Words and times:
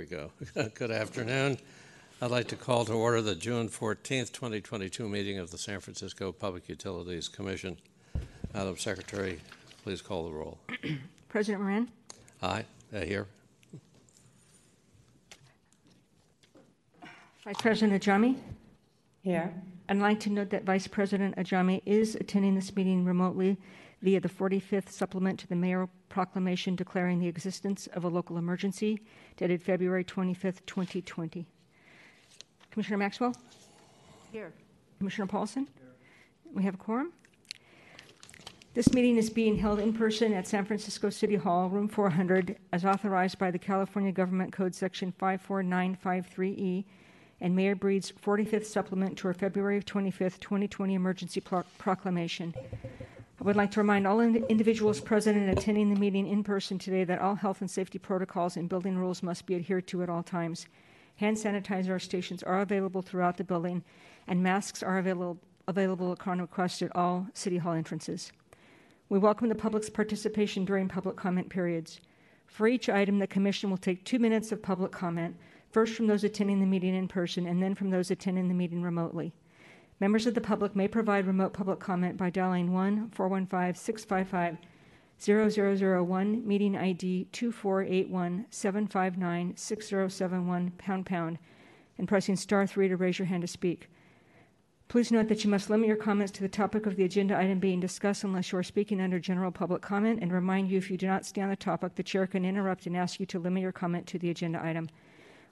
we 0.00 0.06
go. 0.06 0.30
Good 0.76 0.90
afternoon. 0.90 1.58
I'd 2.22 2.30
like 2.30 2.48
to 2.48 2.56
call 2.56 2.86
to 2.86 2.94
order 2.94 3.20
the 3.20 3.34
June 3.34 3.68
14th, 3.68 4.32
2022 4.32 5.06
meeting 5.06 5.36
of 5.36 5.50
the 5.50 5.58
San 5.58 5.78
Francisco 5.78 6.32
Public 6.32 6.70
Utilities 6.70 7.28
Commission. 7.28 7.76
Madam 8.54 8.78
Secretary, 8.78 9.38
please 9.84 10.00
call 10.00 10.24
the 10.24 10.30
roll. 10.30 10.58
President 11.28 11.62
Moran, 11.62 11.88
Aye, 12.42 12.64
uh, 12.94 13.00
here. 13.00 13.26
Vice 17.44 17.60
President 17.60 18.02
Ajami. 18.02 18.38
Here. 19.22 19.52
I'd 19.90 19.98
like 19.98 20.20
to 20.20 20.30
note 20.30 20.48
that 20.48 20.64
Vice 20.64 20.86
President 20.86 21.36
Ajami 21.36 21.82
is 21.84 22.14
attending 22.14 22.54
this 22.54 22.74
meeting 22.74 23.04
remotely 23.04 23.58
via 24.02 24.20
the 24.20 24.28
45th 24.28 24.90
supplement 24.90 25.38
to 25.40 25.46
the 25.46 25.56
mayor 25.56 25.88
proclamation 26.08 26.74
declaring 26.74 27.18
the 27.18 27.28
existence 27.28 27.86
of 27.88 28.04
a 28.04 28.08
local 28.08 28.38
emergency 28.38 29.00
dated 29.36 29.62
February 29.62 30.04
25th, 30.04 30.64
2020. 30.66 31.46
Commissioner 32.70 32.96
Maxwell? 32.96 33.34
Here. 34.32 34.52
Commissioner 34.98 35.26
Paulson? 35.26 35.68
We 36.54 36.62
have 36.64 36.74
a 36.74 36.78
quorum. 36.78 37.12
This 38.72 38.92
meeting 38.92 39.16
is 39.16 39.28
being 39.28 39.56
held 39.56 39.80
in 39.80 39.92
person 39.92 40.32
at 40.32 40.46
San 40.46 40.64
Francisco 40.64 41.10
City 41.10 41.34
Hall, 41.34 41.68
room 41.68 41.88
400, 41.88 42.56
as 42.72 42.84
authorized 42.84 43.36
by 43.38 43.50
the 43.50 43.58
California 43.58 44.12
Government 44.12 44.52
Code 44.52 44.74
Section 44.74 45.12
54953E 45.20 46.84
and 47.40 47.56
Mayor 47.56 47.74
Breed's 47.74 48.12
45th 48.12 48.66
supplement 48.66 49.18
to 49.18 49.26
her 49.26 49.34
February 49.34 49.82
25th, 49.82 50.38
2020 50.38 50.94
emergency 50.94 51.40
pro- 51.40 51.64
proclamation. 51.78 52.54
I 53.40 53.42
would 53.42 53.56
like 53.56 53.70
to 53.70 53.80
remind 53.80 54.06
all 54.06 54.20
ind- 54.20 54.44
individuals 54.50 55.00
present 55.00 55.38
and 55.38 55.48
attending 55.48 55.94
the 55.94 55.98
meeting 55.98 56.26
in 56.26 56.44
person 56.44 56.78
today 56.78 57.04
that 57.04 57.22
all 57.22 57.36
health 57.36 57.62
and 57.62 57.70
safety 57.70 57.98
protocols 57.98 58.58
and 58.58 58.68
building 58.68 58.98
rules 58.98 59.22
must 59.22 59.46
be 59.46 59.54
adhered 59.54 59.86
to 59.86 60.02
at 60.02 60.10
all 60.10 60.22
times. 60.22 60.66
Hand 61.16 61.38
sanitizer 61.38 61.98
stations 61.98 62.42
are 62.42 62.60
available 62.60 63.00
throughout 63.00 63.38
the 63.38 63.44
building, 63.44 63.82
and 64.26 64.42
masks 64.42 64.82
are 64.82 64.98
available, 64.98 65.38
available 65.68 66.12
upon 66.12 66.38
request 66.38 66.82
at 66.82 66.94
all 66.94 67.28
City 67.32 67.56
Hall 67.56 67.72
entrances. 67.72 68.30
We 69.08 69.18
welcome 69.18 69.48
the 69.48 69.54
public's 69.54 69.88
participation 69.88 70.66
during 70.66 70.86
public 70.86 71.16
comment 71.16 71.48
periods. 71.48 71.98
For 72.46 72.68
each 72.68 72.90
item, 72.90 73.20
the 73.20 73.26
Commission 73.26 73.70
will 73.70 73.78
take 73.78 74.04
two 74.04 74.18
minutes 74.18 74.52
of 74.52 74.62
public 74.62 74.92
comment, 74.92 75.34
first 75.70 75.94
from 75.94 76.08
those 76.08 76.24
attending 76.24 76.60
the 76.60 76.66
meeting 76.66 76.94
in 76.94 77.08
person 77.08 77.46
and 77.46 77.62
then 77.62 77.74
from 77.74 77.88
those 77.88 78.10
attending 78.10 78.48
the 78.48 78.54
meeting 78.54 78.82
remotely. 78.82 79.32
Members 80.00 80.26
of 80.26 80.32
the 80.32 80.40
public 80.40 80.74
may 80.74 80.88
provide 80.88 81.26
remote 81.26 81.52
public 81.52 81.78
comment 81.78 82.16
by 82.16 82.30
dialing 82.30 82.72
1 82.72 83.10
415 83.10 83.74
655 83.74 84.56
0001, 85.20 86.48
meeting 86.48 86.74
ID 86.74 87.28
2481 87.30 88.46
759 88.48 89.56
6071 89.56 90.70
pound 90.78 91.04
pound, 91.04 91.38
and 91.98 92.08
pressing 92.08 92.34
star 92.34 92.66
3 92.66 92.88
to 92.88 92.96
raise 92.96 93.18
your 93.18 93.26
hand 93.26 93.42
to 93.42 93.46
speak. 93.46 93.90
Please 94.88 95.12
note 95.12 95.28
that 95.28 95.44
you 95.44 95.50
must 95.50 95.68
limit 95.68 95.86
your 95.86 95.96
comments 95.96 96.32
to 96.32 96.40
the 96.40 96.48
topic 96.48 96.86
of 96.86 96.96
the 96.96 97.04
agenda 97.04 97.36
item 97.36 97.58
being 97.58 97.78
discussed 97.78 98.24
unless 98.24 98.50
you 98.50 98.58
are 98.58 98.62
speaking 98.62 99.02
under 99.02 99.20
general 99.20 99.52
public 99.52 99.82
comment, 99.82 100.20
and 100.22 100.32
remind 100.32 100.70
you 100.70 100.78
if 100.78 100.90
you 100.90 100.96
do 100.96 101.06
not 101.06 101.26
stay 101.26 101.42
on 101.42 101.50
the 101.50 101.56
topic, 101.56 101.94
the 101.94 102.02
chair 102.02 102.26
can 102.26 102.46
interrupt 102.46 102.86
and 102.86 102.96
ask 102.96 103.20
you 103.20 103.26
to 103.26 103.38
limit 103.38 103.62
your 103.62 103.70
comment 103.70 104.06
to 104.06 104.18
the 104.18 104.30
agenda 104.30 104.64
item. 104.64 104.88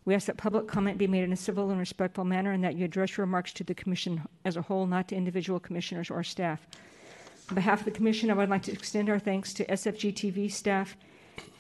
We 0.05 0.15
ask 0.15 0.27
that 0.27 0.37
public 0.37 0.67
comment 0.67 0.99
be 0.99 1.07
made 1.07 1.25
in 1.25 1.33
a 1.33 1.37
civil 1.37 1.71
and 1.71 1.79
respectful 1.79 2.25
manner 2.25 2.53
and 2.53 2.65
that 2.65 2.77
you 2.77 2.85
address 2.85 3.17
your 3.17 3.27
remarks 3.27 3.53
to 3.55 3.65
the 3.65 3.75
Commission 3.75 4.23
as 4.45 4.57
a 4.57 4.63
whole, 4.63 4.87
not 4.87 5.09
to 5.09 5.17
individual 5.17 5.61
commissioners 5.61 6.11
or 6.11 6.23
staff. 6.23 6.67
On 7.51 7.55
behalf 7.55 7.81
of 7.81 7.85
the 7.87 7.91
Commission, 7.91 8.31
I 8.31 8.35
would 8.35 8.49
like 8.49 8.63
to 8.63 8.73
extend 8.73 9.09
our 9.09 9.19
thanks 9.19 9.53
to 9.55 9.65
SFGTV 9.67 10.51
staff 10.51 10.97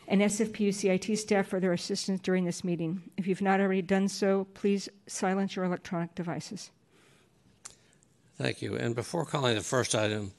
and 0.06 0.22
SFPUCIT 0.22 1.17
staff 1.18 1.46
for 1.46 1.61
their 1.61 1.73
assistance 1.73 2.20
during 2.20 2.45
this 2.45 2.64
meeting. 2.64 3.02
If 3.17 3.27
you've 3.27 3.42
not 3.42 3.61
already 3.61 3.83
done 3.83 4.08
so, 4.08 4.46
please 4.55 4.89
silence 5.07 5.55
your 5.55 5.64
electronic 5.64 6.14
devices. 6.14 6.70
Thank 8.36 8.62
you. 8.62 8.77
And 8.77 8.95
before 8.95 9.24
calling 9.24 9.55
the 9.55 9.61
first 9.61 9.95
item, 9.95 10.33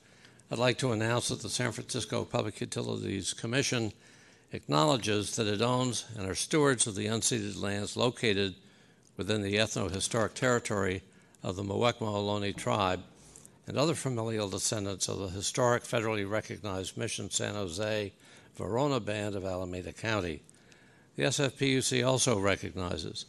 I'd 0.52 0.58
like 0.58 0.78
to 0.80 0.92
announce 0.92 1.30
that 1.30 1.42
the 1.42 1.50
San 1.50 1.72
Francisco 1.72 2.26
Public 2.26 2.60
Utilities 2.62 3.34
Commission 3.34 3.94
acknowledges 4.52 5.36
that 5.36 5.48
it 5.48 5.62
owns 5.62 6.06
and 6.18 6.28
are 6.28 6.36
stewards 6.36 6.88
of 6.88 6.96
the 6.96 7.06
unceded 7.06 7.62
lands 7.62 7.96
located 7.96 8.56
within 9.18 9.42
the 9.42 9.56
ethno-historic 9.56 10.34
territory 10.34 11.04
of 11.44 11.56
the 11.56 11.64
Muwekma 11.64 12.02
Ohlone 12.02 12.56
tribe 12.56 13.04
and 13.68 13.78
other 13.78 13.94
familial 13.94 14.50
descendants 14.50 15.08
of 15.08 15.20
the 15.20 15.28
historic 15.30 15.84
federally 15.84 16.28
recognized 16.28 16.98
Mission 16.98 17.30
San 17.30 17.54
Jose 17.54 18.12
Verona 18.56 19.00
Band 19.00 19.36
of 19.36 19.46
Alameda 19.46 19.94
County. 19.94 20.42
The 21.16 21.24
SFPUC 21.24 22.06
also 22.06 22.40
recognizes 22.40 23.26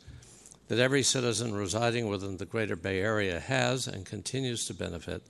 that 0.69 0.79
every 0.79 1.03
citizen 1.03 1.53
residing 1.53 2.09
within 2.09 2.39
the 2.39 2.47
Greater 2.47 2.77
Bay 2.77 3.01
Area 3.01 3.39
has 3.41 3.87
and 3.87 4.07
continues 4.07 4.65
to 4.67 4.75
benefit 4.75 5.23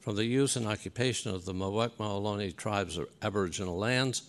from 0.00 0.16
the 0.16 0.24
use 0.24 0.56
and 0.56 0.66
occupation 0.66 1.34
of 1.34 1.44
the 1.44 1.54
Muwekma 1.54 1.98
Ohlone 1.98 2.54
tribe's 2.54 2.98
Aboriginal 3.22 3.78
lands 3.78 4.22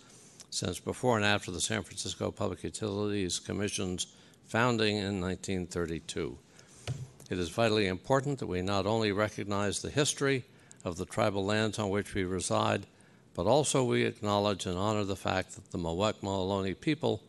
since 0.50 0.80
before 0.80 1.18
and 1.18 1.26
after 1.26 1.52
the 1.52 1.62
San 1.62 1.84
Francisco 1.84 2.32
Public 2.32 2.64
Utilities 2.64 3.40
Commission's 3.40 4.08
founding 4.48 4.98
in 4.98 5.22
1932. 5.22 6.38
It 7.30 7.38
is 7.38 7.50
vitally 7.50 7.88
important 7.88 8.40
that 8.40 8.48
we 8.48 8.62
not 8.62 8.88
only 8.88 9.12
recognize 9.12 9.82
the 9.82 9.92
history 9.92 10.46
of 10.84 10.98
the 10.98 11.06
tribal 11.06 11.46
lands 11.46 11.78
on 11.78 11.90
which 11.90 12.16
we 12.16 12.24
reside, 12.24 12.88
but 13.36 13.46
also 13.46 13.84
we 13.84 14.04
acknowledge 14.04 14.66
and 14.66 14.78
honor 14.78 15.04
the 15.04 15.16
fact 15.16 15.56
that 15.56 15.72
the 15.72 15.78
Muwekma 15.78 16.24
Ohlone 16.24 16.80
people 16.80 17.22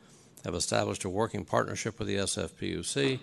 have 0.44 0.54
established 0.54 1.04
a 1.04 1.10
working 1.10 1.44
partnership 1.44 1.98
with 1.98 2.08
the 2.08 2.16
SFPUC 2.16 3.20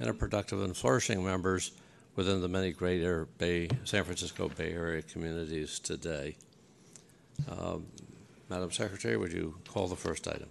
and 0.00 0.08
are 0.08 0.14
productive 0.14 0.62
and 0.62 0.76
flourishing 0.76 1.24
members 1.24 1.72
within 2.16 2.40
the 2.40 2.48
many 2.48 2.72
greater 2.72 3.26
Bay, 3.38 3.68
San 3.84 4.04
Francisco 4.04 4.48
Bay 4.48 4.72
Area 4.72 5.02
communities 5.02 5.78
today. 5.78 6.36
Um, 7.50 7.86
Madam 8.48 8.70
Secretary, 8.70 9.16
would 9.16 9.32
you 9.32 9.54
call 9.68 9.88
the 9.88 9.96
first 9.96 10.28
item? 10.28 10.48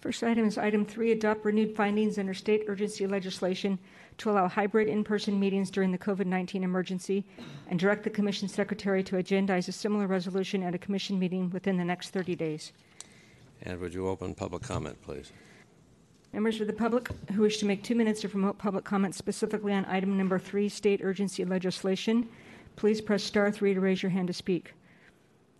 First 0.00 0.22
item 0.22 0.46
is 0.46 0.58
item 0.58 0.84
three 0.84 1.12
adopt 1.12 1.46
renewed 1.46 1.74
findings 1.74 2.18
under 2.18 2.34
state 2.34 2.64
urgency 2.68 3.06
legislation 3.06 3.78
to 4.18 4.30
allow 4.30 4.46
hybrid 4.46 4.86
in 4.86 5.02
person 5.02 5.40
meetings 5.40 5.70
during 5.70 5.90
the 5.90 5.98
COVID 5.98 6.26
19 6.26 6.62
emergency 6.62 7.24
and 7.70 7.80
direct 7.80 8.04
the 8.04 8.10
Commission 8.10 8.46
Secretary 8.46 9.02
to 9.02 9.16
agendize 9.16 9.66
a 9.66 9.72
similar 9.72 10.06
resolution 10.06 10.62
at 10.62 10.74
a 10.74 10.78
Commission 10.78 11.18
meeting 11.18 11.48
within 11.50 11.78
the 11.78 11.84
next 11.84 12.10
30 12.10 12.36
days. 12.36 12.72
And 13.62 13.80
would 13.80 13.94
you 13.94 14.06
open 14.06 14.34
public 14.34 14.62
comment, 14.62 15.00
please? 15.00 15.32
Members 16.34 16.60
of 16.60 16.66
the 16.66 16.72
public 16.74 17.08
who 17.32 17.40
wish 17.40 17.58
to 17.58 17.66
make 17.66 17.82
two 17.82 17.94
minutes 17.94 18.24
of 18.24 18.34
remote 18.34 18.58
public 18.58 18.84
comment 18.84 19.14
specifically 19.14 19.72
on 19.72 19.86
item 19.86 20.18
number 20.18 20.38
three, 20.38 20.68
state 20.68 21.00
urgency 21.02 21.46
legislation, 21.46 22.28
please 22.76 23.00
press 23.00 23.22
star 23.22 23.50
three 23.50 23.72
to 23.72 23.80
raise 23.80 24.02
your 24.02 24.10
hand 24.10 24.26
to 24.26 24.34
speak. 24.34 24.74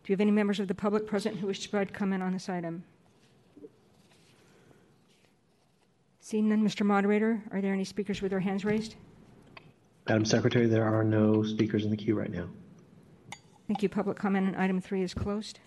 Do 0.05 0.13
you 0.13 0.15
have 0.15 0.21
any 0.21 0.31
members 0.31 0.61
of 0.61 0.69
the 0.69 0.75
public 0.75 1.07
present 1.07 1.39
who 1.39 1.47
wish 1.47 1.61
to 1.61 1.69
provide 1.71 1.95
comment 1.95 2.23
on 2.23 2.35
this 2.35 2.51
item? 2.51 2.85
Seeing 6.21 6.51
none, 6.51 6.63
Mr. 6.63 6.85
Moderator, 6.85 7.43
are 7.51 7.63
there 7.63 7.73
any 7.73 7.85
speakers 7.85 8.21
with 8.21 8.31
their 8.31 8.41
hands 8.41 8.67
raised? 8.67 8.97
Madam 10.07 10.27
Secretary, 10.27 10.67
there 10.67 10.85
are 10.85 11.05
no 11.05 11.43
speakers 11.43 11.87
in 11.87 11.91
the 11.91 11.97
queue 11.97 12.15
right 12.15 12.31
now. 12.31 12.47
Thank 13.67 13.83
you. 13.83 13.89
Public 13.89 14.19
comment 14.19 14.49
on 14.49 14.63
item 14.63 14.79
three 14.79 15.03
is 15.03 15.15
closed. 15.15 15.61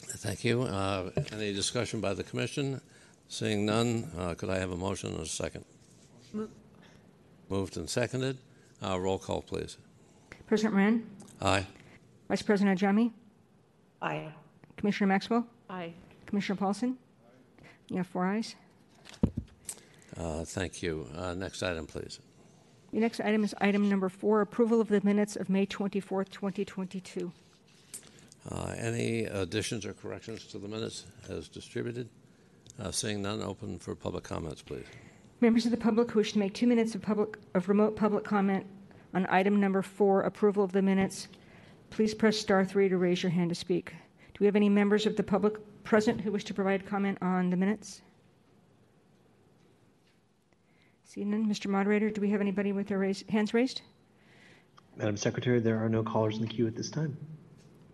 Thank 0.00 0.42
you. 0.42 0.62
Uh, 0.62 1.10
any 1.32 1.52
discussion 1.52 2.00
by 2.00 2.14
the 2.14 2.22
Commission? 2.22 2.80
Seeing 3.28 3.66
none, 3.66 4.10
uh, 4.16 4.34
could 4.34 4.48
I 4.48 4.58
have 4.58 4.70
a 4.70 4.76
motion 4.76 5.12
and 5.12 5.20
a 5.20 5.26
second? 5.26 5.66
Move. 6.32 6.50
Moved 7.50 7.76
and 7.76 7.88
seconded. 7.88 8.38
Uh, 8.82 8.98
roll 8.98 9.18
call, 9.18 9.42
please. 9.42 9.76
President 10.46 10.74
Moran, 10.74 11.06
Aye. 11.42 11.66
Vice 12.32 12.40
President 12.40 12.80
Ajami, 12.80 13.12
Aye. 14.00 14.32
Commissioner 14.78 15.06
Maxwell, 15.06 15.46
Aye. 15.68 15.92
Commissioner 16.24 16.56
Paulson. 16.56 16.96
You 17.90 17.98
have 17.98 18.06
four 18.06 18.24
ayes. 18.26 18.54
Uh, 20.16 20.42
thank 20.46 20.82
you. 20.82 21.06
Uh, 21.14 21.34
next 21.34 21.62
item, 21.62 21.86
please. 21.86 22.20
The 22.90 23.00
next 23.00 23.20
item 23.20 23.44
is 23.44 23.54
item 23.60 23.86
number 23.86 24.08
four, 24.08 24.40
approval 24.40 24.80
of 24.80 24.88
the 24.88 25.02
minutes 25.04 25.36
of 25.36 25.50
May 25.50 25.66
24th, 25.66 26.30
2022. 26.30 27.30
Uh, 28.50 28.74
any 28.78 29.24
additions 29.24 29.84
or 29.84 29.92
corrections 29.92 30.46
to 30.46 30.58
the 30.58 30.68
minutes 30.68 31.04
as 31.28 31.48
distributed? 31.48 32.08
Uh, 32.80 32.90
seeing 32.90 33.20
none, 33.20 33.42
open 33.42 33.78
for 33.78 33.94
public 33.94 34.24
comments, 34.24 34.62
please. 34.62 34.86
Members 35.42 35.66
of 35.66 35.70
the 35.70 35.76
public 35.76 36.10
who 36.10 36.20
wish 36.20 36.32
to 36.32 36.38
make 36.38 36.54
two 36.54 36.66
minutes 36.66 36.94
of 36.94 37.02
public 37.02 37.36
of 37.52 37.68
remote 37.68 37.94
public 37.94 38.24
comment 38.24 38.64
on 39.12 39.26
item 39.26 39.60
number 39.60 39.82
four, 39.82 40.22
approval 40.22 40.64
of 40.64 40.72
the 40.72 40.80
minutes, 40.80 41.28
please 41.92 42.14
press 42.14 42.36
star 42.38 42.64
three 42.64 42.88
to 42.88 42.96
raise 42.96 43.22
your 43.22 43.30
hand 43.30 43.50
to 43.50 43.54
speak. 43.54 43.90
Do 43.90 44.38
we 44.40 44.46
have 44.46 44.56
any 44.56 44.68
members 44.68 45.04
of 45.06 45.14
the 45.14 45.22
public 45.22 45.54
present 45.84 46.20
who 46.20 46.32
wish 46.32 46.44
to 46.44 46.54
provide 46.54 46.86
comment 46.86 47.18
on 47.20 47.50
the 47.50 47.56
minutes? 47.56 48.00
Seeing 51.04 51.30
none, 51.30 51.46
Mr. 51.46 51.66
Moderator, 51.66 52.08
do 52.08 52.22
we 52.22 52.30
have 52.30 52.40
anybody 52.40 52.72
with 52.72 52.86
their 52.86 52.98
raise, 52.98 53.22
hands 53.28 53.52
raised? 53.52 53.82
Madam 54.96 55.16
Secretary, 55.16 55.60
there 55.60 55.78
are 55.82 55.88
no 55.88 56.02
callers 56.02 56.36
in 56.36 56.40
the 56.40 56.48
queue 56.48 56.66
at 56.66 56.74
this 56.74 56.90
time. 56.90 57.16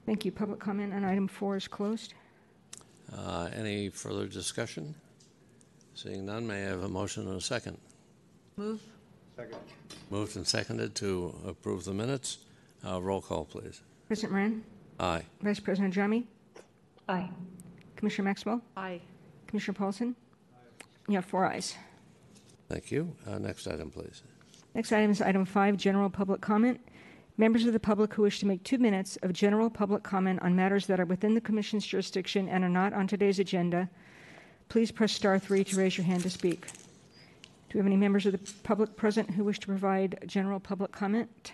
Thank 0.06 0.25
you. 0.25 0.31
Public 0.31 0.61
comment 0.61 0.95
on 0.95 1.05
item 1.05 1.27
four 1.27 1.56
is 1.56 1.67
closed. 1.67 2.15
Uh, 3.12 3.49
any 3.55 3.89
further 3.89 4.27
discussion? 4.27 4.95
Seeing 5.95 6.25
none, 6.27 6.47
may 6.47 6.65
I 6.65 6.69
have 6.69 6.85
a 6.85 6.89
motion 6.89 7.27
and 7.27 7.37
a 7.37 7.41
second? 7.41 7.77
Move. 8.56 8.81
Second. 9.37 9.59
Moved 10.11 10.37
and 10.37 10.47
seconded 10.47 10.95
to 10.97 11.35
approve 11.47 11.85
the 11.85 11.93
minutes. 11.93 12.39
Uh, 12.87 13.03
Roll 13.03 13.21
call, 13.21 13.45
please. 13.45 13.83
President 14.09 14.33
Moran, 14.33 14.65
Aye. 14.99 15.23
Vice 15.43 15.61
President 15.61 15.95
Drummy, 15.95 16.25
Aye. 17.09 17.31
Commissioner 17.97 18.25
Maxwell, 18.25 18.63
Aye. 18.77 19.01
Commissioner 19.47 19.77
Paulson. 19.77 20.17
You 21.09 21.15
have 21.17 21.25
four 21.27 21.45
ayes. 21.47 21.77
Thank 22.69 22.91
you. 22.91 23.15
Uh, 23.27 23.39
Next 23.39 23.67
item, 23.67 23.91
please. 23.91 24.23
Next 24.75 24.93
item 24.93 25.11
is 25.11 25.23
item 25.23 25.45
five, 25.45 25.77
general 25.77 26.11
public 26.11 26.41
comment. 26.41 26.81
Members 27.37 27.65
of 27.67 27.73
the 27.73 27.81
public 27.81 28.13
who 28.15 28.23
wish 28.23 28.41
to 28.41 28.47
make 28.47 28.63
two 28.65 28.79
minutes 28.79 29.17
of 29.23 29.33
general 29.33 29.71
public 29.71 30.03
comment 30.03 30.41
on 30.43 30.57
matters 30.57 30.87
that 30.87 30.99
are 30.99 31.05
within 31.07 31.35
the 31.35 31.41
commission's 31.41 31.87
jurisdiction 31.87 32.49
and 32.49 32.65
are 32.65 32.69
not 32.69 32.93
on 32.93 33.07
today's 33.07 33.39
agenda, 33.39 33.89
please 34.69 34.91
press 34.91 35.13
star 35.13 35.39
three 35.39 35.65
to 35.65 35.77
raise 35.77 35.97
your 35.97 36.05
hand 36.05 36.23
to 36.23 36.31
speak. 36.31 36.67
Do 36.67 37.75
we 37.75 37.79
have 37.79 37.87
any 37.87 37.97
members 37.97 38.27
of 38.27 38.33
the 38.33 38.53
public 38.65 38.97
present 38.97 39.31
who 39.31 39.45
wish 39.45 39.61
to 39.61 39.67
provide 39.67 40.19
general 40.27 40.59
public 40.59 40.93
comment? 40.93 41.53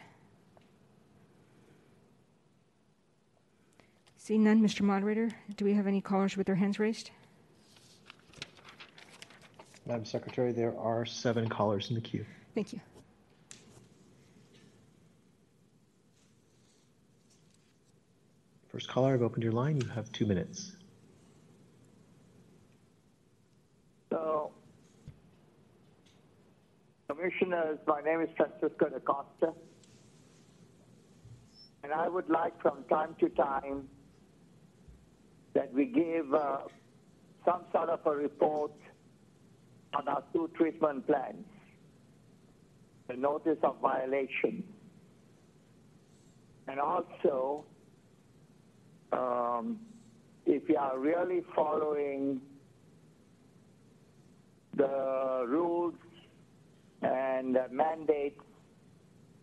Seeing 4.25 4.43
none, 4.43 4.62
Mr. 4.62 4.81
Moderator, 4.81 5.29
do 5.55 5.67
we 5.67 5.75
have 5.75 5.87
any 5.87 6.00
callers 6.00 6.35
with 6.35 6.47
their 6.47 6.55
hands 6.55 6.79
raised? 6.79 7.11
Madam 9.85 10.06
Secretary, 10.06 10.50
there 10.50 10.75
are 10.79 11.05
seven 11.05 11.47
callers 11.47 11.91
in 11.91 11.94
the 11.94 12.00
queue. 12.00 12.25
Thank 12.55 12.73
you. 12.73 12.81
First 18.73 18.88
caller, 18.88 19.12
I've 19.12 19.21
opened 19.21 19.43
your 19.43 19.53
line. 19.53 19.79
You 19.79 19.87
have 19.88 20.11
two 20.12 20.25
minutes. 20.25 20.73
So, 24.11 24.53
Commissioners, 27.11 27.79
my 27.87 28.00
name 28.00 28.23
is 28.23 28.31
Francisco 28.38 28.88
da 28.88 29.00
Costa, 29.00 29.53
and 31.82 31.93
I 31.93 32.09
would 32.09 32.31
like 32.31 32.59
from 32.62 32.85
time 32.88 33.15
to 33.20 33.29
time 33.29 33.87
that 35.55 35.73
we 35.73 35.87
give 35.87 36.33
uh, 36.35 36.59
some 37.45 37.62
sort 37.73 37.89
of 37.89 38.01
a 38.06 38.11
report 38.11 38.73
on 39.95 40.09
our 40.09 40.23
two 40.33 40.51
treatment 40.56 41.06
plans, 41.06 41.45
the 43.09 43.15
notice 43.15 43.59
of 43.62 43.81
violation, 43.81 44.65
and 46.67 46.81
also 46.81 47.65
um, 49.12 49.79
if 50.47 50.69
you 50.69 50.77
are 50.77 50.99
really 50.99 51.43
following 51.55 52.41
the 54.77 55.45
rules 55.47 55.95
and 57.03 57.56
uh, 57.56 57.62
mandates 57.71 58.41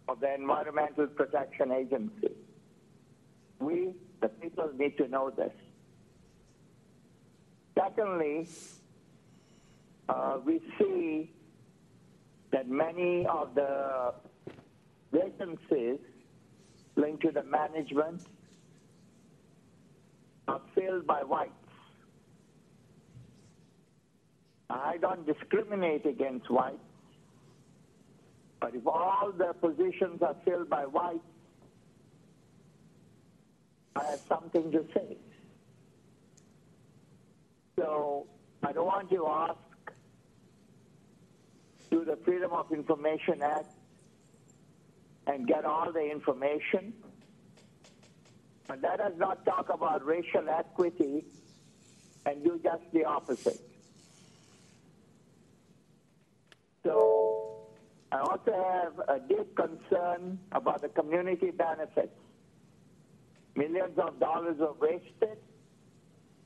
of 0.08 0.20
the 0.20 0.34
Environmental 0.34 1.08
Protection 1.08 1.72
Agency. 1.72 2.36
We, 3.60 3.94
the 4.22 4.28
people, 4.28 4.70
need 4.78 4.98
to 4.98 5.08
know 5.08 5.30
this. 5.30 5.54
Secondly, 7.78 8.48
uh, 10.10 10.38
we 10.46 10.62
see 10.78 11.32
that 12.52 12.68
many 12.68 13.26
of 13.28 13.56
the 13.56 14.14
vacancies 15.12 16.00
linked 16.96 17.24
to 17.24 17.32
the 17.32 17.44
management 17.44 18.22
are 20.48 20.62
filled 20.76 21.08
by 21.08 21.24
whites. 21.24 21.52
I 24.70 24.98
don't 24.98 25.26
discriminate 25.26 26.06
against 26.06 26.50
whites, 26.50 26.78
but 28.60 28.74
if 28.76 28.86
all 28.88 29.32
the 29.38 29.54
positions 29.54 30.22
are 30.22 30.36
filled 30.46 30.70
by 30.70 30.86
whites, 30.86 31.20
I 33.96 34.04
have 34.06 34.22
something 34.28 34.72
to 34.72 34.86
say. 34.94 35.18
So 37.82 38.28
I 38.62 38.74
don't 38.74 38.86
want 38.86 39.10
to 39.10 39.26
ask 39.26 39.58
through 41.90 42.06
the 42.06 42.16
Freedom 42.18 42.52
of 42.54 42.72
Information 42.72 43.42
Act 43.42 43.74
and 45.26 45.48
get 45.48 45.66
all 45.66 45.92
the 45.92 46.12
information. 46.12 46.94
But 48.68 48.82
let 48.84 49.00
us 49.02 49.14
not 49.18 49.44
talk 49.46 49.74
about 49.74 50.06
racial 50.06 50.48
equity 50.48 51.26
and 52.28 52.44
do 52.44 52.60
just 52.64 52.84
the 52.94 53.04
opposite. 53.04 53.60
So 56.84 57.66
I 58.12 58.20
also 58.20 58.54
have 58.54 59.00
a 59.10 59.20
deep 59.28 59.56
concern 59.56 60.38
about 60.52 60.84
the 60.84 60.90
community 60.90 61.50
benefits. 61.50 62.14
Millions 63.56 63.98
of 63.98 64.20
dollars 64.20 64.58
were 64.60 64.74
wasted, 64.74 65.40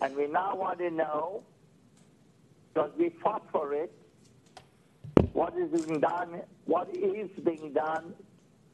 and 0.01 0.15
we 0.15 0.27
now 0.27 0.56
want 0.56 0.80
to 0.80 0.89
know, 0.89 1.44
because 2.74 2.92
we 2.97 3.09
fought 3.24 3.47
for 3.51 3.74
it, 3.74 3.92
what 5.33 5.53
is 5.57 5.69
being 5.71 6.00
done, 6.00 6.42
what 6.65 6.89
is 6.94 7.30
being 7.44 7.74
done 7.74 8.13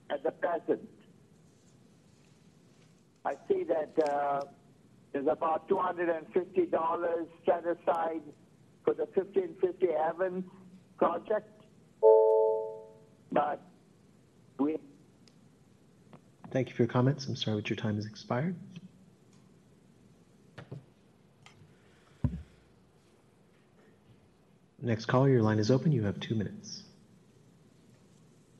at 0.09 0.23
the 0.23 0.31
present. 0.31 0.87
I 3.23 3.35
see 3.47 3.63
that 3.63 3.93
uh, 4.03 4.41
there's 5.13 5.27
about 5.27 5.69
$250 5.69 7.27
set 7.45 7.65
aside 7.65 8.21
for 8.83 8.93
the 8.93 9.05
1550 9.13 9.87
Evans 9.87 10.45
project, 10.97 11.63
but 13.31 13.61
we 14.59 14.77
Thank 16.51 16.69
you 16.69 16.75
for 16.75 16.83
your 16.83 16.89
comments. 16.89 17.27
I'm 17.27 17.35
sorry, 17.37 17.61
but 17.61 17.69
your 17.69 17.77
time 17.77 17.95
has 17.95 18.05
expired. 18.05 18.55
Next 24.81 25.05
caller, 25.05 25.29
your 25.29 25.43
line 25.43 25.59
is 25.59 25.69
open. 25.69 25.91
You 25.91 26.03
have 26.03 26.19
two 26.19 26.35
minutes. 26.35 26.83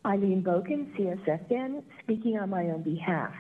Eileen 0.06 0.44
Boken, 0.44 0.96
CSFN, 0.96 1.84
speaking 2.04 2.38
on 2.38 2.50
my 2.50 2.70
own 2.70 2.84
behalf. 2.84 3.34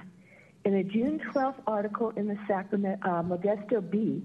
In 0.66 0.76
a 0.76 0.84
June 0.84 1.20
12th 1.34 1.62
article 1.68 2.12
in 2.12 2.28
the 2.28 2.38
Sacramento 2.48 3.00
uh, 3.08 3.24
Modesto 3.24 3.82
Bee 3.88 4.24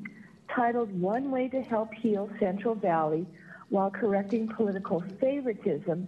titled 0.55 0.93
One 1.01 1.31
Way 1.31 1.49
to 1.49 1.63
Help 1.63 1.93
Heal 1.95 2.31
Central 2.39 2.75
Valley 2.75 3.27
While 3.69 3.91
Correcting 3.91 4.49
Political 4.49 5.05
Favoritism, 5.21 6.07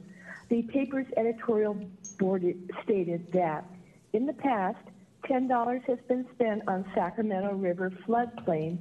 the 0.49 0.63
paper's 0.63 1.07
editorial 1.17 1.79
board 2.19 2.45
stated 2.83 3.31
that 3.33 3.65
in 4.13 4.27
the 4.27 4.33
past, 4.33 4.79
$10 5.25 5.85
has 5.85 5.99
been 6.09 6.27
spent 6.35 6.63
on 6.69 6.91
Sacramento 6.95 7.53
River 7.55 7.91
floodplain 8.07 8.79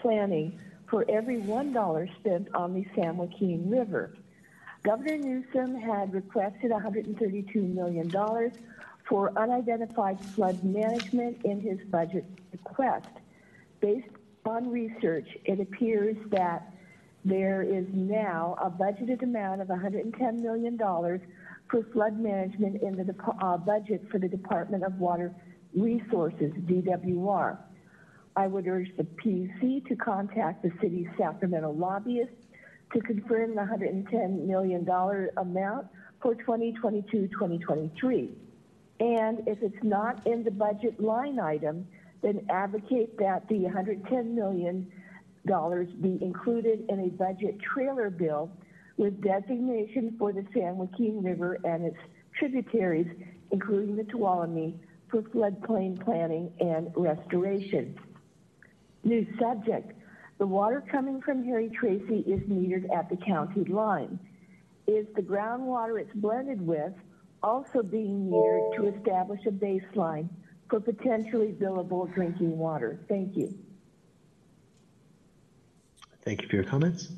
planning 0.00 0.58
for 0.90 1.04
every 1.08 1.40
$1 1.40 2.14
spent 2.18 2.48
on 2.54 2.74
the 2.74 2.84
San 2.94 3.16
Joaquin 3.16 3.70
River. 3.70 4.12
Governor 4.82 5.18
Newsom 5.18 5.80
had 5.80 6.12
requested 6.12 6.70
$132 6.72 7.54
million 7.74 8.10
for 9.08 9.38
unidentified 9.38 10.20
flood 10.20 10.62
management 10.64 11.44
in 11.44 11.60
his 11.60 11.78
budget 11.90 12.24
request. 12.52 13.08
Based 13.80 14.08
on 14.44 14.70
research, 14.70 15.28
it 15.44 15.60
appears 15.60 16.16
that 16.30 16.74
there 17.24 17.62
is 17.62 17.86
now 17.92 18.56
a 18.60 18.70
budgeted 18.70 19.22
amount 19.22 19.60
of 19.60 19.68
$110 19.68 20.40
million 20.40 20.78
for 20.78 21.82
flood 21.92 22.18
management 22.18 22.82
in 22.82 22.96
the 22.96 23.14
uh, 23.42 23.56
budget 23.58 24.02
for 24.10 24.18
the 24.18 24.28
Department 24.28 24.82
of 24.82 24.98
Water 24.98 25.34
Resources, 25.74 26.52
DWR. 26.66 27.58
I 28.36 28.46
would 28.46 28.66
urge 28.66 28.90
the 28.96 29.04
PUC 29.04 29.86
to 29.88 29.96
contact 29.96 30.62
the 30.62 30.70
city's 30.80 31.08
Sacramento 31.18 31.72
lobbyist 31.72 32.32
to 32.92 33.00
confirm 33.00 33.54
the 33.54 33.62
$110 33.62 34.46
million 34.46 34.88
amount 35.36 35.86
for 36.22 36.34
2022-2023. 36.34 38.30
And 39.00 39.40
if 39.46 39.62
it's 39.62 39.82
not 39.82 40.26
in 40.26 40.44
the 40.44 40.50
budget 40.50 41.00
line 41.00 41.40
item, 41.40 41.86
then 42.22 42.46
advocate 42.50 43.18
that 43.18 43.48
the 43.48 43.60
$110 43.64 44.26
million 44.26 44.90
be 46.00 46.18
included 46.22 46.84
in 46.88 47.00
a 47.00 47.08
budget 47.08 47.58
trailer 47.60 48.10
bill 48.10 48.50
with 48.98 49.22
designation 49.22 50.14
for 50.18 50.32
the 50.32 50.44
San 50.52 50.76
Joaquin 50.76 51.22
River 51.22 51.58
and 51.64 51.86
its 51.86 51.96
tributaries, 52.38 53.08
including 53.50 53.96
the 53.96 54.04
Tuolumne, 54.04 54.74
for 55.10 55.22
floodplain 55.22 56.04
planning 56.04 56.52
and 56.60 56.92
restoration. 56.94 57.98
New 59.04 59.26
subject. 59.38 59.92
The 60.38 60.46
water 60.46 60.82
coming 60.90 61.20
from 61.20 61.44
Harry 61.44 61.70
Tracy 61.70 62.20
is 62.20 62.40
metered 62.48 62.90
at 62.94 63.08
the 63.08 63.16
county 63.16 63.64
line. 63.64 64.18
Is 64.86 65.06
the 65.14 65.22
groundwater 65.22 66.00
it's 66.00 66.14
blended 66.14 66.60
with 66.60 66.92
also 67.42 67.82
being 67.82 68.30
metered 68.30 68.76
to 68.76 68.98
establish 68.98 69.40
a 69.46 69.50
baseline 69.50 70.28
for 70.68 70.80
potentially 70.80 71.52
billable 71.52 72.12
drinking 72.14 72.56
water? 72.56 73.00
Thank 73.08 73.36
you. 73.36 73.54
Thank 76.24 76.42
you 76.42 76.48
for 76.48 76.56
your 76.56 76.64
comments. 76.64 77.08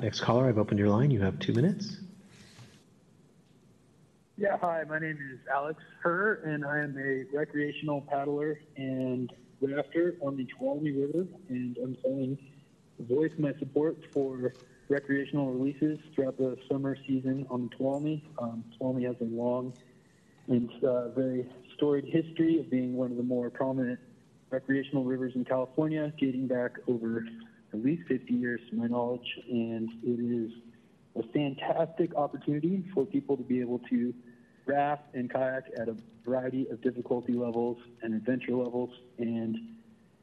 Next 0.00 0.20
caller, 0.20 0.48
I've 0.48 0.58
opened 0.58 0.78
your 0.78 0.88
line. 0.88 1.10
You 1.10 1.20
have 1.20 1.38
two 1.38 1.52
minutes. 1.52 1.98
Yeah, 4.40 4.56
hi, 4.58 4.84
my 4.88 4.98
name 4.98 5.18
is 5.34 5.38
Alex 5.52 5.82
Herr, 6.02 6.36
and 6.46 6.64
I 6.64 6.78
am 6.78 6.96
a 6.96 7.24
recreational 7.36 8.00
paddler 8.00 8.58
and 8.74 9.30
rafter 9.60 10.16
on 10.22 10.38
the 10.38 10.46
Tuolumne 10.46 10.98
River, 10.98 11.26
and 11.50 11.76
I'm 11.76 11.94
calling 11.96 12.38
voice 13.00 13.32
my 13.36 13.52
support 13.58 13.98
for 14.14 14.54
recreational 14.88 15.52
releases 15.52 15.98
throughout 16.14 16.38
the 16.38 16.56
summer 16.70 16.96
season 17.06 17.46
on 17.50 17.68
the 17.68 17.76
Tuolumne. 17.76 18.22
Um, 18.38 18.64
Tuolumne 18.80 19.04
has 19.04 19.16
a 19.20 19.24
long 19.24 19.74
and 20.48 20.70
uh, 20.84 21.10
very 21.10 21.46
storied 21.76 22.06
history 22.06 22.58
of 22.60 22.70
being 22.70 22.94
one 22.94 23.10
of 23.10 23.18
the 23.18 23.22
more 23.22 23.50
prominent 23.50 24.00
recreational 24.48 25.04
rivers 25.04 25.34
in 25.34 25.44
California, 25.44 26.14
dating 26.18 26.46
back 26.46 26.76
over 26.88 27.26
at 27.74 27.84
least 27.84 28.08
50 28.08 28.32
years 28.32 28.62
to 28.70 28.76
my 28.76 28.86
knowledge, 28.86 29.38
and 29.50 29.90
it 30.02 30.18
is 30.18 30.50
a 31.16 31.22
fantastic 31.34 32.14
opportunity 32.14 32.86
for 32.94 33.04
people 33.04 33.36
to 33.36 33.42
be 33.42 33.60
able 33.60 33.80
to 33.90 34.14
raft 34.66 35.02
and 35.14 35.30
kayak 35.30 35.64
at 35.78 35.88
a 35.88 35.96
variety 36.24 36.68
of 36.68 36.80
difficulty 36.82 37.32
levels 37.32 37.78
and 38.02 38.14
adventure 38.14 38.54
levels, 38.54 38.90
and 39.18 39.56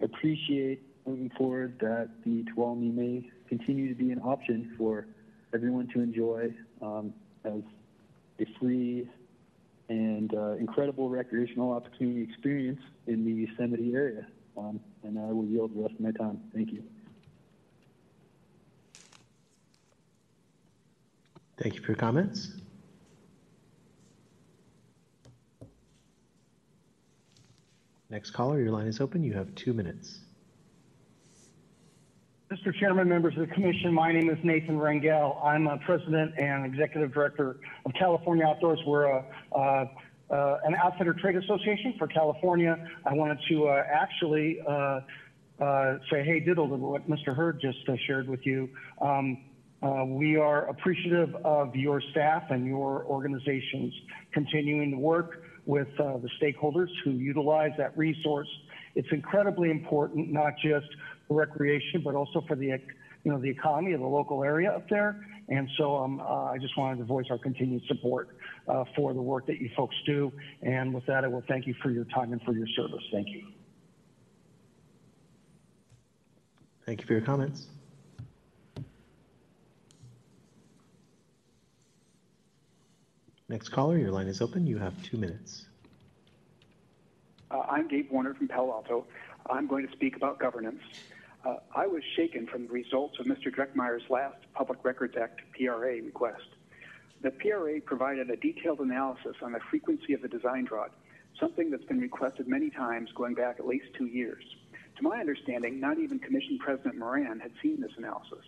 appreciate 0.02 0.82
moving 1.06 1.32
forward 1.38 1.78
that 1.80 2.10
the 2.26 2.44
Tuolumne 2.56 2.94
may 2.94 3.30
continue 3.48 3.88
to 3.88 3.96
be 3.96 4.12
an 4.12 4.20
option 4.20 4.74
for 4.78 5.08
everyone 5.54 5.88
to 5.94 6.02
enjoy 6.02 6.54
um, 6.82 7.14
as 7.46 7.62
a 8.40 8.46
free 8.60 9.08
and 9.90 10.34
uh, 10.34 10.52
incredible 10.54 11.10
recreational 11.10 11.72
opportunity 11.72 12.22
experience 12.22 12.82
in 13.08 13.24
the 13.24 13.32
Yosemite 13.32 13.94
area. 13.96 14.28
Um, 14.58 14.80
and 15.04 15.18
I 15.18 15.32
will 15.32 15.46
yield 15.46 15.74
the 15.74 15.82
rest 15.82 15.94
of 15.94 16.02
my 16.02 16.12
time. 16.12 16.42
Thank 16.54 16.72
you. 16.72 16.84
Thank 21.58 21.76
you 21.76 21.82
for 21.82 21.88
your 21.88 21.98
comments. 21.98 22.50
Next 28.10 28.32
caller, 28.32 28.60
your 28.60 28.72
line 28.72 28.88
is 28.88 29.02
open. 29.02 29.24
You 29.24 29.34
have 29.34 29.54
two 29.56 29.74
minutes. 29.74 30.20
Mr. 32.50 32.74
Chairman, 32.80 33.10
members 33.10 33.34
of 33.38 33.50
the 33.50 33.54
commission, 33.54 33.94
my 33.94 34.14
name 34.14 34.30
is 34.30 34.38
Nathan 34.42 34.78
Rangel. 34.78 35.44
I'm 35.44 35.68
a 35.68 35.78
president 35.80 36.34
and 36.38 36.66
executive 36.66 37.14
director 37.14 37.58
of 37.86 37.92
California 38.00 38.46
Outdoors. 38.46 38.80
We're 38.88 39.04
a, 39.04 39.26
uh, 39.54 39.86
uh, 40.30 40.58
an 40.64 40.74
outfitter 40.76 41.14
trade 41.14 41.36
association 41.36 41.96
for 41.98 42.08
California. 42.08 42.78
I 43.06 43.14
wanted 43.14 43.40
to 43.50 43.68
uh, 43.68 43.84
actually 43.92 44.60
uh, 44.66 45.02
uh, 45.60 45.98
say, 46.10 46.24
hey, 46.24 46.40
diddle 46.40 46.70
to 46.70 46.76
what 46.76 47.10
Mr. 47.10 47.36
Hurd 47.36 47.60
just 47.60 47.80
uh, 47.90 47.96
shared 48.06 48.30
with 48.30 48.46
you. 48.46 48.70
Um, 49.02 49.44
we 50.18 50.38
are 50.38 50.70
appreciative 50.70 51.36
of 51.44 51.76
your 51.76 52.02
staff 52.12 52.44
and 52.50 52.66
your 52.66 53.04
organizations 53.06 53.94
continuing 54.32 54.92
to 54.92 54.98
work 54.98 55.44
with 55.68 55.88
uh, 56.00 56.18
the 56.18 56.30
stakeholders 56.42 56.88
who 57.04 57.12
utilize 57.12 57.72
that 57.78 57.96
resource. 57.98 58.48
It's 58.96 59.08
incredibly 59.12 59.70
important, 59.70 60.32
not 60.32 60.54
just 60.64 60.88
for 61.28 61.38
recreation, 61.38 62.02
but 62.04 62.16
also 62.16 62.44
for 62.48 62.56
the, 62.56 62.66
you 62.66 63.32
know, 63.32 63.40
the 63.40 63.50
economy 63.50 63.92
of 63.92 64.00
the 64.00 64.08
local 64.08 64.44
area 64.44 64.72
up 64.72 64.90
there. 64.90 65.24
And 65.50 65.70
so 65.78 65.98
um, 65.98 66.20
uh, 66.20 66.46
I 66.46 66.58
just 66.58 66.78
wanted 66.78 66.98
to 67.00 67.04
voice 67.04 67.26
our 67.30 67.38
continued 67.38 67.84
support 67.88 68.38
uh, 68.68 68.86
for 68.96 69.14
the 69.14 69.22
work 69.22 69.46
that 69.48 69.60
you 69.62 69.70
folks 69.76 69.96
do. 70.06 70.32
And 70.62 70.94
with 70.94 71.06
that, 71.06 71.24
I 71.24 71.28
will 71.28 71.44
thank 71.48 71.68
you 71.68 71.76
for 71.84 71.92
your 71.92 72.06
time 72.06 72.32
and 72.32 72.42
for 72.42 72.54
your 72.54 72.68
service. 72.68 73.04
Thank 73.12 73.28
you. 73.30 73.44
Thank 76.86 77.02
you 77.02 77.08
for 77.08 77.14
your 77.14 77.22
comments. 77.22 77.68
Next 83.50 83.70
caller, 83.70 83.98
your 83.98 84.12
line 84.12 84.28
is 84.28 84.42
open. 84.42 84.68
You 84.68 84.78
have 84.78 85.02
two 85.04 85.16
minutes. 85.16 85.68
Uh, 87.50 87.60
I'm 87.60 87.88
Dave 87.88 88.12
Warner 88.12 88.34
from 88.34 88.50
Palo 88.50 88.74
Alto. 88.74 89.06
I'm 89.50 89.68
going 89.68 89.88
to 89.88 89.94
speak 89.94 90.18
about 90.18 90.38
governance. 90.38 90.82
Uh, 91.46 91.56
I 91.74 91.88
was 91.88 92.04
shaken 92.18 92.46
from 92.46 92.68
the 92.68 92.74
results 92.74 93.20
of 93.20 93.26
Mr. 93.26 93.50
Drekmeier's 93.50 94.04
last 94.10 94.36
Public 94.54 94.84
Records 94.84 95.16
Act 95.16 95.40
PRA 95.58 96.02
request. 96.04 96.44
The 97.22 97.32
PRA 97.32 97.80
provided 97.80 98.30
a 98.30 98.36
detailed 98.36 98.82
analysis 98.82 99.38
on 99.42 99.54
the 99.54 99.62
frequency 99.70 100.12
of 100.12 100.22
the 100.22 100.28
design 100.28 100.66
drought, 100.66 100.92
something 101.40 101.72
that's 101.72 101.86
been 101.86 102.02
requested 102.02 102.50
many 102.50 102.70
times 102.70 103.10
going 103.16 103.34
back 103.34 103.60
at 103.60 103.66
least 103.66 103.86
two 103.98 104.08
years. 104.08 104.44
To 104.98 105.04
my 105.04 105.22
understanding, 105.22 105.80
not 105.80 106.00
even 106.00 106.20
Commission 106.20 106.60
President 106.60 106.98
Moran 106.98 107.40
had 107.40 107.52
seen 107.64 107.80
this 107.80 107.92
analysis. 107.98 108.44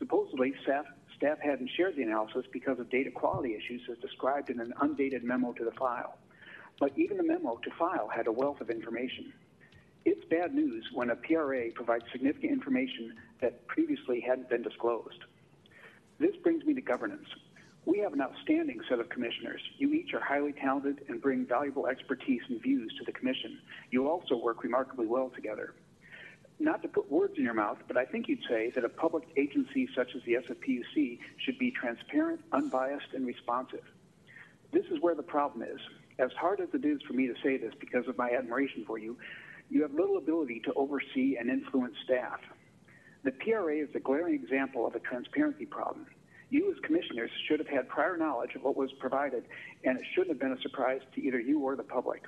Supposedly, 0.00 0.52
staff, 0.64 0.86
staff 1.22 1.38
hadn't 1.38 1.70
shared 1.76 1.94
the 1.94 2.02
analysis 2.02 2.44
because 2.52 2.80
of 2.80 2.90
data 2.90 3.08
quality 3.08 3.54
issues 3.54 3.80
as 3.88 3.96
described 3.98 4.50
in 4.50 4.58
an 4.58 4.72
undated 4.80 5.22
memo 5.22 5.52
to 5.52 5.64
the 5.64 5.70
file. 5.78 6.18
But 6.80 6.90
even 6.98 7.16
the 7.16 7.22
memo 7.22 7.60
to 7.62 7.70
file 7.78 8.08
had 8.08 8.26
a 8.26 8.32
wealth 8.32 8.60
of 8.60 8.70
information. 8.70 9.32
It's 10.04 10.24
bad 10.24 10.52
news 10.52 10.84
when 10.92 11.10
a 11.10 11.14
PRA 11.14 11.70
provides 11.76 12.04
significant 12.10 12.52
information 12.52 13.14
that 13.40 13.64
previously 13.68 14.20
hadn't 14.20 14.50
been 14.50 14.62
disclosed. 14.62 15.22
This 16.18 16.34
brings 16.42 16.64
me 16.64 16.74
to 16.74 16.80
governance. 16.80 17.28
We 17.86 18.00
have 18.00 18.14
an 18.14 18.20
outstanding 18.20 18.80
set 18.88 18.98
of 18.98 19.08
commissioners. 19.08 19.60
You 19.78 19.92
each 19.92 20.14
are 20.14 20.20
highly 20.20 20.52
talented 20.52 21.04
and 21.08 21.22
bring 21.22 21.46
valuable 21.46 21.86
expertise 21.86 22.42
and 22.48 22.60
views 22.60 22.92
to 22.98 23.04
the 23.04 23.12
commission. 23.12 23.60
You 23.92 24.08
also 24.08 24.36
work 24.36 24.64
remarkably 24.64 25.06
well 25.06 25.30
together. 25.32 25.74
Not 26.62 26.80
to 26.82 26.88
put 26.88 27.10
words 27.10 27.34
in 27.36 27.42
your 27.42 27.54
mouth, 27.54 27.78
but 27.88 27.96
I 27.96 28.04
think 28.04 28.28
you'd 28.28 28.44
say 28.48 28.70
that 28.76 28.84
a 28.84 28.88
public 28.88 29.24
agency 29.36 29.88
such 29.96 30.14
as 30.14 30.22
the 30.22 30.34
SFPUC 30.34 31.18
should 31.38 31.58
be 31.58 31.72
transparent, 31.72 32.40
unbiased, 32.52 33.14
and 33.14 33.26
responsive. 33.26 33.82
This 34.70 34.84
is 34.92 35.00
where 35.00 35.16
the 35.16 35.24
problem 35.24 35.68
is. 35.68 35.80
As 36.20 36.30
hard 36.38 36.60
as 36.60 36.68
it 36.72 36.84
is 36.84 37.02
for 37.02 37.14
me 37.14 37.26
to 37.26 37.34
say 37.42 37.56
this 37.56 37.74
because 37.80 38.06
of 38.06 38.16
my 38.16 38.30
admiration 38.30 38.84
for 38.86 38.96
you, 38.96 39.18
you 39.70 39.82
have 39.82 39.92
little 39.92 40.18
ability 40.18 40.60
to 40.66 40.72
oversee 40.74 41.36
and 41.36 41.50
influence 41.50 41.96
staff. 42.04 42.38
The 43.24 43.32
PRA 43.32 43.78
is 43.78 43.88
a 43.96 44.00
glaring 44.00 44.34
example 44.34 44.86
of 44.86 44.94
a 44.94 45.00
transparency 45.00 45.66
problem. 45.66 46.06
You, 46.50 46.70
as 46.70 46.78
commissioners, 46.84 47.32
should 47.48 47.58
have 47.58 47.68
had 47.68 47.88
prior 47.88 48.16
knowledge 48.16 48.54
of 48.54 48.62
what 48.62 48.76
was 48.76 48.92
provided, 49.00 49.46
and 49.82 49.98
it 49.98 50.04
shouldn't 50.14 50.28
have 50.28 50.38
been 50.38 50.56
a 50.56 50.60
surprise 50.60 51.00
to 51.16 51.20
either 51.20 51.40
you 51.40 51.58
or 51.58 51.74
the 51.74 51.82
public. 51.82 52.22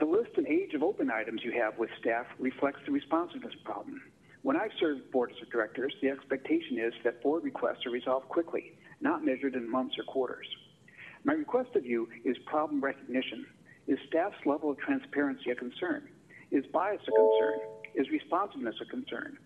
The 0.00 0.06
list 0.06 0.30
and 0.38 0.46
age 0.46 0.72
of 0.72 0.82
open 0.82 1.10
items 1.10 1.42
you 1.44 1.52
have 1.60 1.76
with 1.76 1.90
staff 2.00 2.24
reflects 2.38 2.80
the 2.86 2.90
responsiveness 2.90 3.52
problem. 3.64 4.00
When 4.40 4.56
I've 4.56 4.72
served 4.80 5.10
boards 5.10 5.34
of 5.42 5.50
directors, 5.50 5.92
the 6.00 6.08
expectation 6.08 6.78
is 6.78 6.94
that 7.04 7.22
board 7.22 7.44
requests 7.44 7.84
are 7.84 7.90
resolved 7.90 8.26
quickly, 8.30 8.72
not 9.02 9.22
measured 9.22 9.56
in 9.56 9.70
months 9.70 9.98
or 9.98 10.04
quarters. 10.04 10.46
My 11.24 11.34
request 11.34 11.76
of 11.76 11.84
you 11.84 12.08
is 12.24 12.38
problem 12.46 12.80
recognition. 12.80 13.44
Is 13.88 13.98
staff's 14.08 14.38
level 14.46 14.70
of 14.70 14.78
transparency 14.78 15.50
a 15.50 15.54
concern? 15.54 16.08
Is 16.50 16.64
bias 16.72 17.02
a 17.06 17.12
concern? 17.12 17.60
Is 17.94 18.08
responsiveness 18.08 18.76
a 18.80 18.86
concern? 18.86 19.36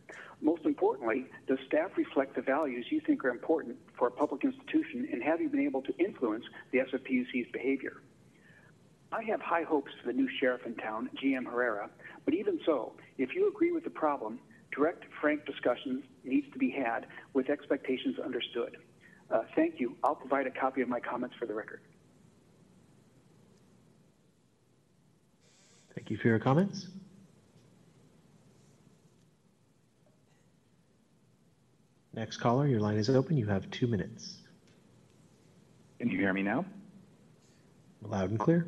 Most 0.40 0.64
importantly, 0.66 1.26
does 1.49 1.58
staff 1.66 1.90
reflect 1.96 2.37
the 2.37 2.42
values 2.42 2.87
you 2.90 3.00
think 3.00 3.25
are 3.25 3.30
important 3.30 3.76
for 3.99 4.06
a 4.06 4.12
public 4.12 4.44
institution 4.44 5.08
and 5.11 5.20
have 5.20 5.40
you 5.40 5.49
been 5.49 5.66
able 5.66 5.82
to 5.82 5.99
influence 5.99 6.44
the 6.70 6.78
SFPUC's 6.78 7.50
behavior? 7.50 8.02
I 9.14 9.23
have 9.30 9.40
high 9.40 9.62
hopes 9.62 9.92
for 10.00 10.09
the 10.09 10.12
new 10.12 10.28
sheriff 10.40 10.62
in 10.66 10.75
town, 10.75 11.09
GM 11.23 11.47
Herrera, 11.47 11.88
but 12.25 12.35
even 12.35 12.59
so, 12.66 12.94
if 13.16 13.33
you 13.33 13.49
agree 13.49 13.71
with 13.71 13.85
the 13.85 13.90
problem, 13.90 14.40
direct, 14.73 15.04
frank 15.21 15.47
discussions 15.47 16.02
needs 16.25 16.50
to 16.52 16.59
be 16.59 16.68
had 16.68 17.06
with 17.33 17.49
expectations 17.49 18.18
understood. 18.18 18.76
Uh, 19.30 19.42
thank 19.54 19.78
you. 19.78 19.97
I'll 20.02 20.16
provide 20.16 20.49
a 20.49 20.50
copy 20.50 20.80
of 20.80 20.88
my 20.88 20.99
comments 20.99 21.37
for 21.38 21.47
the 21.47 21.54
record. 21.54 21.80
Thank 25.94 26.11
you 26.11 26.16
for 26.16 26.26
your 26.26 26.40
comments. 26.40 26.88
Next 32.12 32.38
caller, 32.38 32.66
your 32.66 32.80
line 32.80 32.97
is 32.97 33.09
open. 33.09 33.37
You 33.37 33.47
have 33.47 33.71
two 33.71 33.87
minutes. 33.87 34.38
Can 36.00 36.11
you 36.11 36.18
hear 36.18 36.33
me 36.33 36.42
now? 36.42 36.64
Loud 38.02 38.30
and 38.30 38.38
clear. 38.40 38.66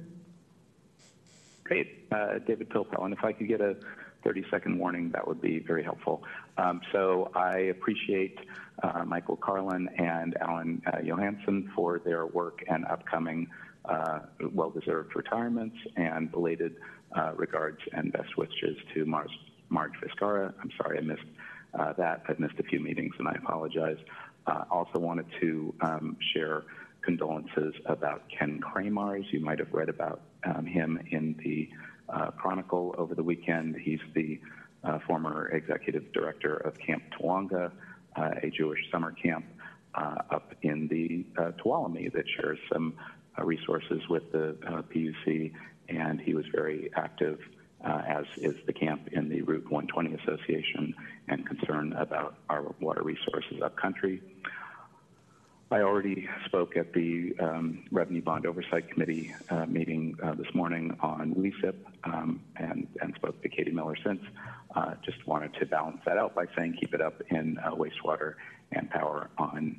Great. 1.66 2.06
Uh, 2.12 2.38
David 2.46 2.68
Pilpel. 2.68 3.04
And 3.04 3.12
if 3.12 3.25
I 3.25 3.32
could 3.32 3.49
get 3.49 3.61
a 3.61 3.75
30 4.23 4.44
second 4.52 4.78
warning, 4.78 5.11
that 5.11 5.26
would 5.26 5.40
be 5.40 5.58
very 5.58 5.82
helpful. 5.82 6.23
Um, 6.58 6.80
so 6.92 7.32
I 7.35 7.58
appreciate 7.58 8.38
uh, 8.85 9.04
Michael 9.04 9.35
Carlin 9.35 9.88
and 9.99 10.37
Alan 10.40 10.80
uh, 10.87 10.99
Johansson 11.02 11.68
for 11.75 11.99
their 11.99 12.25
work 12.26 12.62
and 12.68 12.85
upcoming 12.87 13.49
well 14.52 14.70
deserved 14.70 15.14
retirements 15.14 15.76
and 15.96 16.30
belated 16.30 16.76
regards 17.37 17.78
and 17.92 18.12
best 18.12 18.37
wishes 18.37 18.76
to 18.94 19.04
Marge 19.04 19.30
Viscara. 19.70 20.52
I'm 20.61 20.70
sorry 20.76 20.99
I 20.99 21.02
missed 21.02 21.23
that. 21.96 22.23
I've 22.28 22.40
missed 22.40 22.58
a 22.58 22.64
few 22.64 22.80
meetings 22.80 23.14
and 23.18 23.28
I 23.28 23.32
apologize. 23.32 23.99
Also 24.70 24.99
wanted 24.99 25.26
to 25.40 25.75
um, 25.80 26.16
share 26.32 26.64
condolences 27.02 27.75
about 27.87 28.25
Ken 28.37 28.61
Kramarz. 28.61 29.25
You 29.32 29.40
might 29.40 29.61
have 29.61 29.73
read 29.73 29.88
about 29.88 30.20
um, 30.46 30.64
him 30.64 30.98
in 31.10 31.36
the 31.44 31.68
uh, 32.08 32.30
Chronicle 32.30 32.94
over 32.96 33.14
the 33.14 33.22
weekend. 33.22 33.76
He's 33.76 34.00
the 34.14 34.40
uh, 34.84 35.00
former 35.06 35.48
executive 35.48 36.12
director 36.12 36.54
of 36.54 36.78
Camp 36.78 37.02
Tawonga. 37.18 37.72
uh, 38.16 38.30
a 38.42 38.50
Jewish 38.50 38.80
summer 38.90 39.12
camp 39.12 39.44
uh, 39.94 40.16
up 40.30 40.54
in 40.62 40.88
the 40.88 41.24
uh, 41.40 41.52
Tuolumne 41.52 42.12
that 42.12 42.24
shares 42.28 42.58
some 42.72 42.94
uh, 43.38 43.44
resources 43.44 44.00
with 44.08 44.30
the 44.32 44.56
uh, 44.66 44.82
PUC, 44.82 45.52
and 45.88 46.20
he 46.20 46.34
was 46.34 46.44
very 46.52 46.90
active, 46.96 47.38
as 47.84 48.24
is 48.38 48.54
the 48.66 48.72
camp 48.72 49.08
in 49.12 49.28
the 49.28 49.42
Route 49.42 49.70
120 49.70 50.14
Association, 50.22 50.94
and 51.28 51.46
concerned 51.46 51.92
about 51.94 52.36
our 52.48 52.74
water 52.80 53.02
resources 53.02 53.60
upcountry. 53.62 54.20
I 55.68 55.80
already 55.80 56.28
spoke 56.44 56.76
at 56.76 56.92
the 56.92 57.35
um, 57.40 57.82
Revenue 57.90 58.23
Bond 58.23 58.46
Oversight 58.46 58.88
Committee 58.88 59.35
uh, 59.50 59.66
meeting 59.66 60.16
uh, 60.23 60.35
this 60.35 60.46
morning 60.54 60.96
on 61.00 61.35
WSIP 61.35 61.75
um, 62.04 62.40
and, 62.54 62.87
and 63.00 63.14
spoke 63.16 63.42
to 63.42 63.49
Katie 63.49 63.73
Miller 63.73 63.96
since. 64.04 64.20
Uh, 64.76 64.94
just 65.04 65.26
wanted 65.26 65.54
to 65.54 65.66
balance 65.66 65.99
that 66.06 66.18
out 66.18 66.37
by 66.37 66.44
saying 66.56 66.76
keep 66.78 66.94
it 66.94 67.00
up 67.00 67.20
in 67.30 67.58
uh, 67.58 67.73
wastewater 67.73 68.35
and 68.70 68.88
power 68.90 69.28
on 69.38 69.76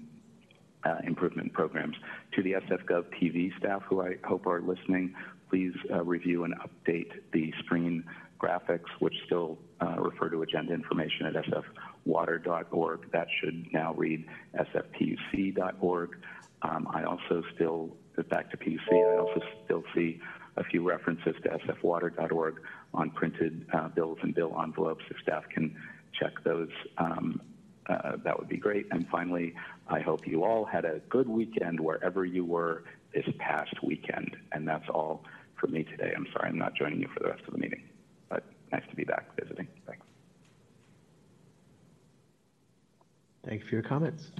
uh, 0.84 0.98
improvement 1.06 1.54
programs. 1.54 1.96
To 2.34 2.44
the 2.44 2.54
SFGov 2.54 3.06
TV 3.22 3.58
staff 3.58 3.84
who 3.84 4.02
I 4.02 4.18
hope 4.26 4.46
are 4.46 4.62
listening, 4.62 5.16
please 5.50 5.74
uh, 5.90 6.04
review 6.04 6.44
and 6.44 6.54
update 6.56 7.12
the 7.32 7.54
screen 7.60 8.04
graphics, 8.42 8.90
which 9.00 9.16
still 9.26 9.58
refer 9.98 10.30
to 10.30 10.42
agenda 10.42 10.74
information 10.74 11.28
at 11.28 11.36
sfwater.org. 12.08 13.12
That 13.12 13.28
should 13.40 13.72
now 13.74 13.94
read 13.94 14.26
sfpuc.org. 14.56 16.18
Um, 16.64 16.88
I 16.92 17.04
also 17.04 17.44
still, 17.56 17.96
back 18.30 18.50
to 18.52 18.58
PUC, 18.58 18.92
I 18.92 19.18
also 19.18 19.42
still 19.66 19.84
see 19.94 20.20
a 20.58 20.64
few 20.64 20.88
references 20.88 21.36
to 21.44 21.50
sfwater.org 21.50 22.62
on 22.94 23.12
printed 23.12 23.66
uh, 23.74 23.90
bills 23.90 24.18
and 24.24 24.34
bill 24.34 24.56
envelopes. 24.62 25.04
If 25.10 25.18
staff 25.22 25.44
can 25.50 25.76
check 26.20 26.44
those, 26.44 26.72
um, 26.98 27.42
uh, 27.88 28.18
that 28.24 28.38
would 28.38 28.50
be 28.50 28.58
great. 28.58 28.88
And 28.92 29.08
finally, 29.10 29.54
I 29.88 30.00
hope 30.00 30.28
you 30.28 30.44
all 30.44 30.66
had 30.66 30.84
a 30.84 31.00
good 31.10 31.28
weekend 31.28 31.80
wherever 31.80 32.26
you 32.26 32.44
were 32.44 32.84
this 33.14 33.26
past 33.38 33.76
weekend. 33.84 34.36
And 34.52 34.68
that's 34.68 34.90
all 34.90 35.24
for 35.60 35.68
me 35.68 35.84
today. 35.84 36.14
I'm 36.16 36.28
sorry 36.34 36.50
I'm 36.50 36.58
not 36.58 36.76
joining 36.76 37.02
you 37.02 37.08
for 37.14 37.20
the 37.22 37.30
rest 37.30 37.44
of 37.48 37.54
the 37.54 37.60
meeting, 37.60 37.84
but 38.30 38.44
nice 38.72 38.84
to 38.90 38.96
be 38.96 39.04
back 39.04 39.30
visiting. 39.40 39.68
Thanks. 39.86 40.07
Thank 43.48 43.62
you 43.62 43.68
for 43.68 43.76
your 43.76 43.84
comments. 43.84 44.32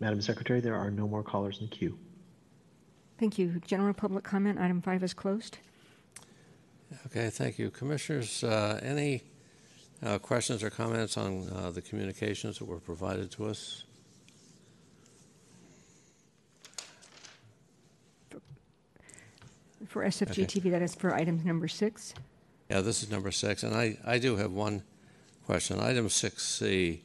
Madam 0.00 0.22
Secretary, 0.22 0.60
there 0.60 0.74
are 0.74 0.90
no 0.90 1.06
more 1.06 1.22
callers 1.22 1.58
in 1.60 1.68
the 1.68 1.76
queue. 1.76 1.98
Thank 3.18 3.38
you. 3.38 3.60
General 3.66 3.92
public 3.92 4.24
comment, 4.24 4.58
item 4.58 4.80
five 4.80 5.02
is 5.02 5.12
closed. 5.12 5.58
Okay, 7.06 7.28
thank 7.28 7.58
you. 7.58 7.70
Commissioners, 7.70 8.42
uh, 8.44 8.80
any 8.82 9.24
uh, 10.02 10.18
questions 10.18 10.62
or 10.62 10.70
comments 10.70 11.18
on 11.18 11.50
uh, 11.50 11.70
the 11.70 11.82
communications 11.82 12.58
that 12.58 12.64
were 12.64 12.80
provided 12.80 13.30
to 13.32 13.46
us? 13.46 13.84
For 19.86 20.02
SFG 20.02 20.46
TV, 20.46 20.70
that 20.70 20.82
is 20.82 20.94
for 20.94 21.14
item 21.14 21.42
number 21.44 21.68
six. 21.68 22.14
Yeah, 22.70 22.80
this 22.80 23.02
is 23.02 23.10
number 23.10 23.30
six, 23.30 23.62
and 23.62 23.74
I, 23.74 23.98
I 24.04 24.18
do 24.18 24.36
have 24.36 24.52
one 24.52 24.82
question. 25.46 25.78
Item 25.78 26.08
6C 26.08 26.98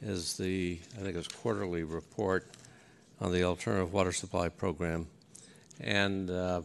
is 0.00 0.36
the, 0.36 0.78
I 0.96 1.02
think 1.02 1.16
it's 1.16 1.26
quarterly 1.26 1.82
report 1.82 2.46
on 3.20 3.32
the 3.32 3.42
alternative 3.42 3.92
water 3.92 4.12
supply 4.12 4.48
program. 4.48 5.08
And 5.80 6.30
uh, 6.30 6.62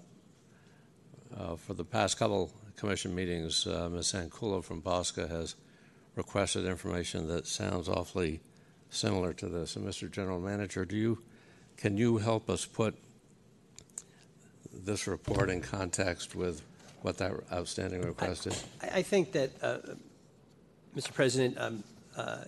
uh, 1.35 1.55
for 1.55 1.73
the 1.73 1.83
past 1.83 2.19
couple 2.19 2.51
commission 2.75 3.15
meetings, 3.15 3.65
uh, 3.65 3.89
Ms. 3.91 4.13
Sandkulla 4.13 4.63
from 4.63 4.79
BAWSCA 4.83 5.27
has 5.27 5.55
requested 6.15 6.65
information 6.65 7.27
that 7.29 7.47
sounds 7.47 7.89
awfully 7.89 8.39
similar 8.91 9.33
to 9.33 9.47
this. 9.47 9.75
And 9.75 9.87
Mr. 9.87 10.11
General 10.11 10.39
Manager, 10.39 10.85
do 10.85 10.95
you, 10.95 11.23
can 11.77 11.97
you 11.97 12.17
help 12.19 12.47
us 12.47 12.63
put 12.63 12.95
this 14.71 15.07
report 15.07 15.49
in 15.49 15.61
context 15.61 16.35
with 16.35 16.61
what 17.01 17.17
that 17.17 17.31
outstanding 17.51 18.03
request 18.03 18.45
is? 18.45 18.63
I 18.83 18.99
I 18.99 19.01
think 19.01 19.31
that, 19.31 19.49
uh, 19.63 19.77
Mr. 20.97 21.13
President, 21.13 21.55
um, 21.59 21.83
uh, 22.15 22.39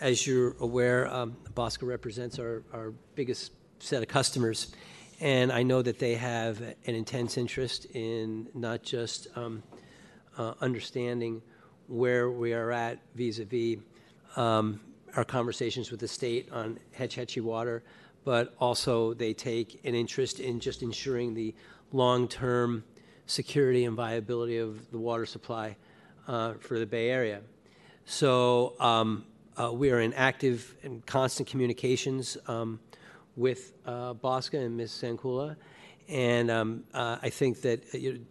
as 0.00 0.24
you're 0.24 0.54
aware, 0.60 1.12
um, 1.12 1.36
BAWSCA 1.54 1.84
represents 1.84 2.38
our, 2.38 2.62
our 2.72 2.92
biggest 3.16 3.50
set 3.80 4.00
of 4.00 4.08
customers, 4.08 4.72
and 5.18 5.50
I 5.50 5.64
know 5.64 5.82
that 5.82 5.98
they 5.98 6.14
have 6.14 6.60
an 6.60 6.94
intense 6.94 7.36
interest 7.36 7.86
in 7.86 8.46
not 8.54 8.84
just 8.84 9.26
um, 9.34 9.64
uh, 10.38 10.54
understanding 10.60 11.42
where 11.88 12.30
we 12.30 12.52
are 12.52 12.70
at 12.70 13.00
vis-a-vis 13.16 13.78
um, 14.36 14.78
our 15.16 15.24
conversations 15.24 15.90
with 15.90 15.98
the 15.98 16.06
state 16.06 16.52
on 16.52 16.78
Hetch 16.92 17.16
Hetchy 17.16 17.40
water, 17.40 17.82
but 18.24 18.54
also 18.60 19.12
they 19.12 19.34
take 19.34 19.80
an 19.84 19.96
interest 19.96 20.38
in 20.38 20.60
just 20.60 20.82
ensuring 20.82 21.34
the 21.34 21.52
long-term 21.90 22.84
security 23.26 23.86
and 23.86 23.96
viability 23.96 24.58
of 24.58 24.88
the 24.92 24.98
water 24.98 25.26
supply 25.26 25.74
uh, 26.28 26.52
for 26.60 26.78
the 26.78 26.86
Bay 26.86 27.10
Area. 27.10 27.40
So 28.04 28.74
um, 28.80 29.24
uh, 29.56 29.72
we 29.72 29.90
are 29.90 30.00
in 30.00 30.12
active 30.14 30.74
and 30.82 31.04
constant 31.06 31.48
communications 31.48 32.36
um, 32.46 32.80
with 33.36 33.72
uh, 33.86 34.14
BAWSCA 34.14 34.64
and 34.66 34.76
Ms. 34.76 34.90
Sandkulla, 34.90 35.56
and 36.08 36.50
um, 36.50 36.84
uh, 36.92 37.18
I 37.22 37.30
think 37.30 37.62
that 37.62 37.82
uh, 37.94 37.98
you 37.98 38.26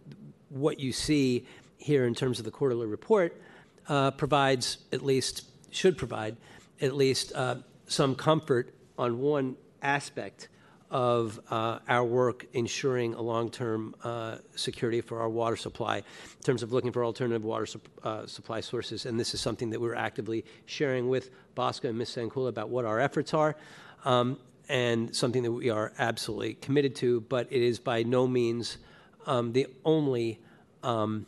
what 0.50 0.78
you 0.78 0.92
see 0.92 1.46
here 1.78 2.04
in 2.04 2.14
terms 2.14 2.38
of 2.38 2.44
the 2.44 2.50
quarterly 2.50 2.86
report 2.86 3.40
uh, 3.88 4.10
provides 4.10 4.78
at 4.92 5.02
least 5.02 5.48
should 5.70 5.96
provide 5.96 6.36
at 6.80 6.94
least 6.94 7.32
uh, 7.34 7.56
some 7.86 8.14
comfort 8.14 8.74
on 8.98 9.18
one 9.18 9.56
aspect 9.80 10.48
of 10.92 11.40
uh, 11.50 11.78
our 11.88 12.04
work 12.04 12.46
ensuring 12.52 13.14
a 13.14 13.20
long-term 13.20 13.94
uh, 14.04 14.36
security 14.54 15.00
for 15.00 15.20
our 15.20 15.28
water 15.30 15.56
supply 15.56 15.96
in 15.96 16.42
terms 16.44 16.62
of 16.62 16.70
looking 16.70 16.92
for 16.92 17.02
alternative 17.02 17.44
water 17.44 17.66
uh, 18.04 18.26
supply 18.26 18.60
sources. 18.60 19.06
And 19.06 19.18
this 19.18 19.32
is 19.32 19.40
something 19.40 19.70
that 19.70 19.80
we're 19.80 19.94
actively 19.94 20.44
sharing 20.66 21.08
with 21.08 21.30
BAWSCA 21.56 21.88
and 21.88 21.98
Ms. 21.98 22.10
Sandkulla 22.10 22.50
about 22.50 22.68
what 22.68 22.84
our 22.84 23.00
efforts 23.00 23.32
are. 23.32 23.56
Um, 24.04 24.38
and 24.68 25.14
something 25.14 25.42
that 25.42 25.50
we 25.50 25.70
are 25.70 25.92
absolutely 25.98 26.54
committed 26.54 26.94
to, 26.96 27.22
but 27.22 27.48
it 27.50 27.62
is 27.62 27.78
by 27.78 28.02
no 28.04 28.26
means 28.26 28.78
um, 29.26 29.52
the 29.52 29.66
only 29.84 30.40
um, 30.82 31.26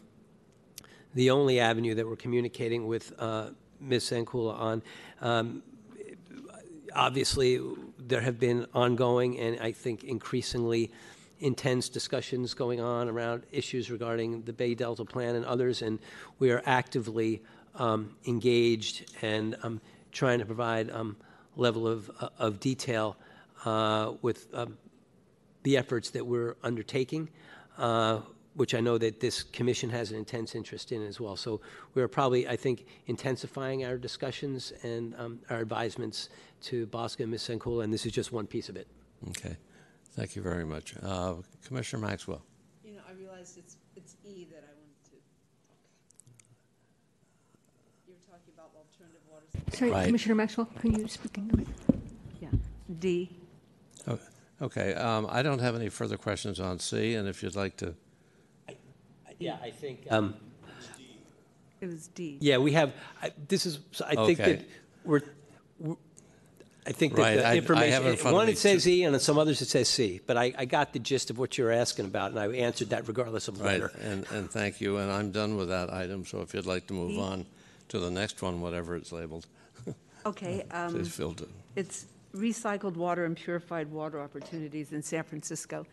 the 1.14 1.30
only 1.30 1.60
avenue 1.60 1.94
that 1.94 2.06
we're 2.06 2.16
communicating 2.16 2.86
with 2.86 3.12
Ms. 3.80 4.10
Sandkulla 4.10 4.82
on. 5.20 5.62
Obviously, 6.94 7.60
there 7.98 8.20
have 8.20 8.38
been 8.38 8.66
ongoing 8.74 9.38
and 9.38 9.60
I 9.60 9.72
think 9.72 10.04
increasingly 10.04 10.90
intense 11.40 11.88
discussions 11.88 12.54
going 12.54 12.80
on 12.80 13.08
around 13.08 13.42
issues 13.50 13.90
regarding 13.90 14.42
the 14.42 14.52
Bay 14.52 14.74
Delta 14.74 15.04
Plan 15.04 15.34
and 15.34 15.44
others, 15.44 15.82
and 15.82 15.98
we 16.38 16.50
are 16.50 16.62
actively 16.64 17.42
um, 17.74 18.16
engaged 18.26 19.10
and 19.22 19.56
um, 19.62 19.80
trying 20.12 20.38
to 20.38 20.46
provide 20.46 20.90
um, 20.90 21.16
level 21.56 21.86
of, 21.86 22.10
uh, 22.20 22.28
of 22.38 22.60
detail 22.60 23.16
uh, 23.64 24.12
with 24.22 24.46
um, 24.54 24.78
the 25.64 25.76
efforts 25.76 26.10
that 26.10 26.26
we're 26.26 26.56
undertaking. 26.62 27.28
Uh, 27.76 28.20
which 28.54 28.72
I 28.72 28.80
know 28.80 28.98
that 28.98 29.18
this 29.18 29.42
commission 29.42 29.90
has 29.90 30.12
an 30.12 30.16
intense 30.16 30.54
interest 30.54 30.92
in 30.92 31.04
as 31.04 31.20
well. 31.20 31.36
So 31.36 31.60
we're 31.94 32.06
probably, 32.06 32.46
I 32.48 32.54
think, 32.54 32.86
intensifying 33.06 33.84
our 33.84 33.98
discussions 33.98 34.72
and 34.84 35.12
um, 35.18 35.40
our 35.50 35.58
advisements 35.58 36.28
to 36.64 36.86
BAWSCA 36.86 37.20
and 37.20 37.30
Ms. 37.30 37.42
Sandkulla, 37.42 37.84
and 37.84 37.92
this 37.92 38.06
is 38.06 38.12
just 38.12 38.32
one 38.32 38.46
piece 38.46 38.68
of 38.68 38.76
it. 38.76 38.86
Okay, 39.28 39.56
thank 40.12 40.34
you 40.36 40.42
very 40.42 40.64
much. 40.64 40.94
Uh, 41.02 41.34
Commissioner 41.66 42.02
Maxwell. 42.06 42.42
You 42.84 42.94
know, 42.94 43.00
I 43.08 43.12
realized 43.12 43.58
it's, 43.58 43.76
it's 43.96 44.16
E 44.24 44.46
that 44.50 44.58
I 44.64 44.72
wanted 44.72 45.04
to. 45.04 45.10
talk. 45.66 45.76
You 48.06 48.14
were 48.14 48.20
talking 48.26 48.52
about 48.54 48.70
alternative 48.76 49.20
water. 49.30 49.44
supply. 49.52 49.78
Sorry, 49.78 49.90
Right. 49.90 50.06
Commissioner 50.06 50.34
Maxwell, 50.34 50.66
can 50.80 50.98
you 50.98 51.08
speak 51.08 51.38
into 51.38 51.58
it? 51.62 51.68
Yeah, 52.40 52.48
D. 52.98 53.30
Oh, 54.06 54.18
Okay, 54.62 54.94
um, 54.94 55.26
I 55.28 55.42
don't 55.42 55.58
have 55.58 55.74
any 55.74 55.88
further 55.88 56.16
questions 56.16 56.60
on 56.60 56.78
C, 56.78 57.14
and 57.14 57.28
if 57.28 57.42
you'd 57.42 57.56
like 57.56 57.76
to, 57.78 57.94
Yeah, 59.40 59.58
I 59.62 59.70
think. 59.70 60.06
Um, 60.10 60.36
It 61.80 61.86
was 61.86 62.06
D. 62.08 62.38
yeah, 62.40 62.56
we 62.58 62.72
have. 62.72 62.92
I, 63.20 63.32
this 63.48 63.66
is. 63.66 63.80
so 63.92 64.06
I 64.06 64.14
think 64.26 64.38
that 64.38 64.64
we're. 65.04 65.20
we're- 65.78 65.96
I 66.86 66.92
think 66.92 67.14
that 67.14 67.22
Right, 67.22 67.36
the 67.36 67.46
I- 67.46 67.52
I 67.52 67.56
information. 67.56 67.92
have 67.92 68.06
it 68.06 68.10
in 68.10 68.16
front 68.16 68.34
of 68.34 68.38
one 68.38 68.46
me, 68.46 68.52
it 68.52 68.58
says 68.58 68.84
too. 68.84 68.90
E, 68.90 69.02
and 69.04 69.14
on 69.14 69.20
some 69.20 69.38
others 69.38 69.62
it 69.62 69.68
says 69.68 69.88
C. 69.88 70.20
But 70.26 70.36
I, 70.36 70.52
I 70.58 70.64
got 70.66 70.92
the 70.92 70.98
gist 70.98 71.30
of 71.30 71.38
what 71.38 71.56
you're 71.56 71.70
asking 71.72 72.04
about, 72.06 72.30
and 72.32 72.38
I 72.38 72.48
answered 72.48 72.90
that 72.90 73.08
regardless 73.08 73.48
of 73.48 73.58
right, 73.60 73.80
letter. 73.80 73.92
and, 74.02 74.26
and 74.30 74.50
thank 74.50 74.80
you, 74.80 74.98
and 74.98 75.10
I'm 75.10 75.30
done 75.30 75.56
with 75.56 75.68
that 75.70 75.90
item, 75.92 76.26
so 76.26 76.42
if 76.42 76.52
you'd 76.52 76.66
like 76.66 76.86
to 76.88 76.92
move 76.94 77.12
E. 77.12 77.20
on 77.20 77.46
to 77.88 77.98
the 77.98 78.10
next 78.10 78.42
one, 78.42 78.60
whatever 78.60 78.96
it's 78.96 79.12
labeled, 79.12 79.46
Okay, 80.26 80.64
um, 80.70 80.92
please 80.92 81.14
feel 81.14 81.32
to. 81.34 81.46
it's 81.76 82.06
recycled 82.34 82.96
water 82.96 83.24
and 83.24 83.36
purified 83.36 83.90
water 83.90 84.20
opportunities 84.20 84.92
in 84.92 85.02
San 85.02 85.22
Francisco. 85.22 85.86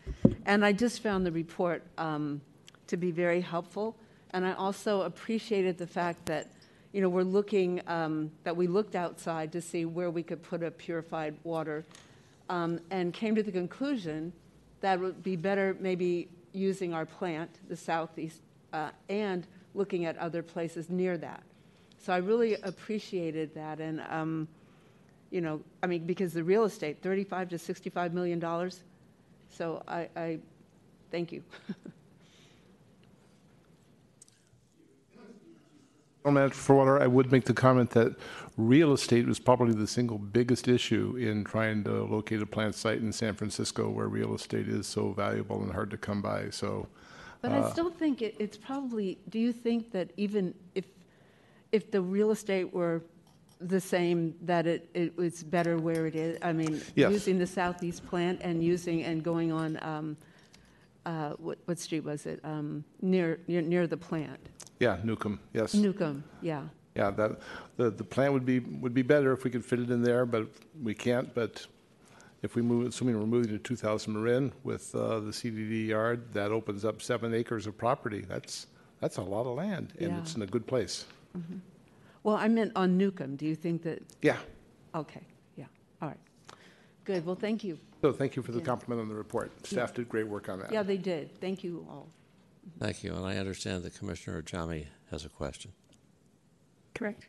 And 0.44 0.64
I 0.64 0.72
just 0.72 1.02
found 1.02 1.24
the 1.24 1.30
report 1.32 1.84
um, 1.98 2.40
to 2.88 2.96
be 2.96 3.10
very 3.12 3.40
helpful. 3.40 3.94
And 4.32 4.44
I 4.44 4.52
also 4.54 5.02
appreciated 5.02 5.78
the 5.78 5.86
fact 5.86 6.26
that 6.26 6.50
you 6.92 7.00
know, 7.00 7.08
we're 7.08 7.22
looking, 7.22 7.80
um, 7.86 8.30
that 8.44 8.56
we 8.56 8.66
looked 8.66 8.94
outside 8.94 9.50
to 9.52 9.60
see 9.60 9.84
where 9.84 10.10
we 10.10 10.22
could 10.22 10.42
put 10.42 10.62
a 10.62 10.70
purified 10.70 11.34
water 11.42 11.84
um, 12.48 12.80
and 12.90 13.14
came 13.14 13.34
to 13.34 13.42
the 13.42 13.52
conclusion 13.52 14.32
that 14.80 15.00
would 15.00 15.22
be 15.22 15.36
better 15.36 15.76
maybe 15.80 16.28
using 16.52 16.92
our 16.92 17.06
plant, 17.06 17.50
the 17.68 17.76
southeast, 17.76 18.40
uh, 18.72 18.90
and 19.08 19.46
looking 19.74 20.04
at 20.04 20.18
other 20.18 20.42
places 20.42 20.90
near 20.90 21.16
that. 21.16 21.42
So 21.98 22.12
I 22.12 22.18
really 22.18 22.54
appreciated 22.62 23.54
that. 23.54 23.80
And, 23.80 24.02
um, 24.10 24.48
you 25.30 25.40
know, 25.40 25.62
I 25.82 25.86
mean, 25.86 26.04
because 26.04 26.32
the 26.32 26.44
real 26.44 26.64
estate, 26.64 26.98
35 27.00 27.50
to 27.50 27.58
65 27.58 28.12
million 28.12 28.38
dollars. 28.38 28.82
So 29.48 29.82
I, 29.86 30.08
I 30.16 30.38
thank 31.10 31.32
you. 31.32 31.42
Manager 36.30 36.54
for 36.54 36.76
Water, 36.76 37.00
I 37.02 37.06
would 37.06 37.32
make 37.32 37.44
the 37.44 37.54
comment 37.54 37.90
that 37.90 38.14
real 38.56 38.92
estate 38.92 39.26
was 39.26 39.38
probably 39.38 39.74
the 39.74 39.86
single 39.86 40.18
biggest 40.18 40.68
issue 40.68 41.16
in 41.18 41.42
trying 41.44 41.82
to 41.84 42.04
locate 42.04 42.42
a 42.42 42.46
plant 42.46 42.74
site 42.74 42.98
in 42.98 43.12
San 43.12 43.34
Francisco 43.34 43.88
where 43.90 44.06
real 44.08 44.34
estate 44.34 44.68
is 44.68 44.86
so 44.86 45.12
valuable 45.12 45.62
and 45.62 45.72
hard 45.72 45.90
to 45.90 45.96
come 45.96 46.22
by. 46.22 46.50
So, 46.50 46.86
But 47.40 47.52
I 47.52 47.68
still 47.70 47.90
think 47.90 48.22
it, 48.22 48.36
it's 48.38 48.56
probably, 48.56 49.18
do 49.30 49.38
you 49.38 49.52
think 49.52 49.90
that 49.92 50.10
even 50.16 50.54
if, 50.74 50.84
if 51.72 51.90
the 51.90 52.00
real 52.00 52.30
estate 52.30 52.72
were 52.72 53.02
the 53.60 53.80
same, 53.80 54.34
that 54.42 54.66
it, 54.66 54.90
it 54.94 55.16
was 55.16 55.42
better 55.42 55.76
where 55.78 56.06
it 56.06 56.14
is? 56.14 56.38
I 56.42 56.52
mean, 56.52 56.80
Yes. 56.94 57.10
using 57.10 57.38
the 57.38 57.46
southeast 57.46 58.06
plant 58.06 58.40
and 58.42 58.62
using, 58.62 59.02
and 59.02 59.24
going 59.24 59.50
on, 59.50 59.78
um, 59.82 60.16
uh, 61.06 61.30
what, 61.38 61.58
what 61.66 61.78
street 61.78 62.04
was 62.04 62.26
it? 62.26 62.40
Um, 62.44 62.84
near, 63.00 63.40
near, 63.48 63.62
near 63.62 63.86
the 63.86 63.96
plant? 63.96 64.40
yeah, 64.80 64.98
Newcomb, 65.04 65.38
yes. 65.52 65.74
Newcomb, 65.74 66.24
yeah. 66.40 66.62
Yeah, 66.96 67.10
that, 67.12 67.40
the, 67.76 67.90
the 67.90 68.04
plant 68.04 68.32
would 68.34 68.44
be, 68.44 68.58
would 68.58 68.92
be 68.94 69.02
better 69.02 69.32
if 69.32 69.44
we 69.44 69.50
could 69.50 69.64
fit 69.64 69.78
it 69.80 69.90
in 69.90 70.02
there, 70.02 70.26
but 70.26 70.48
we 70.82 70.92
can't. 70.94 71.32
But 71.34 71.66
if 72.42 72.54
we 72.56 72.62
move, 72.62 72.86
assuming 72.88 73.18
we're 73.18 73.26
moving 73.26 73.50
to 73.52 73.58
2000 73.58 74.12
Marin 74.12 74.52
with 74.64 74.94
uh, 74.94 75.20
the 75.20 75.30
CDD 75.30 75.86
yard, 75.86 76.34
that 76.34 76.50
opens 76.50 76.84
up 76.84 77.00
seven 77.00 77.32
acres 77.32 77.66
of 77.66 77.78
property. 77.78 78.24
That's, 78.28 78.66
that's 79.00 79.16
a 79.16 79.22
lot 79.22 79.46
of 79.46 79.56
land, 79.56 79.94
and 80.00 80.10
Yeah. 80.10 80.18
it's 80.18 80.34
in 80.34 80.42
a 80.42 80.46
good 80.46 80.66
place. 80.66 81.06
Well, 82.24 82.36
I 82.36 82.48
meant 82.48 82.72
on 82.76 82.98
Newcomb. 82.98 83.36
Do 83.36 83.46
you 83.46 83.54
think 83.54 83.82
that, 83.84 84.02
Yeah. 84.20 84.36
okay, 84.94 85.22
yeah, 85.22 85.22
all 85.22 85.22
right. 85.22 85.31
Good, 87.04 87.26
well, 87.26 87.34
thank 87.34 87.64
you. 87.64 87.78
So 88.00 88.12
thank 88.12 88.36
you 88.36 88.42
for 88.42 88.52
the 88.52 88.58
Yeah. 88.58 88.64
compliment 88.64 89.00
on 89.00 89.08
the 89.08 89.14
report. 89.14 89.50
Staff 89.66 89.94
did 89.94 90.08
great 90.08 90.28
work 90.28 90.48
on 90.48 90.60
that. 90.60 90.72
Yeah, 90.72 90.82
they 90.82 90.96
did. 90.96 91.34
Thank 91.40 91.64
you 91.64 91.86
all. 91.88 92.08
Thank 92.78 93.02
you, 93.02 93.14
and 93.14 93.24
I 93.26 93.38
understand 93.38 93.82
that 93.82 93.94
Commissioner 93.94 94.40
Ajami 94.40 94.86
has 95.10 95.24
a 95.24 95.28
question. 95.28 95.72
Correct. 96.94 97.28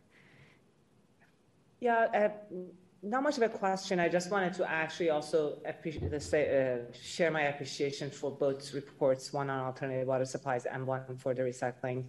Yeah, 1.79 2.07
uh, 2.13 2.57
not 3.01 3.23
much 3.23 3.37
of 3.37 3.43
a 3.43 3.49
question. 3.49 3.99
I 3.99 4.09
just 4.09 4.29
wanted 4.29 4.53
to 4.53 4.69
actually 4.69 5.09
also 5.09 5.57
appreciate, 5.65 6.11
the 6.11 6.19
say, 6.19 6.43
uh, 6.45 6.93
share 6.93 7.31
my 7.31 7.41
appreciation 7.41 8.11
for 8.11 8.31
both 8.31 8.73
reports, 8.73 9.33
one 9.33 9.49
on 9.49 9.59
alternative 9.59 10.07
water 10.07 10.25
supplies 10.25 10.65
and 10.65 10.85
one 10.85 11.17
for 11.17 11.33
the 11.33 11.41
recycling 11.41 12.05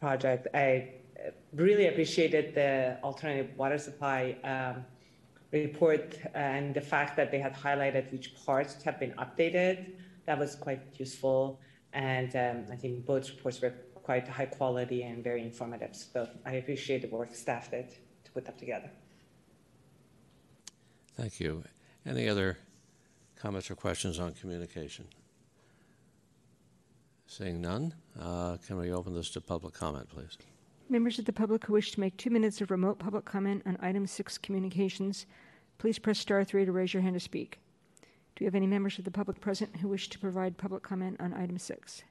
project. 0.00 0.48
I 0.54 0.94
uh, 1.18 1.30
really 1.52 1.86
appreciated 1.88 2.54
the 2.54 2.98
alternative 3.04 3.56
water 3.56 3.78
supply 3.78 4.36
um, 4.42 4.84
report 5.62 6.18
and 6.34 6.74
the 6.74 6.80
fact 6.80 7.16
that 7.16 7.30
they 7.30 7.38
had 7.38 7.54
highlighted 7.54 8.12
which 8.12 8.34
parts 8.44 8.82
have 8.82 8.98
been 8.98 9.12
updated. 9.12 9.92
That 10.26 10.38
was 10.38 10.54
quite 10.54 10.82
useful. 10.98 11.60
And 11.92 12.34
um, 12.36 12.66
I 12.72 12.76
think 12.76 13.04
both 13.06 13.30
reports 13.30 13.60
were 13.60 13.74
quite 13.94 14.28
high 14.28 14.46
quality 14.46 15.02
and 15.02 15.24
very 15.24 15.42
informative. 15.42 15.94
So 15.94 16.28
I 16.44 16.52
appreciate 16.52 17.02
the 17.02 17.08
work 17.08 17.34
staff 17.34 17.70
did 17.70 17.90
to 18.24 18.30
put 18.32 18.44
them 18.44 18.54
together. 18.58 18.90
Thank 21.16 21.40
you. 21.40 21.64
Any 22.04 22.28
other 22.28 22.58
comments 23.36 23.70
or 23.70 23.74
questions 23.74 24.18
on 24.18 24.32
communication? 24.32 25.06
Seeing 27.26 27.60
none, 27.60 27.94
uh, 28.20 28.56
can 28.64 28.78
we 28.78 28.92
open 28.92 29.14
this 29.14 29.30
to 29.30 29.40
public 29.40 29.74
comment, 29.74 30.08
please? 30.08 30.38
Members 30.88 31.18
of 31.18 31.24
the 31.24 31.32
public 31.32 31.64
who 31.64 31.72
wish 31.72 31.90
to 31.92 32.00
make 32.00 32.16
two 32.16 32.30
minutes 32.30 32.60
of 32.60 32.70
remote 32.70 33.00
public 33.00 33.24
comment 33.24 33.62
on 33.66 33.76
item 33.80 34.06
six 34.06 34.38
communications, 34.38 35.26
please 35.78 35.98
press 35.98 36.18
star 36.18 36.44
three 36.44 36.64
to 36.64 36.72
raise 36.72 36.94
your 36.94 37.02
hand 37.02 37.14
to 37.14 37.20
speak. 37.20 37.58
Do 38.34 38.44
we 38.44 38.46
have 38.46 38.54
any 38.54 38.66
members 38.66 38.98
of 38.98 39.04
the 39.04 39.10
public 39.10 39.40
present 39.40 39.76
who 39.76 39.88
wish 39.88 40.08
to 40.10 40.18
provide 40.18 40.58
public 40.58 40.82
comment 40.82 41.16
on 41.20 41.32
item 41.32 41.58
six? 41.58 42.02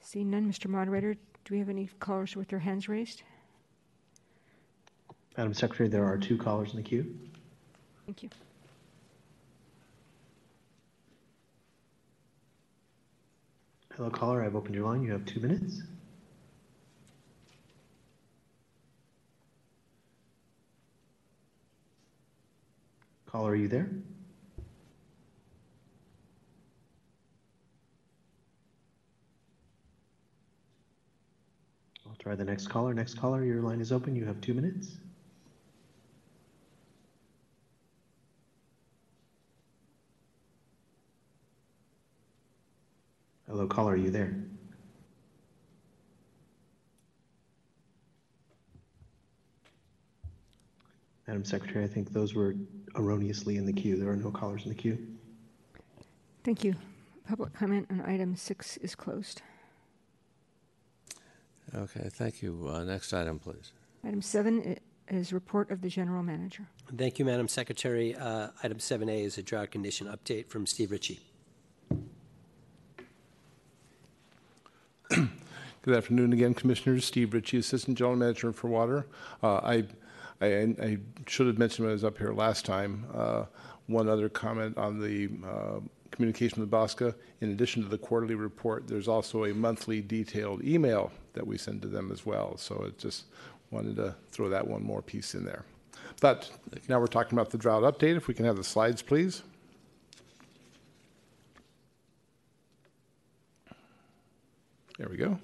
Seeing 0.00 0.30
none, 0.30 0.50
Mr. 0.50 0.68
Moderator, 0.68 1.14
do 1.14 1.54
we 1.54 1.58
have 1.58 1.68
any 1.68 1.88
callers 2.00 2.36
with 2.36 2.48
their 2.48 2.58
hands 2.58 2.88
raised? 2.88 3.22
Madam 5.36 5.54
Secretary, 5.54 5.88
there 5.88 6.04
are 6.04 6.18
two 6.18 6.36
callers 6.36 6.70
in 6.70 6.76
the 6.76 6.82
queue. 6.82 7.14
Thank 8.06 8.22
you. 8.22 8.30
Hello, 13.94 14.10
caller. 14.10 14.44
I've 14.44 14.54
opened 14.56 14.74
your 14.74 14.84
line. 14.84 15.02
You 15.02 15.12
have 15.12 15.24
two 15.24 15.40
minutes. 15.40 15.82
Caller, 23.30 23.50
are 23.50 23.56
you 23.56 23.68
there? 23.68 23.90
I'll 32.06 32.16
try 32.18 32.34
the 32.34 32.44
next 32.44 32.68
caller. 32.68 32.94
Next 32.94 33.18
caller, 33.18 33.44
your 33.44 33.60
line 33.60 33.82
is 33.82 33.92
open. 33.92 34.16
You 34.16 34.24
have 34.24 34.40
two 34.40 34.54
minutes. 34.54 34.96
Hello, 43.46 43.66
caller, 43.66 43.92
are 43.92 43.96
you 43.96 44.10
there? 44.10 44.42
Madam 51.26 51.44
Secretary, 51.44 51.84
I 51.84 51.88
think 51.88 52.10
those 52.10 52.34
were 52.34 52.54
erroneously 52.96 53.56
in 53.56 53.66
the 53.66 53.72
queue. 53.72 53.96
There 53.96 54.08
are 54.10 54.16
no 54.16 54.30
callers 54.30 54.62
in 54.64 54.68
the 54.70 54.74
queue. 54.74 54.98
Thank 56.44 56.64
you. 56.64 56.74
Public 57.26 57.52
comment 57.52 57.86
on 57.90 58.00
item 58.02 58.36
six 58.36 58.76
is 58.78 58.94
closed. 58.94 59.42
Okay, 61.74 62.08
thank 62.10 62.40
you. 62.42 62.66
Uh, 62.72 62.84
next 62.84 63.12
item, 63.12 63.38
please. 63.38 63.72
Item 64.04 64.22
seven 64.22 64.62
i- 65.10 65.14
is 65.14 65.32
report 65.32 65.70
of 65.70 65.82
the 65.82 65.88
general 65.88 66.22
manager. 66.22 66.66
Thank 66.96 67.18
you, 67.18 67.24
Madam 67.26 67.48
Secretary. 67.48 68.14
Uh, 68.14 68.48
Item 68.62 68.78
7A 68.78 69.24
is 69.24 69.36
a 69.36 69.42
drought 69.42 69.70
condition 69.70 70.06
update 70.06 70.48
from 70.48 70.66
Steve 70.66 70.90
Ritchie. 70.90 71.20
Good 75.10 75.94
afternoon 75.96 76.32
again, 76.34 76.52
Commissioners. 76.54 77.04
Steve 77.06 77.32
Ritchie, 77.32 77.58
Assistant 77.58 77.96
General 77.96 78.16
Manager 78.16 78.52
for 78.52 78.68
Water. 78.68 79.06
Uh, 79.42 79.56
I, 79.56 79.84
I, 80.40 80.46
I 80.80 80.98
should 81.26 81.46
have 81.46 81.58
mentioned 81.58 81.86
when 81.86 81.90
I 81.90 81.94
was 81.94 82.04
up 82.04 82.18
here 82.18 82.32
last 82.32 82.64
time, 82.64 83.06
uh, 83.14 83.44
one 83.86 84.08
other 84.08 84.28
comment 84.28 84.76
on 84.76 85.00
the 85.00 85.28
uh, 85.46 85.80
communication 86.10 86.60
with 86.60 86.70
BAWSCA. 86.70 87.14
In 87.40 87.50
addition 87.50 87.82
to 87.82 87.88
the 87.88 87.98
quarterly 87.98 88.34
report, 88.34 88.86
there's 88.86 89.08
also 89.08 89.44
a 89.44 89.54
monthly 89.54 90.00
detailed 90.00 90.62
email 90.64 91.10
that 91.32 91.46
we 91.46 91.58
send 91.58 91.82
to 91.82 91.88
them 91.88 92.12
as 92.12 92.24
well. 92.24 92.56
So 92.56 92.82
it 92.84 92.98
just 92.98 93.24
wanted 93.70 93.96
to 93.96 94.14
throw 94.30 94.48
that 94.48 94.66
one 94.66 94.82
more 94.82 95.02
piece 95.02 95.34
in 95.34 95.44
there. 95.44 95.64
But 96.20 96.50
now 96.88 97.00
we're 97.00 97.06
talking 97.06 97.38
about 97.38 97.50
the 97.50 97.58
drought 97.58 97.82
update. 97.82 98.16
If 98.16 98.28
we 98.28 98.34
can 98.34 98.44
have 98.44 98.56
the 98.56 98.64
slides, 98.64 99.02
please. 99.02 99.42
There 104.98 105.08
we 105.08 105.16
go. 105.16 105.38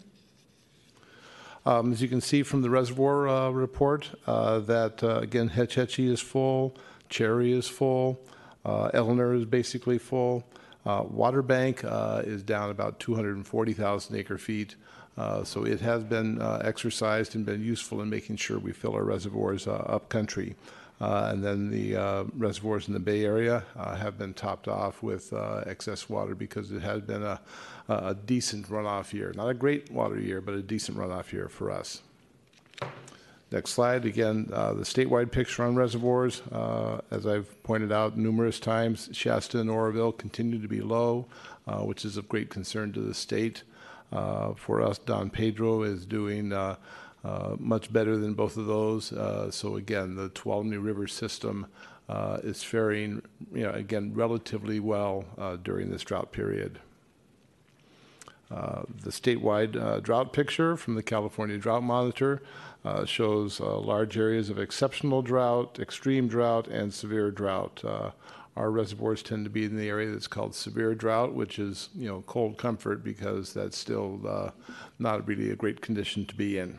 Um, 1.67 1.93
As 1.93 2.03
you 2.03 2.09
can 2.09 2.21
see 2.21 2.43
from 2.43 2.61
the 2.61 2.69
reservoir 2.69 3.27
uh, 3.27 3.51
report, 3.51 4.11
uh, 4.27 4.59
that, 4.61 5.03
uh, 5.03 5.21
again, 5.21 5.49
Hetch 5.49 5.77
Hetchy 5.77 6.13
is 6.13 6.21
full, 6.21 6.77
Cherry 7.09 7.53
is 7.53 7.67
full, 7.67 8.21
uh, 8.67 8.91
Eleanor 8.93 9.33
is 9.35 9.47
basically 9.47 9.99
full. 9.99 10.45
Uh, 10.85 11.05
Water 11.09 11.41
Bank 11.41 11.83
uh, 11.83 12.21
is 12.25 12.43
down 12.43 12.69
about 12.69 13.01
240,000 13.01 14.15
acre 14.17 14.37
feet, 14.37 14.77
so 15.45 15.65
it 15.65 15.81
has 15.81 16.05
been 16.05 16.43
exercised 16.43 17.35
and 17.35 17.47
been 17.47 17.63
useful 17.65 18.03
in 18.03 18.11
making 18.11 18.37
sure 18.37 18.59
we 18.59 18.73
fill 18.73 18.95
our 18.95 19.05
reservoirs 19.05 19.67
upcountry. 19.67 20.57
Uh, 21.01 21.31
And 21.33 21.43
then 21.43 21.71
the 21.71 21.97
uh, 21.97 22.25
reservoirs 22.37 22.89
in 22.89 22.95
the 22.95 23.01
Bay 23.01 23.25
Area 23.25 23.65
uh, 23.77 23.97
have 23.97 24.17
been 24.17 24.33
topped 24.33 24.69
off 24.69 25.03
with 25.03 25.33
excess 25.67 26.09
water 26.09 26.35
because 26.35 26.71
it 26.73 26.83
has 26.83 27.01
been 27.01 27.23
a 27.23 27.41
a 27.89 28.15
decent 28.15 28.69
runoff 28.69 29.13
year. 29.13 29.33
Not 29.35 29.49
a 29.49 29.55
great 29.55 29.91
water 29.91 30.19
year, 30.19 30.41
but 30.41 30.55
a 30.55 30.63
decent 30.63 30.97
runoff 30.97 31.33
year 31.33 31.49
for 31.49 31.71
us. 31.71 32.03
Next 33.53 33.71
slide, 33.71 34.05
again, 34.05 34.51
uh, 34.53 34.73
the 34.73 34.83
statewide 34.83 35.31
picture 35.31 35.63
on 35.63 35.77
reservoirs. 35.77 36.43
Uh, 36.51 37.01
As 37.11 37.25
I've 37.25 37.63
pointed 37.63 37.93
out 37.93 38.17
numerous 38.17 38.59
times, 38.59 39.09
Shasta 39.13 39.61
and 39.61 39.71
Oroville 39.71 40.11
continue 40.13 40.61
to 40.61 40.67
be 40.67 40.81
low, 40.81 41.27
uh, 41.69 41.83
which 41.83 42.05
is 42.05 42.17
of 42.17 42.29
great 42.29 42.51
concern 42.51 42.93
to 42.95 43.01
the 43.01 43.15
state. 43.15 43.63
Uh, 44.11 44.55
For 44.55 44.83
us, 44.83 44.99
Don 44.99 45.31
Pedro 45.31 45.83
is 45.83 46.05
doing 46.05 46.53
uh, 46.53 46.77
uh, 47.23 47.55
much 47.59 47.93
better 47.93 48.17
than 48.17 48.35
both 48.35 48.57
of 48.57 48.67
those. 48.67 49.13
So 49.55 49.77
again, 49.77 50.17
the 50.17 50.31
Tuolumne 50.31 50.83
River 50.83 51.07
system 51.07 51.67
is 52.43 52.65
faring, 52.65 53.23
you 53.53 53.63
know, 53.63 53.71
again, 53.71 54.15
relatively 54.15 54.81
well 54.81 55.27
during 55.63 55.91
this 55.91 56.03
drought 56.03 56.33
period. 56.33 56.81
Uh, 58.51 58.83
The 59.03 59.11
statewide 59.11 59.77
uh, 59.77 60.01
drought 60.01 60.33
picture 60.33 60.77
from 60.77 60.95
the 60.95 61.03
California 61.03 61.59
Drought 61.59 61.83
Monitor 61.83 62.43
uh, 62.85 63.05
shows 63.05 63.61
uh, 63.61 63.79
large 63.79 64.17
areas 64.17 64.51
of 64.51 64.59
exceptional 64.59 65.23
drought, 65.23 65.79
extreme 65.81 66.29
drought, 66.29 66.69
and 66.69 66.93
severe 66.93 67.31
drought. 67.31 67.83
Uh, 67.85 68.11
Our 68.57 68.71
reservoirs 68.71 69.23
tend 69.23 69.45
to 69.45 69.51
be 69.51 69.65
in 69.65 69.77
the 69.77 69.89
area 69.89 70.11
that's 70.11 70.29
called 70.29 70.55
severe 70.55 70.95
drought, 70.95 71.35
which 71.35 71.59
is, 71.59 71.89
you 71.95 72.07
know, 72.07 72.23
cold 72.27 72.57
comfort 72.57 73.03
because 73.03 73.53
that's 73.53 73.77
still 73.77 74.53
not 74.99 75.27
really 75.27 75.51
a 75.51 75.57
great 75.57 75.81
condition 75.81 76.25
to 76.27 76.35
be 76.35 76.59
in. 76.59 76.79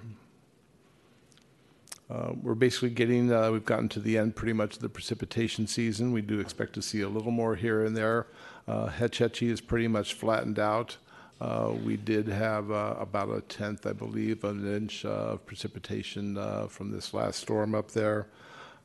Uh, 2.10 2.34
We're 2.42 2.54
basically 2.54 2.92
getting, 2.92 3.32
uh, 3.34 3.52
we've 3.52 3.66
gotten 3.66 3.90
to 3.90 4.00
the 4.00 4.18
end 4.18 4.36
pretty 4.36 4.54
much 4.54 4.76
of 4.76 4.82
the 4.82 4.90
precipitation 4.90 5.66
season. 5.68 6.12
We 6.12 6.22
do 6.22 6.40
expect 6.40 6.74
to 6.74 6.82
see 6.82 7.02
a 7.02 7.10
little 7.10 7.32
more 7.32 7.56
here 7.56 7.84
and 7.84 7.98
there. 7.98 8.28
Uh, 8.68 8.88
Hetch 8.88 9.18
Hetchy 9.18 9.50
is 9.50 9.60
pretty 9.60 9.88
much 9.88 10.14
flattened 10.14 10.60
out. 10.60 10.98
Uh, 11.40 11.74
We 11.84 11.98
did 11.98 12.28
have 12.28 12.72
uh, 12.72 12.96
about 13.00 13.30
a 13.30 13.42
tenth, 13.42 13.86
I 13.86 13.92
believe, 13.94 14.44
of 14.44 14.58
an 14.58 14.76
inch 14.76 15.04
uh, 15.04 15.34
of 15.34 15.46
precipitation 15.46 16.38
uh, 16.38 16.68
from 16.68 16.92
this 16.92 17.14
last 17.14 17.40
storm 17.40 17.76
up 17.76 17.92
there. 17.92 18.28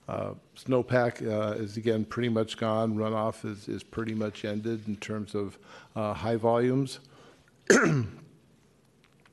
Uh, 0.09 0.35
Snowpack 0.57 1.25
uh, 1.25 1.53
is 1.53 1.77
again 1.77 2.05
pretty 2.05 2.29
much 2.29 2.57
gone. 2.57 2.97
Runoff 2.97 3.45
is, 3.45 3.69
is 3.69 3.85
pretty 3.85 4.15
much 4.15 4.45
ended 4.45 4.89
in 4.89 4.97
terms 4.97 5.35
of 5.35 5.59
high 5.95 6.37
volumes. 6.37 7.01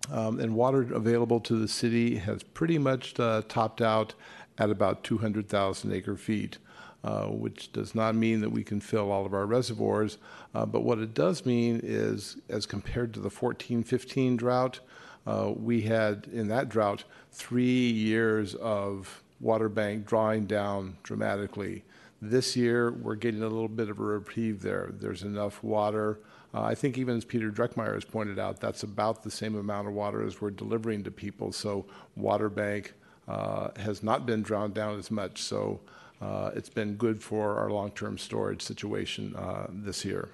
Um, 0.10 0.40
and 0.40 0.56
water 0.56 0.84
available 0.94 1.42
to 1.42 1.60
the 1.60 1.68
city 1.68 2.16
has 2.16 2.42
pretty 2.42 2.78
much 2.78 3.16
topped 3.16 3.82
out 3.82 4.14
at 4.58 4.70
about 4.70 5.04
200,000 5.04 5.92
acre 5.92 6.16
feet, 6.16 6.60
uh, 7.08 7.28
which 7.28 7.72
does 7.72 7.96
not 7.96 8.16
mean 8.16 8.42
that 8.42 8.50
we 8.50 8.66
can 8.66 8.82
fill 8.82 9.14
all 9.14 9.26
of 9.26 9.34
our 9.34 9.46
reservoirs. 9.46 10.18
Uh, 10.54 10.66
but 10.66 10.82
what 10.82 11.00
it 11.00 11.14
does 11.14 11.46
mean 11.46 11.80
is, 11.82 12.36
as 12.50 12.66
compared 12.66 13.14
to 13.14 13.22
the 13.22 13.30
14 13.30 13.82
15 13.82 14.36
drought, 14.36 14.82
uh, 15.26 15.54
we 15.56 15.84
had 15.84 16.28
in 16.34 16.50
that 16.50 16.68
drought 16.68 17.06
three 17.32 17.90
years 17.90 18.56
of 18.56 19.24
water 19.40 19.70
bank 19.70 20.06
drawing 20.06 20.46
down 20.48 20.98
dramatically. 21.02 21.86
This 22.22 22.58
year, 22.58 22.92
we're 22.92 23.16
getting 23.16 23.42
a 23.42 23.48
little 23.48 23.70
bit 23.70 23.90
of 23.90 24.00
a 24.00 24.04
reprieve 24.04 24.62
there. 24.62 24.92
There's 24.92 25.24
enough 25.24 25.64
water. 25.64 26.20
Uh, 26.54 26.64
I 26.64 26.76
think 26.76 26.98
even 26.98 27.16
as 27.16 27.24
Peter 27.24 27.52
Drekmeier 27.52 27.94
has 27.94 28.04
pointed 28.04 28.38
out, 28.38 28.60
that's 28.60 28.84
about 28.84 29.24
the 29.24 29.32
same 29.32 29.56
amount 29.56 29.88
of 29.88 29.94
water 29.94 30.26
as 30.26 30.42
we're 30.42 30.52
delivering 30.52 31.06
to 31.06 31.12
people. 31.12 31.54
So 31.54 31.86
water 32.18 32.50
bank 32.50 32.96
uh, 33.30 33.70
has 33.78 34.04
not 34.04 34.26
been 34.26 34.42
drawn 34.42 34.74
down 34.74 35.00
as 35.00 35.10
much. 35.10 35.42
So 35.42 35.80
it's 36.22 36.70
been 36.70 36.96
good 36.96 37.22
for 37.22 37.58
our 37.58 37.70
long-term 37.70 38.18
storage 38.18 38.62
situation 38.62 39.36
uh, 39.36 39.68
this 39.70 40.04
year. 40.06 40.30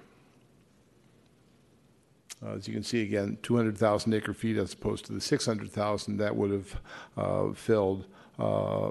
Uh, 2.44 2.54
As 2.54 2.68
you 2.68 2.74
can 2.74 2.82
see 2.82 3.02
again, 3.02 3.38
200,000 3.42 4.12
acre 4.12 4.34
feet 4.34 4.56
as 4.56 4.72
opposed 4.72 5.06
to 5.06 5.12
the 5.12 5.20
600,000 5.20 6.16
that 6.18 6.36
would 6.36 6.50
have 6.50 6.80
uh, 7.16 7.52
filled 7.52 8.06
uh, 8.38 8.90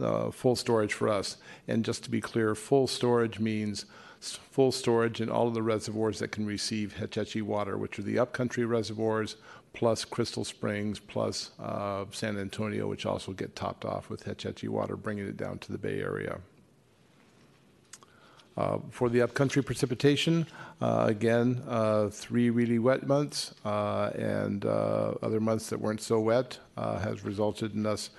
uh, 0.00 0.30
full 0.30 0.56
storage 0.56 0.94
for 0.94 1.08
us. 1.08 1.36
And 1.66 1.84
just 1.84 2.04
to 2.04 2.10
be 2.10 2.20
clear, 2.20 2.54
full 2.54 2.86
storage 2.86 3.38
means 3.38 3.84
full 4.20 4.72
storage 4.72 5.20
in 5.20 5.28
all 5.28 5.46
of 5.46 5.54
the 5.54 5.62
reservoirs 5.62 6.18
that 6.18 6.32
can 6.32 6.44
receive 6.44 6.96
Hetch 6.96 7.14
Hetchy 7.14 7.42
water, 7.42 7.78
which 7.78 7.98
are 7.98 8.02
the 8.02 8.18
upcountry 8.18 8.64
reservoirs, 8.64 9.36
plus 9.78 10.04
Crystal 10.04 10.44
Springs, 10.44 10.98
plus 10.98 11.52
uh, 11.60 12.04
San 12.10 12.36
Antonio, 12.36 12.88
which 12.88 13.06
also 13.06 13.30
get 13.30 13.54
topped 13.54 13.84
off 13.84 14.10
with 14.10 14.24
Hetch 14.24 14.42
Hetchy 14.42 14.66
water, 14.66 14.96
bringing 14.96 15.28
it 15.28 15.36
down 15.36 15.60
to 15.60 15.70
the 15.70 15.78
Bay 15.78 16.00
Area. 16.00 16.40
Uh, 18.56 18.78
For 18.90 19.08
the 19.08 19.22
upcountry 19.22 19.62
precipitation, 19.62 20.48
uh, 20.80 21.04
again, 21.06 21.62
uh, 21.68 22.08
three 22.08 22.50
really 22.50 22.80
wet 22.80 23.06
months 23.06 23.54
uh, 23.64 24.10
and 24.16 24.64
uh, 24.64 25.14
other 25.22 25.38
months 25.38 25.68
that 25.68 25.80
weren't 25.80 26.02
so 26.02 26.18
wet 26.18 26.58
uh, 26.76 26.98
has 26.98 27.24
resulted 27.24 27.76
in 27.76 27.86
us 27.86 28.10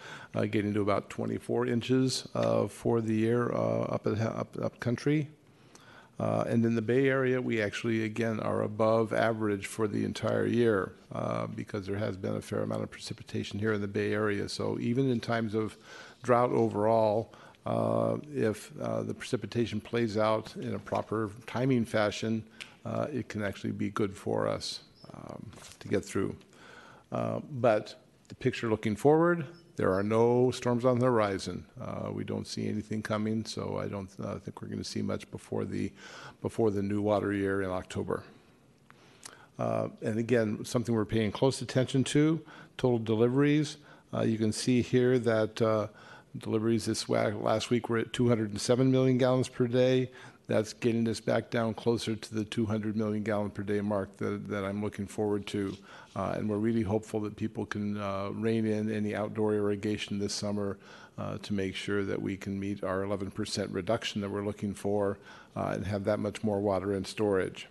getting 0.52 0.74
to 0.74 0.80
about 0.80 1.10
24 1.10 1.68
inches 1.68 2.26
for 2.70 3.02
the 3.02 3.14
year 3.14 3.52
up 3.52 4.08
at 4.08 4.18
up 4.22 4.56
upcountry. 4.62 5.28
Uh, 6.20 6.44
And 6.48 6.66
in 6.66 6.76
the 6.76 6.82
Bay 6.82 7.08
Area, 7.08 7.42
we 7.42 7.62
actually, 7.62 8.04
again, 8.04 8.40
are 8.42 8.64
above 8.64 9.14
average 9.14 9.68
for 9.68 9.88
the 9.88 10.04
entire 10.04 10.46
year 10.46 10.92
uh, 11.14 11.48
because 11.48 11.88
there 11.88 11.98
has 11.98 12.18
been 12.18 12.36
a 12.36 12.42
fair 12.42 12.62
amount 12.62 12.84
of 12.84 12.92
precipitation 12.92 13.58
here 13.58 13.74
in 13.74 13.82
the 13.82 13.88
Bay 13.88 14.12
Area. 14.14 14.50
So 14.50 14.78
even 14.80 15.10
in 15.10 15.20
times 15.20 15.56
of 15.56 15.78
drought 16.24 16.52
overall, 16.52 17.34
uh, 17.66 18.18
if 18.36 18.72
uh, 18.82 19.04
the 19.04 19.14
precipitation 19.14 19.80
plays 19.80 20.18
out 20.18 20.56
in 20.58 20.76
a 20.76 20.80
proper 20.80 21.32
timing 21.48 21.86
fashion, 21.86 22.44
uh, 22.86 23.08
it 23.14 23.30
can 23.30 23.44
actually 23.44 23.72
be 23.72 23.90
good 23.90 24.16
for 24.16 24.48
us 24.48 24.82
um, 25.14 25.46
to 25.80 25.88
get 25.88 26.04
through. 26.04 26.36
Uh, 27.12 27.40
But 27.62 27.96
the 28.28 28.36
picture 28.36 28.70
looking 28.70 28.96
forward, 28.98 29.46
there 29.80 29.94
are 29.94 30.04
no 30.04 30.52
storms 30.52 30.84
on 30.84 31.00
the 31.00 31.06
horizon. 31.06 31.64
Uh, 31.80 32.10
We 32.12 32.26
don't 32.26 32.46
see 32.46 32.68
anything 32.68 33.02
coming, 33.02 33.46
so 33.46 33.80
I 33.82 33.88
don't 33.88 34.10
uh, 34.22 34.38
think 34.40 34.62
we're 34.62 34.68
going 34.68 34.84
to 34.84 34.92
see 34.96 35.02
much 35.02 35.32
before 35.32 35.64
the, 35.64 35.94
before 36.42 36.70
the 36.70 36.84
new 36.84 37.02
water 37.02 37.32
year 37.32 37.62
in 37.62 37.70
October. 37.70 38.24
Uh, 39.58 39.88
And 40.02 40.20
again, 40.20 40.66
something 40.66 40.94
we're 40.94 41.06
paying 41.06 41.32
close 41.32 41.62
attention 41.62 42.04
to, 42.16 42.42
total 42.78 43.00
deliveries. 43.00 43.78
Uh, 44.14 44.24
You 44.24 44.38
can 44.38 44.52
see 44.52 44.82
here 44.82 45.18
that 45.18 45.62
uh, 45.62 45.88
deliveries 46.38 46.84
this 46.84 47.08
last 47.08 47.70
week 47.70 47.88
were 47.88 48.00
at 48.00 48.12
207 48.12 48.92
million 48.92 49.18
gallons 49.18 49.48
per 49.48 49.66
day. 49.66 50.12
That's 50.50 50.74
getting 50.74 51.08
us 51.08 51.20
back 51.20 51.52
down 51.52 51.76
closer 51.76 52.16
to 52.16 52.34
the 52.34 52.44
200 52.44 52.98
million 52.98 53.22
gallon 53.22 53.52
per 53.52 53.62
day 53.62 53.82
mark 53.82 54.18
that, 54.18 54.48
that 54.48 54.66
I'm 54.66 54.84
looking 54.84 55.06
forward 55.06 55.46
to. 55.48 55.78
Uh, 56.16 56.34
And 56.38 56.50
we're 56.50 56.58
really 56.58 56.82
hopeful 56.82 57.20
that 57.22 57.36
people 57.36 57.68
can 57.68 57.98
uh, 57.98 58.32
rein 58.34 58.66
in 58.66 58.92
any 58.92 59.14
outdoor 59.14 59.54
irrigation 59.54 60.18
this 60.18 60.34
summer 60.34 60.80
uh, 61.20 61.38
to 61.44 61.54
make 61.54 61.76
sure 61.76 62.04
that 62.04 62.20
we 62.20 62.36
can 62.36 62.60
meet 62.60 62.84
our 62.84 63.04
11% 63.04 63.68
reduction 63.72 64.22
that 64.22 64.30
we're 64.32 64.44
looking 64.44 64.74
for 64.74 65.20
uh, 65.56 65.74
and 65.76 65.86
have 65.86 66.04
that 66.06 66.18
much 66.18 66.44
more 66.44 66.60
water 66.60 66.96
in 66.96 67.06
storage. 67.06 67.68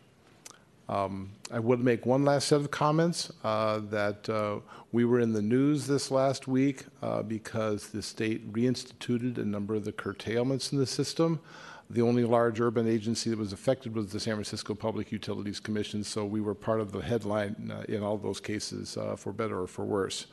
Um, 0.88 1.31
I 1.51 1.59
would 1.59 1.81
make 1.81 2.07
one 2.07 2.25
last 2.25 2.47
set 2.47 2.61
of 2.61 2.71
comments 2.71 3.33
uh, 3.43 3.81
that 3.91 4.29
uh, 4.29 4.61
we 4.93 5.05
were 5.05 5.19
in 5.19 5.33
the 5.33 5.43
news 5.43 5.88
this 5.88 6.12
last 6.12 6.47
week 6.47 6.85
uh, 7.03 7.23
because 7.23 7.88
the 7.88 8.03
state 8.03 8.53
reinstituted 8.53 9.37
a 9.37 9.45
number 9.45 9.75
of 9.75 9.85
the 9.85 9.93
curtailments 9.93 10.71
in 10.73 10.79
the 10.79 10.87
system. 10.87 11.41
The 11.90 12.03
only 12.03 12.24
large 12.24 12.61
urban 12.61 12.87
agency 12.87 13.31
that 13.31 13.38
was 13.38 13.55
affected 13.55 13.94
was 13.94 14.12
the 14.12 14.20
San 14.20 14.35
Francisco 14.35 14.74
Public 14.74 15.11
Utilities 15.11 15.59
Commission, 15.59 16.05
so 16.05 16.24
we 16.24 16.40
were 16.40 16.55
part 16.55 16.81
of 16.81 16.92
the 16.92 17.01
headline 17.01 17.72
uh, 17.74 17.83
in 17.88 18.03
all 18.03 18.18
those 18.18 18.40
cases, 18.40 18.98
uh, 18.98 19.16
for 19.16 19.33
better 19.33 19.62
or 19.62 19.66
for 19.66 19.87
worse. 19.87 20.27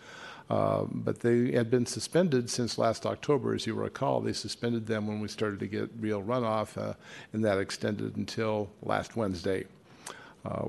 Uh, 0.49 0.83
But 0.91 1.21
they 1.21 1.53
had 1.53 1.71
been 1.71 1.85
suspended 1.85 2.49
since 2.49 2.77
last 2.77 3.05
October, 3.05 3.53
as 3.55 3.65
you 3.65 3.73
recall. 3.73 4.19
They 4.19 4.33
suspended 4.33 4.85
them 4.85 5.07
when 5.07 5.21
we 5.21 5.29
started 5.29 5.59
to 5.59 5.67
get 5.67 5.89
real 5.97 6.21
runoff, 6.21 6.77
uh, 6.77 6.93
and 7.31 7.43
that 7.45 7.57
extended 7.57 8.17
until 8.17 8.69
last 8.81 9.15
Wednesday. 9.15 9.65
Uh, 10.43 10.67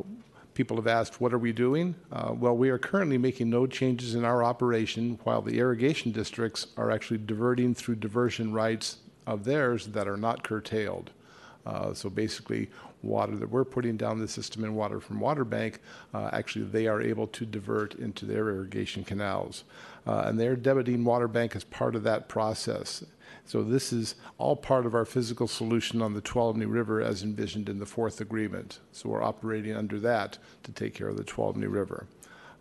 People 0.55 0.77
have 0.77 0.87
asked, 0.87 1.21
what 1.21 1.35
are 1.35 1.39
we 1.39 1.53
doing? 1.53 1.95
Uh, 2.11 2.33
Well, 2.33 2.57
we 2.57 2.71
are 2.71 2.79
currently 2.79 3.19
making 3.19 3.51
no 3.51 3.67
changes 3.67 4.15
in 4.15 4.25
our 4.25 4.43
operation 4.43 5.19
while 5.25 5.43
the 5.43 5.59
irrigation 5.59 6.13
districts 6.13 6.69
are 6.79 6.91
actually 6.91 7.19
diverting 7.19 7.75
through 7.75 7.97
diversion 7.97 8.55
rights 8.55 8.97
of 9.27 9.45
theirs 9.45 9.89
that 9.89 10.09
are 10.09 10.17
not 10.17 10.43
curtailed. 10.43 11.11
Uh, 11.67 11.93
So 11.93 12.09
basically, 12.09 12.71
water 13.03 13.37
that 13.37 13.51
we're 13.51 13.65
putting 13.65 13.97
down 13.97 14.19
the 14.19 14.29
system 14.29 14.65
and 14.65 14.77
water 14.77 15.01
from 15.01 15.21
water 15.21 15.45
bank, 15.45 15.81
uh, 16.15 16.31
actually, 16.33 16.65
they 16.65 16.87
are 16.87 17.01
able 17.01 17.27
to 17.27 17.45
divert 17.45 17.95
into 17.95 18.25
their 18.25 18.49
irrigation 18.49 19.05
canals. 19.05 19.65
Uh, 20.07 20.25
And 20.27 20.39
they're 20.39 20.57
debiting 20.57 21.05
water 21.05 21.29
bank 21.29 21.57
as 21.57 21.65
part 21.65 21.97
of 21.97 22.03
that 22.05 22.29
process. 22.29 23.05
So 23.45 23.63
this 23.63 23.93
is 23.93 24.17
all 24.39 24.57
part 24.57 24.87
of 24.87 24.95
our 24.95 25.05
physical 25.05 25.47
solution 25.47 26.03
on 26.03 26.15
the 26.15 26.23
Tuolumne 26.23 26.71
River 26.71 27.01
as 27.01 27.23
envisioned 27.23 27.69
in 27.69 27.79
the 27.79 27.87
fourth 27.87 28.21
agreement. 28.21 28.81
So 28.93 29.09
we're 29.09 29.23
operating 29.23 29.77
under 29.77 30.01
that 30.01 30.39
to 30.65 30.73
take 30.73 30.95
care 30.95 31.09
of 31.09 31.17
the 31.17 31.25
Tuolumne 31.25 31.71
River. 31.71 32.07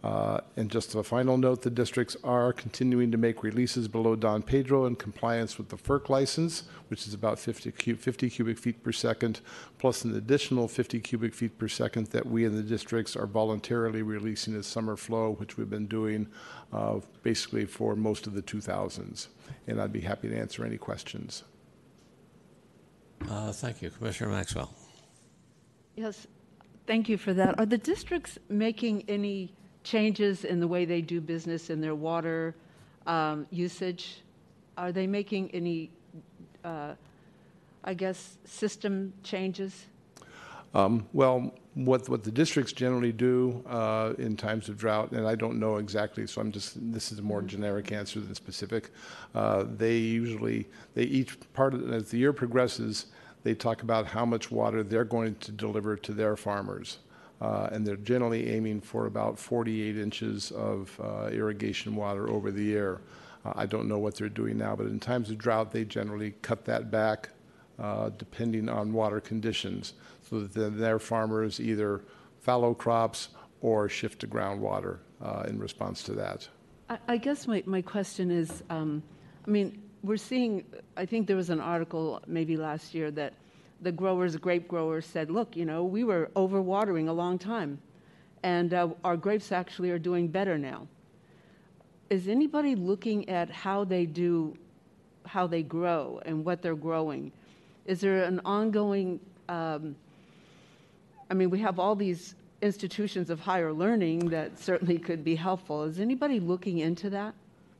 Uh, 0.06 0.39
And 0.56 0.70
just 0.70 0.94
a 0.94 1.02
final 1.02 1.36
note, 1.36 1.63
the 1.63 1.70
districts 1.72 2.15
are 2.24 2.54
continuing 2.54 3.12
to 3.12 3.18
make 3.18 3.41
releases 3.41 3.88
below 3.88 4.15
Don 4.15 4.44
Pedro 4.44 4.86
in 4.86 4.96
compliance 4.96 5.58
with 5.58 5.70
the 5.70 5.78
FERC 5.78 6.10
license, 6.10 6.63
which 6.89 7.08
is 7.08 7.13
about 7.15 7.39
50 7.39 7.72
cu- 7.72 7.96
50 7.96 8.30
cubic 8.30 8.60
feet 8.60 8.84
per 8.84 8.91
second, 8.91 9.41
plus 9.80 10.04
an 10.06 10.15
additional 10.15 10.68
50 10.68 11.00
cubic 11.00 11.34
feet 11.34 11.58
per 11.58 11.68
second 11.68 12.06
that 12.08 12.26
we 12.28 12.46
in 12.46 12.56
the 12.56 12.62
districts 12.62 13.15
are 13.15 13.26
voluntarily 13.26 14.04
releasing 14.04 14.56
as 14.56 14.68
summer 14.68 14.96
flow, 14.96 15.32
which 15.39 15.58
we've 15.58 15.72
been 15.72 15.88
doing 15.88 16.28
uh, 16.72 17.00
basically 17.24 17.65
for 17.65 17.96
most 17.96 18.28
of 18.28 18.34
the 18.36 18.44
2000s. 18.44 19.28
And 19.65 19.82
I'd 19.82 19.91
be 19.91 20.02
happy 20.02 20.30
to 20.30 20.38
answer 20.38 20.63
any 20.63 20.78
questions. 20.78 21.44
Uh, 23.28 23.52
Thank 23.52 23.82
you. 23.82 23.89
Commissioner 23.89 24.30
Maxwell. 24.30 24.72
Yes, 25.96 26.28
thank 26.86 27.10
you 27.10 27.18
for 27.18 27.34
that. 27.34 27.58
Are 27.60 27.65
the 27.65 27.80
districts 27.80 28.38
making 28.50 29.04
any 29.10 29.56
changes 29.86 30.43
in 30.43 30.60
the 30.60 30.67
way 30.67 30.84
they 30.84 31.02
do 31.02 31.21
business 31.21 31.69
in 31.69 31.80
their 31.80 31.95
water 31.95 32.54
um, 33.08 33.48
usage? 33.52 34.21
Are 34.78 34.91
they 34.91 35.08
making 35.08 35.52
any, 35.52 35.89
uh, 36.65 36.95
I 37.86 37.93
guess, 37.93 38.38
system 38.43 39.13
changes? 39.24 39.86
Um, 40.74 41.08
Well, 41.13 41.54
what, 41.76 42.10
what 42.10 42.24
the 42.24 42.32
districts 42.32 42.74
generally 42.74 43.13
do 43.13 43.63
uh, 43.67 44.13
in 44.17 44.36
times 44.36 44.67
of 44.69 44.78
drought, 44.78 45.12
and 45.12 45.26
I 45.28 45.36
don't 45.36 45.60
know 45.60 45.78
exactly, 45.78 46.28
so 46.28 46.41
I'm 46.41 46.52
just, 46.52 46.74
this 46.91 47.12
is 47.12 47.19
a 47.19 47.21
more 47.21 47.41
generic 47.41 47.91
answer 47.91 48.19
than 48.19 48.36
specific. 48.36 48.91
uh, 49.34 49.65
They 49.78 49.98
usually, 49.98 50.67
they 50.93 51.04
each 51.04 51.38
part 51.54 51.74
of, 51.74 51.93
as 51.93 52.10
the 52.10 52.17
year 52.17 52.34
progresses, 52.34 53.08
they 53.43 53.54
talk 53.54 53.84
about 53.84 54.08
how 54.08 54.26
much 54.26 54.52
water 54.52 54.84
they're 54.84 55.06
going 55.06 55.36
to 55.36 55.52
deliver 55.52 55.95
to 55.98 56.13
their 56.13 56.36
farmers. 56.36 57.00
Uh, 57.41 57.69
And 57.71 57.86
they're 57.86 57.98
generally 57.98 58.50
aiming 58.50 58.82
for 58.82 59.08
about 59.08 59.38
48 59.38 59.98
inches 59.98 60.52
of 60.52 60.98
uh, 61.04 61.28
irrigation 61.32 61.95
water 61.95 62.30
over 62.30 62.52
the 62.52 62.63
year. 62.63 63.02
Uh, 63.45 63.54
I 63.56 63.65
don't 63.65 63.88
know 63.88 64.00
what 64.00 64.15
they're 64.15 64.30
doing 64.30 64.58
now, 64.58 64.76
but 64.76 64.88
in 64.88 65.00
times 65.00 65.30
of 65.30 65.38
drought, 65.38 65.71
they 65.71 65.84
generally 65.86 66.34
cut 66.41 66.65
that 66.65 66.89
back 66.89 67.30
uh, 67.78 68.10
depending 68.17 68.69
on 68.69 68.93
water 68.93 69.19
conditions, 69.19 69.93
so 70.30 70.43
that 70.43 70.78
their 70.78 70.98
farmers 70.98 71.60
either 71.60 72.02
fallow 72.39 72.74
crops 72.74 73.30
or 73.62 73.89
shift 73.89 74.19
to 74.19 74.28
groundwater 74.28 75.00
uh, 75.21 75.43
in 75.48 75.60
response 75.60 76.04
to 76.04 76.13
that. 76.13 76.48
I, 76.89 76.98
I 77.08 77.17
guess 77.17 77.48
my, 77.48 77.63
my 77.65 77.82
question 77.82 78.32
is, 78.32 78.63
um, 78.69 79.04
I 79.45 79.50
mean, 79.50 79.82
we're 80.04 80.17
seeing, 80.17 80.63
I 80.95 81.06
think 81.06 81.28
there 81.28 81.36
was 81.36 81.50
an 81.50 81.60
article 81.60 82.21
maybe 82.28 82.56
last 82.56 82.93
year 82.93 83.12
that 83.12 83.34
the 83.81 83.91
growers, 83.91 84.35
grape 84.38 84.67
growers 84.67 85.05
said, 85.05 85.29
look, 85.29 85.55
you 85.55 85.65
know, 85.65 85.83
we 85.83 86.03
were 86.03 86.29
overwatering 86.35 87.07
a 87.07 87.11
long 87.11 87.38
time, 87.38 87.79
and 88.43 88.73
uh, 88.73 88.89
our 89.03 89.17
grapes 89.17 89.51
actually 89.51 89.91
are 89.91 89.99
doing 89.99 90.27
better 90.27 90.57
now. 90.57 90.88
Is 92.09 92.27
anybody 92.27 92.75
looking 92.75 93.27
at 93.29 93.49
how 93.49 93.83
they 93.83 94.05
do, 94.05 94.55
how 95.25 95.47
they 95.47 95.63
grow 95.63 96.21
and 96.25 96.45
what 96.45 96.61
they're 96.61 96.75
growing? 96.75 97.31
Is 97.85 98.01
there 98.01 98.23
an 98.23 98.41
ongoing, 98.45 99.19
um, 99.49 99.95
I 101.29 101.33
mean, 101.33 101.49
we 101.49 101.59
have 101.59 101.79
all 101.79 101.95
these 101.95 102.35
institutions 102.61 103.29
of 103.29 103.39
higher 103.39 103.73
learning 103.73 104.29
that 104.29 104.57
certainly 104.57 104.97
could 104.97 105.23
be 105.23 105.35
helpful. 105.35 105.83
Is 105.83 105.99
anybody 105.99 106.39
looking 106.39 106.79
into 106.79 107.09
that? 107.11 107.33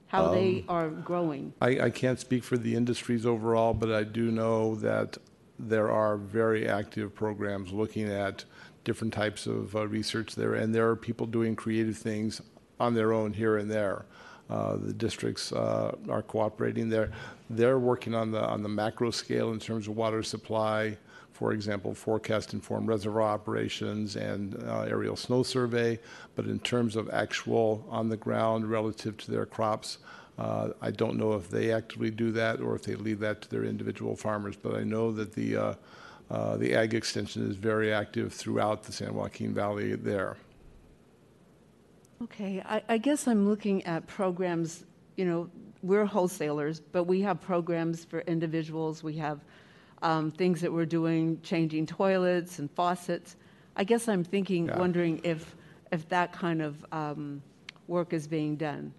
How 0.08 0.32
they 0.32 0.64
are 0.70 0.90
growing? 0.90 1.52
I, 1.60 1.80
I 1.80 1.90
can't 1.90 2.20
speak 2.20 2.44
for 2.44 2.58
the 2.58 2.76
industries 2.76 3.26
overall, 3.26 3.74
but 3.74 3.92
I 3.92 4.04
do 4.04 4.32
know 4.32 4.76
that 4.76 5.18
there 5.60 5.90
are 5.92 6.18
very 6.18 6.68
active 6.68 7.16
programs 7.16 7.72
looking 7.72 8.10
at 8.10 8.44
different 8.84 9.14
types 9.14 9.48
of 9.48 9.76
uh, 9.76 9.88
research 9.88 10.36
there, 10.36 10.56
and 10.56 10.74
there 10.74 10.90
are 10.90 10.96
people 10.96 11.26
doing 11.26 11.56
creative 11.56 11.98
things 11.98 12.42
on 12.80 12.94
their 12.94 13.14
own 13.14 13.34
here 13.34 13.58
and 13.58 13.70
there. 13.70 14.06
Uh, 14.50 14.76
the 14.76 14.94
districts 14.94 15.52
uh, 15.52 15.96
are 16.08 16.22
cooperating 16.22 16.88
there. 16.90 17.12
They're 17.50 17.80
working 17.80 18.14
on 18.14 18.32
the 18.32 18.42
on 18.42 18.62
the 18.62 18.70
macro 18.70 19.10
scale 19.12 19.52
in 19.54 19.60
terms 19.60 19.88
of 19.88 19.96
water 19.96 20.22
supply, 20.22 20.98
for 21.32 21.52
example, 21.52 21.96
forecast 21.96 22.54
informed 22.54 22.88
reservoir 22.88 23.28
operations 23.28 24.16
and 24.16 24.56
uh, 24.64 24.82
aerial 24.82 25.16
snow 25.16 25.42
survey. 25.42 26.00
But 26.36 26.46
in 26.46 26.60
terms 26.60 26.96
of 26.96 27.10
actual 27.10 27.86
on 27.90 28.08
the 28.10 28.18
ground 28.18 28.70
relative 28.70 29.18
to 29.18 29.32
their 29.32 29.48
crops, 29.48 29.98
uh, 30.38 30.70
I 30.82 30.92
don't 30.92 31.18
know 31.18 31.34
if 31.34 31.50
they 31.50 31.72
actively 31.72 32.12
do 32.12 32.32
that 32.34 32.60
or 32.62 32.76
if 32.76 32.84
they 32.84 32.96
leave 32.96 33.20
that 33.20 33.42
to 33.44 33.50
their 33.50 33.64
individual 33.64 34.16
farmers. 34.16 34.56
But 34.56 34.76
I 34.76 34.84
know 34.84 35.12
that 35.14 35.34
the 35.34 35.58
uh, 35.58 35.74
uh, 36.30 36.58
the 36.58 36.74
ag 36.76 36.94
extension 36.94 37.50
is 37.50 37.56
very 37.56 37.94
active 37.94 38.34
throughout 38.34 38.84
the 38.84 38.92
San 38.92 39.14
Joaquin 39.14 39.54
Valley 39.54 39.96
there. 39.96 40.38
Okay, 42.24 42.62
I, 42.66 42.82
I 42.90 42.98
guess 42.98 43.28
I'm 43.28 43.48
looking 43.48 43.84
at 43.84 44.08
programs, 44.08 44.86
you 45.18 45.26
know, 45.26 45.50
we're 45.84 46.06
wholesalers, 46.06 46.80
but 46.80 47.04
we 47.04 47.22
have 47.22 47.40
programs 47.42 48.06
for 48.06 48.22
individuals. 48.22 49.04
We 49.04 49.16
have 49.18 49.42
um, 50.02 50.32
things 50.32 50.62
that 50.62 50.72
we're 50.72 50.86
doing, 50.86 51.40
changing 51.44 51.86
toilets 51.86 52.60
and 52.60 52.72
faucets. 52.72 53.36
I 53.76 53.84
guess 53.84 54.08
I'm 54.08 54.24
thinking, 54.24 54.66
Yeah. 54.68 54.80
wondering 54.80 55.22
if, 55.24 55.56
if 55.92 56.08
that 56.10 56.32
kind 56.32 56.62
of 56.62 56.84
um, 56.92 57.42
work 57.88 58.14
is 58.14 58.28
being 58.28 58.56
done. 58.56 58.94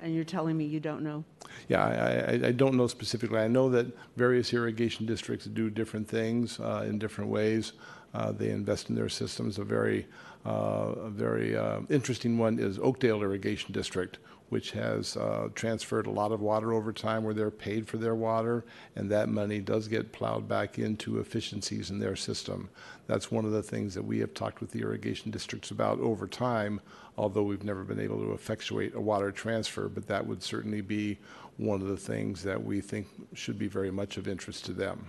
And 0.00 0.14
you're 0.14 0.24
telling 0.24 0.56
me 0.56 0.64
you 0.64 0.80
don't 0.80 1.02
know? 1.02 1.24
Yeah, 1.68 1.84
I, 1.84 2.34
I, 2.34 2.48
I 2.48 2.52
don't 2.52 2.76
know 2.76 2.86
specifically. 2.86 3.38
I 3.38 3.48
know 3.48 3.68
that 3.70 3.86
various 4.16 4.52
irrigation 4.52 5.06
districts 5.06 5.46
do 5.46 5.70
different 5.70 6.08
things 6.08 6.60
uh, 6.60 6.84
in 6.86 6.98
different 6.98 7.30
ways. 7.30 7.72
Uh, 8.14 8.32
they 8.32 8.50
invest 8.50 8.88
in 8.88 8.94
their 8.94 9.08
systems. 9.08 9.58
A 9.58 9.64
very, 9.64 10.06
uh, 10.46 10.94
a 10.96 11.10
very 11.10 11.56
uh, 11.56 11.80
interesting 11.90 12.38
one 12.38 12.58
is 12.58 12.78
Oakdale 12.78 13.22
Irrigation 13.22 13.72
District, 13.72 14.18
which 14.48 14.70
has 14.70 15.16
uh, 15.16 15.48
transferred 15.54 16.06
a 16.06 16.10
lot 16.10 16.32
of 16.32 16.40
water 16.40 16.72
over 16.72 16.92
time 16.92 17.22
where 17.22 17.34
they're 17.34 17.50
paid 17.50 17.86
for 17.86 17.98
their 17.98 18.14
water, 18.14 18.64
and 18.96 19.10
that 19.10 19.28
money 19.28 19.60
does 19.60 19.88
get 19.88 20.12
plowed 20.12 20.48
back 20.48 20.78
into 20.78 21.18
efficiencies 21.18 21.90
in 21.90 21.98
their 21.98 22.16
system. 22.16 22.70
That's 23.06 23.30
one 23.30 23.44
of 23.44 23.52
the 23.52 23.62
things 23.62 23.94
that 23.94 24.04
we 24.04 24.20
have 24.20 24.32
talked 24.32 24.60
with 24.60 24.70
the 24.70 24.80
irrigation 24.80 25.30
districts 25.30 25.70
about 25.70 25.98
over 26.00 26.26
time, 26.26 26.80
although 27.18 27.42
we've 27.42 27.64
never 27.64 27.82
been 27.82 27.98
able 27.98 28.18
to 28.20 28.32
effectuate 28.32 28.94
a 28.94 29.00
water 29.00 29.32
transfer, 29.32 29.88
but 29.88 30.06
that 30.06 30.24
would 30.24 30.42
certainly 30.42 30.80
be 30.80 31.18
one 31.56 31.82
of 31.82 31.88
the 31.88 31.96
things 31.96 32.44
that 32.44 32.62
we 32.62 32.80
think 32.80 33.08
should 33.34 33.58
be 33.58 33.66
very 33.66 33.90
much 33.90 34.16
of 34.16 34.28
interest 34.28 34.64
to 34.64 34.72
them. 34.72 35.06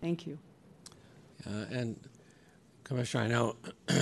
Thank 0.00 0.26
you. 0.26 0.38
Uh, 1.44 1.64
And 1.70 1.98
Commissioner, 2.84 3.24
I 3.24 3.28
know 3.28 3.56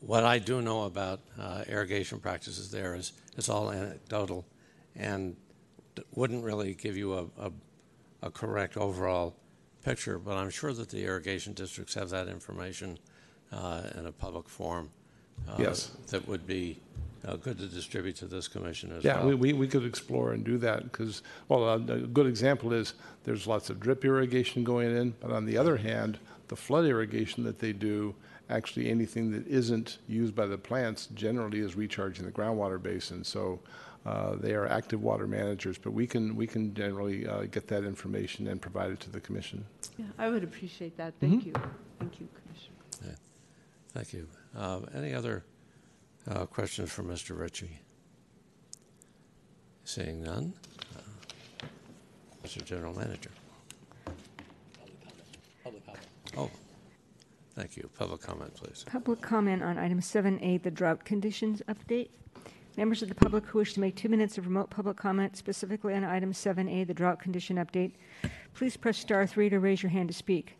what 0.00 0.24
I 0.24 0.40
do 0.40 0.60
know 0.60 0.82
about 0.82 1.20
uh, 1.38 1.62
irrigation 1.68 2.18
practices 2.18 2.70
there 2.72 2.96
is, 2.96 3.12
is 3.36 3.48
all 3.48 3.70
anecdotal 3.70 4.44
and 4.96 5.36
wouldn't 6.14 6.42
really 6.42 6.74
give 6.74 6.96
you 6.96 7.14
a, 7.14 7.24
a, 7.38 7.52
a 8.22 8.30
correct 8.30 8.76
overall 8.76 9.36
picture, 9.84 10.18
but 10.18 10.36
I'm 10.36 10.50
sure 10.50 10.72
that 10.72 10.88
the 10.88 11.04
irrigation 11.04 11.52
districts 11.52 11.94
have 11.94 12.10
that 12.10 12.26
information 12.26 12.98
uh, 13.52 13.82
in 13.96 14.06
a 14.06 14.12
public 14.12 14.48
forum. 14.48 14.90
Uh, 15.48 15.56
Yes. 15.58 15.90
That 16.08 16.26
would 16.26 16.46
be 16.46 16.80
uh, 17.26 17.36
good 17.36 17.58
to 17.58 17.66
distribute 17.66 18.16
to 18.16 18.26
this 18.26 18.48
commission 18.48 18.92
as 18.92 19.04
Yeah, 19.04 19.18
well. 19.18 19.28
we, 19.28 19.34
we, 19.34 19.52
we 19.52 19.68
could 19.68 19.84
explore 19.84 20.32
and 20.32 20.44
do 20.44 20.58
that 20.58 20.84
because, 20.84 21.22
well, 21.48 21.64
a, 21.64 21.74
a 21.74 21.78
good 22.00 22.26
example 22.26 22.72
is 22.72 22.94
there's 23.24 23.46
lots 23.46 23.70
of 23.70 23.80
drip 23.80 24.04
irrigation 24.04 24.64
going 24.64 24.94
in, 24.96 25.14
but 25.20 25.30
on 25.30 25.44
the 25.44 25.56
other 25.58 25.76
hand, 25.76 26.18
the 26.48 26.56
flood 26.56 26.84
irrigation 26.86 27.44
that 27.44 27.58
they 27.58 27.72
do, 27.72 28.14
actually 28.48 28.90
anything 28.90 29.30
that 29.32 29.46
isn't 29.46 29.98
used 30.08 30.34
by 30.34 30.46
the 30.46 30.56
plants 30.56 31.08
generally 31.14 31.60
is 31.60 31.76
recharging 31.76 32.24
the 32.24 32.32
groundwater 32.32 32.82
basin. 32.82 33.22
So 33.22 33.60
uh, 34.06 34.36
they 34.36 34.54
are 34.54 34.66
active 34.66 35.02
water 35.02 35.26
managers, 35.26 35.76
but 35.76 35.92
we 35.92 36.06
can, 36.06 36.34
we 36.34 36.46
can 36.46 36.72
generally 36.72 37.26
uh, 37.26 37.42
get 37.42 37.66
that 37.68 37.84
information 37.84 38.46
and 38.48 38.62
provide 38.62 38.90
it 38.90 39.00
to 39.00 39.10
the 39.10 39.20
commission. 39.20 39.64
Yeah, 39.98 40.06
I 40.16 40.30
would 40.30 40.44
appreciate 40.44 40.96
that. 40.96 41.12
Thank 41.20 41.44
you. 41.44 41.52
Thank 41.98 42.20
you, 42.20 42.28
Commissioner. 42.32 43.16
Thank 43.92 44.12
you. 44.12 44.28
Uh, 44.58 44.80
Any 44.92 45.14
other 45.14 45.44
uh, 46.28 46.44
questions 46.46 46.90
for 46.90 47.04
Mr. 47.04 47.38
Ritchie? 47.38 47.78
Seeing 49.84 50.22
none. 50.22 50.52
uh, 50.96 51.66
Mr. 52.44 52.64
General 52.64 52.92
Manager. 52.92 53.30
Public 55.62 55.86
comment. 55.86 56.06
Oh, 56.36 56.50
thank 57.54 57.76
you. 57.76 57.88
Public 57.96 58.20
comment, 58.20 58.52
please. 58.54 58.84
Public 58.90 59.20
comment 59.20 59.62
on 59.62 59.78
item 59.78 60.00
7A, 60.00 60.60
the 60.62 60.70
drought 60.72 61.04
conditions 61.04 61.62
update. 61.68 62.08
Members 62.76 63.02
of 63.02 63.08
the 63.08 63.14
public 63.14 63.46
who 63.46 63.58
wish 63.58 63.74
to 63.74 63.80
make 63.80 63.94
two 63.96 64.08
minutes 64.08 64.38
of 64.38 64.46
remote 64.46 64.70
public 64.70 64.96
comment 64.96 65.36
specifically 65.36 65.94
on 65.94 66.02
item 66.04 66.32
7A, 66.32 66.86
the 66.86 66.94
drought 66.94 67.20
condition 67.20 67.56
update, 67.56 67.92
please 68.54 68.76
press 68.76 68.98
star 68.98 69.26
three 69.26 69.48
to 69.48 69.58
raise 69.60 69.82
your 69.82 69.90
hand 69.90 70.08
to 70.08 70.14
speak. 70.14 70.56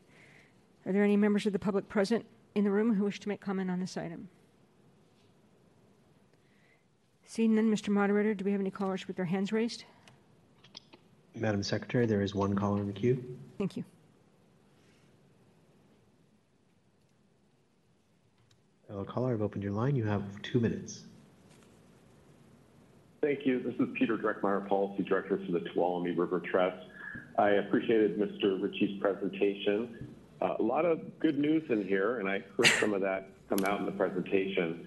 Are 0.87 0.93
there 0.93 1.05
any 1.05 1.17
members 1.17 1.47
of 1.47 1.53
the 1.53 1.59
public 1.59 1.89
present 1.89 2.25
in 2.59 2.65
the 2.65 2.71
room 2.73 2.93
who 2.93 3.05
wish 3.05 3.21
to 3.21 3.29
make 3.29 3.41
comment 3.41 3.71
on 3.71 3.79
this 3.79 3.97
item? 3.97 4.29
Seeing 7.25 7.55
none, 7.55 7.71
Mr. 7.71 7.91
Moderator, 7.91 8.35
do 8.35 8.45
we 8.45 8.51
have 8.51 8.61
any 8.61 8.71
callers 8.71 9.07
with 9.07 9.17
their 9.17 9.27
hands 9.27 9.53
raised? 9.53 9.85
Madam 11.37 11.63
Secretary, 11.63 12.05
there 12.05 12.21
is 12.21 12.35
one 12.35 12.57
caller 12.57 12.81
in 12.81 12.89
the 12.89 12.93
queue. 12.93 13.25
Thank 13.59 13.77
you. 13.77 13.85
Hello, 18.89 19.05
caller. 19.05 19.35
I've 19.35 19.43
opened 19.43 19.63
your 19.63 19.73
line. 19.73 19.95
You 19.95 20.05
have 20.07 20.25
two 20.43 20.59
minutes. 20.59 21.05
Thank 23.23 23.47
you. 23.47 23.63
This 23.63 23.75
is 23.75 23.95
Peter 23.97 24.17
Drekmeier, 24.17 24.67
Policy 24.69 25.05
Director 25.05 25.41
for 25.47 25.53
the 25.53 25.61
Tuolumne 25.61 26.19
River 26.19 26.41
Trust. 26.41 26.85
I 27.39 27.51
appreciated 27.51 28.19
Mr. 28.19 28.61
Ritchie's 28.61 29.01
presentation. 29.01 30.08
Uh, 30.41 30.55
a 30.59 30.63
lot 30.63 30.85
of 30.85 31.19
good 31.19 31.39
news 31.39 31.65
in 31.69 31.87
here, 31.87 32.19
and 32.19 32.29
I 32.29 32.45
heard 32.57 32.69
some 32.79 32.95
of 32.95 33.01
that 33.01 33.29
come 33.49 33.65
out 33.65 33.81
in 33.81 33.87
the 33.87 33.93
presentation. 33.93 34.87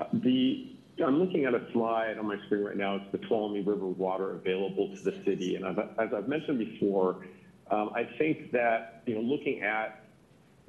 Uh, 0.00 0.06
the 0.12 0.72
I'm 1.04 1.18
looking 1.18 1.44
at 1.44 1.54
a 1.54 1.60
slide 1.72 2.16
on 2.18 2.26
my 2.26 2.38
screen 2.46 2.64
right 2.64 2.76
now. 2.76 2.96
It's 2.96 3.12
the 3.12 3.18
Tuolumne 3.18 3.66
River 3.66 3.86
water 3.86 4.32
available 4.32 4.96
to 4.96 5.02
the 5.02 5.12
city, 5.24 5.56
and 5.56 5.66
I've, 5.66 5.78
as 5.78 6.14
I've 6.14 6.26
mentioned 6.26 6.58
before, 6.58 7.26
um, 7.70 7.90
I 7.94 8.08
think 8.18 8.50
that 8.52 9.02
you 9.06 9.14
know 9.14 9.20
looking 9.20 9.62
at 9.62 10.04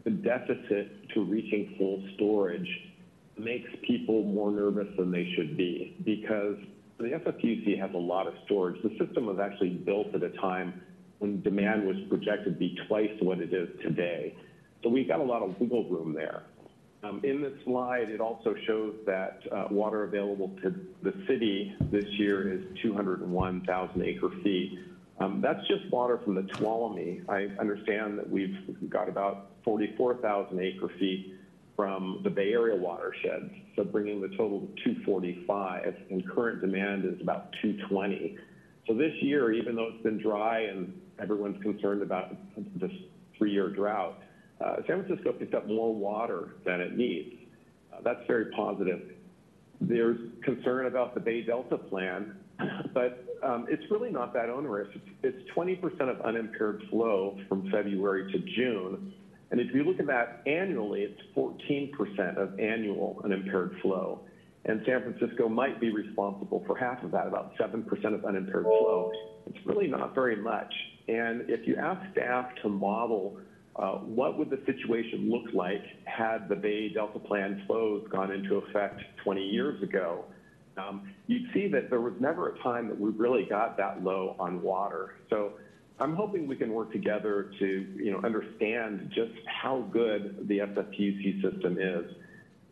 the 0.04 0.12
deficit 0.12 1.10
to 1.14 1.24
reaching 1.24 1.76
full 1.78 2.04
storage 2.16 2.70
makes 3.38 3.70
people 3.84 4.24
more 4.24 4.52
nervous 4.52 4.88
than 4.98 5.12
they 5.12 5.32
should 5.36 5.56
be 5.58 5.96
because 6.04 6.58
the 6.98 7.06
SFPUC 7.06 7.80
has 7.80 7.92
a 7.94 7.98
lot 7.98 8.28
of 8.28 8.34
storage. 8.46 8.82
The 8.84 8.98
system 8.98 9.28
was 9.28 9.40
actually 9.40 9.70
built 9.70 10.14
at 10.14 10.24
a 10.24 10.30
time 10.30 10.82
when 11.20 11.42
demand 11.42 11.86
was 11.86 11.98
projected 12.10 12.54
to 12.54 12.60
be 12.60 12.78
twice 12.88 13.12
what 13.22 13.40
it 13.40 13.54
is 13.54 13.70
today. 13.82 14.36
So 14.84 14.90
we've 14.90 15.08
got 15.08 15.20
a 15.20 15.24
lot 15.24 15.42
of 15.42 15.60
wiggle 15.60 15.90
room 15.90 16.14
there. 16.14 16.44
Um, 17.04 17.22
in 17.24 17.42
this 17.42 17.54
slide, 17.64 18.10
it 18.10 18.20
also 18.20 18.56
shows 18.66 18.96
that 19.06 19.42
uh, 19.52 19.68
water 19.70 20.04
available 20.04 20.52
to 20.64 20.74
the 21.04 21.14
city 21.28 21.76
this 21.92 22.06
year 22.18 22.52
is 22.52 22.62
201,000 22.82 24.02
acre 24.02 24.30
feet. 24.44 24.80
Um, 25.20 25.42
that's 25.42 25.66
just 25.68 25.90
water 25.92 26.20
from 26.24 26.36
the 26.36 26.42
Tuolumne. 26.42 27.28
I 27.30 27.48
understand 27.60 28.20
that 28.20 28.30
we've 28.30 28.56
got 28.90 29.10
about 29.10 29.52
44,000 29.64 30.60
acre 30.60 30.90
feet 31.00 31.34
from 31.76 32.22
the 32.24 32.30
Bay 32.30 32.54
Area 32.54 32.76
watershed, 32.76 33.52
so 33.76 33.84
bringing 33.84 34.20
the 34.20 34.30
total 34.30 34.62
to 34.62 34.96
245, 34.96 35.96
and 36.10 36.28
current 36.28 36.60
demand 36.60 37.06
is 37.06 37.22
about 37.22 37.52
220. 37.62 38.36
So 38.88 38.96
this 38.96 39.14
year, 39.22 39.52
even 39.52 39.76
though 39.76 39.90
it's 39.94 40.02
been 40.02 40.18
dry 40.18 40.62
and 40.62 41.00
everyone's 41.22 41.62
concerned 41.62 42.02
about 42.02 42.36
this 42.76 42.92
three-year 43.38 43.70
drought, 43.70 44.20
uh, 44.60 44.78
San 44.88 45.04
Francisco 45.04 45.34
picked 45.34 45.54
up 45.54 45.68
more 45.68 45.94
water 45.94 46.56
than 46.66 46.82
it 46.82 46.98
needs. 46.98 47.36
Uh, 47.94 47.98
that's 48.04 48.26
very 48.28 48.52
positive. 48.52 49.02
There's 49.80 50.18
concern 50.44 50.88
about 50.88 51.14
the 51.14 51.20
Bay 51.20 51.44
Delta 51.44 51.78
plan, 51.78 52.36
but 52.94 53.24
um, 53.44 53.68
it's 53.70 53.84
really 53.92 54.10
not 54.10 54.34
that 54.34 54.50
onerous. 54.50 54.90
It's, 54.96 55.38
it's 55.38 55.52
20% 55.52 56.10
of 56.10 56.22
unimpaired 56.22 56.84
flow 56.90 57.38
from 57.48 57.70
February 57.72 58.32
to 58.32 58.40
June. 58.40 59.14
And 59.52 59.62
if 59.62 59.74
you 59.74 59.84
look 59.84 60.00
at 60.00 60.08
that 60.08 60.42
annually, 60.46 61.02
it's 61.04 61.22
14% 61.36 62.38
of 62.38 62.60
annual 62.60 63.22
unimpaired 63.24 63.78
flow. 63.82 64.22
And 64.66 64.82
San 64.86 65.02
Francisco 65.02 65.48
might 65.48 65.80
be 65.80 65.94
responsible 65.94 66.64
for 66.68 66.76
half 66.76 67.02
of 67.04 67.12
that, 67.12 67.28
about 67.28 67.56
7% 67.58 67.88
of 68.14 68.26
unimpaired 68.26 68.64
flow. 68.64 69.12
It's 69.46 69.66
really 69.66 69.88
not 69.88 70.14
very 70.14 70.36
much. 70.36 70.74
And 71.08 71.50
if 71.50 71.68
you 71.68 71.78
ask 71.78 72.12
staff 72.12 72.48
to 72.64 72.70
model 72.70 73.38
uh, 73.78 74.00
what 74.00 74.38
would 74.38 74.50
the 74.50 74.60
situation 74.66 75.30
look 75.30 75.54
like 75.54 75.84
had 76.06 76.50
the 76.50 76.56
Bay 76.56 76.90
Delta 76.90 77.20
Plan 77.20 77.64
flows 77.68 78.08
gone 78.12 78.32
into 78.32 78.56
effect 78.56 79.02
20 79.24 79.42
years 79.42 79.82
ago? 79.84 80.26
Um, 80.78 81.14
you'd 81.28 81.52
see 81.54 81.68
that 81.70 81.90
there 81.90 82.02
was 82.02 82.14
never 82.20 82.50
a 82.50 82.60
time 82.60 82.88
that 82.88 83.00
we 83.00 83.12
really 83.12 83.46
got 83.46 83.78
that 83.78 84.04
low 84.04 84.36
on 84.40 84.62
water. 84.62 85.16
So 85.30 85.54
I'm 86.00 86.16
hoping 86.16 86.48
we 86.48 86.56
can 86.56 86.74
work 86.74 86.92
together 86.92 87.52
to, 87.60 87.66
you 87.66 88.12
know, 88.12 88.20
understand 88.24 89.12
just 89.14 89.34
how 89.46 89.88
good 89.92 90.48
the 90.48 90.60
SFPUC 90.60 91.42
system 91.42 91.78
is. 91.80 92.06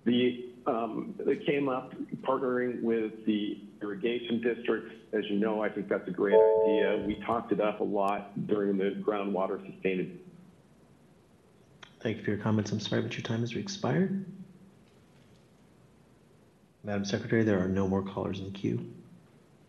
The 0.05 0.45
um, 0.67 1.13
it 1.19 1.45
came 1.45 1.69
up 1.69 1.93
partnering 2.23 2.81
with 2.81 3.11
the 3.27 3.59
irrigation 3.81 4.41
districts. 4.41 4.91
As 5.13 5.23
you 5.29 5.39
know, 5.39 5.61
I 5.61 5.69
think 5.69 5.87
that's 5.87 6.07
a 6.07 6.11
great 6.11 6.35
idea. 6.35 7.03
We 7.05 7.15
talked 7.25 7.51
it 7.51 7.61
up 7.61 7.79
a 7.79 7.83
lot 7.83 8.47
during 8.47 8.77
the 8.77 9.01
groundwater 9.05 9.59
sustainability 9.59 10.19
Thank 12.05 12.17
you 12.17 12.23
for 12.23 12.29
your 12.29 12.39
comments. 12.39 12.71
I'm 12.71 12.79
sorry, 12.79 13.01
but 13.01 13.13
your 13.13 13.23
time 13.23 13.39
has 13.39 13.51
expired. 13.53 14.23
Madam 16.83 17.03
Secretary, 17.03 17.43
there 17.43 17.59
are 17.59 17.67
no 17.67 17.87
more 17.87 18.03
callers 18.03 18.37
in 18.37 18.45
the 18.45 18.51
queue. 18.51 18.87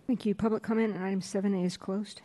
Thank 0.07 0.27
you. 0.27 0.35
Public 0.35 0.63
comment 0.63 0.95
on 0.95 1.03
item 1.03 1.23
7A 1.23 1.65
is 1.65 1.79
closed. 1.79 2.21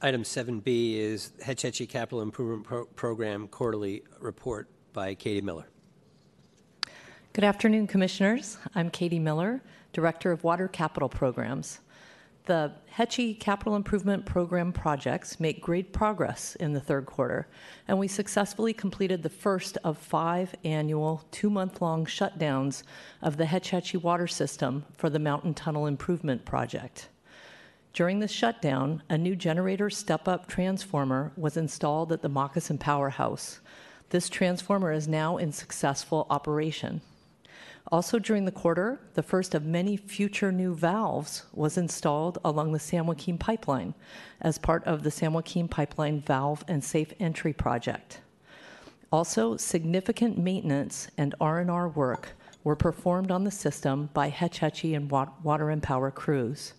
Item 0.00 0.22
7B 0.22 0.94
is 0.94 1.32
Hetch 1.42 1.62
Hetchy 1.62 1.88
Capital 1.88 2.22
Improvement 2.22 2.62
Pro- 2.62 2.84
Program 2.84 3.48
Quarterly 3.48 4.04
Report 4.20 4.68
by 4.92 5.16
Katie 5.16 5.40
Miller. 5.40 5.66
Good 7.34 7.44
afternoon, 7.44 7.86
Commissioners. 7.86 8.56
I'm 8.74 8.90
Katie 8.90 9.20
Miller, 9.20 9.62
Director 9.92 10.32
of 10.32 10.42
Water 10.42 10.66
Capital 10.66 11.08
Programs. 11.08 11.78
The 12.46 12.72
Hetchy 12.88 13.32
Capital 13.34 13.76
Improvement 13.76 14.26
Program 14.26 14.72
projects 14.72 15.38
make 15.38 15.60
great 15.60 15.92
progress 15.92 16.56
in 16.56 16.72
the 16.72 16.80
third 16.80 17.06
quarter, 17.06 17.46
and 17.86 17.96
we 17.96 18.08
successfully 18.08 18.72
completed 18.72 19.22
the 19.22 19.28
first 19.28 19.78
of 19.84 19.98
five 19.98 20.52
annual 20.64 21.22
two 21.30 21.48
month 21.48 21.80
long 21.80 22.06
shutdowns 22.06 22.82
of 23.22 23.36
the 23.36 23.46
Hetch 23.46 23.70
Hetchy 23.70 23.98
water 23.98 24.26
system 24.26 24.84
for 24.96 25.08
the 25.08 25.20
Mountain 25.20 25.54
Tunnel 25.54 25.86
Improvement 25.86 26.44
Project. 26.44 27.08
During 27.92 28.18
this 28.18 28.32
shutdown, 28.32 29.02
a 29.08 29.18
new 29.18 29.36
generator 29.36 29.90
step 29.90 30.26
up 30.26 30.48
transformer 30.48 31.30
was 31.36 31.56
installed 31.56 32.10
at 32.10 32.22
the 32.22 32.28
Moccasin 32.28 32.78
Powerhouse. 32.78 33.60
This 34.10 34.28
transformer 34.28 34.90
is 34.90 35.06
now 35.06 35.36
in 35.36 35.52
successful 35.52 36.26
operation. 36.30 37.00
Also, 37.90 38.18
during 38.18 38.44
the 38.44 38.52
quarter, 38.52 39.00
the 39.14 39.22
first 39.22 39.54
of 39.54 39.64
many 39.64 39.96
future 39.96 40.52
new 40.52 40.74
valves 40.74 41.46
was 41.54 41.78
installed 41.78 42.38
along 42.44 42.72
the 42.72 42.78
San 42.78 43.06
Joaquin 43.06 43.38
Pipeline 43.38 43.94
as 44.42 44.58
part 44.58 44.84
of 44.84 45.02
the 45.02 45.10
San 45.10 45.32
Joaquin 45.32 45.68
Pipeline 45.68 46.20
Valve 46.20 46.62
and 46.68 46.84
Safe 46.84 47.14
Entry 47.18 47.54
Project. 47.54 48.20
Also, 49.10 49.56
significant 49.56 50.36
maintenance 50.36 51.08
and 51.16 51.34
R&R 51.40 51.88
work 51.88 52.36
were 52.62 52.76
performed 52.76 53.30
on 53.30 53.44
the 53.44 53.50
system 53.50 54.10
by 54.12 54.28
Hetch 54.28 54.58
Hetchy 54.58 54.94
and 54.94 55.10
Water 55.10 55.70
and 55.70 55.82
Power 55.82 56.10
crews. 56.10 56.74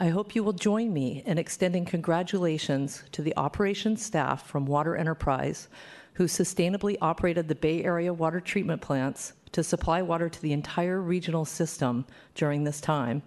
I 0.00 0.08
hope 0.08 0.34
you 0.34 0.42
will 0.42 0.54
join 0.54 0.94
me 0.94 1.22
in 1.26 1.36
extending 1.36 1.84
congratulations 1.84 3.04
to 3.12 3.20
the 3.20 3.36
operations 3.36 4.02
staff 4.02 4.46
from 4.46 4.64
Water 4.64 4.96
Enterprise 4.96 5.68
who 6.14 6.24
sustainably 6.24 6.96
operated 7.02 7.48
the 7.48 7.54
Bay 7.54 7.84
Area 7.84 8.12
water 8.12 8.40
treatment 8.40 8.80
plants 8.80 9.34
to 9.54 9.62
supply 9.62 10.02
water 10.02 10.28
to 10.28 10.42
the 10.42 10.52
entire 10.52 11.00
regional 11.00 11.44
system 11.44 12.04
during 12.34 12.64
this 12.64 12.80
time, 12.80 13.22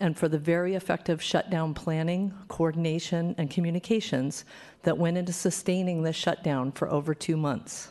and 0.00 0.16
for 0.16 0.26
the 0.26 0.38
very 0.38 0.74
effective 0.74 1.22
shutdown 1.22 1.74
planning, 1.74 2.32
coordination, 2.48 3.34
and 3.36 3.50
communications 3.50 4.46
that 4.82 4.96
went 4.96 5.18
into 5.18 5.32
sustaining 5.32 6.02
this 6.02 6.16
shutdown 6.16 6.72
for 6.72 6.90
over 6.90 7.14
two 7.14 7.36
months. 7.36 7.90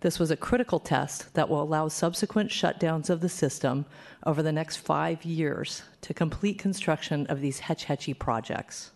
This 0.00 0.18
was 0.18 0.30
a 0.30 0.36
critical 0.36 0.78
test 0.78 1.32
that 1.32 1.48
will 1.48 1.62
allow 1.62 1.88
subsequent 1.88 2.50
shutdowns 2.50 3.08
of 3.08 3.20
the 3.20 3.28
system 3.30 3.86
over 4.26 4.42
the 4.42 4.52
next 4.52 4.76
five 4.76 5.24
years 5.24 5.82
to 6.02 6.12
complete 6.12 6.58
construction 6.58 7.26
of 7.28 7.40
these 7.40 7.60
Hetch 7.60 7.84
Hetchy 7.84 8.12
projects. 8.12 8.90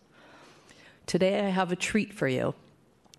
Today, 1.07 1.41
I 1.41 1.49
have 1.49 1.73
a 1.73 1.77
treat 1.77 2.13
for 2.13 2.29
you. 2.29 2.55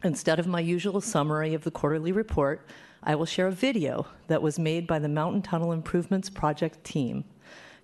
Instead 0.04 0.38
of 0.40 0.46
my 0.46 0.60
usual 0.60 1.02
summary 1.02 1.56
of 1.56 1.64
the 1.64 1.72
quarterly 1.72 2.12
report, 2.12 2.68
I 3.08 3.14
will 3.14 3.28
share 3.28 3.48
a 3.48 3.52
video 3.52 4.08
that 4.28 4.42
was 4.42 4.58
made 4.58 4.88
by 4.88 4.98
the 4.98 5.08
Mountain 5.08 5.44
Tunnel 5.44 5.72
Improvements 5.72 6.28
Project 6.28 6.84
team, 6.84 7.24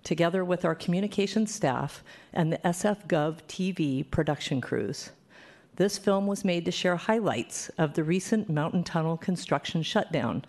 together 0.02 0.44
with 0.44 0.64
our 0.64 0.74
communications 0.74 1.54
staff 1.54 2.02
and 2.32 2.52
the 2.52 2.58
SF 2.58 3.06
Gov 3.06 3.38
TV 3.46 4.10
production 4.10 4.60
crews. 4.60 5.10
This 5.76 5.96
film 5.96 6.26
was 6.26 6.44
made 6.44 6.64
to 6.64 6.72
share 6.72 6.96
highlights 6.96 7.68
of 7.78 7.94
the 7.94 8.02
recent 8.02 8.50
mountain 8.50 8.82
tunnel 8.82 9.16
construction 9.16 9.84
shutdown, 9.84 10.44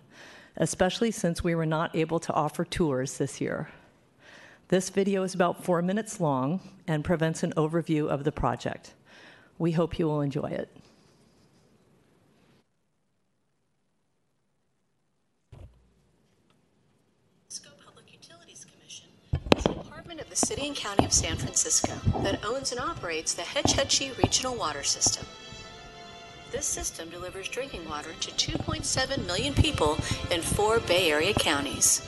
especially 0.56 1.12
since 1.12 1.44
we 1.44 1.54
were 1.54 1.64
not 1.64 1.94
able 1.94 2.18
to 2.18 2.32
offer 2.32 2.64
tours 2.64 3.16
this 3.16 3.40
year. 3.40 3.68
This 4.68 4.90
video 4.90 5.22
is 5.22 5.34
about 5.34 5.62
four 5.62 5.82
minutes 5.82 6.18
long 6.18 6.60
and 6.88 7.04
presents 7.04 7.44
an 7.44 7.52
overview 7.52 8.08
of 8.08 8.24
the 8.24 8.32
project. 8.32 8.94
We 9.56 9.70
hope 9.70 10.00
you 10.00 10.06
will 10.06 10.20
enjoy 10.20 10.48
it. 10.50 10.68
The 20.34 20.46
City 20.46 20.66
and 20.66 20.74
County 20.74 21.04
of 21.04 21.12
San 21.12 21.36
Francisco 21.36 21.92
that 22.24 22.44
owns 22.44 22.72
and 22.72 22.80
operates 22.80 23.34
the 23.34 23.42
Hetch 23.42 23.74
Hetchy 23.74 24.10
Regional 24.20 24.56
Water 24.56 24.82
System. 24.82 25.24
This 26.50 26.66
system 26.66 27.08
delivers 27.08 27.48
drinking 27.48 27.88
water 27.88 28.10
to 28.18 28.30
2.7 28.32 29.26
million 29.26 29.54
people 29.54 29.96
in 30.32 30.40
four 30.40 30.80
Bay 30.80 31.12
Area 31.12 31.34
counties. 31.34 32.04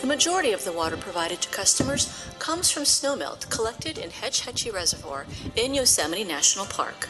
The 0.00 0.08
majority 0.08 0.50
of 0.50 0.64
the 0.64 0.72
water 0.72 0.96
provided 0.96 1.40
to 1.42 1.48
customers 1.50 2.26
comes 2.40 2.68
from 2.68 2.82
snowmelt 2.82 3.48
collected 3.48 3.96
in 3.96 4.10
Hetch 4.10 4.40
Hetchy 4.40 4.72
Reservoir 4.72 5.24
in 5.54 5.72
Yosemite 5.72 6.24
National 6.24 6.66
Park. 6.66 7.08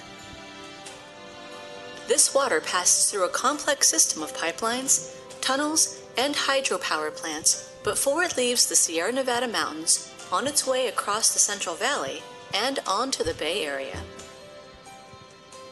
This 2.09 2.35
water 2.35 2.61
passes 2.61 3.11
through 3.11 3.25
a 3.25 3.31
complex 3.31 3.89
system 3.89 4.23
of 4.23 4.37
pipelines, 4.37 5.17
tunnels, 5.41 6.03
and 6.19 6.35
hydropower 6.35 7.15
plants 7.17 7.73
before 7.87 8.25
it 8.25 8.37
leaves 8.37 8.67
the 8.67 8.75
Sierra 8.75 9.13
Nevada 9.13 9.47
mountains 9.47 10.13
on 10.33 10.49
its 10.49 10.67
way 10.67 10.89
across 10.89 11.33
the 11.33 11.39
Central 11.39 11.77
Valley 11.77 12.21
and 12.53 12.81
onto 12.85 13.23
the 13.23 13.35
Bay 13.35 13.65
Area. 13.65 14.03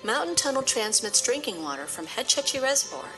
Mountain 0.05 0.37
Tunnel 0.37 0.63
transmits 0.63 1.21
drinking 1.21 1.61
water 1.61 1.87
from 1.87 2.07
Hetch 2.07 2.37
Hetchy 2.37 2.61
Reservoir 2.61 3.09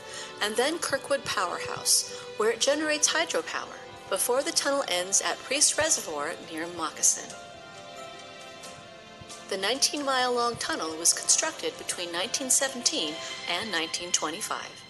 and 0.41 0.55
then 0.55 0.79
Kirkwood 0.79 1.23
Powerhouse, 1.25 2.11
where 2.37 2.49
it 2.49 2.59
generates 2.59 3.13
hydropower 3.13 3.77
before 4.09 4.41
the 4.41 4.51
tunnel 4.51 4.83
ends 4.87 5.21
at 5.21 5.37
Priest 5.43 5.77
Reservoir 5.77 6.33
near 6.51 6.65
Moccasin. 6.75 7.31
The 9.49 9.57
19 9.57 10.03
mile 10.03 10.33
long 10.33 10.55
tunnel 10.55 10.97
was 10.97 11.13
constructed 11.13 11.77
between 11.77 12.07
1917 12.07 13.13
and 13.47 13.71
1925. 13.71 14.83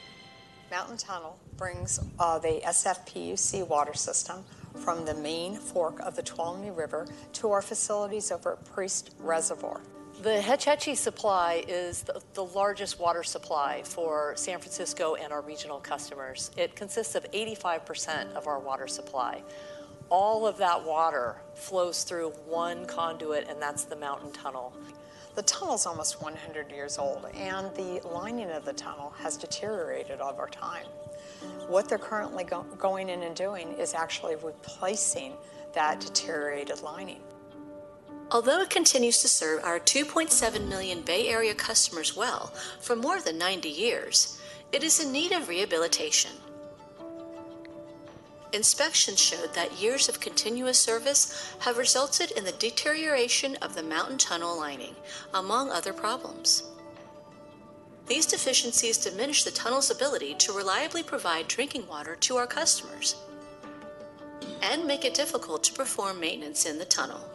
Mountain 0.71 0.97
Tunnel 0.97 1.39
brings 1.57 1.99
uh, 2.19 2.39
the 2.39 2.61
SFPUC 2.65 3.67
water 3.67 3.93
system 3.93 4.43
from 4.75 5.05
the 5.05 5.15
main 5.15 5.55
fork 5.55 5.99
of 6.01 6.15
the 6.15 6.21
Tuolumne 6.21 6.75
River 6.75 7.07
to 7.33 7.51
our 7.51 7.61
facilities 7.61 8.31
over 8.31 8.53
at 8.53 8.65
Priest 8.65 9.15
Reservoir. 9.19 9.81
The 10.21 10.41
Hetch 10.41 10.65
Hetchy 10.65 10.95
supply 10.95 11.63
is 11.67 12.01
the, 12.01 12.21
the, 12.33 12.43
largest 12.43 12.99
water 12.99 13.21
supply 13.21 13.83
for 13.83 14.33
San 14.35 14.57
Francisco 14.57 15.13
and 15.13 15.31
our 15.31 15.41
regional 15.41 15.79
customers. 15.79 16.49
It 16.57 16.75
consists 16.75 17.13
of 17.13 17.29
85% 17.31 18.33
of 18.33 18.47
our 18.47 18.59
water 18.59 18.87
supply. 18.87 19.43
All 20.09 20.47
of 20.47 20.57
that 20.57 20.83
water 20.83 21.35
flows 21.53 22.03
through 22.03 22.29
one 22.47 22.87
conduit, 22.87 23.47
and 23.47 23.61
that's 23.61 23.83
the 23.83 23.95
mountain 23.95 24.31
tunnel. 24.31 24.73
The 25.37 25.43
tunnel 25.43 25.75
is 25.75 25.85
almost 25.85 26.19
100 26.19 26.71
years 26.71 26.97
old, 26.97 27.27
and 27.35 27.71
the 27.75 28.01
lining 28.03 28.49
of 28.49 28.65
the 28.65 28.73
tunnel 28.73 29.13
has 29.19 29.37
deteriorated 29.37 30.19
over 30.19 30.47
time. 30.47 30.87
What 31.67 31.87
they're 31.87 31.99
currently 31.99 32.43
go- 32.43 32.65
going 32.79 33.09
in 33.09 33.21
and 33.21 33.35
doing 33.35 33.73
is 33.73 33.93
actually 33.93 34.35
replacing 34.37 35.33
that 35.73 35.99
deteriorated 35.99 36.81
lining. 36.81 37.21
Although 38.31 38.61
it 38.61 38.71
continues 38.71 39.21
to 39.21 39.27
serve 39.27 39.63
our 39.63 39.79
2.7 39.79 40.67
million 40.67 41.01
Bay 41.03 41.27
Area 41.27 41.53
customers 41.53 42.17
well 42.17 42.51
for 42.81 42.95
more 42.95 43.21
than 43.21 43.37
90 43.37 43.69
years, 43.69 44.41
it 44.71 44.83
is 44.83 44.99
in 44.99 45.11
need 45.11 45.33
of 45.33 45.49
rehabilitation. 45.49 46.31
Inspections 48.53 49.19
showed 49.19 49.53
that 49.53 49.81
years 49.81 50.07
of 50.07 50.21
continuous 50.21 50.79
service 50.79 51.53
have 51.59 51.77
resulted 51.77 52.31
in 52.31 52.45
the 52.45 52.53
deterioration 52.53 53.57
of 53.61 53.75
the 53.75 53.83
mountain 53.83 54.17
tunnel 54.17 54.57
lining, 54.57 54.95
among 55.33 55.69
other 55.69 55.91
problems. 55.91 56.63
These 58.07 58.25
deficiencies 58.25 58.97
diminish 58.97 59.43
the 59.43 59.51
tunnel's 59.51 59.91
ability 59.91 60.35
to 60.35 60.53
reliably 60.53 61.03
provide 61.03 61.49
drinking 61.49 61.87
water 61.87 62.15
to 62.15 62.37
our 62.37 62.47
customers 62.47 63.15
and 64.61 64.85
make 64.85 65.03
it 65.03 65.13
difficult 65.13 65.63
to 65.65 65.73
perform 65.73 66.19
maintenance 66.19 66.65
in 66.65 66.79
the 66.79 66.85
tunnel. 66.85 67.29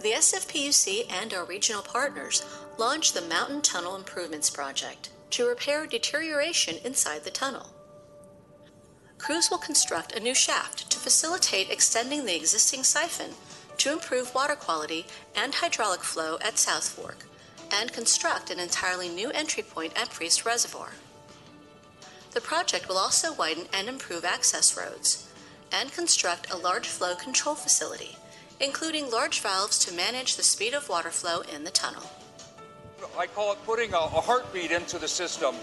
The 0.00 0.12
SFPUC 0.12 1.10
and 1.10 1.32
our 1.32 1.44
regional 1.44 1.82
partners 1.82 2.44
launched 2.76 3.14
the 3.14 3.22
Mountain 3.22 3.62
Tunnel 3.62 3.96
Improvements 3.96 4.50
Project 4.50 5.08
to 5.30 5.48
repair 5.48 5.86
deterioration 5.86 6.76
inside 6.84 7.24
the 7.24 7.30
tunnel. 7.30 7.70
Crews 9.18 9.50
will 9.50 9.58
construct 9.58 10.12
a 10.12 10.20
new 10.20 10.34
shaft 10.34 10.90
to 10.90 10.98
facilitate 10.98 11.70
extending 11.70 12.24
the 12.24 12.36
existing 12.36 12.84
siphon 12.84 13.32
to 13.76 13.92
improve 13.92 14.34
water 14.34 14.56
quality 14.56 15.06
and 15.36 15.54
hydraulic 15.54 16.02
flow 16.02 16.38
at 16.40 16.58
South 16.58 16.88
Fork, 16.88 17.26
and 17.70 17.92
construct 17.92 18.50
an 18.50 18.58
entirely 18.58 19.08
new 19.08 19.30
entry 19.30 19.62
point 19.62 19.92
at 20.00 20.10
Priest 20.10 20.46
Reservoir. 20.46 20.92
The 22.32 22.40
project 22.40 22.88
will 22.88 22.98
also 22.98 23.32
widen 23.34 23.66
and 23.72 23.88
improve 23.88 24.24
access 24.24 24.76
roads, 24.76 25.30
and 25.70 25.92
construct 25.92 26.50
a 26.50 26.56
large 26.56 26.88
flow 26.88 27.14
control 27.14 27.54
facility 27.54 28.16
including 28.60 29.10
large 29.10 29.40
valves 29.40 29.78
to 29.78 29.94
manage 29.94 30.36
the 30.36 30.42
speed 30.42 30.74
of 30.74 30.88
water 30.88 31.10
flow 31.10 31.42
in 31.54 31.64
the 31.64 31.70
tunnel. 31.70 32.02
I 33.16 33.26
call 33.26 33.52
it 33.52 33.58
putting 33.64 33.92
a, 33.94 33.98
a 33.98 34.20
heartbeat 34.20 34.72
into 34.72 34.98
the 34.98 35.08
system, 35.08 35.54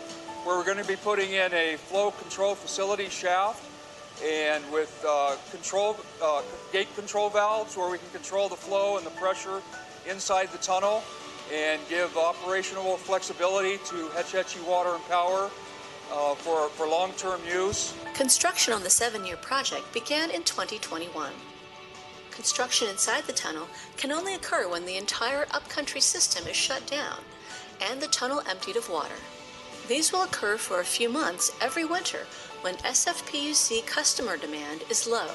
we're 0.45 0.63
going 0.63 0.77
to 0.77 0.87
be 0.87 0.95
putting 0.95 1.31
in 1.31 1.53
a 1.53 1.75
flow 1.75 2.11
control 2.11 2.55
facility 2.55 3.09
shaft 3.09 3.63
and 4.23 4.63
with 4.71 5.03
uh, 5.07 5.35
control 5.51 5.97
uh, 6.23 6.41
gate 6.71 6.93
control 6.95 7.29
valves 7.29 7.75
where 7.75 7.89
we 7.89 7.97
can 7.97 8.09
control 8.11 8.47
the 8.47 8.55
flow 8.55 8.97
and 8.97 9.05
the 9.05 9.11
pressure 9.11 9.61
inside 10.09 10.47
the 10.49 10.57
tunnel 10.59 11.03
and 11.53 11.81
give 11.89 12.15
operational 12.15 12.95
flexibility 12.97 13.77
to 13.85 14.07
Hetch 14.15 14.31
Hetchy 14.31 14.61
Water 14.61 14.95
and 14.95 15.03
Power 15.05 15.49
uh, 16.11 16.35
for, 16.35 16.69
for 16.69 16.87
long-term 16.87 17.41
use. 17.51 17.93
Construction 18.13 18.73
on 18.73 18.83
the 18.83 18.89
seven-year 18.89 19.37
project 19.37 19.91
began 19.93 20.29
in 20.29 20.43
2021 20.43 21.31
construction 22.35 22.89
inside 22.89 23.23
the 23.23 23.33
tunnel 23.33 23.65
can 23.95 24.11
only 24.11 24.35
occur 24.35 24.69
when 24.69 24.85
the 24.85 24.97
entire 24.97 25.47
upcountry 25.51 26.01
system 26.01 26.45
is 26.47 26.55
shut 26.55 26.85
down 26.85 27.19
and 27.81 28.01
the 28.01 28.07
tunnel 28.07 28.41
emptied 28.49 28.75
of 28.75 28.89
water. 28.89 29.15
These 29.87 30.11
will 30.11 30.23
occur 30.23 30.57
for 30.57 30.79
a 30.79 30.85
few 30.85 31.09
months 31.09 31.51
every 31.61 31.85
winter 31.85 32.25
when 32.61 32.75
SFPUC 32.77 33.85
customer 33.85 34.37
demand 34.37 34.83
is 34.89 35.07
low 35.07 35.29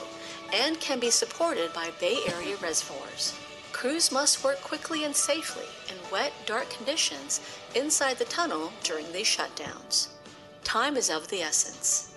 and 0.52 0.80
can 0.80 0.98
be 0.98 1.10
supported 1.10 1.72
by 1.72 1.90
Bay 2.00 2.18
Area 2.26 2.56
reservoirs. 2.62 3.38
Crews 3.72 4.10
must 4.10 4.42
work 4.42 4.60
quickly 4.60 5.04
and 5.04 5.14
safely 5.14 5.66
in 5.88 5.96
wet, 6.10 6.32
dark 6.46 6.68
conditions 6.70 7.40
inside 7.74 8.18
the 8.18 8.24
tunnel 8.24 8.72
during 8.82 9.10
these 9.12 9.26
shutdowns. 9.26 10.08
Time 10.64 10.96
is 10.96 11.10
of 11.10 11.28
the 11.28 11.40
essence 11.40 12.10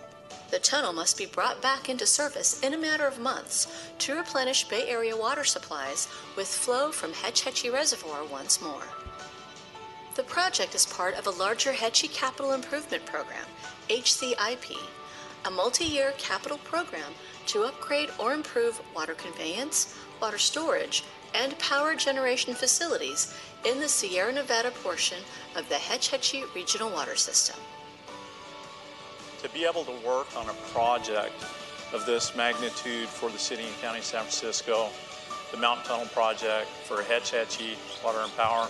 the 0.54 0.60
tunnel 0.60 0.94
must 0.94 1.18
be 1.18 1.26
brought 1.26 1.64
back 1.64 1.90
into 1.90 2.06
service 2.06 2.62
in 2.62 2.76
a 2.76 2.78
matter 2.78 3.08
of 3.08 3.18
months 3.18 3.90
to 3.98 4.16
replenish 4.16 4.68
Bay 4.68 4.88
Area 4.88 5.18
water 5.18 5.44
supplies 5.44 6.08
with 6.36 6.48
flow 6.48 6.92
from 6.92 7.12
Hetch 7.12 7.42
Hetchy 7.42 7.72
Reservoir 7.72 8.24
once 8.24 8.62
more. 8.62 8.84
The 10.16 10.24
project 10.24 10.76
is 10.76 10.86
part 10.86 11.16
of 11.16 11.26
a 11.26 11.32
larger 11.32 11.72
Hetchy 11.72 12.08
Capital 12.08 12.54
Improvement 12.54 13.04
Program, 13.04 13.46
HCIP, 13.90 14.78
a 15.46 15.50
multi 15.50 15.86
year 15.86 16.14
capital 16.20 16.60
program 16.60 17.14
to 17.48 17.64
upgrade 17.64 18.12
or 18.20 18.32
improve 18.32 18.80
water 18.96 19.16
conveyance, 19.16 19.98
water 20.22 20.38
storage, 20.38 21.04
and 21.34 21.58
power 21.58 21.96
generation 21.96 22.54
facilities 22.54 23.36
in 23.66 23.80
the 23.80 23.90
Sierra 23.90 24.32
Nevada 24.32 24.70
portion 24.70 25.18
of 25.56 25.68
the 25.68 25.76
Hetch 25.76 26.10
Hetchy 26.10 26.44
Regional 26.54 26.92
Water 26.92 27.16
System. 27.16 27.60
To 29.42 29.50
be 29.50 29.66
able 29.66 29.84
to 29.84 30.06
work 30.06 30.28
on 30.38 30.48
a 30.48 30.54
project 30.72 31.44
of 31.92 32.06
this 32.06 32.36
magnitude 32.36 33.10
for 33.10 33.32
the 33.32 33.40
city 33.40 33.64
and 33.64 33.76
county 33.82 34.00
of 34.00 34.06
San 34.06 34.22
Francisco, 34.22 34.90
the 35.52 35.58
Mountain 35.58 35.86
Tunnel 35.86 36.06
project 36.08 36.68
for 36.86 37.02
Hetch 37.02 37.32
Hetchy 37.32 37.78
Water 38.04 38.20
and 38.22 38.38
Power, 38.38 38.68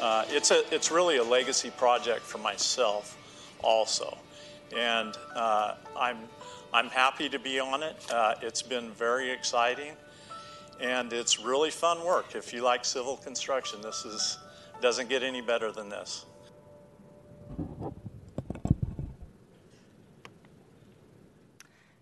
uh, 0.00 0.24
it's, 0.28 0.50
a, 0.50 0.62
it's 0.74 0.90
really 0.90 1.16
a 1.16 1.24
legacy 1.24 1.70
project 1.70 2.20
for 2.20 2.38
myself 2.38 3.16
also. 3.62 4.16
And 4.76 5.16
uh, 5.34 5.74
I'm, 5.98 6.18
I'm 6.72 6.88
happy 6.88 7.28
to 7.28 7.38
be 7.38 7.58
on 7.58 7.82
it. 7.82 7.96
Uh, 8.10 8.34
it's 8.42 8.62
been 8.62 8.90
very 8.90 9.30
exciting 9.30 9.92
and 10.80 11.12
it's 11.12 11.40
really 11.40 11.70
fun 11.70 12.04
work. 12.04 12.34
If 12.34 12.52
you 12.52 12.62
like 12.62 12.84
civil 12.84 13.16
construction, 13.16 13.80
this 13.80 14.04
is, 14.04 14.38
doesn't 14.80 15.08
get 15.08 15.22
any 15.22 15.40
better 15.40 15.72
than 15.72 15.88
this. 15.88 16.24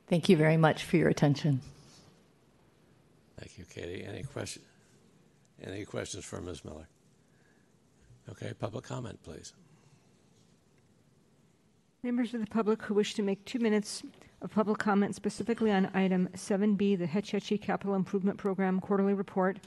Thank 0.09 0.29
you 0.29 0.37
very 0.37 0.57
much 0.57 0.85
for 0.85 0.97
your 0.97 1.09
attention. 1.09 1.61
Thank 3.39 3.59
you, 3.59 3.65
Katie. 3.65 4.05
Any 4.05 4.23
question? 4.23 4.63
Any 5.63 5.85
questions 5.85 6.25
for 6.25 6.41
Ms. 6.41 6.65
Miller? 6.65 6.89
Okay, 8.31 8.53
public 8.59 8.85
comment, 8.85 9.23
please. 9.23 9.53
Members 12.03 12.35
of 12.35 12.41
the 12.41 12.47
public 12.47 12.83
who 12.83 12.95
wish 12.95 13.15
to 13.15 13.23
make 13.23 13.45
two 13.45 13.59
minutes 13.59 14.03
of 14.43 14.51
public 14.51 14.79
comment 14.79 15.15
specifically 15.15 15.71
on 15.73 15.91
item 15.95 16.29
7B, 16.35 16.99
the 16.99 17.07
Hetch 17.07 17.33
Hetchy 17.33 17.59
Capital 17.59 17.95
Improvement 17.95 18.39
Program 18.39 18.81
quarterly 18.81 19.15
report, 19.15 19.59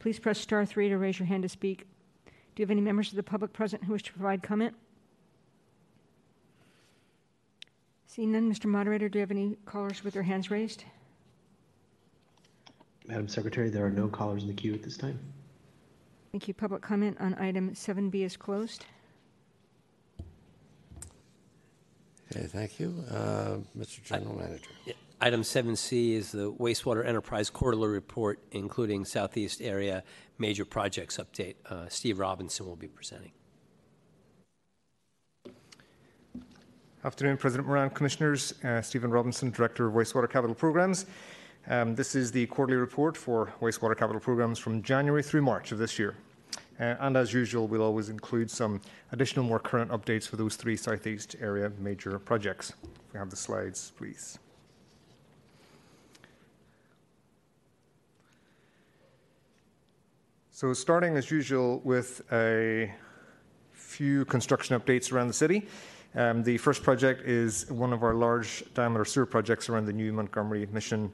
please 0.00 0.18
press 0.18 0.38
star 0.38 0.64
three 0.64 0.88
to 0.88 0.98
raise 0.98 1.18
your 1.18 1.26
hand 1.26 1.42
to 1.42 1.48
speak. 1.48 1.86
Do 2.26 2.62
you 2.62 2.64
have 2.64 2.70
any 2.70 2.80
members 2.80 3.10
of 3.10 3.16
the 3.16 3.22
public 3.22 3.52
present 3.52 3.84
who 3.84 3.92
wish 3.92 4.02
to 4.04 4.12
provide 4.12 4.42
comment? 4.42 4.74
Seeing 8.06 8.32
none, 8.32 8.50
Mr. 8.50 8.64
Moderator, 8.64 9.08
do 9.08 9.18
you 9.18 9.20
have 9.20 9.30
any 9.30 9.56
callers 9.66 10.02
with 10.02 10.14
their 10.14 10.22
hands 10.22 10.50
raised? 10.50 10.84
Madam 13.06 13.28
Secretary, 13.28 13.68
there 13.68 13.84
are 13.84 13.90
no 13.90 14.08
callers 14.08 14.42
in 14.42 14.48
the 14.48 14.54
queue 14.54 14.72
at 14.72 14.82
this 14.82 14.96
time. 14.96 15.18
Thank 16.32 16.48
you. 16.48 16.54
Public 16.54 16.82
comment 16.82 17.16
on 17.20 17.34
item 17.34 17.70
7B 17.70 18.16
is 18.16 18.36
closed. 18.36 18.84
Okay, 22.32 22.46
thank 22.46 22.80
you. 22.80 23.04
Uh, 23.10 23.58
Mr. 23.78 24.02
General 24.02 24.34
Manager. 24.36 24.70
Yeah. 24.84 24.94
Item 25.20 25.42
7C 25.42 26.12
is 26.12 26.32
the 26.32 26.52
wastewater 26.52 27.06
enterprise 27.06 27.48
quarterly 27.48 27.88
report, 27.88 28.38
including 28.52 29.04
Southeast 29.04 29.62
area 29.62 30.02
major 30.38 30.64
projects 30.64 31.16
update. 31.16 31.54
Uh, 31.70 31.88
Steve 31.88 32.18
Robinson 32.18 32.66
will 32.66 32.76
be 32.76 32.88
presenting. 32.88 33.32
Afternoon, 37.02 37.36
President 37.36 37.66
Moran, 37.66 37.88
Commissioners. 37.90 38.52
Uh, 38.64 38.82
Stephen 38.82 39.10
Robinson, 39.10 39.50
Director 39.50 39.86
of 39.86 39.94
Wastewater 39.94 40.28
Capital 40.28 40.54
Programs. 40.54 41.06
Um, 41.68 41.96
this 41.96 42.14
is 42.14 42.30
the 42.30 42.46
quarterly 42.46 42.78
report 42.78 43.16
for 43.16 43.52
wastewater 43.60 43.96
capital 43.96 44.20
programs 44.20 44.58
from 44.58 44.82
January 44.82 45.22
through 45.22 45.42
March 45.42 45.72
of 45.72 45.78
this 45.78 45.98
year. 45.98 46.14
Uh, 46.78 46.94
and 47.00 47.16
as 47.16 47.32
usual, 47.32 47.66
we'll 47.66 47.82
always 47.82 48.08
include 48.08 48.50
some 48.50 48.80
additional, 49.10 49.44
more 49.44 49.58
current 49.58 49.90
updates 49.90 50.28
for 50.28 50.36
those 50.36 50.54
three 50.54 50.76
Southeast 50.76 51.34
area 51.40 51.72
major 51.80 52.18
projects. 52.20 52.72
If 52.84 53.14
we 53.14 53.18
have 53.18 53.30
the 53.30 53.36
slides, 53.36 53.92
please. 53.96 54.38
So, 60.52 60.72
starting 60.72 61.16
as 61.16 61.30
usual 61.30 61.80
with 61.84 62.22
a 62.32 62.92
few 63.72 64.24
construction 64.26 64.78
updates 64.78 65.12
around 65.12 65.28
the 65.28 65.34
city. 65.34 65.66
Um, 66.14 66.42
the 66.42 66.56
first 66.58 66.82
project 66.82 67.26
is 67.26 67.70
one 67.70 67.92
of 67.92 68.02
our 68.02 68.14
large 68.14 68.64
diameter 68.72 69.04
sewer 69.04 69.26
projects 69.26 69.68
around 69.68 69.84
the 69.84 69.92
new 69.92 70.12
Montgomery 70.12 70.66
Mission 70.72 71.12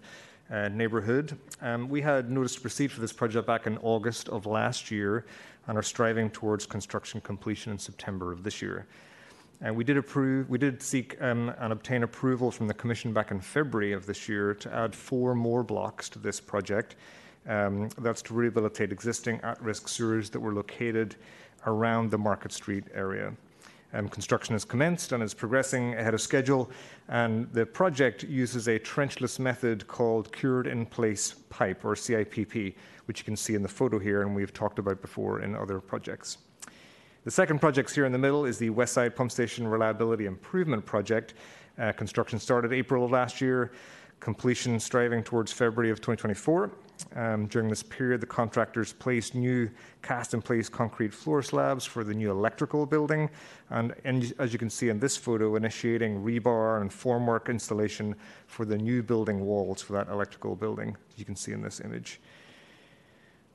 uh, 0.51 0.68
neighbourhood. 0.68 1.38
Um, 1.61 1.88
we 1.88 2.01
had 2.01 2.30
notice 2.30 2.55
to 2.55 2.61
proceed 2.61 2.90
for 2.90 3.01
this 3.01 3.12
project 3.12 3.47
back 3.47 3.66
in 3.66 3.78
August 3.78 4.28
of 4.28 4.47
last 4.47 4.90
year 4.90 5.24
and 5.66 5.78
are 5.78 5.82
striving 5.82 6.30
towards 6.30 6.66
construction 6.66 7.20
completion 7.20 7.72
in 7.72 7.78
September 7.78 8.32
of 8.32 8.43
this 8.43 8.61
year. 8.61 8.86
And 9.61 9.76
we 9.76 9.84
did 9.84 9.97
approve, 9.97 10.51
we 10.51 10.59
did 10.59 10.82
seek 10.82 11.16
um, 11.22 11.55
and 11.61 11.72
obtain 11.72 12.03
approval 12.03 12.51
from 12.51 12.66
the 12.66 12.74
Commission 12.74 13.12
back 13.12 13.30
in 13.30 13.40
February 13.40 13.93
of 13.93 14.07
this 14.07 14.28
year 14.28 14.55
to 14.55 14.74
add 14.74 14.95
four 14.95 15.34
more 15.34 15.62
blocks 15.62 16.09
to 16.11 16.18
this 16.18 16.40
project. 16.40 16.97
Um, 17.49 17.88
that's 17.99 18.22
to 18.22 18.34
rehabilitate 18.34 18.93
existing 18.93 19.40
at-risk 19.43 19.88
sewers 19.88 20.30
that 20.30 20.40
were 20.40 20.53
located 20.53 21.16
around 21.66 22.11
the 22.11 22.18
Market 22.18 22.53
Street 22.53 22.84
area. 22.93 23.32
Um, 23.95 24.09
construction 24.09 24.55
has 24.55 24.64
commenced 24.64 25.12
and 25.12 25.22
is 25.22 25.34
progressing 25.34 25.95
ahead 25.95 26.14
of 26.14 26.20
schedule, 26.20 26.70
and 27.09 27.53
the 27.53 27.66
project 27.66 28.22
uses 28.24 28.68
a 28.68 28.78
trenchless 28.78 29.38
method 29.38 29.86
called 29.86 30.32
cured 30.32 30.66
in 30.66 30.86
place 30.86 31.34
pipe 31.51 31.84
or 31.84 31.95
CIPP, 31.95 32.74
which 33.05 33.18
you 33.18 33.24
can 33.24 33.36
see 33.36 33.55
in 33.55 33.62
the 33.62 33.68
photo 33.68 33.99
here 33.99 34.22
and 34.22 34.34
we've 34.34 34.55
talked 34.55 34.78
about 34.78 35.03
before 35.03 35.40
in 35.40 35.55
other 35.55 35.78
projects. 35.78 36.38
The 37.24 37.30
second 37.30 37.61
project 37.61 37.95
here 37.95 38.05
in 38.05 38.12
the 38.12 38.18
middle 38.18 38.47
is 38.47 38.59
the 38.59 38.70
Westside 38.70 39.14
Pump 39.14 39.30
Station 39.30 39.68
Reliability 39.68 40.26
Improvement 40.26 40.84
Project. 40.84 41.34
Uh, 41.78 41.93
construction 41.93 42.38
started 42.38 42.72
April 42.72 43.05
of 43.05 43.11
last 43.11 43.40
year, 43.40 43.72
completion 44.23 44.79
striving 44.79 45.23
towards 45.23 45.51
February 45.51 45.91
of 45.91 46.01
2024. 46.01 46.70
Um, 47.16 47.47
during 47.47 47.68
this 47.68 47.83
period, 47.83 48.20
the 48.20 48.27
contractors 48.27 48.93
placed 48.93 49.35
new 49.35 49.68
cast 50.01 50.33
in 50.33 50.41
place 50.41 50.68
concrete 50.68 51.12
floor 51.12 51.43
slabs 51.43 51.85
for 51.85 52.05
the 52.05 52.14
new 52.14 52.31
electrical 52.31 52.87
building, 52.87 53.29
and, 53.70 53.93
as 54.39 54.53
you 54.53 54.59
can 54.61 54.70
see 54.70 54.89
in 54.89 55.01
this 55.01 55.16
photo, 55.16 55.57
initiating 55.57 56.23
rebar 56.23 56.81
and 56.81 56.91
formwork 56.91 57.49
installation 57.49 58.14
for 58.47 58.64
the 58.64 58.79
new 58.79 59.03
building 59.03 59.45
walls 59.45 59.83
for 59.83 59.93
that 59.95 60.09
electrical 60.09 60.55
building, 60.55 60.97
you 61.16 61.25
can 61.25 61.35
see 61.35 61.51
in 61.51 61.61
this 61.61 61.81
image. 61.81 62.20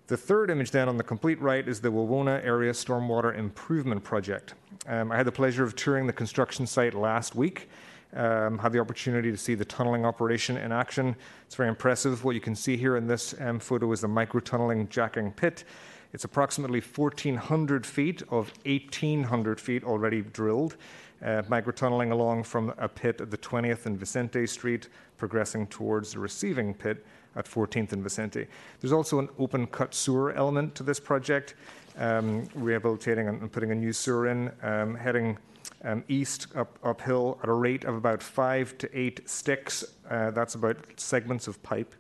The 0.07 0.17
third 0.17 0.49
image 0.49 0.71
then 0.71 0.89
on 0.89 0.97
the 0.97 1.03
complete 1.03 1.39
right 1.41 1.65
is 1.65 1.79
the 1.79 1.89
Wawona 1.89 2.43
Area 2.43 2.73
Stormwater 2.73 3.37
Improvement 3.37 4.03
Project. 4.03 4.53
Um, 4.85 5.13
I 5.13 5.17
had 5.17 5.25
the 5.25 5.31
pleasure 5.31 5.63
of 5.63 5.75
touring 5.75 6.07
the 6.07 6.13
construction 6.13 6.67
site 6.67 6.93
last 6.93 7.35
week. 7.35 7.69
Um, 8.13 8.57
had 8.57 8.71
the 8.71 8.79
opportunity 8.79 9.31
to 9.31 9.37
see 9.37 9.53
the 9.53 9.65
tunneling 9.65 10.05
operation 10.05 10.55
in 10.57 10.71
action. 10.71 11.15
It's 11.45 11.55
very 11.55 11.67
impressive. 11.67 12.23
What 12.23 12.35
you 12.35 12.41
can 12.41 12.55
see 12.55 12.77
here 12.77 12.95
in 12.95 13.05
this 13.05 13.35
um, 13.41 13.59
photo 13.59 13.91
is 13.91 14.01
the 14.01 14.07
micro 14.07 14.39
tunneling 14.39 14.87
jacking 14.87 15.33
pit. 15.33 15.65
It's 16.13 16.23
approximately 16.23 16.79
1,400 16.79 17.85
feet 17.85 18.21
of 18.29 18.53
1,800 18.65 19.59
feet 19.59 19.83
already 19.83 20.21
drilled. 20.21 20.77
Uh, 21.23 21.41
micro 21.49 21.71
tunneling 21.71 22.11
along 22.11 22.43
from 22.43 22.73
a 22.77 22.87
pit 22.87 23.19
at 23.21 23.31
the 23.31 23.37
20th 23.37 23.87
and 23.87 23.97
Vicente 23.97 24.45
Street, 24.45 24.87
progressing 25.17 25.67
towards 25.67 26.13
the 26.13 26.19
receiving 26.19 26.73
pit 26.73 27.05
at 27.35 27.45
14th 27.45 27.91
and 27.91 28.03
Vicente. 28.03 28.47
There's 28.79 28.91
also 28.91 29.19
an 29.19 29.29
open 29.39 29.67
cut 29.67 29.93
sewer 29.93 30.31
element 30.33 30.75
to 30.75 30.83
this 30.83 30.99
project, 30.99 31.55
um, 31.97 32.47
rehabilitating 32.53 33.27
and 33.27 33.51
putting 33.51 33.71
a 33.71 33.75
new 33.75 33.93
sewer 33.93 34.27
in, 34.27 34.51
um, 34.61 34.95
heading 34.95 35.37
um, 35.83 36.03
east 36.07 36.47
up, 36.55 36.77
uphill 36.83 37.39
at 37.43 37.49
a 37.49 37.53
rate 37.53 37.85
of 37.85 37.95
about 37.95 38.21
five 38.21 38.77
to 38.79 38.97
eight 38.97 39.27
sticks. 39.29 39.83
Uh, 40.09 40.31
that's 40.31 40.55
about 40.55 40.77
segments 40.97 41.47
of 41.47 41.61
pipe. 41.63 41.93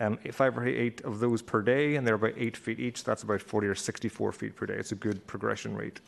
Um, 0.00 0.18
five 0.32 0.56
or 0.56 0.66
eight 0.66 1.00
of 1.02 1.20
those 1.20 1.42
per 1.42 1.62
day, 1.62 1.96
and 1.96 2.06
they're 2.06 2.14
about 2.14 2.34
eight 2.36 2.56
feet 2.56 2.80
each. 2.80 3.04
That's 3.04 3.22
about 3.22 3.42
40 3.42 3.66
or 3.66 3.74
64 3.74 4.32
feet 4.32 4.56
per 4.56 4.66
day. 4.66 4.74
It's 4.74 4.92
a 4.92 4.96
good 4.96 5.26
progression 5.26 5.76
rate. 5.76 6.00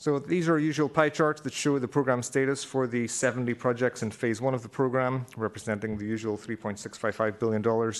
So 0.00 0.20
these 0.20 0.48
are 0.48 0.58
usual 0.60 0.88
pie 0.88 1.08
charts 1.08 1.40
that 1.40 1.52
show 1.52 1.78
the 1.80 1.88
program 1.88 2.22
status 2.22 2.62
for 2.62 2.86
the 2.86 3.08
70 3.08 3.52
projects 3.54 4.04
in 4.04 4.12
phase 4.12 4.40
one 4.40 4.54
of 4.54 4.62
the 4.62 4.68
program, 4.68 5.26
representing 5.36 5.98
the 5.98 6.06
usual 6.06 6.38
$3.655 6.38 7.38
billion. 7.40 7.92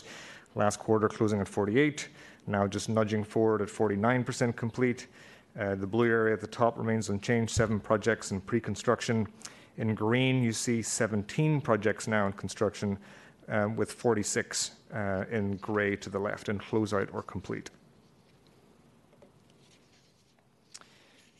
Last 0.54 0.78
quarter 0.78 1.08
closing 1.08 1.40
at 1.40 1.48
48, 1.48 2.08
now 2.46 2.66
just 2.68 2.88
nudging 2.88 3.24
forward 3.24 3.62
at 3.62 3.68
49% 3.68 4.54
complete. 4.54 5.08
Uh, 5.58 5.74
the 5.74 5.86
blue 5.86 6.06
area 6.06 6.34
at 6.34 6.40
the 6.40 6.46
top 6.46 6.78
remains 6.78 7.08
unchanged, 7.08 7.54
seven 7.54 7.78
projects 7.78 8.30
in 8.30 8.40
pre-construction. 8.40 9.26
In 9.76 9.94
green, 9.94 10.42
you 10.42 10.52
see 10.52 10.82
17 10.82 11.60
projects 11.60 12.08
now 12.08 12.26
in 12.26 12.32
construction, 12.32 12.98
um, 13.48 13.76
with 13.76 13.92
46 13.92 14.72
uh, 14.92 15.24
in 15.30 15.56
gray 15.56 15.96
to 15.96 16.10
the 16.10 16.18
left 16.18 16.48
in 16.48 16.58
closeout 16.58 17.12
or 17.12 17.22
complete. 17.22 17.70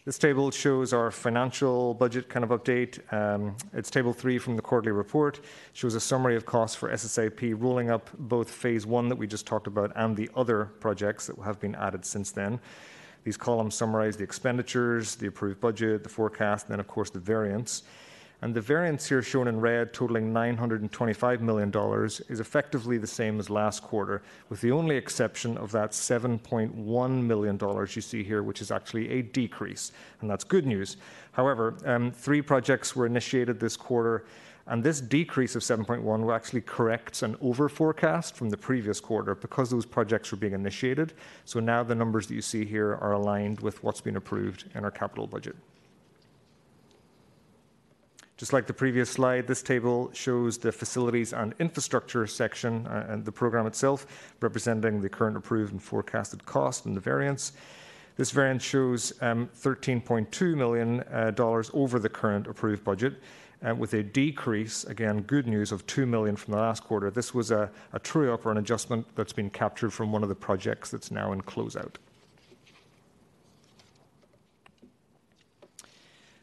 This 0.09 0.17
table 0.17 0.51
shows 0.51 0.95
our 0.95 1.11
financial 1.11 1.93
budget 1.93 2.31
kind 2.31 2.43
of 2.43 2.49
update. 2.49 3.01
Um, 3.13 3.55
it's 3.75 3.91
table 3.91 4.15
three 4.15 4.39
from 4.39 4.57
the 4.57 4.63
quarterly 4.63 4.93
report. 4.93 5.41
Shows 5.75 5.95
a 5.95 6.01
summary 6.01 6.35
of 6.35 6.47
costs 6.47 6.75
for 6.75 6.89
SSIP, 6.89 7.61
rolling 7.61 7.91
up 7.91 8.09
both 8.19 8.51
phase 8.51 8.87
one 8.87 9.11
that 9.11 9.17
we 9.17 9.27
just 9.27 9.47
talked 9.47 9.67
about 9.67 9.93
and 9.97 10.17
the 10.17 10.31
other 10.35 10.65
projects 10.81 11.27
that 11.27 11.39
have 11.41 11.61
been 11.61 11.75
added 11.75 12.07
since 12.07 12.31
then. 12.31 12.59
These 13.29 13.37
columns 13.37 13.75
summarize 13.75 14.17
the 14.17 14.25
expenditures, 14.25 15.15
the 15.15 15.27
approved 15.27 15.61
budget, 15.61 16.03
the 16.03 16.09
forecast, 16.09 16.65
and 16.65 16.73
then, 16.73 16.81
of 16.81 16.87
course, 16.87 17.11
the 17.11 17.19
variance. 17.19 17.83
And 18.41 18.55
the 18.55 18.63
variance 18.63 19.07
here 19.07 19.21
shown 19.21 19.49
in 19.49 19.61
red, 19.61 19.93
totaling 19.93 20.33
$925 20.33 21.41
million, 21.43 21.71
is 22.31 22.41
effectively 22.41 22.97
the 22.97 23.07
same 23.07 23.39
as 23.39 23.51
last 23.51 23.83
quarter, 23.83 24.23
with 24.49 24.63
the 24.63 24.73
only 24.73 24.97
exception 24.97 25.59
of 25.59 25.71
that 25.73 25.91
$7.1 25.91 27.23
million 27.23 27.59
you 27.95 28.01
see 28.01 28.25
here, 28.25 28.43
which 28.43 28.63
is 28.63 28.71
actually 28.71 29.11
a 29.11 29.21
decrease. 29.21 29.93
And 30.23 30.31
that's 30.31 30.43
good 30.43 30.65
news. 30.65 30.97
However, 31.33 31.75
um, 31.85 32.11
three 32.11 32.41
projects 32.41 32.97
were 32.97 33.05
initiated 33.05 33.61
this 33.61 33.77
quarter, 33.77 34.25
and 34.69 34.85
this 34.85 35.01
decrease 35.01 35.57
of 35.57 35.63
7.1 35.63 36.35
actually 36.35 36.61
corrects 36.61 37.23
an 37.23 37.37
over 37.41 37.69
forecast 37.71 38.37
from 38.37 38.51
the 38.51 38.57
previous 38.57 39.01
quarter 39.01 39.35
because 39.35 39.71
those 39.71 39.87
projects 39.87 40.31
were 40.31 40.37
being 40.37 40.53
initiated. 40.53 41.15
So 41.47 41.59
now 41.59 41.83
the 41.83 41.95
numbers 41.95 42.27
that 42.27 42.35
you 42.35 42.43
see 42.43 42.67
here 42.67 42.95
are 43.01 43.13
aligned 43.13 43.61
with 43.61 43.83
what's 43.83 44.03
been 44.03 44.17
approved 44.17 44.65
in 44.75 44.85
our 44.85 44.91
capital 44.91 45.27
budget. 45.27 45.57
Just 48.37 48.53
like 48.53 48.67
the 48.67 48.75
previous 48.75 49.11
slide, 49.11 49.49
this 49.49 49.63
table 49.63 50.11
shows 50.13 50.59
the 50.59 50.71
facilities 50.71 51.33
and 51.33 51.55
infrastructure 51.59 52.27
section 52.27 52.87
uh, 52.87 53.07
and 53.09 53.25
the 53.25 53.33
program 53.33 53.67
itself, 53.67 54.35
representing 54.41 55.01
the 55.01 55.09
current 55.09 55.37
approved 55.37 55.73
and 55.73 55.83
forecasted 55.83 56.45
cost 56.47 56.87
and 56.87 56.95
the 56.95 57.01
variance. 57.01 57.53
This 58.17 58.31
variance 58.31 58.63
shows 58.63 59.13
um, 59.23 59.49
$13.2 59.61 60.57
million 60.57 61.01
uh, 61.01 61.63
over 61.73 61.99
the 61.99 62.09
current 62.09 62.47
approved 62.47 62.85
budget, 62.85 63.15
with 63.77 63.95
a 63.95 64.03
decrease, 64.03 64.85
again, 64.85 65.23
good 65.23 65.47
news, 65.47 65.73
of 65.73 65.87
2 65.87 66.07
million 66.07 66.37
from 66.37 66.53
the 66.53 66.61
last 66.61 66.85
quarter. 66.85 67.11
This 67.11 67.35
was 67.35 67.51
a, 67.51 67.71
a 67.93 67.99
true 67.99 68.33
up 68.33 68.47
or 68.47 68.53
an 68.53 68.59
adjustment 68.59 69.07
that's 69.15 69.33
been 69.33 69.51
captured 69.51 69.93
from 69.93 70.13
one 70.13 70.23
of 70.23 70.29
the 70.29 70.35
projects 70.35 70.91
that's 70.91 71.11
now 71.11 71.33
in 71.33 71.43
closeout. 71.43 71.97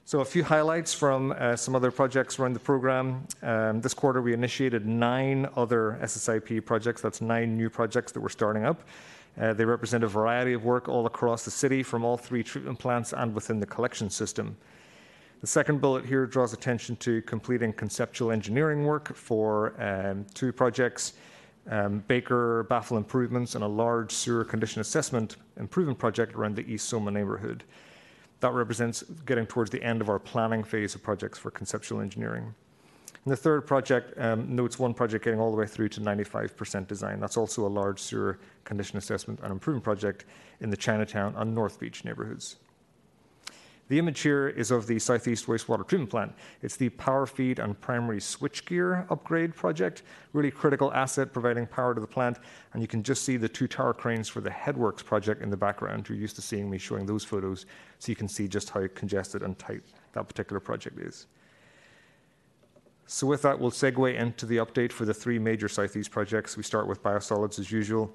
So, 0.08 0.20
a 0.20 0.26
few 0.26 0.44
highlights 0.44 0.94
from 0.94 1.34
uh, 1.36 1.56
some 1.56 1.76
other 1.76 1.90
projects 1.90 2.38
around 2.38 2.54
the 2.54 2.60
program. 2.60 3.28
Um, 3.42 3.82
this 3.82 3.96
quarter, 3.96 4.22
we 4.22 4.34
initiated 4.34 4.86
nine 4.86 5.50
other 5.56 5.98
SSIP 6.00 6.64
projects. 6.64 7.02
That's 7.02 7.22
nine 7.22 7.58
new 7.58 7.72
projects 7.72 8.12
that 8.12 8.20
we're 8.20 8.30
starting 8.30 8.66
up. 8.66 8.82
Uh, 9.42 9.54
they 9.54 9.66
represent 9.66 10.04
a 10.04 10.08
variety 10.08 10.54
of 10.54 10.64
work 10.64 10.88
all 10.88 11.08
across 11.08 11.44
the 11.44 11.50
city 11.50 11.82
from 11.82 12.06
all 12.06 12.18
three 12.18 12.44
treatment 12.44 12.78
plants 12.78 13.14
and 13.14 13.34
within 13.34 13.60
the 13.60 13.66
collection 13.66 14.10
system. 14.10 14.56
The 15.46 15.52
second 15.52 15.80
bullet 15.80 16.06
here 16.06 16.26
draws 16.26 16.54
attention 16.54 16.96
to 16.96 17.22
completing 17.22 17.72
conceptual 17.72 18.32
engineering 18.32 18.84
work 18.84 19.16
for 19.16 19.80
um, 19.80 20.26
two 20.34 20.52
projects 20.52 21.14
um, 21.70 22.00
Baker 22.08 22.64
Baffle 22.64 22.98
Improvements 22.98 23.54
and 23.54 23.64
a 23.64 23.68
large 23.68 24.12
sewer 24.12 24.44
condition 24.44 24.82
assessment 24.82 25.36
improvement 25.58 26.00
project 26.00 26.34
around 26.34 26.56
the 26.56 26.68
East 26.68 26.90
Soma 26.90 27.12
neighborhood. 27.12 27.64
That 28.40 28.54
represents 28.54 29.04
getting 29.28 29.46
towards 29.46 29.70
the 29.70 29.84
end 29.84 30.02
of 30.02 30.10
our 30.10 30.18
planning 30.18 30.64
phase 30.64 30.96
of 30.96 31.04
projects 31.04 31.38
for 31.38 31.52
conceptual 31.52 32.02
engineering. 32.02 32.56
And 33.24 33.32
the 33.32 33.38
third 33.38 33.68
project 33.68 34.20
um, 34.20 34.56
notes 34.56 34.80
one 34.80 34.96
project 34.96 35.24
getting 35.26 35.40
all 35.40 35.52
the 35.52 35.58
way 35.58 35.68
through 35.68 35.90
to 35.90 36.02
95% 36.02 36.88
design. 36.88 37.20
That's 37.20 37.38
also 37.38 37.68
a 37.68 37.70
large 37.70 38.00
sewer 38.00 38.40
condition 38.64 38.98
assessment 38.98 39.42
and 39.44 39.52
improvement 39.52 39.84
project 39.84 40.26
in 40.60 40.72
the 40.72 40.78
Chinatown 40.78 41.36
and 41.38 41.54
North 41.54 41.80
Beach 41.80 42.04
neighborhoods. 42.04 42.56
The 43.88 44.00
image 44.00 44.22
here 44.22 44.48
is 44.48 44.72
of 44.72 44.88
the 44.88 44.98
Southeast 44.98 45.46
Wastewater 45.46 45.88
Treatment 45.88 46.10
Plant. 46.10 46.34
It's 46.64 46.76
the 46.76 46.90
power 46.90 47.28
feed 47.28 47.60
and 47.60 47.80
primary 47.80 48.18
switchgear 48.18 49.10
upgrade 49.12 49.56
project, 49.56 50.02
really 50.34 50.50
critical 50.50 50.92
asset 50.94 51.32
providing 51.32 51.68
power 51.68 51.94
to 51.94 52.02
the 52.02 52.08
plant. 52.08 52.40
And 52.74 52.82
you 52.82 52.88
can 52.88 53.04
just 53.04 53.24
see 53.24 53.38
the 53.38 53.48
two 53.48 53.68
tower 53.68 53.94
cranes 53.94 54.28
for 54.28 54.42
the 54.42 54.50
Headworks 54.50 55.06
project 55.06 55.44
in 55.44 55.52
the 55.52 55.58
background. 55.58 56.10
You're 56.10 56.18
used 56.18 56.36
to 56.38 56.42
seeing 56.42 56.68
me 56.68 56.80
showing 56.80 57.06
those 57.06 57.24
photos, 57.24 57.68
so 58.00 58.12
you 58.12 58.16
can 58.16 58.28
see 58.28 58.48
just 58.48 58.72
how 58.72 58.88
congested 58.96 59.44
and 59.44 59.58
tight 59.60 59.84
that 60.14 60.28
particular 60.28 60.60
project 60.60 61.00
is. 61.00 61.28
So 63.06 63.28
with 63.28 63.44
that, 63.44 63.60
we'll 63.60 63.70
segue 63.70 64.16
into 64.16 64.48
the 64.48 64.58
update 64.58 64.92
for 64.92 65.06
the 65.06 65.14
three 65.14 65.38
major 65.38 65.70
Southeast 65.70 66.10
projects. 66.10 66.58
We 66.58 66.64
start 66.64 66.88
with 66.88 67.04
biosolids 67.04 67.60
as 67.60 67.72
usual. 67.72 68.12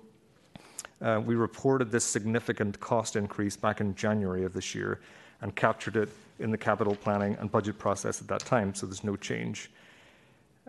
uh, 1.00 1.22
we 1.24 1.36
reported 1.36 1.92
this 1.92 2.04
significant 2.04 2.80
cost 2.80 3.14
increase 3.14 3.56
back 3.56 3.80
in 3.80 3.94
January 3.94 4.42
of 4.42 4.52
this 4.52 4.74
year 4.74 5.00
and 5.42 5.54
captured 5.54 5.96
it 5.96 6.08
in 6.38 6.50
the 6.50 6.58
capital 6.58 6.94
planning 6.94 7.36
and 7.40 7.50
budget 7.50 7.78
process 7.78 8.20
at 8.20 8.28
that 8.28 8.40
time, 8.40 8.74
so 8.74 8.86
there's 8.86 9.04
no 9.04 9.16
change. 9.16 9.70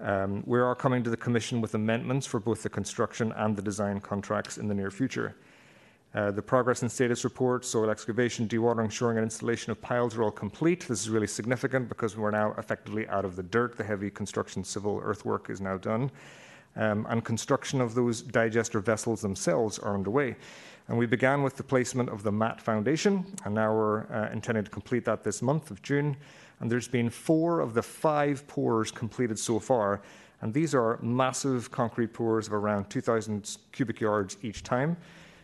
Um, 0.02 0.44
we 0.46 0.60
are 0.60 0.76
coming 0.76 1.04
to 1.04 1.10
the 1.10 1.18
Commission 1.18 1.62
with 1.62 1.76
amendments 1.76 2.26
for 2.26 2.40
both 2.40 2.64
the 2.64 2.70
construction 2.70 3.32
and 3.36 3.56
the 3.56 3.62
design 3.62 4.00
contracts 4.00 4.58
in 4.58 4.68
the 4.68 4.74
near 4.74 4.92
future. 4.92 5.36
Uh, 6.14 6.30
the 6.30 6.42
progress 6.42 6.82
and 6.82 6.92
status 6.92 7.24
report, 7.24 7.64
soil 7.64 7.90
excavation, 7.90 8.48
dewatering, 8.48 8.92
shoring, 8.92 9.18
and 9.18 9.24
installation 9.24 9.72
of 9.72 9.80
piles 9.80 10.18
are 10.18 10.24
all 10.24 10.32
complete. 10.32 10.86
This 10.88 11.02
is 11.02 11.10
really 11.10 11.28
significant 11.28 11.88
because 11.88 12.18
we're 12.18 12.32
now 12.32 12.54
effectively 12.58 13.08
out 13.08 13.24
of 13.24 13.38
the 13.38 13.44
dirt. 13.44 13.78
The 13.78 13.84
heavy 13.84 14.10
construction 14.10 14.64
civil 14.64 15.00
earthwork 15.02 15.50
is 15.50 15.62
now 15.62 15.78
done. 15.78 16.12
Um, 16.76 17.06
and 17.10 17.24
construction 17.24 17.82
of 17.82 17.96
those 17.96 18.22
digester 18.22 18.80
vessels 18.80 19.22
themselves 19.22 19.78
are 19.80 19.94
underway. 19.94 20.36
And 20.88 20.98
we 20.98 21.06
began 21.06 21.44
with 21.44 21.58
the 21.58 21.64
placement 21.64 22.10
of 22.10 22.24
the 22.24 22.32
mat 22.32 22.62
foundation, 22.62 23.26
and 23.46 23.54
now 23.54 23.74
we're 23.74 24.04
uh, 24.12 24.30
intending 24.32 24.64
to 24.64 24.70
complete 24.70 25.06
that 25.06 25.24
this 25.24 25.42
month 25.42 25.72
of 25.72 25.82
June. 25.82 26.18
And 26.60 26.72
there's 26.72 26.88
been 26.88 27.10
four 27.10 27.60
of 27.60 27.74
the 27.74 27.82
five 27.82 28.48
pours 28.48 28.92
completed 28.92 29.38
so 29.38 29.60
far. 29.60 30.02
And 30.42 30.54
these 30.54 30.74
are 30.74 30.98
massive 31.02 31.72
concrete 31.72 32.14
pours 32.14 32.48
of 32.48 32.54
around 32.54 32.90
2,000 32.90 33.58
cubic 33.72 34.00
yards 34.00 34.38
each 34.42 34.64
time 34.64 34.98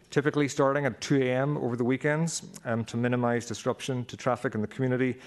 typically 0.09 0.47
starting 0.47 0.85
at 0.85 0.99
2 1.01 1.23
a.m. 1.23 1.57
over 1.57 1.75
the 1.75 1.83
weekends 1.83 2.43
um, 2.65 2.85
to 2.85 2.97
minimize 2.97 3.45
disruption 3.45 4.05
to 4.05 4.15
traffic 4.15 4.55
in 4.55 4.61
the 4.61 4.67
community. 4.67 5.17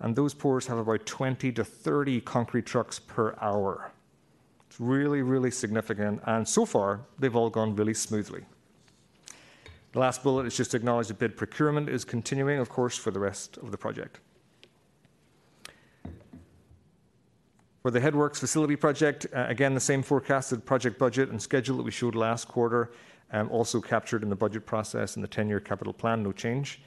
And 0.00 0.14
those 0.14 0.34
pours 0.34 0.66
have 0.66 0.78
about 0.78 1.06
20 1.06 1.52
to 1.52 1.64
30 1.64 2.20
concrete 2.20 2.66
trucks 2.66 2.98
per 2.98 3.34
hour. 3.40 3.90
It's 4.76 4.80
really, 4.82 5.22
really 5.22 5.50
significant. 5.50 6.20
And 6.26 6.46
so 6.46 6.66
far, 6.66 7.00
they've 7.18 7.34
all 7.34 7.48
gone 7.48 7.74
really 7.74 7.94
smoothly. 7.94 8.44
The 9.92 9.98
last 9.98 10.22
bullet 10.22 10.44
is 10.44 10.54
just 10.54 10.72
to 10.72 10.76
acknowledge 10.76 11.08
that 11.08 11.18
bid 11.18 11.34
procurement 11.34 11.88
is 11.88 12.04
continuing, 12.04 12.58
of 12.58 12.68
course, 12.68 12.94
for 12.94 13.10
the 13.10 13.18
rest 13.18 13.56
of 13.56 13.70
the 13.70 13.78
project. 13.78 14.20
For 17.80 17.90
the 17.90 18.00
Headworks 18.00 18.36
facility 18.36 18.76
project, 18.76 19.26
uh, 19.34 19.46
again, 19.48 19.72
the 19.72 19.80
same 19.80 20.02
forecasted 20.02 20.66
project 20.66 20.98
budget 20.98 21.30
and 21.30 21.40
schedule 21.40 21.78
that 21.78 21.82
we 21.82 21.90
showed 21.90 22.14
last 22.14 22.46
quarter 22.46 22.92
um, 23.32 23.48
also 23.50 23.80
captured 23.80 24.22
in 24.22 24.28
the 24.28 24.36
budget 24.36 24.66
process 24.66 25.16
and 25.16 25.24
the 25.24 25.28
10 25.28 25.48
year 25.48 25.58
capital 25.58 25.94
plan, 25.94 26.22
no 26.22 26.32
change. 26.32 26.82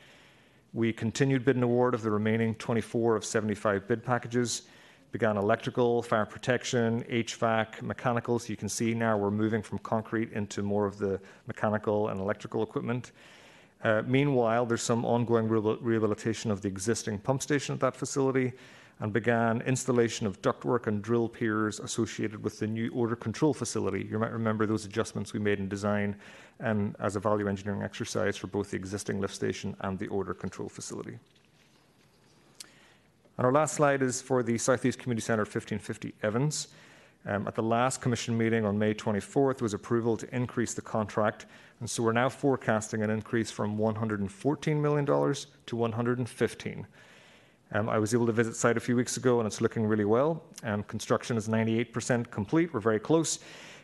We 0.73 0.93
continued 0.93 1.43
bid 1.43 1.55
and 1.55 1.63
award 1.63 1.95
of 1.95 2.03
the 2.03 2.11
remaining 2.11 2.53
24 2.53 3.15
of 3.15 3.25
75 3.25 3.87
bid 3.87 4.03
packages, 4.03 4.67
began 5.11 5.37
electrical, 5.37 6.01
fire 6.01 6.25
protection, 6.25 7.03
HVAC, 7.09 7.81
mechanical. 7.81 8.39
So 8.39 8.49
you 8.49 8.57
can 8.57 8.69
see 8.69 8.93
now 8.93 9.17
we're 9.17 9.31
moving 9.31 9.61
from 9.61 9.79
concrete 9.79 10.31
into 10.33 10.61
more 10.61 10.85
of 10.85 10.97
the 10.97 11.19
mechanical 11.47 12.09
and 12.09 12.19
electrical 12.19 12.61
equipment. 12.63 13.11
Uh, 13.83 14.03
meanwhile, 14.05 14.65
there's 14.65 14.81
some 14.81 15.05
ongoing 15.05 15.47
rehabilitation 15.47 16.51
of 16.51 16.61
the 16.61 16.67
existing 16.67 17.17
pump 17.17 17.41
station 17.41 17.73
at 17.73 17.79
that 17.79 17.95
facility 17.95 18.51
and 18.99 19.13
began 19.13 19.61
installation 19.61 20.27
of 20.27 20.41
ductwork 20.41 20.87
and 20.87 21.01
drill 21.01 21.29
piers 21.29 21.79
associated 21.79 22.43
with 22.43 22.59
the 22.59 22.67
new 22.67 22.91
odor 22.93 23.15
control 23.15 23.53
facility. 23.53 24.05
You 24.09 24.19
might 24.19 24.33
remember 24.33 24.65
those 24.65 24.85
adjustments 24.85 25.31
we 25.31 25.39
made 25.39 25.59
in 25.59 25.69
design 25.69 26.17
and 26.59 26.95
as 26.99 27.15
a 27.15 27.19
value 27.19 27.47
engineering 27.47 27.81
exercise 27.81 28.35
for 28.35 28.47
both 28.47 28.71
the 28.71 28.75
existing 28.75 29.21
lift 29.21 29.33
station 29.33 29.75
and 29.81 29.97
the 29.97 30.09
odor 30.09 30.33
control 30.33 30.67
facility. 30.67 31.17
Our 33.39 33.53
last 33.53 33.75
slide 33.75 34.01
is 34.01 34.21
for 34.21 34.43
the 34.43 34.57
Southeast 34.57 34.99
Community 34.99 35.21
Centre 35.21 35.43
1550 35.43 36.13
Evans. 36.23 36.67
Um, 37.25 37.47
at 37.47 37.55
the 37.55 37.63
last 37.63 38.01
commission 38.01 38.37
meeting 38.37 38.65
on 38.65 38.77
May 38.77 38.93
24th 38.93 39.61
was 39.61 39.73
approval 39.73 40.17
to 40.17 40.35
increase 40.35 40.73
the 40.73 40.81
contract, 40.81 41.45
and 41.79 41.89
so 41.89 42.03
we're 42.03 42.11
now 42.11 42.27
forecasting 42.27 43.01
an 43.01 43.09
increase 43.09 43.49
from 43.49 43.77
$114 43.77 44.81
million 44.81 45.05
to 45.05 45.75
115. 45.77 46.87
Um, 47.71 47.87
I 47.87 47.97
was 47.97 48.13
able 48.13 48.25
to 48.25 48.33
visit 48.33 48.57
site 48.57 48.75
a 48.75 48.81
few 48.81 48.97
weeks 48.97 49.15
ago, 49.15 49.39
and 49.39 49.47
it's 49.47 49.61
looking 49.61 49.85
really 49.85 50.03
well. 50.03 50.43
Um, 50.63 50.83
construction 50.83 51.37
is 51.37 51.47
98% 51.47 52.29
complete. 52.29 52.73
We're 52.73 52.81
very 52.81 52.99
close. 52.99 53.39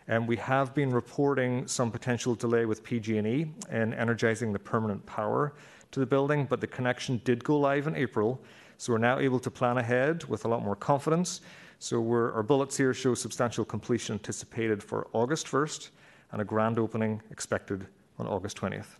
And 0.09 0.27
we 0.27 0.35
have 0.35 0.75
been 0.75 0.91
reporting 0.91 1.65
some 1.65 1.91
potential 1.91 2.35
delay 2.35 2.65
with 2.65 2.83
PG&E 2.83 3.53
in 3.71 3.93
energizing 3.93 4.51
the 4.51 4.59
permanent 4.59 5.05
power 5.05 5.53
to 5.91 6.01
the 6.01 6.05
building, 6.05 6.45
but 6.45 6.59
the 6.59 6.67
connection 6.67 7.21
did 7.23 7.41
go 7.41 7.57
live 7.57 7.87
in 7.87 7.95
April, 7.95 8.41
so 8.77 8.93
we're 8.93 8.99
now 8.99 9.19
able 9.19 9.39
to 9.39 9.51
plan 9.51 9.77
ahead 9.77 10.23
with 10.25 10.45
a 10.45 10.47
lot 10.47 10.63
more 10.63 10.75
confidence. 10.75 11.41
So 11.79 12.01
our 12.11 12.43
bullets 12.43 12.77
here 12.77 12.93
show 12.93 13.13
substantial 13.13 13.65
completion 13.65 14.13
anticipated 14.13 14.81
for 14.81 15.07
August 15.13 15.47
1st 15.47 15.89
and 16.31 16.41
a 16.41 16.45
grand 16.45 16.79
opening 16.79 17.21
expected 17.31 17.87
on 18.17 18.27
August 18.27 18.57
20th. 18.57 18.97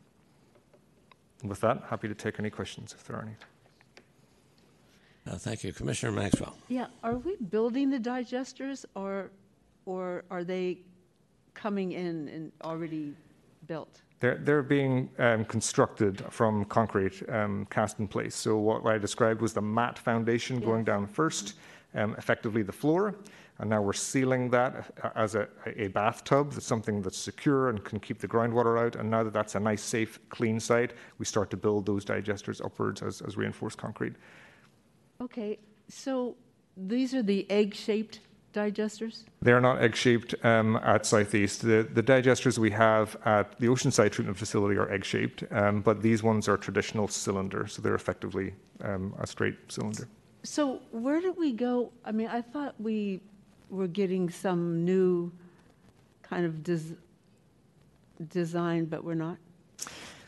And 1.41 1.49
with 1.49 1.61
that, 1.61 1.83
happy 1.89 2.07
to 2.07 2.15
take 2.15 2.39
any 2.39 2.49
questions 2.49 2.93
if 2.97 3.05
there 3.05 3.17
are 3.17 3.21
any. 3.21 3.35
Uh, 5.27 5.37
thank 5.37 5.63
you. 5.63 5.73
Commissioner 5.73 6.11
Maxwell. 6.11 6.55
Yeah, 6.67 6.87
are 7.03 7.17
we 7.17 7.35
building 7.35 7.89
the 7.89 7.99
digesters 7.99 8.85
or, 8.95 9.31
or 9.85 10.23
are 10.29 10.43
they 10.43 10.79
coming 11.53 11.93
in 11.93 12.29
and 12.29 12.51
already 12.63 13.15
built? 13.67 14.01
They're, 14.19 14.37
they're 14.37 14.63
being 14.63 15.09
um, 15.19 15.45
constructed 15.45 16.23
from 16.29 16.65
concrete 16.65 17.21
um, 17.29 17.67
cast 17.69 17.99
in 17.99 18.07
place. 18.07 18.33
So 18.33 18.57
what 18.57 18.85
I 18.85 18.97
described 18.97 19.41
was 19.41 19.53
the 19.53 19.61
mat 19.61 19.99
foundation 19.99 20.59
going 20.59 20.83
down 20.83 21.05
first, 21.05 21.55
um, 21.93 22.15
effectively 22.17 22.63
the 22.63 22.71
floor, 22.71 23.15
and 23.59 23.69
now 23.69 23.81
we're 23.81 23.93
sealing 23.93 24.49
that 24.49 24.91
as 25.15 25.35
a, 25.35 25.47
a 25.77 25.87
bathtub. 25.87 26.51
That's 26.51 26.65
something 26.65 27.01
that's 27.01 27.17
secure 27.17 27.69
and 27.69 27.83
can 27.83 27.99
keep 27.99 28.19
the 28.19 28.27
groundwater 28.27 28.79
out. 28.79 28.95
And 28.95 29.09
now 29.09 29.23
that 29.23 29.33
that's 29.33 29.55
a 29.55 29.59
nice, 29.59 29.81
safe, 29.81 30.19
clean 30.29 30.59
site, 30.59 30.93
we 31.19 31.25
start 31.25 31.49
to 31.51 31.57
build 31.57 31.85
those 31.85 32.03
digesters 32.03 32.63
upwards 32.63 33.01
as, 33.01 33.21
as 33.21 33.37
reinforced 33.37 33.77
concrete. 33.77 34.13
Okay, 35.21 35.59
so 35.87 36.35
these 36.75 37.13
are 37.13 37.23
the 37.23 37.49
egg-shaped 37.49 38.19
digesters? 38.55 39.23
They're 39.41 39.61
not 39.61 39.81
egg-shaped 39.81 40.33
um, 40.43 40.77
at 40.77 41.05
Southeast. 41.05 41.61
The, 41.61 41.87
the 41.93 42.01
digesters 42.01 42.57
we 42.57 42.71
have 42.71 43.17
at 43.25 43.59
the 43.59 43.67
Oceanside 43.67 44.11
treatment 44.11 44.37
facility 44.37 44.77
are 44.77 44.89
egg-shaped, 44.91 45.43
um, 45.51 45.81
but 45.81 46.01
these 46.01 46.23
ones 46.23 46.47
are 46.47 46.57
traditional 46.57 47.07
cylinder, 47.07 47.67
so 47.67 47.81
they're 47.81 47.95
effectively 47.95 48.53
um, 48.81 49.13
a 49.19 49.27
straight 49.27 49.57
cylinder. 49.67 50.07
So 50.43 50.81
where 50.91 51.19
did 51.19 51.35
we 51.37 51.51
go? 51.51 51.91
I 52.05 52.11
mean, 52.11 52.27
I 52.27 52.41
thought 52.41 52.75
we 52.79 53.21
were 53.69 53.87
getting 53.87 54.29
some 54.29 54.85
new 54.85 55.31
kind 56.21 56.45
of 56.45 56.63
des- 56.63 56.97
design, 58.29 58.85
but 58.85 59.03
we're 59.03 59.15
not. 59.15 59.37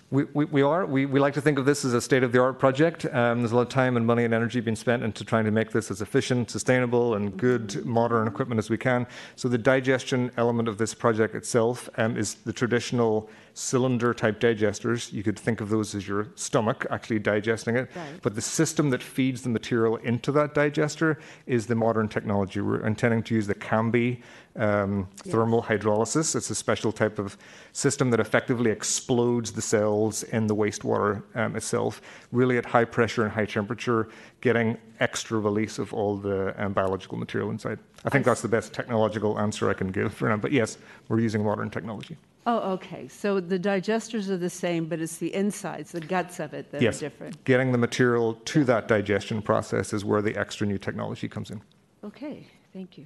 We, 0.10 0.24
we, 0.34 0.46
we, 0.46 0.62
are. 0.62 0.86
We, 0.86 1.06
we 1.06 1.20
like 1.20 1.34
to 1.34 1.42
think 1.42 1.60
of 1.60 1.66
this 1.66 1.84
as 1.84 1.94
a 1.94 2.00
state 2.00 2.24
of 2.24 2.32
the 2.32 2.42
art 2.42 2.60
project. 2.60 3.06
Um, 3.12 3.40
there's 3.40 3.52
a 3.52 3.56
lot 3.58 3.64
of 3.64 3.70
time 3.70 3.98
and 3.98 4.08
money 4.08 4.24
and 4.24 4.34
energy 4.34 4.62
being 4.62 4.78
spent 4.78 5.04
into 5.04 5.26
trying 5.26 5.44
to 5.44 5.52
make 5.52 5.72
this 5.72 5.92
as 5.92 6.02
efficient, 6.02 6.50
sustainable, 6.50 7.16
and 7.16 7.36
good 7.36 7.86
modern 7.86 8.26
equipment 8.26 8.58
as 8.58 8.70
we 8.70 8.78
can. 8.78 9.06
So, 9.36 9.50
the 9.50 9.58
digestion 9.58 10.32
element 10.38 10.70
of 10.70 10.78
this 10.78 10.94
project 10.94 11.36
itself 11.36 11.90
um, 11.98 12.16
is 12.16 12.36
the 12.36 12.54
traditional 12.54 13.30
cylinder 13.54 14.14
type 14.14 14.40
digesters. 14.40 15.12
You 15.12 15.24
could 15.24 15.38
think 15.38 15.60
of 15.60 15.68
those 15.68 15.94
as 15.94 16.08
your 16.08 16.28
stomach 16.36 16.86
actually 16.90 17.20
digesting 17.20 17.76
it. 17.76 17.90
Right. 17.94 18.22
But 18.22 18.36
the 18.36 18.42
system 18.42 18.92
that 18.92 19.04
feeds 19.04 19.42
the 19.42 19.50
material 19.50 19.98
into 19.98 20.32
that 20.34 20.54
digester 20.54 21.20
is 21.48 21.68
the 21.68 21.76
modern 21.76 22.08
technology. 22.08 22.62
We're 22.62 22.86
intending 22.86 23.24
to 23.24 23.36
use 23.36 23.48
the 23.48 23.56
Cambi 23.56 24.22
um, 24.58 25.08
yes. 25.24 25.34
thermal 25.34 25.62
hydrolysis. 25.64 26.36
It's 26.36 26.50
a 26.50 26.56
special 26.56 26.92
type 26.92 27.20
of 27.20 27.38
system 27.74 28.10
that 28.12 28.20
effectively 28.20 28.72
explodes 28.72 29.52
the 29.52 29.62
cells 29.62 30.24
in 30.24 30.48
the 30.48 30.56
wastewater 30.56 31.24
um, 31.36 31.56
itself, 31.56 32.02
really 32.32 32.58
at 32.58 32.66
high 32.66 32.86
pressure 32.86 33.24
and 33.24 33.32
high 33.32 33.46
temperature, 33.46 34.10
getting 34.42 34.78
extra 35.00 35.40
release 35.40 35.80
of 35.80 35.94
all 35.94 36.18
the 36.18 36.54
um, 36.64 36.74
biological 36.74 37.18
material 37.18 37.52
inside. 37.52 37.80
I 38.06 38.10
think 38.10 38.26
I 38.26 38.32
that's 38.32 38.42
the 38.42 38.48
best 38.48 38.74
technological 38.74 39.40
answer 39.40 39.70
I 39.70 39.74
can 39.74 39.92
give 39.92 40.14
for 40.14 40.30
now. 40.30 40.38
But 40.38 40.52
yes, 40.52 40.78
we're 41.08 41.20
using 41.20 41.44
modern 41.44 41.70
technology. 41.70 42.18
Oh, 42.48 42.72
okay. 42.72 43.10
So 43.10 43.42
the 43.42 43.60
digesters 43.60 44.30
are 44.30 44.38
the 44.38 44.50
same, 44.50 44.86
but 44.86 45.02
it's 45.02 45.18
the 45.18 45.36
insides, 45.36 45.92
the 45.92 46.00
guts 46.00 46.40
of 46.40 46.54
it 46.54 46.72
that 46.72 46.82
yes. 46.82 46.98
are 46.98 47.10
different. 47.10 47.44
Getting 47.44 47.74
the 47.74 47.78
material 47.78 48.36
to 48.46 48.64
that 48.64 48.88
digestion 48.88 49.42
process 49.42 49.92
is 49.92 50.06
where 50.06 50.22
the 50.22 50.36
extra 50.38 50.66
new 50.66 50.78
technology 50.78 51.28
comes 51.28 51.52
in. 51.52 51.62
Okay, 52.06 52.48
thank 52.72 52.98
you. 52.98 53.06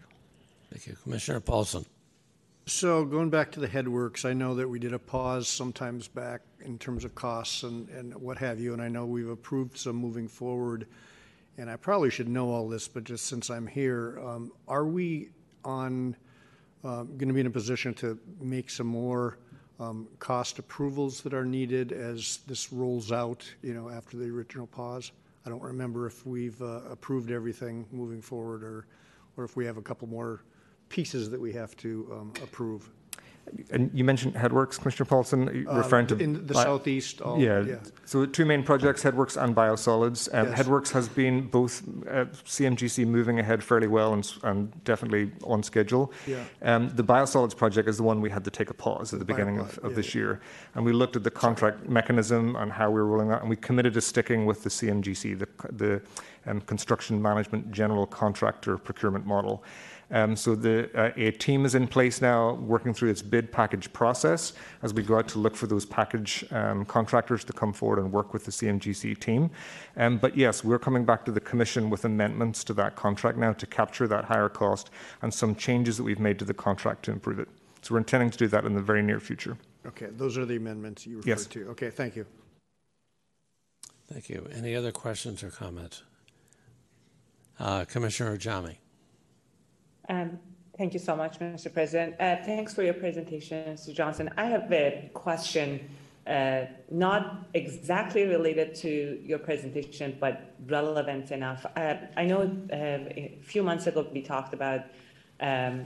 Thank 0.72 0.88
you. 0.88 0.96
Commissioner 1.04 1.42
Paulson. 1.42 1.86
So 2.66 3.04
going 3.04 3.30
back 3.30 3.52
to 3.54 3.60
the 3.60 3.68
headworks, 3.68 4.24
I 4.24 4.34
know 4.34 4.56
that 4.56 4.68
we 4.68 4.80
did 4.80 4.94
a 4.94 5.00
pause 5.00 5.48
sometimes 5.48 6.08
back 6.08 6.42
in 6.64 6.78
terms 6.78 7.04
of 7.04 7.14
costs 7.14 7.64
and, 7.64 7.90
and 7.90 8.16
what 8.16 8.38
have 8.38 8.60
you, 8.60 8.72
and 8.72 8.82
I 8.82 8.88
know 8.88 9.06
we've 9.06 9.28
approved 9.28 9.78
some 9.78 9.98
moving 9.98 10.28
forward. 10.28 10.88
And 11.58 11.70
I 11.70 11.76
probably 11.76 12.10
should 12.10 12.30
know 12.30 12.50
all 12.50 12.70
this, 12.70 12.88
but 12.88 13.04
just 13.04 13.26
since 13.26 13.50
I'm 13.50 13.68
here, 13.68 14.22
um, 14.24 14.52
are 14.68 14.86
we 14.86 15.30
on 15.66 16.16
uh, 16.84 17.04
going 17.04 17.28
to 17.28 17.34
be 17.34 17.42
in 17.42 17.48
a 17.48 17.52
position 17.52 17.94
to 17.96 18.18
make 18.40 18.70
some 18.70 18.88
more 18.88 19.38
um, 19.80 20.08
cost 20.20 20.60
approvals 20.60 21.22
that 21.22 21.34
are 21.34 21.46
needed 21.46 21.92
as 21.92 22.40
this 22.48 22.72
rolls 22.72 23.12
out, 23.12 23.44
you 23.62 23.74
know, 23.74 23.90
after 23.90 24.16
the 24.16 24.26
original 24.30 24.68
pause. 24.68 25.12
I 25.46 25.50
don't 25.50 25.62
remember 25.62 26.06
if 26.06 26.26
we've 26.26 26.62
uh, 26.62 26.82
approved 26.90 27.32
everything 27.32 27.86
moving 27.92 28.22
forward 28.22 28.64
or, 28.64 28.86
or 29.36 29.44
if 29.44 29.56
we 29.56 29.66
have 29.66 29.78
a 29.78 29.82
couple 29.82 30.08
more 30.08 30.44
pieces 30.92 31.30
that 31.30 31.40
we 31.40 31.54
have 31.54 31.76
to 31.78 31.90
um, 32.12 32.34
approve. 32.44 32.90
And 33.72 33.90
you 33.94 34.04
mentioned 34.04 34.36
Headworks, 34.36 34.78
Commissioner 34.80 35.08
Paulson, 35.08 35.68
Uh, 35.68 35.76
referring 35.76 36.08
to 36.08 36.16
in 36.18 36.46
the 36.46 36.54
southeast, 36.54 37.22
all- 37.22 37.40
yeah. 37.40 37.62
yeah. 37.66 37.76
So 38.06 38.26
two 38.26 38.46
main 38.46 38.64
projects, 38.64 39.04
Headworks 39.04 39.36
and 39.44 39.56
Biosolids. 39.56 40.30
Um, 40.34 40.48
Yes. 40.48 40.60
Headworks 40.60 40.92
has 40.92 41.10
been 41.10 41.48
both 41.48 41.82
uh, 42.08 42.26
CMGC 42.46 43.06
moving 43.06 43.40
ahead 43.40 43.64
fairly 43.64 43.88
well 43.88 44.14
and, 44.14 44.32
and 44.44 44.58
definitely 44.84 45.32
on 45.44 45.64
schedule. 45.64 46.14
Yeah. 46.28 46.44
Um, 46.62 46.90
the 46.96 47.04
Biosolids 47.04 47.56
project 47.58 47.90
is 47.90 47.98
the 47.98 48.04
one 48.04 48.22
we 48.22 48.30
had 48.30 48.44
to 48.46 48.52
take 48.52 48.70
a 48.70 48.74
pause 48.86 49.12
at 49.12 49.20
the 49.20 49.26
beginning 49.26 49.58
of, 49.60 49.78
of 49.80 49.92
yeah, 49.92 49.96
this 49.96 50.14
year, 50.16 50.40
and 50.76 50.86
we 50.86 50.94
looked 50.94 51.16
at 51.16 51.24
the 51.24 51.32
contract 51.32 51.90
mechanism 51.90 52.56
and 52.56 52.72
how 52.72 52.88
we 52.94 53.00
were 53.02 53.08
rolling 53.08 53.32
out, 53.32 53.42
and 53.42 53.50
we 53.50 53.56
committed 53.56 53.94
to 53.96 54.02
sticking 54.02 54.46
with 54.46 54.60
the 54.64 54.70
CMGC, 54.70 55.24
the 55.44 55.48
the 55.84 56.02
um, 56.48 56.62
construction 56.62 57.22
management 57.22 57.72
general 57.72 58.06
contractor 58.08 58.78
procurement 58.78 59.26
model. 59.26 59.64
Um, 60.12 60.36
so 60.36 60.56
the, 60.56 60.90
uh, 60.94 61.12
a 61.16 61.32
team 61.32 61.66
is 61.66 61.74
in 61.74 61.88
place 61.88 62.22
now 62.22 62.54
working 62.56 62.94
through 62.94 63.10
its 63.10 63.22
bid 63.22 63.52
package 63.52 63.92
process 63.94 64.54
as 64.84 64.94
we 64.94 65.04
go 65.04 65.18
out 65.18 65.28
to 65.30 65.40
look 65.40 65.56
for 65.56 65.68
those 65.68 65.86
package 65.86 66.44
um, 66.52 66.84
contractors 66.86 67.46
to 67.46 67.54
come 67.54 67.72
forward 67.72 68.00
and 68.00 68.12
work 68.12 68.34
with 68.34 68.44
the 68.44 68.52
CMGC 68.52 69.18
team. 69.20 69.50
Um, 69.96 70.18
but 70.18 70.36
yes, 70.36 70.64
we're 70.64 70.80
coming 70.80 71.06
back 71.06 71.24
to 71.26 71.32
the 71.32 71.40
Commission 71.40 71.90
with 71.90 72.04
amendments 72.04 72.64
to 72.66 72.74
that 72.74 72.96
contract 72.98 73.38
now 73.38 73.54
to 73.54 73.66
capture 73.66 74.08
that 74.08 74.26
higher 74.26 74.50
cost 74.50 74.90
and 75.22 75.34
some 75.34 75.56
changes 75.56 75.96
that 75.98 76.04
we've 76.04 76.20
made 76.20 76.38
to 76.40 76.46
the 76.46 76.54
contract 76.54 77.04
to 77.06 77.12
improve 77.12 77.40
it. 77.40 77.48
So 77.82 77.96
we're 77.96 78.00
intending 78.00 78.30
to 78.32 78.38
do 78.38 78.48
that 78.50 78.66
in 78.66 78.74
the 78.76 78.82
very 78.82 79.02
near 79.02 79.20
future. 79.20 79.58
Okay, 79.88 80.08
those 80.12 80.38
are 80.38 80.46
the 80.46 80.58
amendments 80.58 81.08
you 81.08 81.22
Yes. 81.26 81.40
referred 81.40 81.52
to. 81.52 81.70
Okay, 81.72 81.90
thank 81.90 82.16
you. 82.16 82.26
Thank 84.12 84.30
you. 84.30 84.46
Any 84.54 84.76
other 84.76 84.92
questions 84.92 85.42
or 85.42 85.50
comments? 85.50 86.04
Uh, 87.58 87.86
Commissioner 87.86 88.38
Ajami. 88.38 88.76
Um, 90.10 90.40
Thank 90.78 90.94
you 90.94 91.00
so 91.00 91.16
much, 91.16 91.38
Mr. 91.38 91.72
President. 91.72 92.16
Uh, 92.20 92.38
Thanks 92.44 92.74
for 92.74 92.82
your 92.82 92.94
presentation, 92.94 93.76
Mr. 93.76 93.94
Johnson. 93.94 94.32
I 94.38 94.46
have 94.46 94.72
a 94.72 95.12
question, 95.14 95.90
uh, 96.26 96.62
not 96.90 97.50
exactly 97.54 98.24
related 98.24 98.74
to 98.76 99.22
your 99.24 99.38
presentation, 99.38 100.18
but 100.20 100.56
relevant 100.66 101.32
enough. 101.32 101.66
Uh, 101.76 101.96
I 102.16 102.26
know 102.26 102.42
um, 102.42 102.68
a 102.72 103.38
few 103.44 103.64
months 103.64 103.86
ago, 103.86 104.08
we 104.12 104.22
talked 104.22 104.54
about 104.54 104.86
um, 105.42 105.86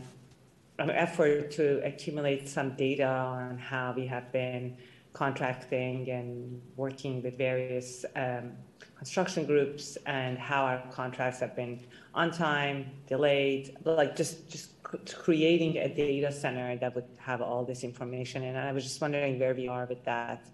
an 0.77 0.91
effort 0.91 1.51
to 1.51 1.81
accumulate 1.83 2.47
some 2.47 2.75
data 2.75 3.07
on 3.07 3.57
how 3.57 3.93
we 3.97 4.05
have 4.05 4.31
been 4.31 4.77
contracting 5.13 6.09
and 6.09 6.61
working 6.75 7.23
with 7.23 7.37
various 7.37 8.05
um, 8.15 8.51
construction 8.97 9.45
groups 9.45 9.97
and 10.05 10.37
how 10.37 10.63
our 10.65 10.81
contracts 10.91 11.39
have 11.39 11.55
been 11.55 11.79
on 12.13 12.31
time, 12.31 12.89
delayed, 13.07 13.75
like 13.83 14.15
just 14.15 14.49
just 14.49 14.69
creating 14.83 15.77
a 15.77 15.89
data 15.89 16.31
center 16.31 16.77
that 16.77 16.95
would 16.95 17.05
have 17.17 17.41
all 17.41 17.65
this 17.65 17.83
information. 17.83 18.43
And 18.43 18.57
I 18.57 18.71
was 18.71 18.83
just 18.83 19.01
wondering 19.01 19.39
where 19.39 19.53
we 19.53 19.67
are 19.67 19.85
with 19.85 20.03
that 20.05 20.45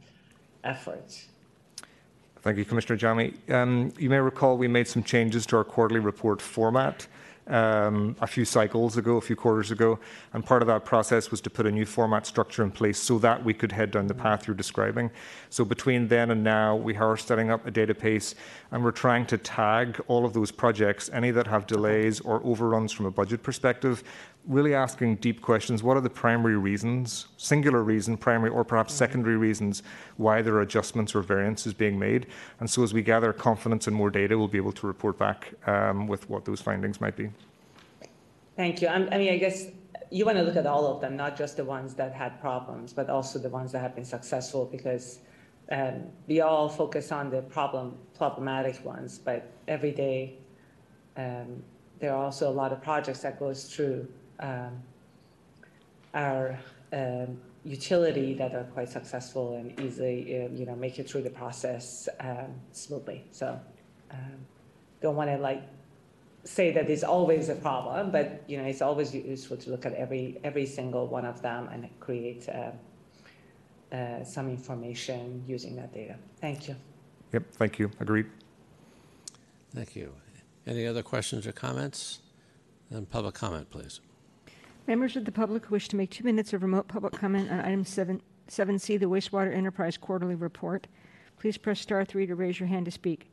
effort. 0.63 1.25
Thank 2.41 2.57
you, 2.57 2.65
Commissioner 2.65 2.97
Ajami. 2.97 3.51
Um, 3.51 3.93
you 3.99 4.09
may 4.09 4.17
recall 4.17 4.57
we 4.57 4.67
made 4.67 4.87
some 4.87 5.03
changes 5.03 5.45
to 5.47 5.57
our 5.57 5.63
quarterly 5.63 5.99
report 5.99 6.41
format 6.41 7.05
um, 7.47 8.15
a 8.21 8.27
few 8.27 8.45
cycles 8.45 8.97
ago, 8.97 9.17
a 9.17 9.21
few 9.21 9.35
quarters 9.35 9.71
ago, 9.71 9.99
and 10.33 10.45
part 10.45 10.61
of 10.61 10.67
that 10.67 10.85
process 10.85 11.31
was 11.31 11.41
to 11.41 11.49
put 11.49 11.65
a 11.65 11.71
new 11.71 11.85
format 11.85 12.25
structure 12.25 12.63
in 12.63 12.71
place 12.71 12.99
so 12.99 13.19
that 13.19 13.43
we 13.43 13.53
could 13.53 13.71
head 13.71 13.91
down 13.91 14.07
the 14.07 14.13
path 14.13 14.47
you're 14.47 14.55
describing. 14.55 15.09
So 15.49 15.65
between 15.65 16.07
then 16.07 16.31
and 16.31 16.43
now, 16.43 16.75
we 16.75 16.95
are 16.95 17.17
setting 17.17 17.49
up 17.49 17.65
a 17.65 17.71
database, 17.71 18.35
and 18.71 18.83
we're 18.83 18.91
trying 18.91 19.25
to 19.27 19.37
tag 19.37 19.99
all 20.07 20.25
of 20.25 20.33
those 20.33 20.51
projects, 20.51 21.09
any 21.13 21.31
that 21.31 21.47
have 21.47 21.67
delays 21.67 22.19
or 22.21 22.41
overruns 22.43 22.91
from 22.91 23.05
a 23.05 23.11
budget 23.11 23.43
perspective, 23.43 24.03
really 24.47 24.73
asking 24.73 25.15
deep 25.17 25.41
questions. 25.41 25.83
What 25.83 25.97
are 25.97 26.01
the 26.01 26.09
primary 26.09 26.57
reasons, 26.57 27.27
singular 27.37 27.83
reason, 27.83 28.17
primary 28.17 28.49
or 28.49 28.63
perhaps 28.63 28.93
secondary 28.93 29.37
reasons 29.37 29.83
why 30.17 30.41
there 30.41 30.55
are 30.55 30.61
adjustments 30.61 31.13
or 31.13 31.21
variances 31.21 31.73
being 31.73 31.99
made? 31.99 32.27
And 32.59 32.69
so 32.69 32.83
as 32.83 32.93
we 32.93 33.01
gather 33.01 33.33
confidence 33.33 33.87
and 33.87 33.95
more 33.95 34.09
data, 34.09 34.37
we'll 34.37 34.47
be 34.47 34.57
able 34.57 34.71
to 34.73 34.87
report 34.87 35.17
back 35.17 35.53
um, 35.67 36.07
with 36.07 36.29
what 36.29 36.45
those 36.45 36.61
findings 36.61 36.99
might 36.99 37.15
be. 37.15 37.29
Thank 38.55 38.81
you. 38.81 38.87
I'm- 38.87 39.09
I 39.11 39.17
mean, 39.17 39.33
I 39.33 39.37
guess 39.37 39.67
you 40.09 40.25
want 40.25 40.37
to 40.37 40.43
look 40.43 40.57
at 40.57 40.65
all 40.65 40.87
of 40.87 41.01
them, 41.01 41.15
not 41.15 41.37
just 41.37 41.57
the 41.57 41.63
ones 41.63 41.93
that 41.95 42.13
had 42.13 42.41
problems, 42.41 42.93
but 42.93 43.09
also 43.09 43.39
the 43.39 43.49
ones 43.49 43.71
that 43.71 43.79
have 43.79 43.95
been 43.95 44.05
successful, 44.05 44.65
because 44.65 45.19
um, 45.71 46.03
we 46.27 46.41
all 46.41 46.67
focus 46.67 47.11
on 47.13 47.29
the 47.29 47.41
problem, 47.43 47.97
problematic 48.17 48.83
ones, 48.83 49.17
but 49.17 49.49
every 49.69 49.91
day, 49.91 50.37
um, 51.15 51.63
there 51.99 52.13
are 52.13 52.25
also 52.25 52.49
a 52.49 52.51
lot 52.51 52.73
of 52.73 52.81
projects 52.81 53.21
that 53.21 53.39
goes 53.39 53.73
through 53.73 54.07
um, 54.41 54.81
our 56.13 56.59
um, 56.93 57.39
utility 57.63 58.33
that 58.33 58.53
are 58.53 58.63
quite 58.65 58.89
successful 58.89 59.55
and 59.55 59.79
easily, 59.79 60.43
uh, 60.43 60.49
you 60.53 60.65
know, 60.65 60.75
make 60.75 60.99
it 60.99 61.09
through 61.09 61.21
the 61.21 61.29
process 61.29 62.09
um, 62.19 62.53
smoothly. 62.71 63.23
So 63.31 63.59
um, 64.11 64.45
don't 65.01 65.15
want 65.15 65.29
to 65.29 65.37
like 65.37 65.63
say 66.43 66.71
that 66.71 66.89
it's 66.89 67.03
always 67.03 67.49
a 67.49 67.55
problem, 67.55 68.11
but 68.11 68.43
you 68.47 68.57
know, 68.57 68.63
it's 68.63 68.81
always 68.81 69.13
useful 69.13 69.57
to 69.57 69.69
look 69.69 69.85
at 69.85 69.93
every 69.93 70.39
every 70.43 70.65
single 70.65 71.07
one 71.07 71.25
of 71.25 71.41
them 71.41 71.69
and 71.71 71.87
create 71.99 72.49
uh, 72.49 72.71
uh, 73.95 74.23
some 74.23 74.49
information 74.49 75.43
using 75.47 75.75
that 75.75 75.93
data. 75.93 76.15
Thank 76.39 76.67
you. 76.67 76.75
Yep, 77.33 77.43
thank 77.53 77.79
you. 77.79 77.91
Agreed. 77.99 78.25
Thank 79.73 79.95
you. 79.95 80.13
Any 80.67 80.85
other 80.85 81.01
questions 81.01 81.47
or 81.47 81.51
comments? 81.51 82.19
Then 82.89 83.05
public 83.05 83.35
comment, 83.35 83.69
please. 83.69 84.01
Members 84.87 85.15
of 85.15 85.25
the 85.25 85.31
public 85.31 85.65
who 85.65 85.75
wish 85.75 85.87
to 85.89 85.95
make 85.95 86.09
two 86.09 86.23
minutes 86.23 86.53
of 86.53 86.63
remote 86.63 86.87
public 86.87 87.13
comment 87.13 87.51
on 87.51 87.59
item 87.59 87.85
7, 87.85 88.21
7C, 88.47 88.99
the 88.99 89.05
wastewater 89.05 89.55
enterprise 89.55 89.95
quarterly 89.95 90.35
report, 90.35 90.87
please 91.39 91.57
press 91.57 91.79
star 91.79 92.03
3 92.03 92.25
to 92.25 92.35
raise 92.35 92.59
your 92.59 92.67
hand 92.67 92.85
to 92.85 92.91
speak. 92.91 93.29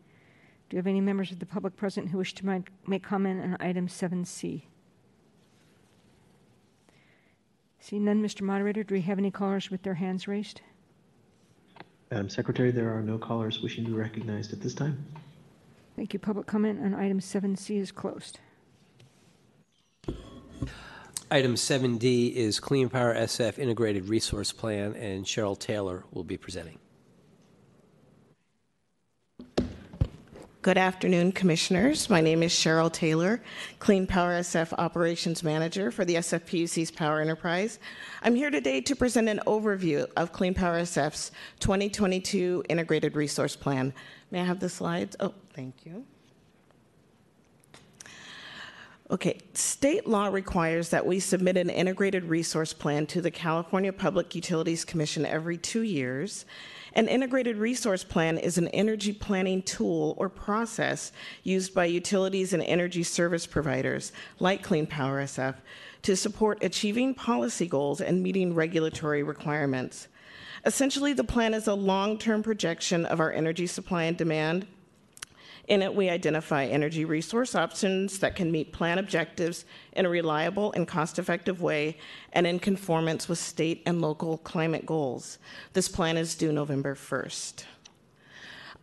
Do 0.69 0.77
you 0.77 0.79
have 0.79 0.87
any 0.87 1.01
members 1.01 1.33
of 1.33 1.39
the 1.39 1.47
public 1.47 1.77
present 1.77 2.11
who 2.11 2.19
wish 2.19 2.35
to 2.35 2.63
make 2.87 3.03
comment 3.03 3.43
on 3.43 3.57
item 3.61 3.89
7C? 3.89 4.63
See 7.81 7.99
none, 7.99 8.23
Mr. 8.23 8.43
Moderator. 8.43 8.85
Do 8.85 8.95
we 8.95 9.01
have 9.03 9.19
any 9.19 9.31
callers 9.31 9.71
with 9.71 9.83
their 9.83 9.95
hands 9.95 10.29
raised? 10.29 10.61
Madam 12.11 12.29
Secretary, 12.29 12.71
there 12.71 12.95
are 12.95 13.03
no 13.03 13.17
callers 13.17 13.63
wishing 13.63 13.85
to 13.85 13.91
be 13.91 13.97
recognized 13.97 14.53
at 14.53 14.61
this 14.61 14.75
time. 14.75 15.03
Thank 15.97 16.13
you. 16.13 16.19
Public 16.19 16.47
comment 16.47 16.81
on 16.85 16.95
item 16.95 17.21
7C 17.21 17.81
is 17.81 17.91
closed. 17.91 18.41
Item 21.31 21.57
7D 21.57 22.33
is 22.33 22.59
Clean 22.59 22.89
Power 22.89 23.15
SF 23.15 23.59
Integrated 23.59 24.09
Resource 24.09 24.51
Plan, 24.51 24.95
and 24.95 25.27
Cheryl 25.27 25.59
Taylor 25.59 26.05
will 26.11 26.25
be 26.25 26.39
presenting. 26.39 26.79
Good 30.63 30.79
afternoon, 30.79 31.33
Commissioners. 31.33 32.09
My 32.09 32.23
name 32.23 32.43
is 32.43 32.53
Cheryl 32.53 32.91
Taylor, 32.91 33.43
Clean 33.79 34.07
Power 34.07 34.41
SF 34.41 34.73
Operations 34.79 35.43
Manager 35.43 35.91
for 35.91 36.07
the 36.07 36.15
SFPUC's 36.15 36.91
Power 36.91 37.21
Enterprise. 37.21 37.79
I'm 38.23 38.35
here 38.35 38.51
today 38.51 38.81
to 38.81 38.97
present 38.97 39.29
an 39.29 39.41
overview 39.47 40.07
of 40.17 40.33
Clean 40.33 40.55
Power 40.55 40.81
SF's 40.81 41.31
2022 41.61 42.65
Integrated 42.71 43.17
Resource 43.17 43.55
Plan. 43.55 43.93
May 44.31 44.41
I 44.41 44.45
have 44.45 44.61
the 44.61 44.71
slides? 44.71 45.15
Oh, 45.21 45.35
thank 45.53 45.85
you. 45.85 46.07
Okay, 49.11 49.39
state 49.55 50.07
law 50.07 50.27
requires 50.27 50.91
that 50.91 51.07
we 51.07 51.19
submit 51.19 51.57
an 51.57 51.71
integrated 51.71 52.25
resource 52.25 52.75
plan 52.75 53.07
to 53.07 53.23
the 53.23 53.31
California 53.31 53.91
Public 53.91 54.35
Utilities 54.35 54.85
Commission 54.85 55.25
every 55.25 55.57
two 55.57 55.81
years. 55.81 56.45
An 56.93 57.09
integrated 57.09 57.57
resource 57.57 58.05
plan 58.05 58.37
is 58.37 58.59
an 58.59 58.69
energy 58.69 59.15
planning 59.15 59.63
tool 59.63 60.15
or 60.19 60.29
process 60.29 61.11
used 61.43 61.73
by 61.73 61.87
utilities 61.87 62.53
and 62.53 62.63
energy 62.65 63.03
service 63.03 63.47
providers, 63.47 64.13
like 64.41 64.63
Clean 64.63 64.87
Power 64.87 65.23
SF, 65.23 65.55
to 66.03 66.15
support 66.15 66.63
achieving 66.63 67.15
policy 67.15 67.67
goals 67.67 68.03
and 68.03 68.23
meeting 68.23 68.55
regulatory 68.55 69.23
requirements. 69.23 70.09
Essentially, 70.67 71.15
the 71.15 71.25
plan 71.25 71.55
is 71.55 71.67
a 71.67 71.73
long 71.73 72.19
term 72.19 72.43
projection 72.43 73.07
of 73.07 73.21
our 73.21 73.33
energy 73.33 73.67
supply 73.67 74.03
and 74.03 74.19
demand 74.19 74.67
in 75.69 75.83
it, 75.83 75.95
we 75.95 76.09
identify 76.09 76.65
energy 76.65 77.05
resource 77.05 77.55
options 77.55 78.19
that 78.21 78.35
can 78.35 78.51
meet 78.51 78.73
plan 78.73 78.99
objectives 78.99 79.67
in 79.93 80.07
a 80.07 80.09
reliable 80.09 80.73
and 80.73 80.89
cost 80.89 81.19
effective 81.19 81.61
way 81.61 81.97
and 82.33 82.47
in 82.47 82.59
conformance 82.59 83.29
with 83.29 83.39
state 83.39 83.83
and 83.85 84.01
local 84.01 84.39
climate 84.39 84.87
goals. 84.87 85.39
This 85.75 85.89
plan 85.89 86.17
is 86.17 86.35
due 86.35 86.53
November 86.53 86.95
1st. 86.95 87.65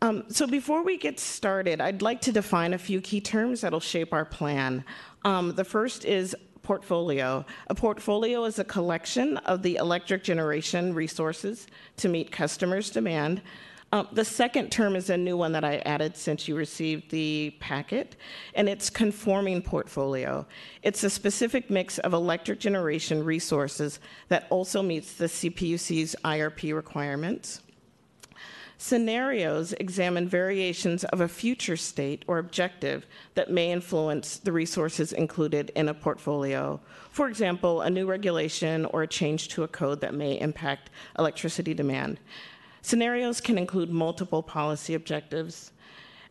Um, 0.01 0.25
so, 0.27 0.45
before 0.45 0.83
we 0.83 0.97
get 0.97 1.19
started, 1.19 1.81
I'd 1.81 2.01
like 2.01 2.21
to 2.21 2.31
define 2.31 2.73
a 2.73 2.77
few 2.77 3.01
key 3.01 3.21
terms 3.21 3.61
that'll 3.61 3.79
shape 3.79 4.13
our 4.13 4.25
plan. 4.25 4.83
Um, 5.23 5.55
the 5.55 5.63
first 5.63 6.05
is 6.05 6.35
portfolio. 6.61 7.45
A 7.67 7.75
portfolio 7.75 8.43
is 8.43 8.59
a 8.59 8.63
collection 8.63 9.37
of 9.37 9.63
the 9.63 9.77
electric 9.77 10.23
generation 10.23 10.93
resources 10.93 11.67
to 11.97 12.09
meet 12.09 12.31
customers' 12.31 12.89
demand. 12.89 13.41
Um, 13.91 14.07
the 14.11 14.25
second 14.25 14.71
term 14.71 14.95
is 14.95 15.09
a 15.09 15.17
new 15.17 15.37
one 15.37 15.51
that 15.53 15.63
I 15.63 15.77
added 15.85 16.17
since 16.17 16.47
you 16.47 16.55
received 16.55 17.11
the 17.11 17.55
packet, 17.59 18.15
and 18.53 18.67
it's 18.67 18.89
conforming 18.89 19.61
portfolio. 19.61 20.45
It's 20.83 21.03
a 21.03 21.09
specific 21.09 21.69
mix 21.69 21.99
of 21.99 22.13
electric 22.13 22.59
generation 22.59 23.23
resources 23.23 23.99
that 24.27 24.47
also 24.49 24.81
meets 24.81 25.13
the 25.13 25.25
CPUC's 25.25 26.15
IRP 26.25 26.75
requirements. 26.75 27.61
Scenarios 28.77 29.71
examine 29.73 30.27
variations 30.27 31.05
of 31.05 31.21
a 31.21 31.27
future 31.27 31.77
state 31.77 32.25
or 32.27 32.39
objective 32.39 33.05
that 33.35 33.49
may 33.49 33.71
influence 33.71 34.37
the 34.37 34.51
resources 34.51 35.13
included 35.13 35.71
in 35.75 35.87
a 35.87 35.93
portfolio. 35.93 36.79
For 37.09 37.29
example, 37.29 37.81
a 37.81 37.89
new 37.89 38.05
regulation 38.05 38.85
or 38.87 39.03
a 39.03 39.07
change 39.07 39.47
to 39.49 39.63
a 39.63 39.67
code 39.69 40.01
that 40.01 40.13
may 40.13 40.39
impact 40.39 40.89
electricity 41.17 41.73
demand. 41.73 42.19
Scenarios 42.85 43.41
can 43.41 43.57
include 43.57 43.89
multiple 43.89 44.43
policy 44.43 44.93
objectives. 44.93 45.71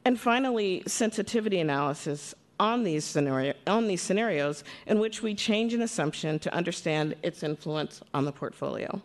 And 0.04 0.20
finally, 0.20 0.84
sensitivity 0.86 1.58
analysis 1.58 2.32
on 2.60 2.84
these, 2.84 3.04
scenario, 3.04 3.54
on 3.66 3.88
these 3.88 4.00
scenarios 4.00 4.62
in 4.86 5.00
which 5.00 5.20
we 5.20 5.34
change 5.34 5.74
an 5.74 5.82
assumption 5.82 6.38
to 6.38 6.54
understand 6.54 7.16
its 7.24 7.42
influence 7.42 8.02
on 8.14 8.24
the 8.24 8.30
portfolio. 8.30 9.02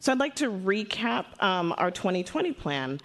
So 0.00 0.10
I'd 0.10 0.18
like 0.18 0.34
to 0.36 0.50
recap 0.50 1.40
um, 1.40 1.72
our 1.78 1.92
2020 1.92 2.50
plan. 2.50 3.00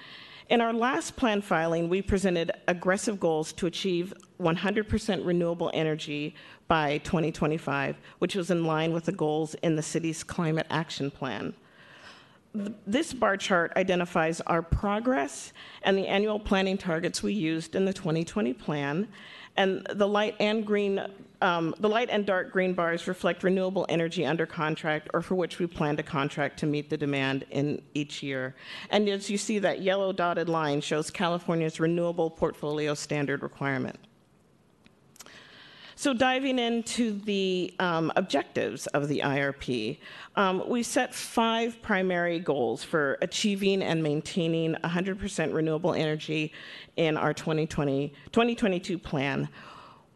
In 0.49 0.59
our 0.59 0.73
last 0.73 1.15
plan 1.15 1.43
filing, 1.43 1.87
we 1.87 2.01
presented 2.01 2.51
aggressive 2.67 3.19
goals 3.19 3.53
to 3.53 3.67
achieve 3.67 4.11
100% 4.41 5.23
renewable 5.23 5.69
energy 5.75 6.33
by 6.67 6.97
2025, 7.03 7.97
which 8.17 8.33
was 8.33 8.49
in 8.49 8.65
line 8.65 8.91
with 8.91 9.05
the 9.05 9.11
goals 9.11 9.53
in 9.61 9.75
the 9.75 9.83
city's 9.83 10.23
climate 10.23 10.65
action 10.71 11.11
plan. 11.11 11.53
This 12.87 13.13
bar 13.13 13.37
chart 13.37 13.73
identifies 13.75 14.41
our 14.41 14.61
progress 14.61 15.53
and 15.83 15.97
the 15.97 16.07
annual 16.07 16.39
planning 16.39 16.77
targets 16.77 17.21
we 17.21 17.33
used 17.33 17.75
in 17.75 17.85
the 17.85 17.93
2020 17.93 18.53
plan. 18.53 19.07
And 19.57 19.85
the 19.91 20.07
light 20.07 20.35
and 20.39 20.65
green 20.65 21.01
um, 21.41 21.75
the 21.79 21.89
light 21.89 22.09
and 22.09 22.25
dark 22.25 22.51
green 22.51 22.73
bars 22.73 23.07
reflect 23.07 23.43
renewable 23.43 23.85
energy 23.89 24.25
under 24.25 24.45
contract 24.45 25.09
or 25.13 25.21
for 25.21 25.35
which 25.35 25.59
we 25.59 25.67
plan 25.67 25.95
to 25.97 26.03
contract 26.03 26.57
to 26.59 26.65
meet 26.65 26.89
the 26.89 26.97
demand 26.97 27.45
in 27.51 27.81
each 27.93 28.23
year. 28.23 28.55
And 28.89 29.07
as 29.09 29.29
you 29.29 29.37
see, 29.37 29.59
that 29.59 29.81
yellow 29.81 30.11
dotted 30.13 30.49
line 30.49 30.81
shows 30.81 31.11
California's 31.11 31.79
renewable 31.79 32.29
portfolio 32.29 32.93
standard 32.93 33.43
requirement. 33.43 33.99
So, 36.05 36.13
diving 36.13 36.59
into 36.59 37.13
the 37.13 37.73
um, 37.79 38.13
objectives 38.15 38.85
of 38.85 39.07
the 39.07 39.21
IRP, 39.21 39.97
um, 40.35 40.61
we 40.69 40.83
set 40.83 41.15
five 41.15 41.81
primary 41.81 42.37
goals 42.37 42.83
for 42.83 43.17
achieving 43.23 43.81
and 43.81 44.03
maintaining 44.03 44.75
100% 44.75 45.51
renewable 45.51 45.95
energy 45.95 46.53
in 46.95 47.17
our 47.17 47.33
2020, 47.33 48.09
2022 48.31 48.99
plan. 48.99 49.49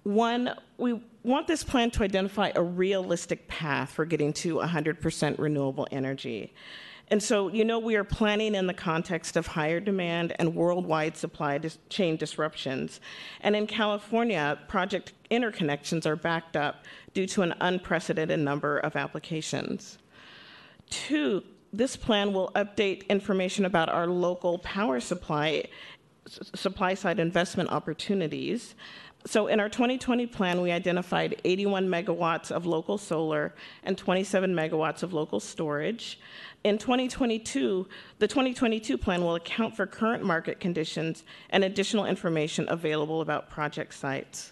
One, 0.03 0.53
we 0.77 1.01
want 1.23 1.47
this 1.47 1.63
plan 1.63 1.89
to 1.89 2.03
identify 2.03 2.51
a 2.53 2.61
realistic 2.61 3.47
path 3.47 3.89
for 3.89 4.05
getting 4.05 4.31
to 4.33 4.57
100% 4.57 5.39
renewable 5.39 5.87
energy. 5.91 6.53
And 7.11 7.21
so, 7.21 7.47
you 7.47 7.65
know, 7.65 7.79
we 7.79 7.95
are 7.95 8.03
planning 8.03 8.53
in 8.53 8.67
the 8.67 8.73
context 8.73 9.35
of 9.35 9.47
higher 9.47 9.79
demand 9.79 10.35
and 10.37 10.53
worldwide 10.55 11.17
supply 11.17 11.57
dis- 11.57 11.79
chain 11.89 12.17
disruptions. 12.17 13.01
And 13.41 13.55
in 13.55 13.65
California, 13.65 14.59
project 14.67 15.13
interconnections 15.31 16.05
are 16.05 16.15
backed 16.15 16.55
up 16.55 16.85
due 17.13 17.25
to 17.27 17.41
an 17.41 17.55
unprecedented 17.61 18.39
number 18.39 18.77
of 18.77 18.95
applications. 18.95 19.97
Two, 20.89 21.43
this 21.73 21.95
plan 21.95 22.31
will 22.31 22.51
update 22.55 23.07
information 23.09 23.65
about 23.65 23.89
our 23.89 24.07
local 24.07 24.59
power 24.59 24.99
supply 24.99 25.65
supply 26.53 26.93
side 26.93 27.19
investment 27.19 27.71
opportunities 27.71 28.75
so 29.25 29.47
in 29.47 29.59
our 29.59 29.67
2020 29.67 30.27
plan, 30.27 30.61
we 30.61 30.71
identified 30.71 31.41
81 31.43 31.87
megawatts 31.87 32.51
of 32.51 32.65
local 32.65 32.97
solar 32.97 33.53
and 33.83 33.97
27 33.97 34.53
megawatts 34.53 35.03
of 35.03 35.11
local 35.11 35.41
storage. 35.41 36.19
In 36.65 36.77
2022, 36.77 37.87
the 38.19 38.27
2022 38.27 38.97
plan 38.97 39.21
will 39.21 39.35
account 39.35 39.77
for 39.77 39.85
current 39.85 40.25
market 40.25 40.59
conditions 40.59 41.23
and 41.51 41.63
additional 41.63 42.05
information 42.05 42.65
available 42.67 43.21
about 43.21 43.49
project 43.49 43.93
sites. 43.93 44.51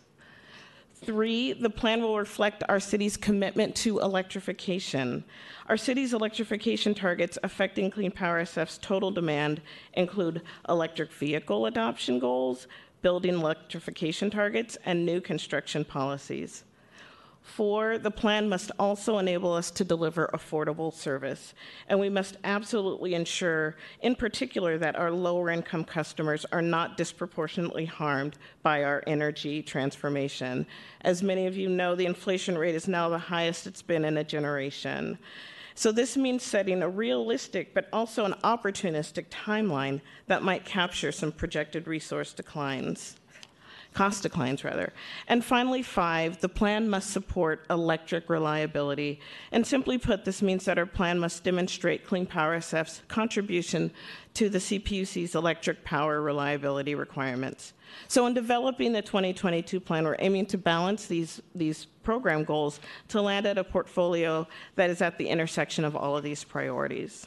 Three, 0.96 1.52
the 1.54 1.70
plan 1.70 2.02
will 2.02 2.18
reflect 2.18 2.64
our 2.70 2.80
city's 2.80 3.18
commitment 3.18 3.76
to 3.78 4.00
electrification. 4.00 5.26
Our 5.68 5.78
city's 5.78 6.14
electrification 6.14 6.96
targets 6.96 7.38
affecting 7.44 7.92
Clean 7.92 8.10
Power 8.10 8.42
SF's 8.42 8.78
total 8.80 9.12
demand 9.12 9.62
include 9.94 10.42
electric 10.70 11.12
vehicle 11.12 11.66
adoption 11.66 12.20
goals, 12.20 12.68
building 13.02 13.36
electrification 13.36 14.32
targets, 14.32 14.78
and 14.86 15.06
new 15.06 15.20
construction 15.22 15.86
policies. 15.86 16.64
Four, 17.48 17.98
the 17.98 18.12
plan 18.12 18.50
must 18.50 18.72
also 18.78 19.18
enable 19.18 19.54
us 19.54 19.72
to 19.72 19.86
deliver 19.86 20.30
affordable 20.34 20.94
service. 20.94 21.54
And 21.88 21.98
we 21.98 22.10
must 22.10 22.38
absolutely 22.44 23.16
ensure, 23.16 23.78
in 24.02 24.16
particular, 24.16 24.78
that 24.78 24.98
our 24.98 25.10
lower 25.10 25.50
income 25.50 25.86
customers 25.86 26.46
are 26.52 26.62
not 26.62 26.98
disproportionately 26.98 27.86
harmed 27.86 28.38
by 28.64 28.84
our 28.84 29.02
energy 29.08 29.64
transformation. 29.64 30.68
As 31.02 31.24
many 31.24 31.48
of 31.48 31.56
you 31.56 31.70
know, 31.70 31.96
the 31.96 32.06
inflation 32.06 32.58
rate 32.58 32.76
is 32.76 32.88
now 32.88 33.08
the 33.08 33.18
highest 33.18 33.66
it's 33.66 33.82
been 33.82 34.04
in 34.04 34.18
a 34.18 34.26
generation. 34.26 35.18
So 35.74 35.94
this 35.94 36.18
means 36.18 36.44
setting 36.44 36.84
a 36.84 36.90
realistic 36.90 37.74
but 37.74 37.88
also 37.94 38.26
an 38.26 38.36
opportunistic 38.44 39.28
timeline 39.30 40.02
that 40.28 40.44
might 40.44 40.66
capture 40.66 41.14
some 41.14 41.32
projected 41.32 41.88
resource 41.88 42.34
declines 42.34 43.16
cost 43.94 44.24
declines 44.24 44.64
rather. 44.64 44.94
And 45.28 45.44
finally, 45.44 45.82
five, 45.82 46.40
the 46.40 46.50
plan 46.50 46.90
must 46.90 47.10
support 47.12 47.66
electric 47.70 48.30
reliability. 48.30 49.20
And 49.52 49.66
simply 49.66 49.98
put, 49.98 50.26
this 50.26 50.42
means 50.42 50.66
that 50.66 50.78
our 50.78 50.86
plan 50.86 51.20
must 51.20 51.44
demonstrate 51.44 52.06
Clean 52.06 52.26
Power 52.26 52.58
SF's 52.58 53.02
contribution 53.08 53.92
to 54.36 54.50
the 54.50 54.60
CPUC's 54.60 55.34
electric 55.34 55.84
power 55.84 56.22
reliability 56.22 56.94
requirements. 56.94 57.74
So 58.08 58.28
in 58.28 58.34
developing 58.34 58.94
the 58.94 59.02
2022 59.02 59.80
plan, 59.80 60.04
we're 60.04 60.16
aiming 60.20 60.46
to 60.48 60.58
balance 60.58 61.08
these, 61.08 61.42
these 61.56 61.86
program 62.04 62.44
goals 62.44 62.80
to 63.08 63.22
land 63.22 63.48
at 63.48 63.58
a 63.58 63.64
portfolio 63.64 64.48
that 64.76 64.90
is 64.90 65.02
at 65.02 65.18
the 65.18 65.28
intersection 65.28 65.84
of 65.84 65.96
all 65.96 66.16
of 66.16 66.24
these 66.24 66.44
priorities. 66.44 67.26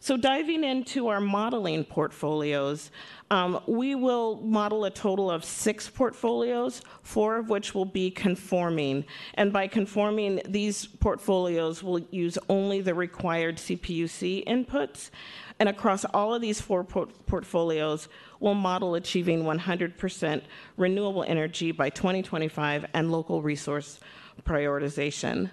So 0.00 0.16
diving 0.16 0.64
into 0.64 1.08
our 1.08 1.20
modeling 1.20 1.84
portfolios, 1.84 2.90
um, 3.30 3.60
we 3.66 3.94
will 3.94 4.36
model 4.36 4.84
a 4.84 4.90
total 4.90 5.30
of 5.30 5.44
six 5.44 5.88
portfolios, 5.88 6.82
four 7.02 7.36
of 7.36 7.50
which 7.50 7.74
will 7.74 7.84
be 7.84 8.10
conforming. 8.10 9.04
And 9.34 9.52
by 9.52 9.66
conforming, 9.66 10.40
these 10.46 10.86
portfolios 10.86 11.82
will 11.82 12.00
use 12.10 12.38
only 12.48 12.80
the 12.80 12.94
required 12.94 13.56
CPUC 13.56 14.46
inputs. 14.46 15.10
And 15.58 15.68
across 15.68 16.04
all 16.06 16.34
of 16.34 16.40
these 16.40 16.60
four 16.60 16.84
port- 16.84 17.26
portfolios, 17.26 18.08
we'll 18.38 18.54
model 18.54 18.94
achieving 18.94 19.42
100% 19.42 20.42
renewable 20.76 21.24
energy 21.24 21.72
by 21.72 21.90
2025 21.90 22.86
and 22.94 23.10
local 23.10 23.42
resource 23.42 23.98
prioritization. 24.44 25.50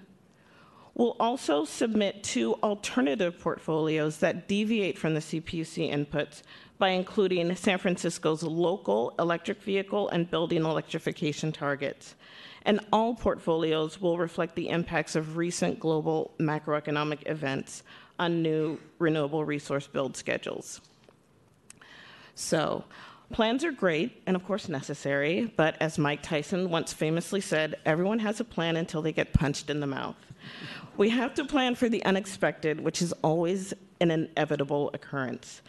We'll 0.96 1.18
also 1.20 1.66
submit 1.66 2.24
two 2.24 2.54
alternative 2.56 3.38
portfolios 3.38 4.18
that 4.20 4.48
deviate 4.48 4.98
from 4.98 5.14
the 5.14 5.20
CPUC 5.20 5.92
inputs 5.92 6.42
by 6.78 6.90
including 6.90 7.54
San 7.56 7.78
Francisco's 7.80 8.44
local 8.44 9.14
electric 9.20 9.62
vehicle 9.62 10.08
and 10.08 10.32
building 10.32 10.64
electrification 10.64 11.52
targets. 11.52 12.16
And 12.64 12.80
all 12.94 13.14
portfolios 13.14 14.00
will 14.00 14.18
reflect 14.18 14.56
the 14.56 14.70
impacts 14.70 15.16
of 15.18 15.36
recent 15.36 15.80
global 15.80 16.32
macroeconomic 16.40 17.30
events 17.30 17.84
on 18.18 18.42
new 18.42 18.80
renewable 18.98 19.44
resource 19.44 19.88
build 19.88 20.16
schedules. 20.16 20.80
So, 22.36 22.86
plans 23.32 23.66
are 23.66 23.72
great 23.72 24.22
and, 24.26 24.36
of 24.36 24.46
course, 24.46 24.70
necessary, 24.70 25.54
but 25.58 25.76
as 25.82 25.98
Mike 25.98 26.24
Tyson 26.24 26.70
once 26.70 26.94
famously 26.94 27.42
said, 27.42 27.76
everyone 27.86 28.20
has 28.20 28.40
a 28.40 28.46
plan 28.46 28.78
until 28.78 29.02
they 29.02 29.12
get 29.12 29.34
punched 29.34 29.70
in 29.70 29.82
the 29.82 29.88
mouth. 29.88 30.16
We 30.98 31.10
have 31.10 31.34
to 31.36 31.46
plan 31.46 31.76
for 31.76 31.90
the 31.90 32.04
unexpected, 32.06 32.80
which 32.80 33.02
is 33.02 33.12
always 33.22 33.74
an 34.00 34.12
inevitable 34.12 34.92
occurrence. 34.94 35.62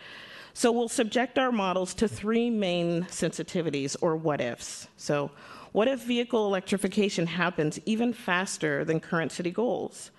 So 0.55 0.71
we'll 0.71 0.89
subject 0.89 1.39
our 1.39 1.51
models 1.51 1.95
to 1.95 2.09
three 2.09 2.49
main 2.49 3.03
sensitivities 3.05 3.97
or 4.01 4.17
what 4.17 4.41
ifs. 4.41 4.89
So, 4.97 5.31
what 5.73 5.89
if 5.89 6.05
vehicle 6.05 6.47
electrification 6.47 7.27
happens 7.27 7.79
even 7.85 8.15
faster 8.15 8.83
than 8.83 8.99
current 8.99 9.31
city 9.31 9.51
goals? 9.51 10.11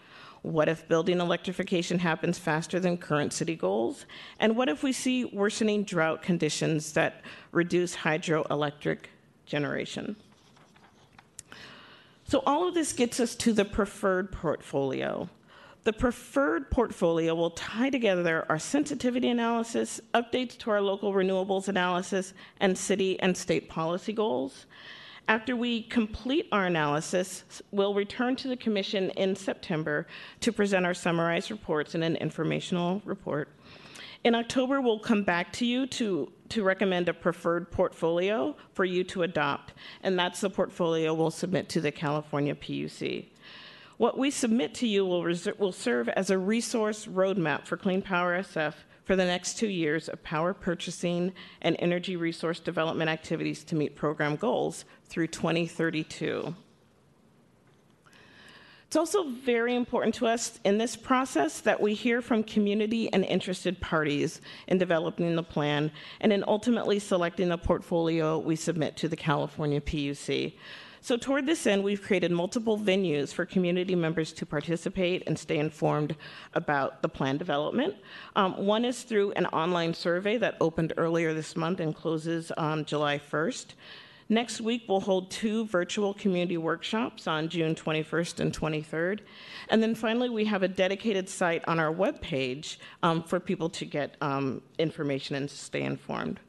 What 0.44 0.70
if 0.70 0.88
building 0.88 1.20
electrification 1.20 1.98
happens 1.98 2.38
faster 2.38 2.80
than 2.80 2.98
current 2.98 3.34
city 3.34 3.56
goals? 3.56 4.06
And 4.40 4.56
what 4.56 4.70
if 4.70 4.84
we 4.84 4.92
see 4.92 5.26
worsening 5.26 5.84
drought 5.84 6.22
conditions 6.22 6.94
that 6.94 7.22
reduce 7.52 7.96
hydroelectric 7.96 9.06
generation? 9.48 10.16
So 12.30 12.44
all 12.46 12.68
of 12.68 12.74
this 12.74 12.92
gets 12.92 13.22
us 13.22 13.36
to 13.36 13.54
the 13.54 13.64
preferred 13.64 14.34
portfolio. 14.34 15.30
The 15.86 15.94
preferred 15.94 16.70
portfolio 16.70 17.34
will 17.34 17.52
tie 17.52 17.90
together 17.90 18.46
our 18.50 18.60
sensitivity 18.60 19.30
analysis, 19.30 20.02
updates 20.14 20.58
to 20.58 20.72
our 20.72 20.82
local 20.82 21.14
renewables 21.14 21.70
analysis, 21.70 22.34
and 22.60 22.78
city 22.78 23.18
and 23.22 23.38
state 23.38 23.70
policy 23.70 24.12
goals. 24.12 24.66
After 25.30 25.56
we 25.56 25.84
complete 25.84 26.50
our 26.52 26.66
analysis, 26.66 27.46
we'll 27.72 27.94
return 27.94 28.36
to 28.38 28.50
the 28.50 28.58
Commission 28.58 29.10
in 29.12 29.34
September 29.34 30.06
to 30.42 30.52
present 30.52 30.86
our 30.86 30.94
summarized 30.94 31.50
reports 31.50 31.96
in 31.96 32.04
an 32.04 32.18
informational 32.18 33.02
report. 33.06 33.48
In 34.26 34.36
October, 34.36 34.82
we'll 34.82 35.00
come 35.00 35.24
back 35.24 35.54
to 35.54 35.66
you 35.66 35.88
to, 35.88 36.30
to 36.50 36.64
recommend 36.64 37.10
a 37.10 37.14
preferred 37.14 37.72
portfolio 37.72 38.56
for 38.74 38.86
you 38.86 39.04
to 39.06 39.24
adopt, 39.24 39.74
and 40.04 40.18
that's 40.18 40.42
the 40.42 40.50
portfolio 40.50 41.14
we'll 41.14 41.32
submit 41.32 41.70
to 41.70 41.82
the 41.82 41.92
California 41.92 42.56
PUC. 42.56 43.28
What 43.98 44.18
we 44.18 44.30
submit 44.30 44.74
to 44.76 44.88
you 44.88 45.06
will, 45.06 45.24
will 45.58 45.72
serve 45.72 46.10
as 46.10 46.30
a 46.30 46.38
resource 46.38 47.08
roadmap 47.08 47.66
for 47.66 47.78
Clean 47.78 48.02
Power 48.02 48.40
SF 48.40 48.76
for 49.06 49.16
the 49.16 49.26
next 49.26 49.58
two 49.58 49.70
years 49.70 50.10
of 50.10 50.22
power 50.22 50.54
purchasing 50.54 51.34
and 51.62 51.76
energy 51.80 52.16
resource 52.16 52.60
development 52.60 53.10
activities 53.10 53.64
to 53.64 53.76
meet 53.76 53.96
program 53.96 54.36
goals 54.36 54.86
through 55.06 55.28
2032. 55.28 56.54
It's 58.88 58.96
also 58.96 59.26
very 59.26 59.76
important 59.76 60.16
to 60.16 60.28
us 60.28 60.62
in 60.64 60.78
this 60.78 60.96
process 60.96 61.60
that 61.60 61.82
we 61.82 61.94
hear 61.94 62.22
from 62.22 62.42
community 62.42 63.12
and 63.12 63.26
interested 63.26 63.82
parties 63.82 64.40
in 64.68 64.78
developing 64.78 65.36
the 65.36 65.44
plan 65.44 65.92
and 66.22 66.32
in 66.32 66.42
ultimately 66.48 66.98
selecting 66.98 67.50
the 67.50 67.58
portfolio 67.58 68.40
we 68.40 68.56
submit 68.56 68.96
to 68.98 69.10
the 69.10 69.18
California 69.18 69.82
PUC. 69.82 70.54
So, 71.02 71.18
toward 71.18 71.46
this 71.46 71.68
end, 71.68 71.84
we've 71.84 72.02
created 72.02 72.32
multiple 72.32 72.78
venues 72.78 73.34
for 73.34 73.46
community 73.46 73.94
members 73.94 74.32
to 74.34 74.46
participate 74.46 75.24
and 75.28 75.38
stay 75.38 75.58
informed 75.58 76.16
about 76.54 77.02
the 77.02 77.10
plan 77.10 77.38
development. 77.38 77.96
Um, 78.38 78.66
one 78.66 78.86
is 78.86 79.04
through 79.04 79.32
an 79.34 79.48
online 79.48 79.94
survey 79.94 80.38
that 80.38 80.56
opened 80.62 80.94
earlier 80.96 81.34
this 81.34 81.58
month 81.58 81.82
and 81.82 81.94
closes 81.94 82.52
on 82.52 82.86
July 82.86 83.20
1st. 83.20 83.68
Next 84.30 84.60
week, 84.60 84.84
we'll 84.90 85.00
hold 85.00 85.32
two 85.32 85.66
virtual 85.66 86.14
community 86.14 86.58
workshops 86.58 87.28
on 87.28 87.48
June 87.48 87.76
21st 87.76 88.42
and 88.42 88.54
23rd. 88.54 89.20
And 89.70 89.82
then 89.82 89.96
finally, 89.96 90.30
we 90.30 90.44
have 90.46 90.64
a 90.64 90.68
dedicated 90.68 91.30
site 91.30 91.64
on 91.66 91.80
our 91.80 91.94
webpage 91.94 92.78
um, 93.04 93.24
for 93.24 93.40
people 93.40 93.70
to 93.70 93.86
get 93.86 94.18
um, 94.20 94.62
information 94.78 95.36
and 95.36 95.50
stay 95.50 95.84
informed. 95.84 96.42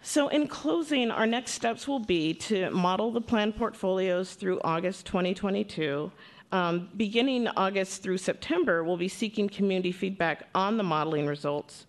So, 0.00 0.28
in 0.28 0.46
closing, 0.46 1.10
our 1.10 1.26
next 1.26 1.50
steps 1.50 1.86
will 1.86 1.98
be 1.98 2.32
to 2.34 2.70
model 2.70 3.10
the 3.10 3.20
plan 3.20 3.52
portfolios 3.52 4.34
through 4.34 4.60
August 4.62 5.04
2022. 5.06 6.10
Um, 6.52 6.88
beginning 6.96 7.48
August 7.48 8.02
through 8.02 8.18
September, 8.18 8.84
we'll 8.84 8.96
be 8.96 9.08
seeking 9.08 9.48
community 9.48 9.92
feedback 9.92 10.48
on 10.54 10.76
the 10.76 10.84
modeling 10.84 11.26
results. 11.26 11.86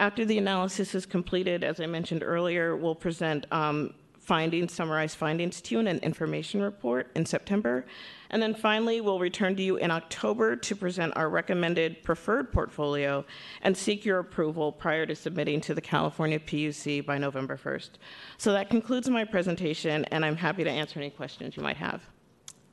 After 0.00 0.24
the 0.24 0.38
analysis 0.38 0.94
is 0.94 1.04
completed, 1.04 1.62
as 1.62 1.78
I 1.78 1.84
mentioned 1.84 2.22
earlier, 2.22 2.74
we'll 2.74 2.94
present 2.94 3.44
um, 3.52 3.92
findings, 4.18 4.72
summarized 4.72 5.18
findings 5.18 5.60
to 5.60 5.74
you 5.74 5.80
in 5.80 5.86
an 5.86 5.98
information 5.98 6.62
report 6.62 7.10
in 7.14 7.26
September. 7.26 7.84
And 8.30 8.40
then 8.40 8.54
finally, 8.54 9.02
we'll 9.02 9.18
return 9.18 9.56
to 9.56 9.62
you 9.62 9.76
in 9.76 9.90
October 9.90 10.56
to 10.56 10.74
present 10.74 11.14
our 11.16 11.28
recommended 11.28 12.02
preferred 12.02 12.50
portfolio 12.50 13.26
and 13.60 13.76
seek 13.76 14.06
your 14.06 14.20
approval 14.20 14.72
prior 14.72 15.04
to 15.04 15.14
submitting 15.14 15.60
to 15.60 15.74
the 15.74 15.82
California 15.82 16.40
PUC 16.40 17.04
by 17.04 17.18
November 17.18 17.58
1st. 17.58 17.90
So 18.38 18.52
that 18.52 18.70
concludes 18.70 19.10
my 19.10 19.26
presentation, 19.26 20.06
and 20.06 20.24
I'm 20.24 20.36
happy 20.36 20.64
to 20.64 20.70
answer 20.70 20.98
any 20.98 21.10
questions 21.10 21.58
you 21.58 21.62
might 21.62 21.76
have. 21.76 22.00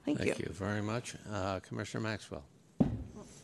Thank, 0.05 0.19
you. 0.19 0.25
Thank 0.27 0.39
you. 0.39 0.53
very 0.53 0.81
much. 0.81 1.15
Uh, 1.29 1.59
Commissioner 1.59 2.03
Maxwell. 2.03 2.45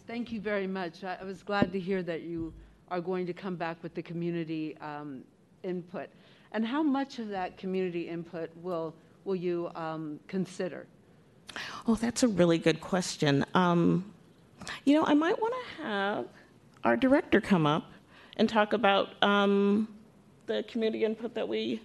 Thank 0.08 0.32
you 0.32 0.40
very 0.40 0.68
much. 0.68 1.04
I 1.04 1.18
I 1.20 1.26
was 1.26 1.44
glad 1.44 1.74
to 1.74 1.80
hear 1.80 2.02
that 2.04 2.22
you 2.22 2.54
are 2.94 3.02
going 3.02 3.26
to 3.26 3.34
come 3.34 3.56
back 3.56 3.82
with 3.82 3.96
the 3.96 4.04
community 4.04 4.78
um, 4.78 5.24
input. 5.64 6.10
And 6.52 6.64
how 6.64 6.84
much 6.84 7.18
of 7.18 7.28
that 7.30 7.58
community 7.58 8.08
input 8.08 8.52
will, 8.62 8.94
will 9.26 9.36
you 9.36 9.72
um, 9.74 10.20
consider? 10.28 10.86
Oh, 11.88 11.96
that's 11.96 12.22
a 12.22 12.28
really 12.28 12.60
good 12.60 12.80
question. 12.82 13.44
Um, 13.56 14.14
you 14.86 14.94
know, 14.94 15.06
I 15.08 15.16
might 15.16 15.42
want 15.42 15.56
to 15.56 15.84
have 15.84 16.26
our 16.84 16.96
director 16.96 17.42
come 17.42 17.66
up 17.66 17.92
and 18.38 18.48
talk 18.48 18.74
about 18.74 19.24
um, 19.24 19.88
the 20.46 20.64
community 20.68 21.04
input 21.04 21.34
that 21.34 21.48
we 21.48 21.82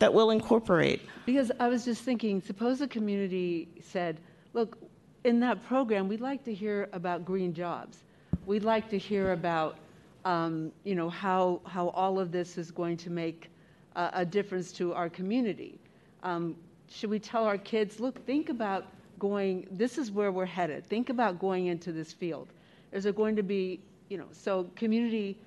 that 0.00 0.12
we'll 0.12 0.32
incorporate. 0.32 1.02
Because 1.26 1.52
I 1.60 1.68
was 1.68 1.84
just 1.84 2.02
thinking, 2.02 2.42
suppose 2.42 2.80
the 2.80 2.88
community 2.88 3.68
said, 3.80 4.18
look, 4.52 4.76
in 5.22 5.38
that 5.40 5.64
program, 5.64 6.08
we'd 6.08 6.20
like 6.20 6.42
to 6.44 6.52
hear 6.52 6.88
about 6.92 7.24
green 7.24 7.54
jobs. 7.54 7.98
We'd 8.44 8.64
like 8.64 8.90
to 8.90 8.98
hear 8.98 9.32
about, 9.32 9.76
um, 10.24 10.72
you 10.84 10.94
know, 10.94 11.08
how, 11.08 11.60
how 11.66 11.88
all 11.90 12.18
of 12.18 12.32
this 12.32 12.56
is 12.58 12.70
going 12.70 12.96
to 12.98 13.10
make 13.10 13.50
a, 13.96 14.10
a 14.14 14.24
difference 14.24 14.72
to 14.72 14.92
our 14.94 15.08
community. 15.08 15.78
Um, 16.22 16.56
should 16.88 17.10
we 17.10 17.18
tell 17.18 17.44
our 17.44 17.58
kids, 17.58 18.00
look, 18.00 18.24
think 18.26 18.48
about 18.48 18.86
going, 19.18 19.66
this 19.70 19.98
is 19.98 20.10
where 20.10 20.32
we're 20.32 20.46
headed. 20.46 20.86
Think 20.86 21.10
about 21.10 21.38
going 21.38 21.66
into 21.66 21.92
this 21.92 22.12
field. 22.12 22.48
Is 22.92 23.04
there 23.04 23.12
going 23.12 23.36
to 23.36 23.42
be, 23.42 23.80
you 24.08 24.18
know, 24.18 24.26
so 24.32 24.70
community 24.76 25.38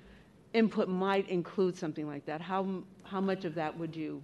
input 0.54 0.88
might 0.88 1.28
include 1.28 1.76
something 1.76 2.06
like 2.06 2.24
that. 2.26 2.40
How, 2.40 2.82
how 3.04 3.20
much 3.20 3.44
of 3.44 3.54
that 3.54 3.76
would 3.78 3.94
you, 3.94 4.22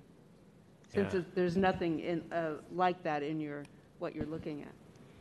since 0.93 1.15
Yeah. 1.15 1.21
there's 1.35 1.57
nothing 1.57 2.01
in, 2.01 2.33
uh, 2.33 2.55
like 2.73 3.03
that 3.03 3.23
in 3.23 3.41
your, 3.41 3.65
what 3.99 4.15
you're 4.15 4.27
looking 4.27 4.63
at? 4.63 4.73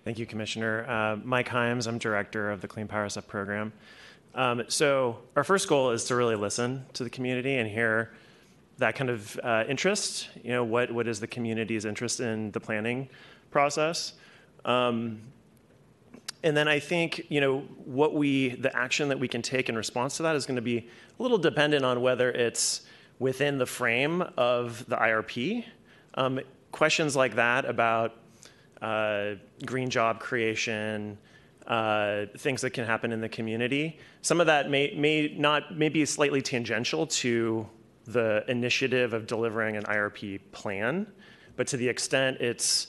Thank 0.04 0.20
you, 0.20 0.26
Commissioner. 0.26 0.86
Uh, 0.88 1.18
Mike 1.24 1.48
Himes, 1.48 1.88
I'm 1.88 1.98
director 1.98 2.52
of 2.52 2.62
the 2.62 2.68
Clean 2.68 2.88
Power 2.88 3.06
SF 3.06 3.28
program. 3.28 3.72
Um, 4.36 4.64
so, 4.68 5.20
our 5.36 5.44
first 5.44 5.68
goal 5.68 5.92
is 5.92 6.06
to 6.06 6.16
really 6.16 6.36
listen 6.36 6.86
to 6.94 7.04
the 7.04 7.10
community 7.10 7.58
and 7.58 7.70
hear 7.70 8.14
that 8.80 8.96
kind 8.96 9.10
of 9.10 9.40
uh, 9.44 9.64
interest. 9.68 10.30
You 10.44 10.52
know, 10.52 10.64
what, 10.64 10.92
what 10.92 11.08
is 11.08 11.20
the 11.20 11.28
community's 11.28 11.86
interest 11.86 12.20
in 12.20 12.52
the 12.52 12.60
planning 12.60 13.10
process? 13.52 14.14
Um, 14.66 15.22
and 16.44 16.58
then 16.58 16.68
I 16.68 16.80
think, 16.80 17.26
you 17.30 17.40
know, 17.40 17.60
what 17.86 18.14
we, 18.14 18.50
the 18.50 18.76
action 18.76 19.08
that 19.10 19.20
we 19.20 19.28
can 19.28 19.42
take 19.42 19.70
in 19.70 19.78
response 19.78 20.18
to 20.18 20.24
that 20.24 20.36
is 20.36 20.46
going 20.46 20.58
to 20.58 20.62
be 20.62 20.78
a 20.78 21.22
little 21.22 21.38
dependent 21.38 21.86
on 21.86 22.02
whether 22.02 22.32
it's 22.32 22.82
within 23.20 23.58
the 23.58 23.66
frame 23.66 24.22
of 24.36 24.86
the 24.90 24.98
IRP. 24.98 25.64
Um, 26.16 26.42
questions 26.72 27.16
like 27.16 27.36
that 27.36 27.66
about 27.66 28.16
uh, 28.82 29.36
green 29.66 29.90
job 29.90 30.20
creation, 30.20 31.18
uh, 31.68 32.26
things 32.38 32.62
that 32.62 32.72
can 32.72 32.86
happen 32.86 33.12
in 33.12 33.22
the 33.22 33.30
community. 33.30 33.98
Some 34.22 34.42
of 34.42 34.48
that 34.48 34.70
may, 34.70 34.94
may 34.96 35.34
not, 35.38 35.78
may 35.78 35.90
be 35.90 36.06
slightly 36.06 36.42
tangential 36.42 37.08
to 37.08 37.68
the 38.06 38.44
initiative 38.48 39.14
of 39.14 39.28
delivering 39.28 39.78
an 39.78 39.84
IRP 39.84 40.42
plan, 40.52 41.08
but 41.56 41.68
to 41.68 41.78
the 41.78 41.88
extent 41.88 42.38
it's 42.42 42.88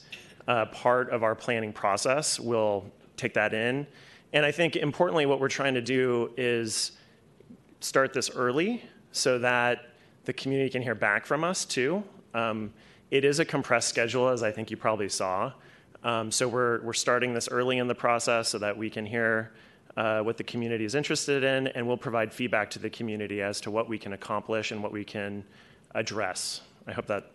uh, 0.49 0.67
part 0.67 1.11
of 1.11 1.23
our 1.23 1.35
planning 1.35 1.73
process, 1.73 2.41
we'll 2.41 2.85
take 3.17 3.35
that 3.35 3.55
in. 3.55 3.87
And 4.33 4.45
I 4.45 4.51
think 4.51 4.77
importantly, 4.77 5.27
what 5.27 5.39
we're 5.39 5.49
trying 5.49 5.75
to 5.75 5.81
do 5.81 6.33
is 6.37 6.93
start 7.81 8.13
this 8.13 8.31
early 8.31 8.83
so 9.13 9.39
that 9.39 9.91
the 10.25 10.33
community 10.33 10.71
can 10.71 10.83
hear 10.83 10.95
back 10.95 11.27
from 11.27 11.45
us 11.45 11.65
too. 11.65 12.03
Um, 12.35 12.73
it 13.11 13.25
is 13.25 13.39
a 13.39 13.45
compressed 13.45 13.89
schedule, 13.89 14.29
as 14.29 14.43
I 14.43 14.51
think 14.51 14.71
you 14.71 14.77
probably 14.77 15.09
saw. 15.09 15.53
Um, 16.05 16.31
so 16.31 16.47
we're, 16.47 16.83
we're 16.83 16.93
starting 16.93 17.33
this 17.33 17.49
early 17.49 17.79
in 17.79 17.89
the 17.89 17.95
process 17.95 18.49
so 18.49 18.59
that 18.59 18.77
we 18.77 18.91
can 18.91 19.07
hear 19.07 19.53
uh, 19.97 20.21
what 20.21 20.37
the 20.37 20.45
community 20.45 20.85
is 20.85 20.95
interested 20.95 21.43
in, 21.43 21.69
and 21.69 21.87
we'll 21.87 21.97
provide 21.97 22.33
feedback 22.33 22.71
to 22.71 22.79
the 22.79 22.91
community 22.91 23.41
as 23.41 23.61
to 23.63 23.71
what 23.71 23.89
we 23.89 23.99
can 23.99 24.13
accomplish 24.13 24.71
and 24.71 24.83
what 24.83 24.93
we 24.93 25.05
can 25.05 25.45
address. 25.95 26.61
I 26.87 26.93
hope 26.93 27.07
that 27.07 27.31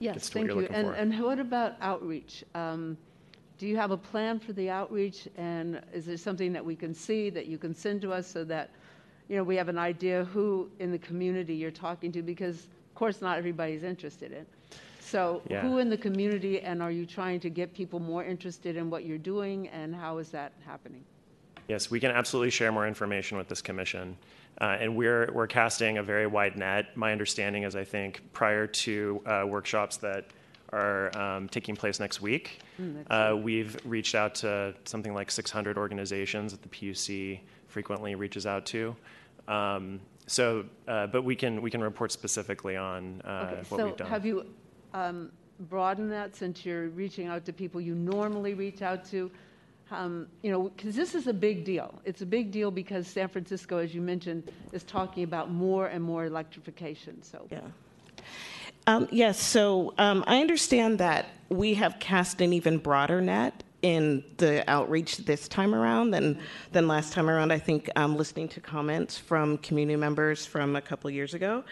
Yes, 0.00 0.14
gets 0.14 0.30
to 0.30 0.32
thank 0.32 0.48
you. 0.48 0.66
And, 0.72 0.88
and 0.88 1.22
what 1.22 1.38
about 1.38 1.76
outreach? 1.80 2.42
Um, 2.54 2.96
do 3.58 3.66
you 3.66 3.76
have 3.76 3.90
a 3.90 3.96
plan 3.96 4.40
for 4.40 4.54
the 4.54 4.70
outreach? 4.70 5.28
And 5.36 5.80
is 5.92 6.06
there 6.06 6.16
something 6.16 6.52
that 6.54 6.64
we 6.64 6.74
can 6.74 6.94
see 6.94 7.30
that 7.30 7.46
you 7.46 7.58
can 7.58 7.74
send 7.74 8.00
to 8.02 8.12
us 8.12 8.26
so 8.26 8.42
that, 8.44 8.70
you 9.28 9.36
know, 9.36 9.44
we 9.44 9.54
have 9.56 9.68
an 9.68 9.78
idea 9.78 10.24
who 10.24 10.70
in 10.80 10.90
the 10.90 10.98
community 10.98 11.54
you're 11.54 11.70
talking 11.70 12.10
to? 12.12 12.22
Because, 12.22 12.64
of 12.64 12.94
course, 12.94 13.20
not 13.20 13.36
everybody's 13.36 13.82
interested 13.82 14.32
in. 14.32 14.46
So 15.10 15.42
Yeah. 15.50 15.62
who 15.62 15.78
in 15.78 15.88
the 15.90 15.96
community, 15.96 16.60
and 16.60 16.80
are 16.80 16.90
you 16.92 17.04
trying 17.04 17.40
to 17.40 17.50
get 17.50 17.74
people 17.74 17.98
more 17.98 18.24
interested 18.24 18.76
in 18.76 18.90
what 18.90 19.04
you're 19.04 19.18
doing, 19.18 19.68
and 19.68 19.94
how 19.94 20.18
is 20.18 20.30
that 20.30 20.52
happening? 20.64 21.04
Yes, 21.68 21.90
we 21.90 21.98
can 22.00 22.10
absolutely 22.10 22.50
share 22.50 22.70
more 22.72 22.86
information 22.86 23.36
with 23.38 23.48
this 23.48 23.60
commission. 23.62 24.16
Uh, 24.60 24.76
and 24.80 24.94
we're, 24.96 25.30
we're 25.32 25.46
casting 25.46 25.98
a 25.98 26.02
very 26.02 26.26
wide 26.26 26.56
net. 26.56 26.96
My 26.96 27.12
understanding 27.12 27.62
is, 27.64 27.74
I 27.76 27.84
think, 27.84 28.20
prior 28.32 28.66
to 28.66 29.22
uh, 29.26 29.44
workshops 29.46 29.96
that 29.98 30.26
are 30.72 31.16
um, 31.18 31.48
taking 31.48 31.74
place 31.74 31.98
next 31.98 32.20
week, 32.20 32.60
Mm, 32.80 33.04
uh, 33.10 33.36
we've 33.36 33.76
reached 33.84 34.14
out 34.14 34.34
to 34.36 34.72
something 34.84 35.12
like 35.12 35.30
600 35.30 35.76
organizations 35.76 36.52
that 36.52 36.62
the 36.62 36.68
PUC 36.68 37.40
frequently 37.68 38.14
reaches 38.14 38.46
out 38.46 38.64
to. 38.66 38.96
Um, 39.48 40.00
so, 40.26 40.64
uh, 40.88 41.06
but 41.08 41.22
we 41.22 41.34
can, 41.36 41.60
we 41.60 41.70
can 41.70 41.82
report 41.82 42.10
specifically 42.12 42.76
on 42.76 43.20
uh, 43.24 43.46
Okay, 43.48 43.56
what 43.68 43.78
so 43.80 43.86
we've 43.86 43.96
done. 43.96 44.08
have 44.08 44.24
you 44.24 44.46
um, 44.94 45.30
broadened 45.68 46.10
that 46.12 46.34
since 46.34 46.64
you're 46.64 46.88
reaching 46.88 47.26
out 47.26 47.44
to 47.46 47.52
people 47.52 47.80
you 47.80 47.94
normally 47.94 48.54
reach 48.54 48.82
out 48.82 49.04
to? 49.06 49.30
um, 49.90 50.28
you 50.42 50.50
know, 50.50 50.64
because 50.68 50.94
this 50.94 51.14
is 51.14 51.26
a 51.26 51.32
big 51.32 51.64
deal. 51.64 51.92
It's 52.04 52.22
a 52.22 52.26
big 52.26 52.50
deal 52.50 52.70
because 52.70 53.06
San 53.06 53.28
Francisco, 53.28 53.78
as 53.78 53.94
you 53.94 54.00
mentioned, 54.00 54.50
is 54.72 54.84
talking 54.84 55.24
about 55.24 55.50
more 55.50 55.86
and 55.86 56.02
more 56.02 56.24
electrification. 56.24 57.22
So 57.22 57.46
yeah. 57.50 57.60
Um, 58.86 59.08
yes, 59.10 59.40
so 59.40 59.94
um, 59.98 60.24
I 60.26 60.40
understand 60.40 60.98
that 60.98 61.26
we 61.48 61.74
have 61.74 61.98
cast 61.98 62.40
an 62.40 62.52
even 62.52 62.78
broader 62.78 63.20
net 63.20 63.62
in 63.82 64.22
the 64.36 64.68
outreach 64.70 65.18
this 65.18 65.48
time 65.48 65.74
around 65.74 66.10
than 66.10 66.38
than 66.72 66.86
last 66.86 67.12
time 67.12 67.28
around. 67.28 67.52
I 67.52 67.58
think 67.58 67.90
um, 67.96 68.16
listening 68.16 68.48
to 68.48 68.60
comments 68.60 69.18
from 69.18 69.58
community 69.58 69.96
members 69.96 70.46
from 70.46 70.76
a 70.76 70.80
couple 70.80 71.10
years 71.10 71.34
ago. 71.34 71.64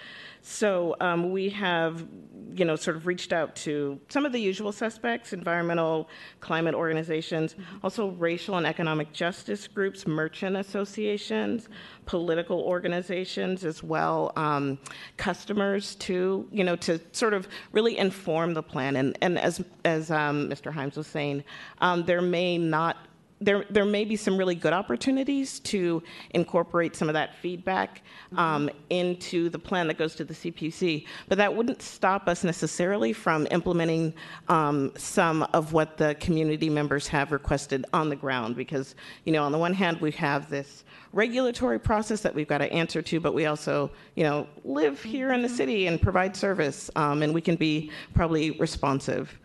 So 0.50 0.96
um, 1.00 1.30
we 1.30 1.50
have, 1.50 2.06
you 2.54 2.64
know, 2.64 2.74
sort 2.74 2.96
of 2.96 3.06
reached 3.06 3.34
out 3.34 3.54
to 3.56 4.00
some 4.08 4.24
of 4.24 4.32
the 4.32 4.40
usual 4.40 4.72
suspects, 4.72 5.34
environmental, 5.34 6.08
climate 6.40 6.74
organizations, 6.74 7.54
also 7.84 8.08
racial 8.12 8.56
and 8.56 8.66
economic 8.66 9.12
justice 9.12 9.68
groups, 9.68 10.06
merchant 10.06 10.56
associations, 10.56 11.68
political 12.06 12.60
organizations 12.62 13.62
as 13.62 13.82
well, 13.82 14.32
um, 14.36 14.78
customers 15.18 15.94
too, 15.96 16.48
you 16.50 16.64
know, 16.64 16.76
to 16.76 16.98
sort 17.12 17.34
of 17.34 17.46
really 17.72 17.98
inform 17.98 18.54
the 18.54 18.62
plan. 18.62 18.96
And, 18.96 19.18
and 19.20 19.38
as, 19.38 19.62
as 19.84 20.10
um, 20.10 20.48
Mr. 20.48 20.72
Himes 20.72 20.96
was 20.96 21.06
saying, 21.06 21.44
um, 21.82 22.04
there 22.04 22.22
may 22.22 22.56
not 22.56 22.96
there, 23.40 23.64
there 23.70 23.84
may 23.84 24.04
be 24.04 24.16
some 24.16 24.36
really 24.36 24.54
good 24.54 24.72
opportunities 24.72 25.60
to 25.60 26.02
incorporate 26.30 26.96
some 26.96 27.08
of 27.08 27.14
that 27.14 27.36
feedback 27.36 28.02
um, 28.36 28.68
into 28.90 29.48
the 29.48 29.58
plan 29.58 29.86
that 29.86 29.98
goes 29.98 30.14
to 30.16 30.24
the 30.24 30.34
CPC, 30.34 31.06
but 31.28 31.38
that 31.38 31.54
wouldn't 31.54 31.80
stop 31.80 32.28
us 32.28 32.42
necessarily 32.42 33.12
from 33.12 33.46
implementing 33.50 34.12
um, 34.48 34.92
some 34.96 35.44
of 35.52 35.72
what 35.72 35.96
the 35.96 36.14
community 36.16 36.68
members 36.68 37.06
have 37.06 37.30
requested 37.30 37.86
on 37.92 38.08
the 38.08 38.16
ground. 38.16 38.56
Because, 38.56 38.94
you 39.24 39.32
know, 39.32 39.44
on 39.44 39.52
the 39.52 39.58
one 39.58 39.72
hand, 39.72 40.00
we 40.00 40.10
have 40.12 40.50
this 40.50 40.84
regulatory 41.12 41.78
process 41.78 42.20
that 42.20 42.34
we've 42.34 42.48
got 42.48 42.58
to 42.58 42.72
answer 42.72 43.00
to, 43.02 43.20
but 43.20 43.34
we 43.34 43.46
also, 43.46 43.90
you 44.16 44.24
know, 44.24 44.46
live 44.64 45.02
here 45.02 45.32
in 45.32 45.42
the 45.42 45.48
city 45.48 45.86
and 45.86 46.02
provide 46.02 46.36
service, 46.36 46.90
um, 46.96 47.22
and 47.22 47.32
we 47.32 47.40
can 47.40 47.56
be 47.56 47.90
probably 48.14 48.50
responsive. 48.52 49.38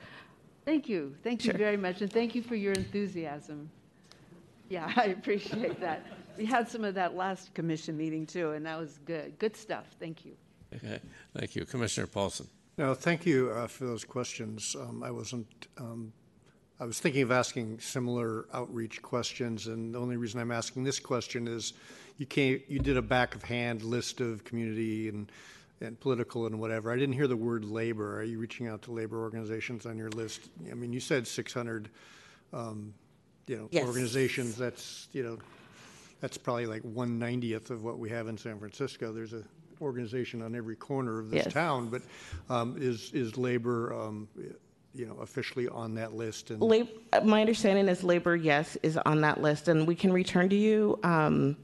Thank 0.65 0.89
you. 0.89 1.15
Thank 1.23 1.45
you 1.45 1.53
very 1.53 1.77
much. 1.77 2.01
And 2.01 2.11
thank 2.11 2.35
you 2.35 2.41
for 2.41 2.55
your 2.55 2.73
enthusiasm. 2.73 3.69
Yeah, 4.69 4.91
I 4.95 5.05
appreciate 5.05 5.79
that. 5.79 6.05
We 6.37 6.45
had 6.45 6.67
some 6.67 6.83
of 6.83 6.95
that 6.95 7.15
last 7.15 7.53
commission 7.53 7.95
meeting 7.95 8.25
too, 8.25 8.51
and 8.51 8.65
that 8.65 8.79
was 8.79 8.99
good. 9.05 9.37
Good 9.39 9.55
stuff. 9.55 9.85
Thank 9.99 10.25
you. 10.25 10.33
Okay, 10.75 10.99
thank 11.37 11.55
you. 11.55 11.65
Commissioner 11.65 12.07
Paulson. 12.07 12.47
No, 12.77 12.95
thank 12.95 13.25
you 13.25 13.51
uh, 13.51 13.67
for 13.67 13.85
those 13.85 14.03
questions. 14.03 14.75
Um, 14.79 15.03
I 15.03 15.11
wasn't, 15.11 15.67
um, 15.77 16.11
I 16.79 16.85
was 16.85 16.99
thinking 16.99 17.21
of 17.21 17.31
asking 17.31 17.79
similar 17.79 18.47
outreach 18.51 18.99
questions, 19.03 19.67
and 19.67 19.93
the 19.93 19.99
only 19.99 20.17
reason 20.17 20.39
I'm 20.39 20.51
asking 20.51 20.83
this 20.83 20.99
question 20.99 21.47
is 21.47 21.73
you 22.17 22.25
came, 22.25 22.61
you 22.67 22.79
did 22.79 22.97
a 22.97 23.01
back 23.01 23.35
of 23.35 23.43
hand 23.43 23.83
list 23.83 24.21
of 24.21 24.43
community 24.43 25.07
and, 25.07 25.31
and 25.81 25.99
political 25.99 26.47
and 26.47 26.59
whatever. 26.59 26.91
I 26.91 26.95
didn't 26.95 27.13
hear 27.13 27.27
the 27.27 27.37
word 27.37 27.63
labor. 27.63 28.17
Are 28.17 28.23
you 28.23 28.39
reaching 28.39 28.67
out 28.67 28.81
to 28.83 28.91
labor 28.91 29.21
organizations 29.21 29.85
on 29.85 29.95
your 29.95 30.09
list? 30.09 30.49
I 30.71 30.73
mean, 30.73 30.91
you 30.91 30.99
said 30.99 31.27
600, 31.27 31.89
um, 32.53 32.93
you 33.47 33.57
know, 33.57 33.67
Yes. 33.71 33.87
organizations. 33.87 34.55
That's, 34.55 35.07
you 35.13 35.23
know, 35.23 35.37
that's 36.21 36.37
probably 36.37 36.65
like 36.65 36.81
one 36.83 37.19
ninetieth 37.19 37.69
of 37.69 37.83
what 37.83 37.99
we 37.99 38.09
have 38.09 38.27
in 38.27 38.37
San 38.37 38.57
Francisco. 38.59 39.11
There's 39.11 39.33
a 39.33 39.43
organization 39.81 40.41
on 40.41 40.55
every 40.55 40.75
corner 40.77 41.19
of 41.19 41.29
this 41.29 41.45
Yes. 41.45 41.53
town, 41.53 41.89
but 41.89 42.01
um, 42.49 42.75
is 42.79 43.11
is 43.13 43.37
labor, 43.37 43.93
um, 43.93 44.27
you 44.95 45.05
know, 45.05 45.15
officially 45.15 45.67
on 45.67 45.95
that 45.95 46.13
list? 46.13 46.51
And 46.51 46.61
Lab- 46.61 46.87
uh, 47.11 47.21
my 47.21 47.41
understanding 47.41 47.87
is 47.89 48.03
labor, 48.03 48.35
yes, 48.35 48.77
is 48.83 48.97
on 48.97 49.21
that 49.21 49.41
list, 49.41 49.67
and 49.67 49.85
we 49.85 49.95
can 49.95 50.13
return 50.13 50.47
to 50.49 50.55
you. 50.55 50.99
Um, 51.03 51.57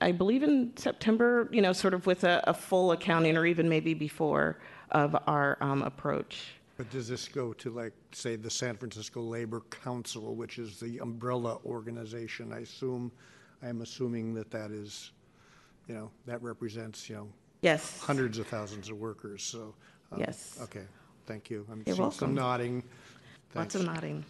I 0.00 0.12
believe 0.12 0.42
in 0.42 0.72
September, 0.76 1.48
you 1.52 1.60
know, 1.60 1.72
sort 1.74 1.92
of 1.94 2.06
with 2.06 2.24
a, 2.24 2.42
a 2.44 2.54
full 2.54 2.90
accounting, 2.90 3.36
or 3.36 3.44
even 3.46 3.68
maybe 3.68 3.94
before 3.94 4.58
of 4.90 5.14
our 5.28 5.58
um, 5.60 5.82
approach. 5.82 6.54
But 6.80 6.88
does 6.88 7.06
this 7.06 7.28
go 7.28 7.52
to 7.52 7.68
like 7.68 7.92
say 8.10 8.36
the 8.36 8.48
San 8.48 8.74
Francisco 8.74 9.20
Labor 9.20 9.60
Council, 9.68 10.34
which 10.34 10.58
is 10.58 10.80
the 10.80 10.96
umbrella 11.00 11.58
organization? 11.66 12.54
I 12.54 12.60
assume, 12.60 13.12
I'm 13.62 13.82
assuming 13.82 14.32
that 14.32 14.50
that 14.50 14.70
is, 14.70 15.10
you 15.88 15.94
know, 15.94 16.10
that 16.24 16.42
represents 16.42 17.06
you 17.10 17.16
know. 17.16 17.28
Yes. 17.60 18.00
Hundreds 18.00 18.38
of 18.38 18.46
thousands 18.46 18.88
of 18.88 18.96
workers. 18.96 19.42
So. 19.42 19.74
um, 20.10 20.20
Yes. 20.20 20.58
Okay. 20.62 20.84
Thank 21.26 21.50
you. 21.50 21.66
I'm 21.70 21.82
You're 21.84 21.96
seeing 21.96 22.10
some 22.12 22.28
welcome. 22.28 22.34
nodding. 22.34 22.82
Lots 23.54 23.74
of 23.74 23.82
Thanks. 23.82 23.94
nodding. 23.96 24.24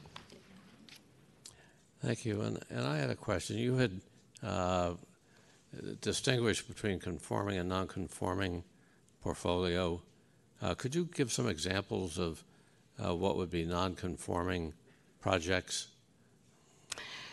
Thank 2.03 2.25
you. 2.25 2.41
And, 2.41 2.59
and 2.69 2.85
I 2.85 2.97
had 2.97 3.11
a 3.11 3.15
question. 3.15 3.59
You 3.59 3.77
had 3.77 4.01
uh, 4.43 4.95
distinguished 6.01 6.67
between 6.67 6.99
conforming 6.99 7.59
and 7.59 7.69
non-conforming 7.69 8.65
portfolio. 9.23 10.03
Uh, 10.63 10.75
could 10.75 10.95
you 10.95 11.09
give 11.15 11.33
some 11.33 11.49
examples 11.49 12.19
of 12.19 12.45
uh, 13.03 13.15
what 13.15 13.37
would 13.37 13.51
be 13.51 13.65
non-conforming 13.65 14.75
projects? 15.21 15.89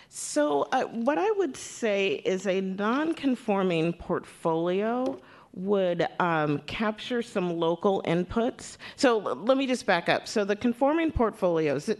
So, 0.09 0.63
uh, 0.71 0.85
what 0.85 1.17
I 1.17 1.29
would 1.31 1.57
say 1.57 2.21
is 2.25 2.47
a 2.47 2.61
non 2.61 3.13
conforming 3.13 3.91
portfolio 3.93 5.19
would 5.53 6.07
um, 6.19 6.59
capture 6.59 7.21
some 7.21 7.57
local 7.57 8.01
inputs. 8.03 8.77
So, 8.95 9.19
l- 9.27 9.35
let 9.35 9.57
me 9.57 9.67
just 9.67 9.85
back 9.85 10.07
up. 10.07 10.27
So, 10.27 10.45
the 10.45 10.55
conforming 10.55 11.11
portfolios, 11.11 11.89
it, 11.89 11.99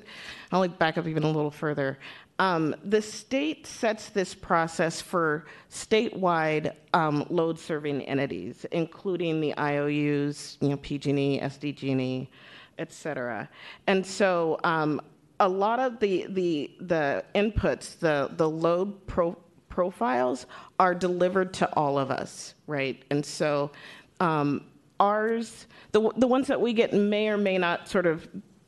I'll 0.51 0.67
back 0.67 0.97
up 0.97 1.07
even 1.07 1.23
a 1.23 1.27
little 1.27 1.51
further. 1.51 1.99
Um, 2.39 2.75
the 2.83 3.01
state 3.01 3.65
sets 3.65 4.09
this 4.09 4.35
process 4.35 5.01
for 5.01 5.45
statewide 5.71 6.73
um, 6.93 7.25
load 7.29 7.57
serving 7.57 8.03
entities, 8.03 8.65
including 8.71 9.41
the 9.41 9.57
IOUs, 9.57 10.57
you 10.61 10.69
know, 10.69 10.77
PG&E, 10.77 11.39
SDG&E, 11.39 12.29
et 12.77 12.93
cetera. 12.93 13.49
And 13.87 14.05
so 14.05 14.59
um, 14.63 15.01
a 15.39 15.49
lot 15.49 15.79
of 15.79 15.99
the, 15.99 16.27
the, 16.29 16.71
the 16.79 17.25
inputs, 17.33 17.97
the, 17.97 18.29
the 18.37 18.47
load 18.47 19.07
pro, 19.07 19.35
profiles 19.69 20.45
are 20.79 20.93
delivered 20.93 21.53
to 21.53 21.73
all 21.73 21.97
of 21.97 22.11
us, 22.11 22.53
right? 22.67 23.03
And 23.09 23.25
so 23.25 23.71
um, 24.19 24.65
ours, 24.99 25.65
the, 25.91 26.11
the 26.17 26.27
ones 26.27 26.47
that 26.47 26.61
we 26.61 26.73
get 26.73 26.93
may 26.93 27.29
or 27.29 27.37
may 27.37 27.57
not 27.57 27.87
sort 27.87 28.05
of 28.05 28.27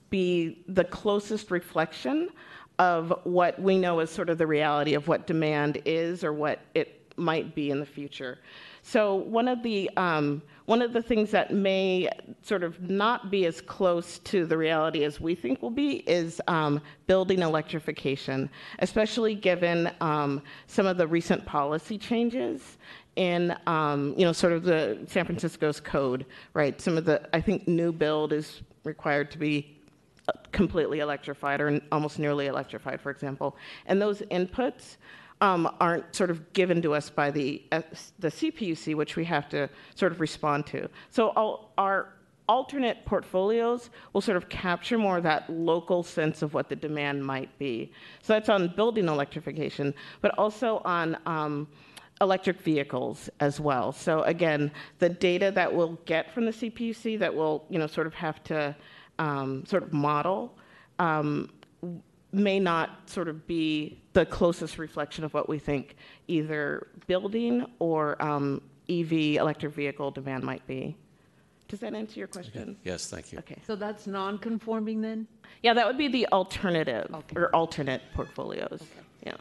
be 0.10 0.64
the 0.68 0.84
closest 0.84 1.52
reflection 1.52 2.30
of 2.80 3.14
what 3.26 3.62
we 3.62 3.78
know 3.78 4.00
is 4.00 4.10
sort 4.10 4.30
of 4.30 4.38
the 4.38 4.48
reality 4.48 4.94
of 4.96 5.08
what 5.08 5.28
demand 5.28 5.82
is 5.86 6.24
or 6.24 6.34
what 6.34 6.62
it 6.74 7.14
might 7.18 7.54
be 7.54 7.70
in 7.70 7.80
the 7.80 7.86
future. 7.86 8.40
So 8.82 9.16
one 9.16 9.48
of 9.48 9.62
the 9.62 9.90
um, 9.98 10.42
one 10.66 10.82
of 10.82 10.94
the 10.94 11.02
things 11.02 11.32
that 11.32 11.54
may 11.54 12.08
sort 12.42 12.64
of 12.64 12.80
not 12.82 13.30
be 13.30 13.46
as 13.46 13.60
close 13.60 14.20
to 14.20 14.46
the 14.46 14.58
reality 14.58 15.04
as 15.04 15.20
we 15.20 15.36
think 15.36 15.62
will 15.62 15.70
be 15.70 15.98
is 16.08 16.40
um, 16.48 16.80
building 17.08 17.40
electrification, 17.40 18.50
especially 18.80 19.36
given 19.36 19.92
um, 20.00 20.42
some 20.68 20.86
of 20.86 20.98
the 20.98 21.08
recent 21.08 21.46
policy 21.46 21.98
changes 21.98 22.78
in 23.16 23.56
um, 23.68 24.14
you 24.18 24.26
know 24.26 24.32
sort 24.32 24.54
of 24.54 24.64
the 24.64 25.00
San 25.08 25.26
Francisco's 25.26 25.82
code, 25.82 26.26
right? 26.54 26.80
Some 26.80 26.98
of 26.98 27.06
the 27.06 27.28
I 27.36 27.42
think 27.42 27.68
new 27.68 27.92
build 27.92 28.32
is 28.32 28.62
required 28.86 29.30
to 29.32 29.38
be 29.38 29.79
completely 30.52 31.00
electrified 31.00 31.62
or 31.62 31.80
almost 31.92 32.20
nearly 32.20 32.48
electrified, 32.48 33.02
for 33.02 33.10
example. 33.12 33.56
And 33.86 34.02
those 34.02 34.22
inputs 34.24 34.98
um, 35.42 35.74
aren't 35.80 36.14
sort 36.16 36.30
of 36.30 36.52
given 36.54 36.82
to 36.82 36.94
us 36.94 37.10
by 37.10 37.32
the, 37.32 37.64
uh, 37.72 37.82
the 38.20 38.30
CPUC, 38.30 38.96
which 38.96 39.16
we 39.16 39.26
have 39.26 39.48
to 39.50 39.70
sort 39.96 40.12
of 40.12 40.20
respond 40.20 40.66
to. 40.68 40.90
So 41.12 41.30
all, 41.30 41.72
our 41.78 42.14
alternate 42.50 43.06
portfolios 43.06 43.92
will 44.12 44.22
sort 44.22 44.36
of 44.36 44.50
capture 44.50 44.98
more 44.98 45.18
of 45.18 45.24
that 45.24 45.50
local 45.50 46.04
sense 46.04 46.42
of 46.42 46.54
what 46.54 46.68
the 46.68 46.76
demand 46.76 47.24
might 47.24 47.56
be. 47.60 47.92
So 48.24 48.34
that's 48.34 48.50
on 48.50 48.74
building 48.76 49.08
electrification, 49.08 49.94
but 50.22 50.38
also 50.38 50.82
on 50.84 51.16
um, 51.26 51.68
electric 52.22 52.60
vehicles 52.62 53.30
as 53.40 53.60
well. 53.60 53.92
So 53.92 54.24
again, 54.24 54.72
the 54.98 55.10
data 55.10 55.52
that 55.52 55.74
we'll 55.74 56.00
get 56.06 56.34
from 56.34 56.46
the 56.46 56.52
CPUC 56.52 57.20
that 57.20 57.34
we'll, 57.34 57.64
you 57.70 57.80
know, 57.80 57.88
sort 57.88 58.08
of 58.08 58.14
have 58.16 58.44
to 58.46 58.76
um, 59.20 59.66
sort 59.66 59.84
of 59.84 59.94
model 59.94 60.58
um, 60.98 61.52
may 62.32 62.60
not 62.60 63.10
sort 63.10 63.28
of 63.28 63.46
be 63.48 64.00
the 64.14 64.26
closest 64.26 64.78
reflection 64.78 65.24
of 65.24 65.34
what 65.34 65.48
we 65.48 65.60
think 65.60 65.96
either 66.28 66.88
building 67.08 67.66
or 67.80 68.22
um, 68.22 68.62
EV 68.90 69.12
electric 69.38 69.74
vehicle 69.74 70.12
demand 70.12 70.44
might 70.44 70.66
be. 70.68 70.96
Does 71.68 71.80
that 71.82 71.94
answer 71.94 72.20
your 72.20 72.28
question? 72.28 72.78
Yes, 72.84 73.08
thank 73.10 73.32
you. 73.32 73.38
Okay. 73.40 73.58
So 73.68 73.76
that's 73.76 74.08
non-conforming 74.08 75.02
then? 75.02 75.28
Yeah, 75.62 75.76
that 75.76 75.86
would 75.86 76.00
be 76.00 76.08
the 76.08 76.28
alternative 76.32 77.14
or 77.36 77.56
alternate 77.56 78.02
portfolios. 78.16 78.82
Yeah. 79.24 79.34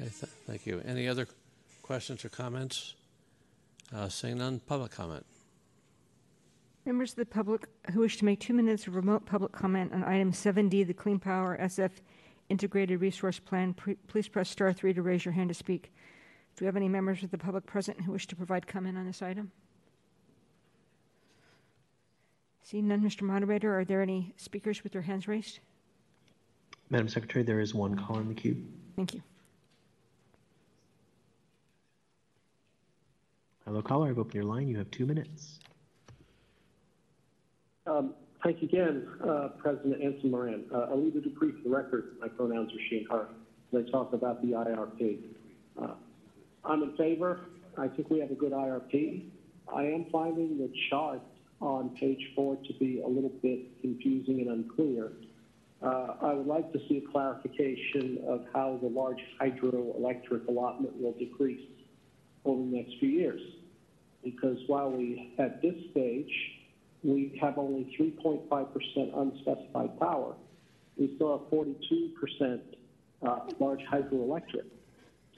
Okay, 0.00 0.10
th- 0.10 0.32
thank 0.46 0.66
you. 0.66 0.82
Any 0.84 1.06
other 1.06 1.28
questions 1.82 2.24
or 2.24 2.28
comments? 2.28 2.94
Uh, 3.94 4.08
seeing 4.08 4.38
none, 4.38 4.58
public 4.66 4.90
comment. 4.90 5.24
Members 6.86 7.10
of 7.10 7.16
the 7.16 7.26
public 7.26 7.66
who 7.92 7.98
wish 7.98 8.16
to 8.18 8.24
make 8.24 8.38
two 8.38 8.54
minutes 8.54 8.86
of 8.86 8.94
remote 8.94 9.26
public 9.26 9.50
comment 9.50 9.92
on 9.92 10.04
item 10.04 10.30
7D, 10.30 10.86
the 10.86 10.94
Clean 10.94 11.18
Power 11.18 11.58
SF 11.60 11.90
Integrated 12.48 13.00
Resource 13.00 13.40
Plan, 13.40 13.74
pre- 13.74 13.96
please 14.06 14.28
press 14.28 14.48
star 14.48 14.72
three 14.72 14.94
to 14.94 15.02
raise 15.02 15.24
your 15.24 15.32
hand 15.32 15.48
to 15.48 15.54
speak. 15.54 15.92
Do 16.54 16.64
we 16.64 16.66
have 16.66 16.76
any 16.76 16.88
members 16.88 17.24
of 17.24 17.32
the 17.32 17.38
public 17.38 17.66
present 17.66 18.00
who 18.02 18.12
wish 18.12 18.28
to 18.28 18.36
provide 18.36 18.68
comment 18.68 18.96
on 18.96 19.04
this 19.04 19.20
item? 19.20 19.50
Seeing 22.62 22.86
none, 22.86 23.00
Mr. 23.02 23.22
Moderator, 23.22 23.76
are 23.76 23.84
there 23.84 24.00
any 24.00 24.32
speakers 24.36 24.84
with 24.84 24.92
their 24.92 25.02
hands 25.02 25.26
raised? 25.26 25.58
Madam 26.88 27.08
Secretary, 27.08 27.44
there 27.44 27.58
is 27.58 27.74
one 27.74 27.96
caller 27.96 28.20
in 28.20 28.28
the 28.28 28.34
queue. 28.34 28.64
Thank 28.94 29.12
you. 29.12 29.22
Hello, 33.64 33.82
caller. 33.82 34.08
I've 34.08 34.20
opened 34.20 34.34
your 34.34 34.44
line. 34.44 34.68
You 34.68 34.78
have 34.78 34.90
two 34.92 35.04
minutes. 35.04 35.58
Um, 37.86 38.14
thank 38.42 38.60
you 38.62 38.68
again, 38.68 39.06
uh, 39.24 39.48
President 39.58 40.02
Anson 40.02 40.30
Moran. 40.30 40.64
Uh, 40.74 40.88
Alita 40.88 41.22
Dupree 41.22 41.52
for 41.52 41.68
the 41.68 41.70
record. 41.70 42.16
My 42.20 42.28
pronouns 42.28 42.72
are 42.72 42.82
she 42.90 42.98
and 42.98 43.06
her. 43.10 43.28
They 43.72 43.88
talk 43.90 44.12
about 44.12 44.42
the 44.42 44.48
IRP. 44.48 45.18
Uh, 45.80 45.94
I'm 46.64 46.82
in 46.82 46.96
favor. 46.96 47.40
I 47.78 47.88
think 47.88 48.10
we 48.10 48.18
have 48.20 48.30
a 48.30 48.34
good 48.34 48.52
IRP. 48.52 49.26
I 49.72 49.82
am 49.82 50.06
finding 50.10 50.58
the 50.58 50.70
chart 50.90 51.20
on 51.60 51.90
page 52.00 52.32
four 52.34 52.56
to 52.56 52.72
be 52.74 53.00
a 53.00 53.06
little 53.06 53.32
bit 53.42 53.80
confusing 53.80 54.40
and 54.40 54.48
unclear. 54.48 55.12
Uh, 55.82 56.14
I 56.22 56.32
would 56.32 56.46
like 56.46 56.72
to 56.72 56.78
see 56.88 57.04
a 57.06 57.12
clarification 57.12 58.18
of 58.26 58.46
how 58.52 58.78
the 58.82 58.88
large 58.88 59.20
hydroelectric 59.40 60.48
allotment 60.48 61.00
will 61.00 61.12
decrease 61.12 61.68
over 62.44 62.60
the 62.60 62.76
next 62.76 62.98
few 62.98 63.10
years. 63.10 63.40
Because 64.24 64.58
while 64.66 64.90
we, 64.90 65.34
at 65.38 65.62
this 65.62 65.74
stage, 65.92 66.32
we 67.06 67.38
have 67.40 67.56
only 67.56 67.96
3.5% 67.98 69.20
unspecified 69.20 70.00
power, 70.00 70.34
we 70.96 71.12
still 71.14 71.38
have 71.38 71.48
42% 71.50 72.60
uh, 73.22 73.38
large 73.60 73.80
hydroelectric. 73.90 74.66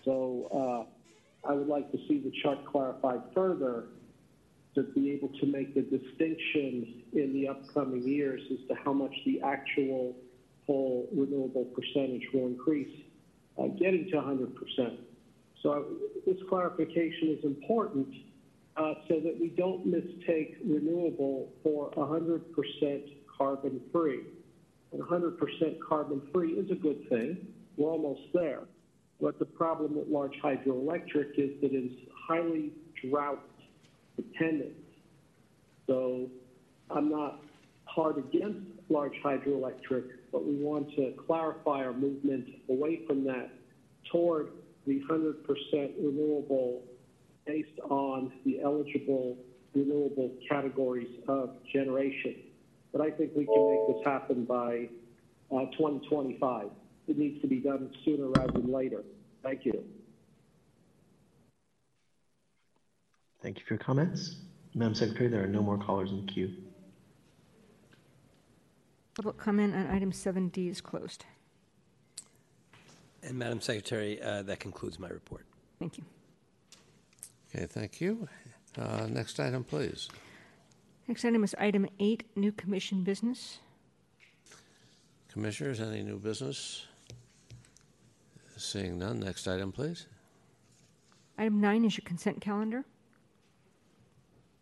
So 0.05 0.87
uh, 1.45 1.49
I 1.49 1.53
would 1.53 1.69
like 1.69 1.93
to 1.93 1.99
see 2.09 2.21
the 2.21 2.33
chart 2.43 2.65
clarified 2.65 3.21
further 3.35 3.89
to 4.77 4.83
be 4.83 5.11
able 5.11 5.29
to 5.41 5.47
make 5.47 5.75
the 5.75 5.83
distinction 5.83 7.03
in 7.13 7.33
the 7.35 7.49
upcoming 7.49 8.07
years 8.07 8.41
as 8.51 8.67
to 8.69 8.75
how 8.83 8.95
much 8.95 9.15
the 9.27 9.41
actual 9.43 10.17
whole 10.67 11.09
renewable 11.13 11.67
percentage 11.67 12.23
will 12.33 12.47
increase, 12.47 13.03
uh, 13.59 13.67
getting 13.79 14.09
to 14.11 14.17
100%. 14.17 14.99
So 15.63 15.87
this 16.25 16.37
clarification 16.49 17.37
is 17.37 17.45
important 17.45 18.09
uh, 18.79 18.95
so 19.09 19.21
that 19.21 19.37
we 19.41 19.49
don't 19.49 19.85
mistake 19.85 20.57
renewable 20.65 21.49
for 21.63 21.91
100% 21.93 22.43
carbon 23.37 23.81
free. 23.93 24.21
And 24.93 25.03
100% 25.03 25.37
carbon 25.87 26.23
free 26.33 26.53
is 26.53 26.71
a 26.71 26.75
good 26.75 27.09
thing. 27.09 27.49
We're 27.77 27.91
almost 27.91 28.23
there. 28.33 28.63
But 29.21 29.39
the 29.39 29.45
problem 29.45 29.97
with 29.97 30.09
large 30.09 30.35
hydroelectric 30.43 31.39
is 31.39 31.61
that 31.61 31.73
it's 31.73 31.95
highly 32.29 32.73
drought 33.05 33.45
dependent. 34.17 34.75
So 35.87 36.29
I'm 36.91 37.11
not 37.11 37.41
hard 37.85 38.19
against 38.19 38.61
large 38.89 39.15
hydroelectric, 39.25 40.05
but 40.31 40.47
we 40.47 40.55
want 40.57 40.95
to 40.95 41.15
clarify 41.27 41.85
our 41.85 41.93
movement 41.93 42.47
away 42.71 43.01
from 43.07 43.25
that 43.25 43.51
toward 44.11 44.51
the 44.87 45.01
100% 45.11 45.35
renewable 45.99 46.83
based 47.49 47.81
on 47.89 48.31
the 48.45 48.61
eligible 48.63 49.37
renewable 49.75 50.31
categories 50.49 51.09
of 51.27 51.57
generation. 51.73 52.37
But 52.93 53.01
I 53.01 53.11
think 53.11 53.33
we 53.35 53.47
can 53.47 53.71
make 53.71 53.97
this 53.97 54.05
happen 54.05 54.45
by 54.45 54.89
uh, 55.51 55.65
2025. 55.73 56.69
It 57.09 57.19
needs 57.19 57.41
to 57.41 57.49
be 57.49 57.57
done 57.57 57.91
sooner 58.05 58.29
rather 58.29 58.53
than 58.53 58.71
later. 58.71 59.03
Thank 59.43 59.65
you. 59.65 59.83
Thank 63.43 63.59
you 63.59 63.65
for 63.67 63.75
your 63.75 63.79
comments. 63.79 64.37
Madam 64.75 64.95
Secretary, 64.95 65.29
there 65.29 65.43
are 65.43 65.49
no 65.49 65.63
more 65.63 65.79
callers 65.79 66.11
in 66.11 66.27
the 66.27 66.33
queue. 66.33 66.53
Public 69.15 69.39
comment 69.39 69.75
on 69.75 69.87
item 69.87 70.13
7D 70.13 70.71
is 70.71 70.81
closed. 70.81 71.25
And 73.23 73.39
Madam 73.39 73.61
Secretary, 73.61 74.21
uh, 74.21 74.43
that 74.43 74.61
concludes 74.61 74.99
my 74.99 75.09
report. 75.09 75.47
Thank 75.79 75.99
you. 75.99 76.05
Okay, 77.55 77.67
thank 77.67 78.01
you. 78.01 78.29
Uh, 78.77 79.07
next 79.09 79.41
item, 79.41 79.65
please. 79.65 80.09
Next 81.07 81.25
item 81.25 81.43
is 81.43 81.55
item 81.59 81.89
8, 81.99 82.25
new 82.37 82.53
commission 82.53 83.03
business. 83.03 83.59
Commissioners, 85.33 85.81
any 85.81 86.03
new 86.03 86.19
business? 86.19 86.87
Seeing 88.57 88.99
none, 88.99 89.21
next 89.21 89.47
item, 89.49 89.73
please. 89.73 90.07
Item 91.39 91.61
9 91.61 91.85
is 91.85 91.97
your 91.97 92.05
consent 92.05 92.41
calendar. 92.41 92.85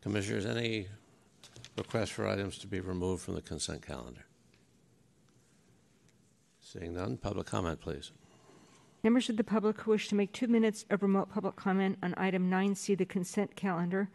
Commissioners, 0.02 0.46
any 0.46 0.86
requests 1.76 2.10
for 2.10 2.28
items 2.28 2.58
to 2.58 2.66
be 2.66 2.80
removed 2.80 3.22
from 3.22 3.34
the 3.34 3.42
consent 3.42 3.84
calendar? 3.84 4.24
Seeing 6.60 6.94
none, 6.94 7.16
public 7.16 7.46
comment, 7.46 7.80
please. 7.80 8.12
Members 9.06 9.28
of 9.28 9.36
the 9.36 9.44
public 9.44 9.80
who 9.82 9.92
wish 9.92 10.08
to 10.08 10.16
make 10.16 10.32
two 10.32 10.48
minutes 10.48 10.84
of 10.90 11.00
remote 11.00 11.28
public 11.28 11.54
comment 11.54 11.96
on 12.02 12.12
item 12.16 12.50
9C, 12.50 12.98
the 12.98 13.04
consent 13.04 13.54
calendar, 13.54 14.10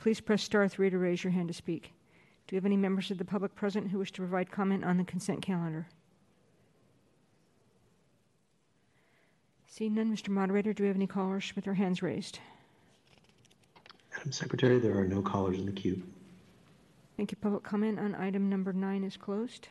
please 0.00 0.20
press 0.20 0.42
star 0.42 0.66
3 0.66 0.90
to 0.90 0.98
raise 0.98 1.22
your 1.22 1.32
hand 1.32 1.46
to 1.46 1.54
speak. 1.54 1.92
Do 2.48 2.54
we 2.54 2.56
have 2.56 2.66
any 2.66 2.76
members 2.76 3.12
of 3.12 3.18
the 3.18 3.24
public 3.24 3.54
present 3.54 3.92
who 3.92 3.98
wish 4.00 4.10
to 4.10 4.22
provide 4.22 4.50
comment 4.50 4.84
on 4.84 4.96
the 4.96 5.04
consent 5.04 5.40
calendar? 5.40 5.86
Seeing 9.68 9.94
none, 9.94 10.12
Mr. 10.12 10.30
Moderator, 10.30 10.72
do 10.72 10.82
we 10.82 10.88
have 10.88 10.96
any 10.96 11.06
callers 11.06 11.52
with 11.54 11.64
their 11.64 11.74
hands 11.74 12.02
raised? 12.02 12.40
Madam 14.16 14.32
Secretary, 14.32 14.80
there 14.80 14.98
are 14.98 15.06
no 15.06 15.22
callers 15.22 15.60
in 15.60 15.66
the 15.66 15.70
queue. 15.70 16.02
Thank 17.16 17.30
you. 17.30 17.38
Public 17.40 17.62
comment 17.62 18.00
on 18.00 18.16
item 18.16 18.48
number 18.48 18.72
9 18.72 19.04
is 19.04 19.16
closed. 19.16 19.68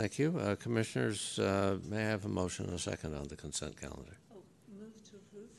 Thank 0.00 0.18
you. 0.18 0.38
Uh, 0.38 0.56
Commissioners, 0.56 1.38
uh, 1.38 1.76
may 1.86 1.98
I 1.98 2.08
have 2.08 2.24
a 2.24 2.28
motion 2.28 2.64
and 2.64 2.74
a 2.74 2.78
second 2.78 3.14
on 3.14 3.28
the 3.28 3.36
consent 3.36 3.78
calendar? 3.78 4.16
Oh, 4.34 4.38
move 4.78 4.94
to 5.10 5.16
approve? 5.16 5.50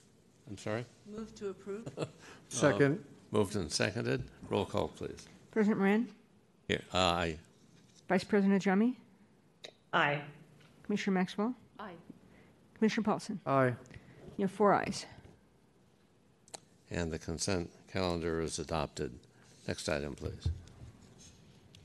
I'm 0.50 0.58
sorry? 0.58 0.84
Move 1.08 1.36
to 1.36 1.50
approve? 1.50 1.88
Second. 2.50 2.96
Uh, 2.98 3.38
moved 3.38 3.56
and 3.56 3.72
seconded. 3.72 4.24
Roll 4.50 4.66
call, 4.66 4.88
please. 4.88 5.28
President 5.52 5.78
Moran? 5.78 6.08
Here, 6.68 6.82
aye. 6.92 7.38
Vice 8.10 8.24
President 8.24 8.64
Ajami? 8.64 8.96
Aye. 9.94 10.24
Commissioner 10.82 11.14
Maxwell? 11.14 11.54
Aye. 11.80 11.94
Commissioner 12.74 13.04
Paulson? 13.06 13.40
Aye. 13.46 13.76
You 14.38 14.46
have 14.46 14.52
four 14.52 14.74
ayes. 14.74 15.06
And 16.90 17.12
the 17.12 17.20
consent 17.20 17.70
calendar 17.94 18.42
is 18.42 18.58
adopted. 18.58 19.14
Next 19.68 19.88
item, 19.88 20.16
please. 20.16 20.48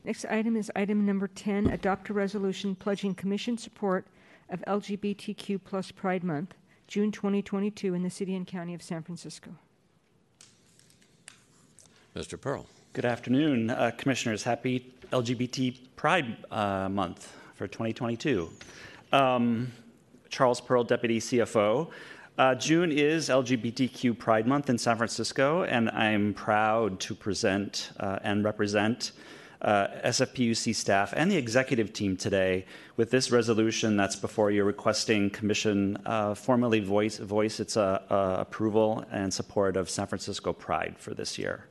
Next 0.07 0.25
item 0.27 0.55
is 0.55 0.71
item 0.77 1.05
number 1.05 1.27
10, 1.27 1.67
adopt 1.67 2.11
a 2.11 2.13
resolution 2.13 2.77
pledging 2.77 3.13
commission 3.13 3.59
support 3.59 4.07
of 4.49 4.61
LGBTQ 4.69 5.59
plus 5.65 5.91
Pride 5.91 6.23
Month, 6.23 6.55
June 6.87 7.11
2022 7.11 7.93
in 7.93 8.05
the 8.05 8.09
city 8.09 8.37
and 8.37 8.47
county 8.47 8.73
of 8.73 8.83
San 8.83 9.03
Francisco. 9.03 9.51
Mr. 12.15 12.41
Perl. 12.41 12.67
Good 12.93 13.05
afternoon, 13.05 13.71
uh, 13.71 13.91
Commissioners. 13.99 14.45
Happy 14.45 14.95
LGBT 15.11 15.77
Pride 15.97 16.37
uh, 16.53 16.89
Month 16.89 17.33
for 17.57 17.67
2022. 17.67 18.49
Um, 19.13 19.73
Charles 20.29 20.61
Perl, 20.61 20.85
Deputy 20.85 21.19
CFO. 21.19 21.91
Uh, 22.39 22.55
June 22.55 22.93
is 22.93 23.29
LGBTQ 23.29 24.17
Pride 24.17 24.47
Month 24.47 24.71
in 24.71 24.79
San 24.79 24.97
Francisco, 24.97 25.65
and 25.65 25.91
I'm 25.91 26.33
proud 26.33 27.01
to 27.01 27.15
present 27.17 27.91
uh, 27.99 28.21
and 28.23 28.45
represent 28.45 29.11
uh, 29.11 29.36
SFPUC 29.63 30.75
staff 30.75 31.13
and 31.17 31.31
the 31.31 31.37
executive 31.37 31.93
team 31.93 32.17
today 32.17 32.65
with 32.97 33.11
this 33.11 33.31
resolution 33.31 33.97
that's 33.97 34.17
before 34.17 34.51
you 34.51 34.65
requesting 34.65 35.31
commission 35.31 35.97
uh, 36.07 36.35
formally 36.35 36.81
voice, 36.81 37.19
voice 37.19 37.61
its 37.61 37.77
uh, 37.77 38.03
uh, 38.11 38.37
approval 38.39 39.05
and 39.11 39.33
support 39.33 39.77
of 39.77 39.89
San 39.89 40.07
Francisco 40.07 40.53
Pride 40.53 40.97
for 40.99 41.15
this 41.15 41.39
year. 41.39 41.65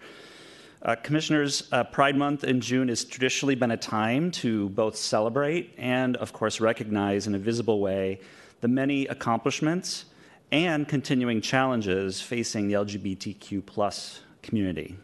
Uh, 0.82 0.96
commissioners, 0.96 1.68
uh, 1.72 1.84
Pride 1.84 2.16
Month 2.16 2.44
in 2.44 2.62
June 2.62 2.90
has 2.90 3.04
traditionally 3.04 3.56
been 3.56 3.72
a 3.72 3.78
time 3.78 4.30
to 4.30 4.70
both 4.70 4.96
celebrate 4.96 5.74
and, 5.80 6.16
of 6.18 6.32
course, 6.32 6.62
recognize 6.62 7.26
in 7.26 7.34
a 7.34 7.40
visible 7.40 7.80
way 7.80 8.20
the 8.62 8.68
many 8.68 9.08
accomplishments 9.08 10.06
and 10.52 10.88
continuing 10.88 11.42
challenges 11.42 12.22
facing 12.22 12.68
the 12.68 12.76
LGBTQ 12.76 13.66
plus 13.66 14.22
community. 14.44 14.96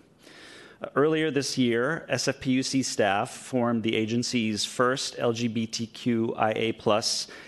Earlier 0.96 1.30
this 1.30 1.60
year, 1.60 2.08
SFPUC 2.10 2.84
staff 2.84 3.30
formed 3.30 3.84
the 3.84 3.96
agency's 3.96 4.66
first 4.66 5.16
LGBTQIA 5.18 6.76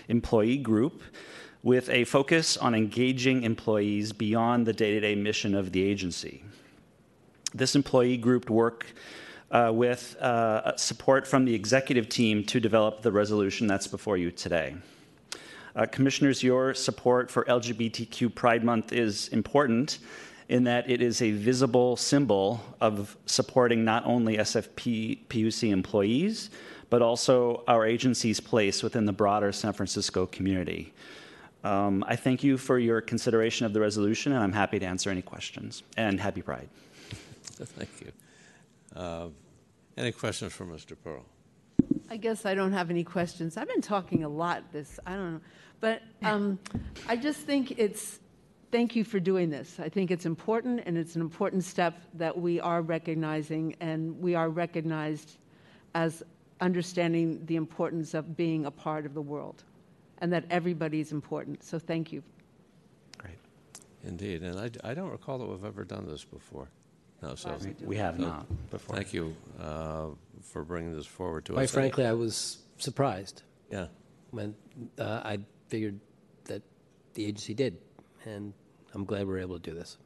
employee 0.08 0.56
group 0.56 1.02
with 1.64 1.90
a 1.90 2.04
focus 2.04 2.56
on 2.56 2.76
engaging 2.76 3.42
employees 3.42 4.12
beyond 4.12 4.66
the 4.66 4.72
day 4.72 4.92
to 4.92 5.00
day 5.00 5.16
mission 5.16 5.56
of 5.56 5.72
the 5.72 5.82
agency. 5.82 6.44
This 7.52 7.74
employee 7.74 8.18
group 8.18 8.48
worked 8.50 8.92
uh, 9.50 9.72
with 9.74 10.14
uh, 10.20 10.76
support 10.76 11.26
from 11.26 11.44
the 11.44 11.56
executive 11.56 12.08
team 12.08 12.44
to 12.44 12.60
develop 12.60 13.02
the 13.02 13.10
resolution 13.10 13.66
that's 13.66 13.88
before 13.88 14.16
you 14.16 14.30
today. 14.30 14.76
Uh, 15.74 15.86
commissioners, 15.86 16.40
your 16.44 16.72
support 16.72 17.32
for 17.32 17.44
LGBTQ 17.46 18.32
Pride 18.32 18.62
Month 18.62 18.92
is 18.92 19.26
important 19.28 19.98
in 20.48 20.64
that 20.64 20.90
it 20.90 21.00
is 21.00 21.22
a 21.22 21.30
visible 21.30 21.96
symbol 21.96 22.60
of 22.80 23.16
supporting 23.26 23.84
not 23.84 24.04
only 24.06 24.36
SFP 24.36 25.18
PUC 25.28 25.70
employees, 25.70 26.50
but 26.90 27.02
also 27.02 27.64
our 27.66 27.86
agency's 27.86 28.40
place 28.40 28.82
within 28.82 29.06
the 29.06 29.12
broader 29.12 29.52
San 29.52 29.72
Francisco 29.72 30.26
community. 30.26 30.92
Um, 31.64 32.04
I 32.06 32.14
thank 32.16 32.44
you 32.44 32.58
for 32.58 32.78
your 32.78 33.00
consideration 33.00 33.64
of 33.64 33.72
the 33.72 33.80
resolution, 33.80 34.32
and 34.32 34.42
I'm 34.42 34.52
happy 34.52 34.78
to 34.78 34.86
answer 34.86 35.10
any 35.10 35.22
questions. 35.22 35.82
And 35.96 36.20
happy 36.20 36.42
Pride. 36.42 36.68
Thank 37.56 37.90
you. 38.00 38.12
Uh, 38.94 39.28
Any 39.96 40.12
questions 40.12 40.52
for 40.52 40.66
Mr. 40.66 40.94
Perl? 41.02 41.24
I 42.10 42.16
guess 42.18 42.44
I 42.44 42.54
don't 42.54 42.72
have 42.72 42.90
any 42.90 43.02
questions. 43.02 43.56
I've 43.56 43.68
been 43.68 43.80
talking 43.80 44.24
a 44.24 44.28
lot 44.28 44.62
this, 44.72 45.00
I 45.06 45.14
don't 45.14 45.34
know. 45.34 45.40
But 45.80 46.02
um, 46.22 46.58
I 47.08 47.16
just 47.16 47.40
think 47.40 47.78
it's, 47.78 48.18
thank 48.74 48.96
you 48.96 49.04
for 49.04 49.20
doing 49.20 49.50
this. 49.50 49.78
I 49.78 49.88
think 49.88 50.10
it's 50.10 50.26
important, 50.26 50.82
and 50.84 50.98
it's 50.98 51.14
an 51.14 51.20
important 51.20 51.62
step 51.62 51.94
that 52.14 52.36
we 52.36 52.58
are 52.58 52.82
recognizing, 52.82 53.76
and 53.78 54.18
we 54.20 54.34
are 54.34 54.48
recognized 54.48 55.36
as 55.94 56.24
understanding 56.60 57.40
the 57.46 57.54
importance 57.54 58.14
of 58.14 58.36
being 58.36 58.66
a 58.66 58.72
part 58.72 59.06
of 59.06 59.14
the 59.14 59.22
world, 59.22 59.62
and 60.18 60.32
that 60.32 60.44
everybody 60.50 60.98
is 60.98 61.12
important. 61.12 61.62
So 61.62 61.78
thank 61.78 62.10
you. 62.10 62.20
Great. 63.16 63.36
Indeed, 64.02 64.42
and 64.42 64.58
I, 64.58 64.90
I 64.90 64.92
don't 64.92 65.10
recall 65.10 65.38
that 65.38 65.46
we've 65.46 65.64
ever 65.64 65.84
done 65.84 66.08
this 66.08 66.24
before. 66.24 66.68
No, 67.22 67.36
so. 67.36 67.56
We- 67.62 67.86
we 67.86 67.96
have 67.96 68.16
so 68.16 68.22
not 68.22 68.70
before. 68.70 68.96
Thank 68.96 69.14
you 69.14 69.36
uh, 69.60 70.06
for 70.42 70.64
bringing 70.64 70.96
this 70.96 71.06
forward 71.06 71.44
to 71.44 71.52
us. 71.52 71.58
Quite 71.58 71.70
frankly, 71.70 72.06
I 72.06 72.12
was 72.12 72.58
surprised. 72.78 73.44
Yeah. 73.70 73.86
When 74.32 74.56
uh, 74.98 75.20
I 75.32 75.38
figured 75.68 76.00
that 76.46 76.62
the 77.14 77.24
agency 77.24 77.54
did, 77.54 77.78
and 78.24 78.52
I'm 78.94 79.04
glad 79.04 79.26
we're 79.26 79.38
able 79.38 79.58
to 79.58 79.70
do 79.70 79.76
this. 79.76 79.98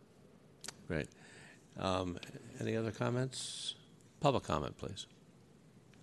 Great. 0.87 1.09
Um, 1.79 2.19
Any 2.61 2.77
other 2.77 2.91
comments? 2.91 3.75
Public 4.21 4.43
comment, 4.45 4.77
please. 4.77 5.07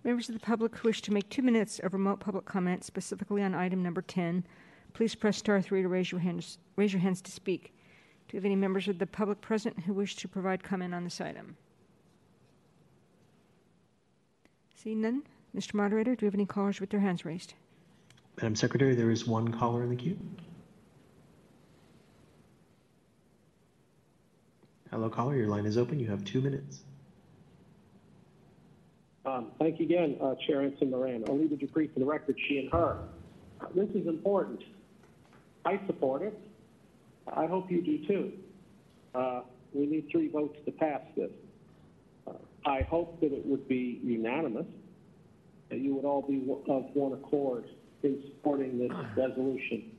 Members 0.03 0.29
of 0.29 0.35
the 0.35 0.39
public 0.39 0.75
who 0.77 0.87
wish 0.87 1.01
to 1.01 1.11
make 1.11 1.27
two 1.29 1.41
minutes 1.41 1.79
of 1.79 1.93
remote 1.93 2.19
public 2.19 2.45
comment 2.45 2.85
specifically 2.85 3.41
on 3.41 3.55
item 3.55 3.81
number 3.81 4.03
10, 4.03 4.45
please 4.93 5.15
press 5.15 5.37
star 5.37 5.61
three 5.61 5.81
to 5.81 5.87
raise 5.87 6.11
your 6.11 6.21
hands, 6.21 6.59
raise 6.75 6.93
your 6.93 7.01
hands 7.01 7.21
to 7.23 7.31
speak. 7.31 7.73
Do 8.27 8.33
we 8.33 8.37
have 8.37 8.45
any 8.45 8.55
members 8.55 8.87
of 8.87 8.99
the 8.99 9.07
public 9.07 9.41
present 9.41 9.79
who 9.79 9.93
wish 9.93 10.15
to 10.17 10.27
provide 10.27 10.63
comment 10.63 10.93
on 10.93 11.03
this 11.03 11.19
item? 11.19 11.57
Seeing 14.75 15.01
none, 15.01 15.23
Mr. 15.57 15.73
Moderator, 15.73 16.15
do 16.15 16.25
we 16.25 16.27
have 16.27 16.35
any 16.35 16.45
callers 16.45 16.79
with 16.79 16.91
their 16.91 16.99
hands 16.99 17.25
raised? 17.25 17.55
Madam 18.37 18.55
Secretary, 18.55 18.93
there 18.93 19.09
is 19.09 19.25
one 19.25 19.47
caller 19.51 19.81
in 19.83 19.89
the 19.89 19.95
queue. 19.95 20.17
Hello, 24.95 25.09
caller. 25.09 25.35
Your 25.35 25.49
line 25.49 25.65
is 25.65 25.77
open. 25.77 25.99
You 25.99 26.07
have 26.07 26.23
two 26.23 26.39
minutes. 26.39 26.79
Um, 29.25 29.51
thank 29.59 29.77
you 29.77 29.85
again, 29.85 30.15
uh, 30.21 30.35
Chair 30.47 30.61
Anson 30.61 30.89
Moran. 30.89 31.25
Alita 31.25 31.59
Dupree 31.59 31.89
for 31.89 31.99
the 31.99 32.05
record, 32.05 32.37
she 32.47 32.59
and 32.59 32.71
her. 32.71 32.99
This 33.75 33.89
is 33.89 34.07
important. 34.07 34.63
I 35.65 35.81
support 35.85 36.21
it. 36.21 36.39
I 37.27 37.45
hope 37.45 37.69
you 37.69 37.81
do 37.81 38.07
too. 38.07 38.31
Uh, 39.13 39.41
we 39.73 39.85
need 39.85 40.07
three 40.09 40.29
votes 40.29 40.57
to 40.63 40.71
pass 40.71 41.01
this. 41.17 41.31
Uh, 42.25 42.31
I 42.65 42.83
hope 42.83 43.19
that 43.19 43.33
it 43.33 43.45
would 43.45 43.67
be 43.67 43.99
unanimous, 44.01 44.67
that 45.67 45.79
you 45.79 45.93
would 45.93 46.05
all 46.05 46.21
be 46.21 46.37
of 46.69 46.85
one 46.93 47.11
accord 47.11 47.65
in 48.01 48.23
supporting 48.27 48.79
this 48.79 48.97
resolution. 49.17 49.91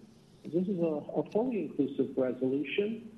This 0.42 0.66
is 0.66 0.80
a, 0.80 1.02
a 1.20 1.30
fully 1.32 1.66
inclusive 1.66 2.16
resolution 2.16 3.10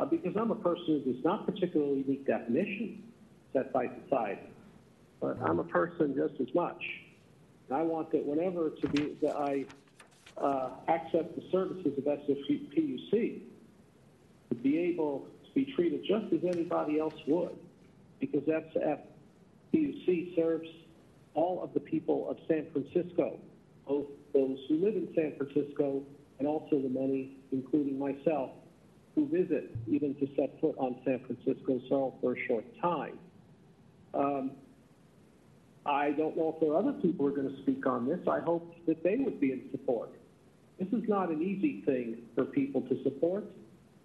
uh, 0.00 0.06
because 0.06 0.34
I'm 0.36 0.50
a 0.50 0.56
person 0.56 1.02
who 1.04 1.12
does 1.12 1.24
not 1.24 1.46
particularly 1.46 2.04
meet 2.06 2.26
definitions 2.26 3.04
set 3.52 3.72
by 3.72 3.86
society 4.04 4.50
but 5.20 5.36
I'm 5.42 5.58
a 5.58 5.64
person 5.64 6.14
just 6.16 6.40
as 6.40 6.52
much. 6.54 6.82
And 7.68 7.78
I 7.78 7.82
want 7.82 8.10
that 8.12 8.24
whenever 8.24 8.70
to 8.70 8.88
be 8.88 9.16
that 9.22 9.36
I 9.36 9.66
uh, 10.36 10.70
the 10.88 11.42
services 11.52 11.92
of 11.98 12.04
SFPUC, 12.04 13.42
to 14.48 14.54
be 14.54 14.78
able 14.78 15.28
to 15.44 15.52
be 15.54 15.70
treated 15.74 16.00
just 16.04 16.32
as 16.32 16.40
anybody 16.44 16.98
else 16.98 17.14
would, 17.26 17.56
because 18.18 18.42
SFPUC 18.42 20.34
serves 20.34 20.68
all 21.34 21.62
of 21.62 21.74
the 21.74 21.80
people 21.80 22.28
of 22.30 22.38
San 22.48 22.66
Francisco, 22.72 23.38
both 23.86 24.06
those 24.32 24.58
who 24.68 24.76
live 24.76 24.94
in 24.94 25.08
San 25.14 25.34
Francisco 25.36 26.02
and 26.38 26.48
also 26.48 26.80
the 26.80 26.88
many, 26.88 27.36
including 27.52 27.98
myself, 27.98 28.50
who 29.20 29.28
visit 29.28 29.74
even 29.86 30.14
to 30.14 30.28
set 30.36 30.58
foot 30.60 30.74
on 30.78 30.96
San 31.04 31.20
Francisco 31.26 31.80
soil 31.88 32.18
for 32.20 32.34
a 32.34 32.46
short 32.46 32.64
time. 32.80 33.18
Um, 34.14 34.52
I 35.84 36.10
don't 36.10 36.36
know 36.36 36.52
if 36.54 36.60
there 36.60 36.72
are 36.72 36.78
other 36.78 36.92
people 36.92 37.26
who 37.26 37.32
are 37.32 37.36
going 37.36 37.54
to 37.54 37.62
speak 37.62 37.86
on 37.86 38.06
this. 38.06 38.20
I 38.28 38.40
hope 38.40 38.74
that 38.86 39.02
they 39.02 39.16
would 39.16 39.40
be 39.40 39.52
in 39.52 39.62
support. 39.70 40.10
This 40.78 40.88
is 40.88 41.08
not 41.08 41.30
an 41.30 41.42
easy 41.42 41.82
thing 41.84 42.22
for 42.34 42.44
people 42.44 42.82
to 42.82 43.02
support, 43.02 43.44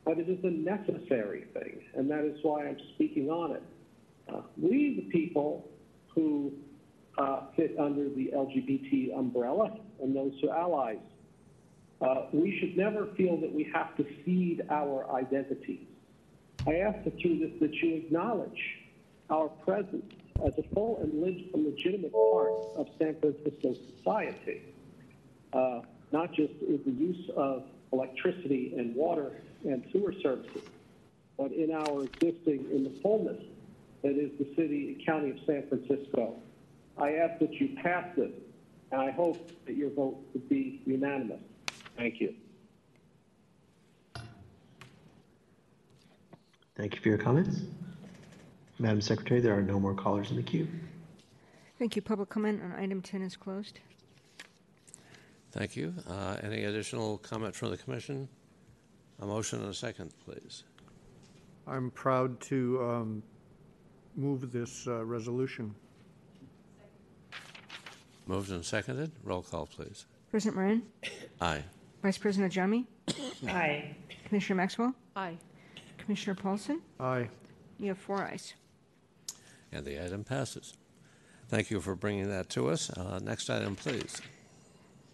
but 0.03 0.19
it 0.19 0.29
is 0.29 0.43
a 0.43 0.49
necessary 0.49 1.45
thing, 1.53 1.81
and 1.95 2.09
that 2.11 2.25
is 2.25 2.37
why 2.43 2.67
I'm 2.67 2.77
speaking 2.95 3.29
on 3.29 3.55
it. 3.55 3.63
Uh, 4.27 4.41
we, 4.57 4.95
the 4.95 5.09
people 5.17 5.69
who 6.13 6.53
uh, 7.17 7.41
fit 7.55 7.75
under 7.79 8.09
the 8.09 8.31
LGBT 8.35 9.17
umbrella 9.17 9.77
and 10.01 10.15
those 10.15 10.33
who 10.41 10.49
allies, 10.49 10.97
uh, 12.01 12.27
we 12.33 12.57
should 12.59 12.77
never 12.77 13.07
feel 13.17 13.37
that 13.37 13.51
we 13.51 13.69
have 13.73 13.95
to 13.97 14.05
cede 14.23 14.61
our 14.69 15.09
identities. 15.13 15.87
I 16.67 16.75
ask 16.75 17.03
that 17.05 17.19
you 17.19 17.51
that 17.59 17.73
you 17.73 17.95
acknowledge 17.95 18.59
our 19.29 19.47
presence 19.47 20.05
as 20.45 20.53
a 20.57 20.63
full 20.73 20.99
and 21.01 21.21
leg- 21.21 21.49
legitimate 21.53 22.11
part 22.11 22.51
of 22.75 22.87
San 22.99 23.15
Francisco 23.19 23.75
society, 23.97 24.61
uh, 25.53 25.81
not 26.11 26.33
just 26.33 26.53
in 26.61 26.81
the 26.85 26.91
use 26.91 27.29
of 27.37 27.63
electricity 27.93 28.73
and 28.77 28.95
water 28.95 29.41
and 29.63 29.83
sewer 29.91 30.13
services, 30.21 30.63
but 31.37 31.51
in 31.51 31.71
our 31.71 32.03
existing 32.03 32.65
in 32.71 32.83
the 32.83 32.93
fullness 33.01 33.41
that 34.03 34.11
is 34.11 34.31
the 34.37 34.47
city 34.55 34.95
and 34.95 35.05
county 35.05 35.31
of 35.31 35.37
San 35.47 35.67
Francisco. 35.67 36.35
I 36.97 37.13
ask 37.13 37.39
that 37.39 37.53
you 37.53 37.75
pass 37.81 38.05
this, 38.15 38.31
and 38.91 39.01
I 39.01 39.11
hope 39.11 39.51
that 39.65 39.75
your 39.75 39.89
vote 39.89 40.17
would 40.33 40.47
be 40.47 40.81
unanimous. 40.85 41.41
Thank 41.97 42.19
you. 42.19 42.33
Thank 46.75 46.95
you 46.95 47.01
for 47.01 47.09
your 47.09 47.17
comments. 47.17 47.61
Madam 48.79 48.99
Secretary, 48.99 49.39
there 49.39 49.57
are 49.57 49.61
no 49.61 49.79
more 49.79 49.93
callers 49.93 50.29
in 50.31 50.35
the 50.35 50.43
queue. 50.43 50.67
Thank 51.79 51.95
you. 51.95 52.01
Public 52.01 52.29
comment 52.29 52.61
on 52.61 52.73
item 52.73 53.01
10 53.01 53.21
is 53.21 53.37
closed. 53.37 53.79
Thank 55.51 55.77
you. 55.77 55.93
Uh, 56.09 56.35
Any 56.43 56.65
additional 56.65 57.17
comment 57.19 57.55
from 57.55 57.69
the 57.71 57.77
commission? 57.77 58.27
A 59.21 59.25
motion 59.25 59.61
and 59.61 59.69
a 59.69 59.73
second, 59.73 60.11
please. 60.25 60.63
I'm 61.65 61.89
proud 61.91 62.39
to 62.41 62.83
um, 62.83 63.23
move 64.17 64.51
this 64.51 64.85
uh, 64.87 65.05
resolution. 65.05 65.73
Moved 68.27 68.51
and 68.51 68.65
seconded. 68.65 69.11
Roll 69.23 69.43
call, 69.43 69.65
please. 69.65 70.05
President 70.31 70.55
Moran, 70.57 70.83
Aye. 71.39 71.63
Vice 72.05 72.19
President 72.19 72.53
Ajami, 72.53 72.85
Aye. 73.47 73.95
Commissioner 74.27 74.57
Maxwell, 74.57 74.93
Aye. 75.15 75.37
Commissioner 75.97 76.35
Paulson. 76.35 76.79
Aye. 76.99 77.27
You 77.79 77.87
have 77.87 77.97
four 77.97 78.21
ayes. 78.23 78.53
And 79.71 79.83
the 79.83 79.99
item 80.05 80.23
passes. 80.23 80.77
Thank 81.49 81.71
you 81.71 81.81
for 81.81 81.95
bringing 81.95 82.29
that 82.29 82.47
to 82.49 82.69
us. 82.69 82.91
Uh, 82.91 83.19
Next 83.23 83.49
item, 83.49 83.75
please. 83.75 84.21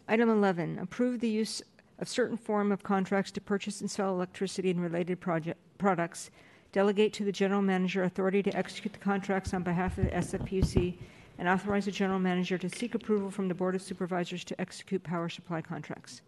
Item 0.09 0.29
11, 0.29 0.79
approve 0.79 1.21
the 1.21 1.29
use 1.29 1.61
of 1.99 2.09
certain 2.09 2.35
form 2.35 2.73
of 2.73 2.83
contracts 2.83 3.31
to 3.31 3.39
purchase 3.39 3.79
and 3.79 3.89
sell 3.89 4.09
electricity 4.13 4.69
and 4.69 4.83
related 4.83 5.21
project, 5.21 5.61
products. 5.77 6.29
Delegate 6.73 7.13
to 7.13 7.23
the 7.23 7.31
general 7.31 7.61
manager 7.61 8.03
authority 8.03 8.43
to 8.43 8.53
execute 8.53 8.91
the 8.91 8.99
contracts 8.99 9.53
on 9.53 9.63
behalf 9.63 9.97
of 9.97 10.03
the 10.03 10.11
SFPUC 10.11 10.97
and 11.37 11.47
authorize 11.47 11.85
the 11.85 11.91
general 11.91 12.19
manager 12.19 12.57
to 12.57 12.67
seek 12.67 12.95
approval 12.95 13.31
from 13.31 13.47
the 13.47 13.55
Board 13.55 13.75
of 13.75 13.81
Supervisors 13.81 14.43
to 14.43 14.59
execute 14.59 15.01
power 15.03 15.29
supply 15.29 15.61
contracts. 15.61 16.21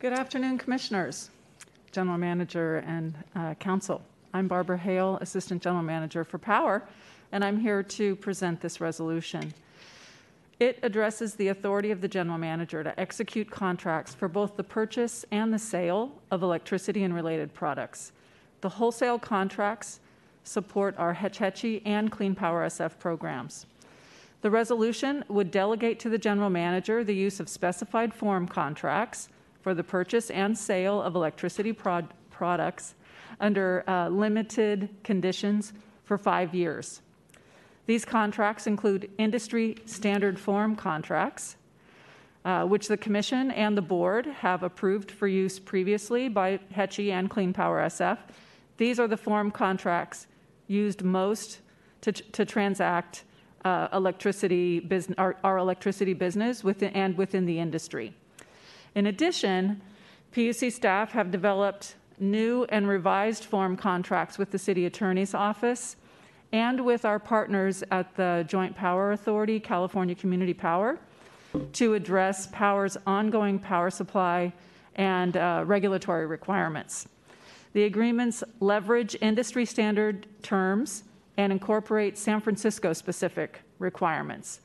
Good 0.00 0.12
afternoon, 0.12 0.58
Commissioners, 0.58 1.30
General 1.92 2.18
Manager, 2.18 2.78
and 2.78 3.14
uh, 3.36 3.54
Council. 3.54 4.02
I'm 4.34 4.48
Barbara 4.48 4.76
Hale, 4.76 5.18
Assistant 5.22 5.62
General 5.62 5.84
Manager 5.84 6.24
for 6.24 6.36
Power, 6.36 6.82
and 7.32 7.42
I'm 7.42 7.58
here 7.58 7.82
to 7.82 8.16
present 8.16 8.60
this 8.60 8.80
resolution. 8.80 9.54
It 10.60 10.78
addresses 10.82 11.36
the 11.36 11.48
authority 11.48 11.90
of 11.90 12.00
the 12.00 12.08
General 12.08 12.36
Manager 12.36 12.84
to 12.84 12.98
execute 13.00 13.50
contracts 13.50 14.14
for 14.14 14.28
both 14.28 14.56
the 14.56 14.64
purchase 14.64 15.24
and 15.30 15.54
the 15.54 15.58
sale 15.58 16.12
of 16.30 16.42
electricity 16.42 17.04
and 17.04 17.14
related 17.14 17.54
products. 17.54 18.12
The 18.60 18.68
wholesale 18.68 19.18
contracts 19.18 20.00
support 20.42 20.94
our 20.98 21.14
Hetch 21.14 21.38
Hetchy 21.38 21.82
and 21.86 22.10
Clean 22.10 22.34
Power 22.34 22.66
SF 22.66 22.98
programs. 22.98 23.64
The 24.42 24.50
resolution 24.50 25.24
would 25.28 25.50
delegate 25.50 25.98
to 26.00 26.10
the 26.10 26.18
general 26.18 26.50
manager 26.50 27.04
the 27.04 27.14
use 27.14 27.40
of 27.40 27.48
specified 27.48 28.12
form 28.12 28.46
contracts 28.46 29.30
for 29.64 29.72
the 29.72 29.82
purchase 29.82 30.28
and 30.28 30.56
sale 30.56 31.00
of 31.00 31.14
electricity 31.14 31.72
prod- 31.72 32.12
products 32.30 32.94
under 33.40 33.82
uh, 33.88 34.10
limited 34.10 34.90
conditions 35.02 35.72
for 36.04 36.18
five 36.18 36.54
years. 36.54 37.00
These 37.86 38.04
contracts 38.04 38.66
include 38.66 39.10
industry 39.16 39.78
standard 39.86 40.38
form 40.38 40.76
contracts, 40.76 41.56
uh, 42.44 42.64
which 42.64 42.88
the 42.88 42.98
Commission 42.98 43.50
and 43.52 43.74
the 43.74 43.82
Board 43.82 44.26
have 44.26 44.62
approved 44.62 45.10
for 45.10 45.26
use 45.26 45.58
previously 45.58 46.28
by 46.28 46.60
Hetchy 46.70 47.10
and 47.10 47.30
Clean 47.30 47.54
Power 47.54 47.80
SF. 47.86 48.18
These 48.76 49.00
are 49.00 49.08
the 49.08 49.16
form 49.16 49.50
contracts 49.50 50.26
used 50.66 51.02
most 51.02 51.60
to, 52.02 52.12
to 52.12 52.44
transact 52.44 53.24
uh, 53.64 53.88
electricity 53.94 54.78
business, 54.80 55.16
our, 55.16 55.36
our 55.42 55.56
electricity 55.56 56.12
business 56.12 56.62
within, 56.62 56.92
and 56.92 57.16
within 57.16 57.46
the 57.46 57.58
industry. 57.58 58.12
In 58.94 59.06
addition, 59.06 59.80
PUC 60.32 60.70
staff 60.72 61.12
have 61.12 61.30
developed 61.30 61.96
new 62.18 62.64
and 62.68 62.86
revised 62.86 63.44
form 63.44 63.76
contracts 63.76 64.38
with 64.38 64.50
the 64.50 64.58
City 64.58 64.86
Attorney's 64.86 65.34
Office 65.34 65.96
and 66.52 66.84
with 66.84 67.04
our 67.04 67.18
partners 67.18 67.82
at 67.90 68.14
the 68.14 68.44
Joint 68.46 68.76
Power 68.76 69.12
Authority, 69.12 69.58
California 69.58 70.14
Community 70.14 70.54
Power, 70.54 70.98
to 71.72 71.94
address 71.94 72.46
Power's 72.52 72.96
ongoing 73.06 73.58
power 73.58 73.90
supply 73.90 74.52
and 74.94 75.36
uh, 75.36 75.64
regulatory 75.66 76.26
requirements. 76.26 77.08
The 77.72 77.84
agreements 77.84 78.44
leverage 78.60 79.16
industry 79.20 79.64
standard 79.64 80.28
terms 80.42 81.02
and 81.36 81.52
incorporate 81.52 82.16
San 82.16 82.40
Francisco 82.40 82.92
specific 82.92 83.62
requirements. 83.80 84.60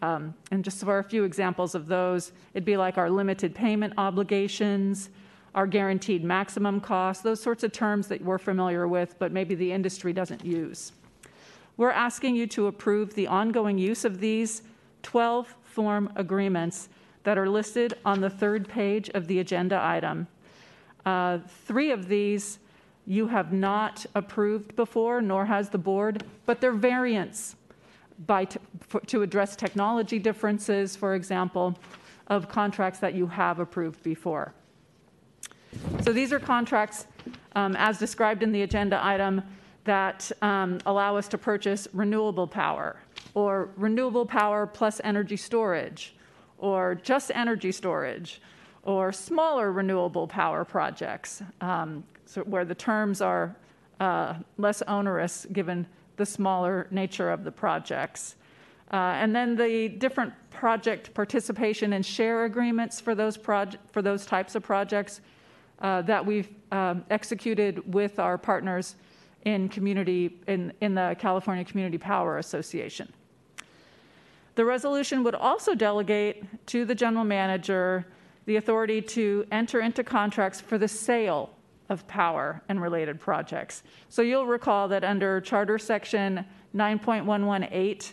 Um, 0.00 0.34
and 0.50 0.64
just 0.64 0.82
for 0.82 0.98
a 0.98 1.04
few 1.04 1.24
examples 1.24 1.74
of 1.74 1.86
those, 1.86 2.32
it'd 2.54 2.64
be 2.64 2.76
like 2.76 2.98
our 2.98 3.10
limited 3.10 3.54
payment 3.54 3.94
obligations, 3.98 5.10
our 5.54 5.66
guaranteed 5.66 6.22
maximum 6.22 6.80
cost, 6.80 7.22
those 7.22 7.40
sorts 7.42 7.64
of 7.64 7.72
terms 7.72 8.06
that 8.08 8.22
we're 8.22 8.38
familiar 8.38 8.86
with, 8.86 9.18
but 9.18 9.32
maybe 9.32 9.54
the 9.54 9.72
industry 9.72 10.12
doesn't 10.12 10.44
use. 10.44 10.92
We're 11.76 11.90
asking 11.90 12.36
you 12.36 12.46
to 12.48 12.66
approve 12.66 13.14
the 13.14 13.26
ongoing 13.26 13.78
use 13.78 14.04
of 14.04 14.20
these 14.20 14.62
12 15.02 15.54
form 15.62 16.12
agreements 16.16 16.88
that 17.24 17.38
are 17.38 17.48
listed 17.48 17.94
on 18.04 18.20
the 18.20 18.30
third 18.30 18.68
page 18.68 19.10
of 19.10 19.26
the 19.26 19.40
agenda 19.40 19.80
item. 19.82 20.26
Uh, 21.04 21.38
three 21.66 21.90
of 21.90 22.08
these 22.08 22.58
you 23.06 23.28
have 23.28 23.52
not 23.52 24.04
approved 24.14 24.76
before, 24.76 25.22
nor 25.22 25.46
has 25.46 25.70
the 25.70 25.78
board, 25.78 26.24
but 26.46 26.60
they're 26.60 26.72
variants 26.72 27.56
by 28.26 28.44
t- 28.44 28.58
for, 28.88 29.00
to 29.00 29.22
address 29.22 29.56
technology 29.56 30.18
differences, 30.18 30.96
for 30.96 31.14
example, 31.14 31.78
of 32.26 32.48
contracts 32.48 32.98
that 33.00 33.14
you 33.14 33.26
have 33.26 33.58
approved 33.58 34.02
before. 34.02 34.52
So 36.02 36.12
these 36.12 36.32
are 36.32 36.40
contracts, 36.40 37.06
um, 37.54 37.76
as 37.76 37.98
described 37.98 38.42
in 38.42 38.52
the 38.52 38.62
agenda 38.62 39.04
item, 39.04 39.42
that 39.84 40.30
um, 40.42 40.78
allow 40.84 41.16
us 41.16 41.28
to 41.28 41.38
purchase 41.38 41.88
renewable 41.92 42.46
power, 42.46 43.00
or 43.34 43.70
renewable 43.76 44.26
power 44.26 44.66
plus 44.66 45.00
energy 45.04 45.36
storage, 45.36 46.14
or 46.58 46.94
just 46.96 47.30
energy 47.34 47.72
storage, 47.72 48.40
or 48.82 49.12
smaller 49.12 49.72
renewable 49.72 50.26
power 50.26 50.64
projects, 50.64 51.42
um, 51.60 52.04
so 52.26 52.42
where 52.42 52.64
the 52.64 52.74
terms 52.74 53.20
are 53.20 53.56
uh, 54.00 54.34
less 54.56 54.82
onerous 54.82 55.46
given 55.52 55.86
the 56.16 56.26
smaller 56.26 56.86
nature 56.90 57.30
of 57.30 57.44
the 57.44 57.52
projects. 57.52 58.36
Uh, 58.90 58.96
and 58.96 59.34
then 59.34 59.54
the 59.54 59.88
different 59.88 60.32
project 60.50 61.12
participation 61.12 61.92
and 61.92 62.04
share 62.04 62.44
agreements 62.44 63.00
for 63.00 63.14
those, 63.14 63.36
proje- 63.36 63.76
for 63.92 64.02
those 64.02 64.24
types 64.24 64.54
of 64.54 64.62
projects 64.62 65.20
uh, 65.80 66.02
that 66.02 66.24
we've 66.24 66.48
um, 66.72 67.04
executed 67.10 67.92
with 67.92 68.18
our 68.18 68.38
partners 68.38 68.96
in 69.44 69.68
community 69.68 70.38
in, 70.46 70.72
in 70.80 70.94
the 70.94 71.16
California 71.18 71.64
Community 71.64 71.98
Power 71.98 72.38
Association. 72.38 73.12
The 74.56 74.64
resolution 74.64 75.22
would 75.22 75.36
also 75.36 75.74
delegate 75.74 76.66
to 76.66 76.84
the 76.84 76.94
general 76.94 77.24
manager 77.24 78.06
the 78.46 78.56
authority 78.56 79.00
to 79.02 79.46
enter 79.52 79.80
into 79.80 80.02
contracts 80.02 80.60
for 80.60 80.78
the 80.78 80.88
sale 80.88 81.50
of 81.88 82.06
power 82.08 82.62
and 82.68 82.82
related 82.82 83.20
projects. 83.20 83.82
So 84.08 84.22
you'll 84.22 84.46
recall 84.46 84.88
that 84.88 85.04
under 85.04 85.40
Charter 85.40 85.78
Section 85.78 86.44
9.118, 86.74 88.12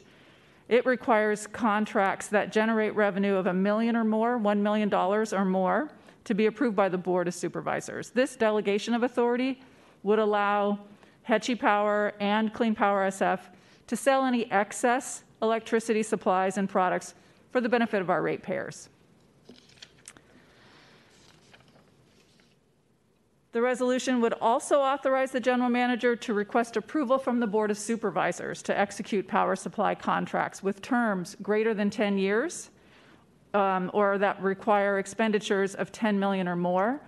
it 0.67 0.85
requires 0.85 1.47
contracts 1.47 2.27
that 2.27 2.51
generate 2.51 2.95
revenue 2.95 3.35
of 3.35 3.47
a 3.47 3.53
million 3.53 3.95
or 3.95 4.03
more, 4.03 4.39
$1 4.39 4.59
million 4.59 4.93
or 4.93 5.45
more, 5.45 5.89
to 6.23 6.33
be 6.33 6.47
approved 6.47 6.75
by 6.75 6.89
the 6.89 6.97
Board 6.97 7.27
of 7.27 7.33
Supervisors. 7.35 8.09
This 8.09 8.35
delegation 8.35 8.93
of 8.93 9.03
authority 9.03 9.61
would 10.03 10.19
allow 10.19 10.79
Hetchy 11.23 11.55
Power 11.55 12.13
and 12.19 12.53
Clean 12.53 12.73
Power 12.73 13.07
SF 13.07 13.39
to 13.87 13.95
sell 13.95 14.25
any 14.25 14.51
excess 14.51 15.23
electricity 15.41 16.01
supplies 16.01 16.57
and 16.57 16.67
products 16.67 17.13
for 17.51 17.61
the 17.61 17.69
benefit 17.69 18.01
of 18.01 18.09
our 18.09 18.21
ratepayers. 18.21 18.89
The 23.55 23.61
resolution 23.61 24.19
would 24.19 24.33
also 24.41 24.81
authorize 24.81 25.31
the 25.31 25.39
general 25.39 25.69
manager 25.69 26.13
to 26.13 26.33
request 26.33 26.75
approval 26.75 27.17
from 27.17 27.39
the 27.39 27.47
Board 27.47 27.71
of 27.71 27.77
Supervisors 27.77 28.61
to 28.63 28.77
execute 28.77 29.29
power 29.29 29.55
supply 29.55 29.95
contracts 29.95 30.61
with 30.61 30.81
terms 30.81 31.37
greater 31.41 31.73
than 31.73 31.89
10 31.89 32.17
years 32.17 32.69
um, 33.53 33.91
or 33.93 34.17
that 34.17 34.41
require 34.41 34.99
expenditures 34.99 35.73
of 35.73 35.93
10 35.93 36.19
million 36.19 36.49
or 36.49 36.57
more, 36.57 36.99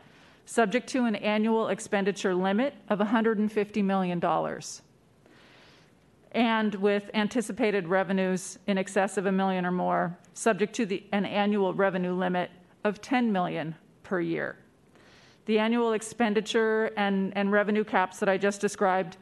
subject 0.45 0.87
to 0.91 1.03
an 1.03 1.17
annual 1.17 1.67
expenditure 1.67 2.33
limit 2.33 2.75
of 2.87 2.99
$150 2.99 3.83
million 3.83 4.23
and 6.31 6.75
with 6.75 7.11
anticipated 7.13 7.89
revenues 7.89 8.57
in 8.67 8.77
excess 8.77 9.17
of 9.17 9.25
a 9.25 9.31
million 9.33 9.65
or 9.65 9.71
more, 9.73 10.17
subject 10.33 10.73
to 10.75 10.85
the, 10.85 11.03
an 11.11 11.25
annual 11.25 11.73
revenue 11.73 12.13
limit 12.13 12.49
of 12.85 13.01
10 13.01 13.33
million 13.33 13.75
per 14.03 14.21
year. 14.21 14.55
The 15.47 15.59
annual 15.59 15.93
expenditure 15.93 16.91
and, 16.97 17.31
and 17.37 17.53
revenue 17.53 17.85
caps 17.85 18.19
that 18.19 18.27
I 18.27 18.37
just 18.37 18.59
described, 18.59 19.15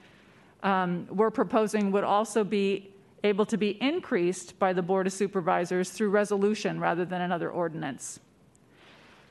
um, 0.64 1.08
we're 1.12 1.30
proposing 1.30 1.92
would 1.92 2.04
also 2.04 2.44
be 2.44 2.90
able 3.24 3.46
to 3.46 3.58
be 3.58 3.80
increased 3.80 4.58
by 4.58 4.74
the 4.74 4.82
Board 4.82 5.06
of 5.06 5.14
Supervisors 5.14 5.92
through 5.92 6.10
resolution 6.10 6.80
rather 6.80 7.06
than 7.06 7.22
another 7.22 7.52
ordinance. 7.52 8.20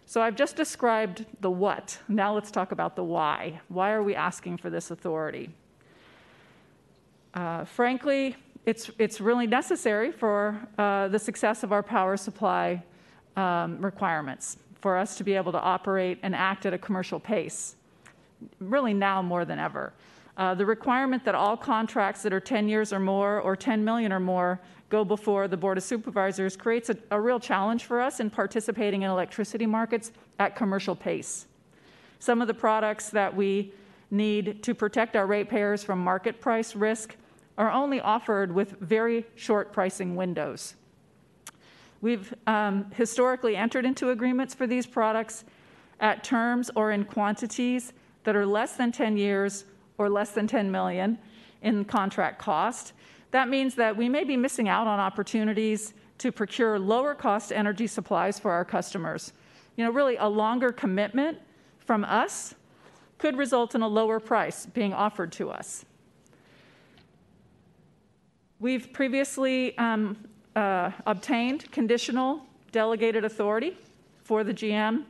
So 0.07 0.23
I've 0.23 0.37
just 0.37 0.55
described 0.55 1.27
the 1.41 1.51
what. 1.51 1.99
Now 2.07 2.33
let's 2.33 2.53
talk 2.53 2.71
about 2.71 2.95
the 2.95 3.03
why. 3.03 3.61
Why 3.67 3.91
are 3.91 4.03
we 4.05 4.15
asking 4.15 4.59
for 4.59 4.71
this 4.71 4.93
authority? 4.93 5.51
Uh, 7.35 7.65
frankly, 7.65 8.37
it's, 8.67 8.89
it's 9.01 9.21
really 9.21 9.49
necessary 9.49 10.13
for 10.13 10.61
uh, 10.79 11.09
the 11.09 11.19
success 11.19 11.65
of 11.65 11.73
our 11.73 11.83
power 11.83 12.17
supply 12.17 12.85
um, 13.37 13.81
requirements 13.81 14.59
for 14.85 14.99
us 14.99 15.17
to 15.17 15.25
be 15.25 15.33
able 15.33 15.51
to 15.51 15.61
operate 15.63 16.19
and 16.23 16.35
act 16.35 16.67
at 16.67 16.75
a 16.75 16.77
commercial 16.77 17.19
pace, 17.19 17.77
really 18.61 18.93
now 18.93 19.23
more 19.23 19.47
than 19.47 19.59
ever. 19.59 19.95
Uh, 20.37 20.55
the 20.55 20.67
requirement 20.67 21.25
that 21.25 21.35
all 21.35 21.57
contracts 21.57 22.21
that 22.21 22.35
are 22.35 22.39
10 22.39 22.69
years 22.69 22.93
or 22.93 23.01
more 23.01 23.41
or 23.41 23.57
10 23.57 23.83
million 23.83 24.13
or 24.13 24.21
more 24.21 24.61
go 24.91 25.03
before 25.03 25.49
the 25.49 25.57
Board 25.57 25.79
of 25.79 25.85
Supervisors 25.85 26.55
creates 26.55 26.91
a, 26.91 26.99
a 27.13 27.19
real 27.19 27.41
challenge 27.41 27.85
for 27.85 27.99
us 27.99 28.21
in 28.21 28.29
participating 28.29 29.01
in 29.01 29.11
electricity 29.11 29.65
markets 29.65 30.13
at 30.39 30.55
commercial 30.55 30.95
pace. 30.95 31.47
Some 32.19 32.43
of 32.43 32.47
the 32.47 32.53
products 32.53 33.09
that 33.09 33.35
we 33.35 33.73
need 34.11 34.63
to 34.65 34.75
protect 34.75 35.17
our 35.17 35.27
ratepayers 35.27 35.83
from 35.83 35.99
market 35.99 36.43
price 36.43 36.77
risk 36.77 37.17
are 37.57 37.71
only 37.71 38.03
offered 38.03 38.53
with 38.53 38.73
very 38.81 39.25
short 39.35 39.73
pricing 39.73 40.15
windows. 40.15 40.75
We've 42.05 42.35
um, 42.47 42.91
historically 42.95 43.57
entered 43.57 43.87
into 43.87 44.11
agreements 44.11 44.55
for 44.55 44.67
these 44.67 44.85
products 44.85 45.47
at 46.01 46.23
terms 46.23 46.71
or 46.77 46.91
in 46.91 47.07
quantities 47.07 47.95
that 48.25 48.37
are 48.37 48.45
less 48.45 48.77
than 48.77 48.93
10 48.93 49.17
years 49.17 49.65
or 49.97 50.11
less 50.11 50.33
than 50.33 50.47
10 50.47 50.71
million 50.71 51.19
in 51.63 51.87
contract 51.87 52.39
cost. 52.39 52.93
That 53.31 53.49
means 53.49 53.75
that 53.77 53.97
we 53.97 54.11
may 54.11 54.23
be 54.23 54.37
missing 54.37 54.69
out 54.69 54.87
on 54.87 55.01
opportunities 55.01 55.95
to 56.19 56.31
procure 56.31 56.79
lower 56.79 57.15
cost 57.15 57.51
energy 57.51 57.87
supplies 57.87 58.39
for 58.39 58.51
our 58.51 58.67
customers. 58.67 59.33
You 59.77 59.87
know, 59.87 59.91
really 59.91 60.17
a 60.17 60.29
longer 60.29 60.73
commitment 60.73 61.39
from 61.79 62.05
us 62.05 62.55
could 63.17 63.39
result 63.39 63.75
in 63.75 63.81
a 63.81 63.89
lower 63.89 64.21
price 64.21 64.67
being 64.67 64.93
offered 64.93 65.33
to 65.33 65.49
us. 65.49 65.87
We've 68.61 68.93
previously 68.93 69.77
um, 69.79 70.19
uh, 70.57 70.91
obtained 71.07 71.71
conditional 71.73 72.45
delegated 72.73 73.25
authority 73.25 73.77
for 74.23 74.45
the 74.45 74.55
GM 74.55 75.05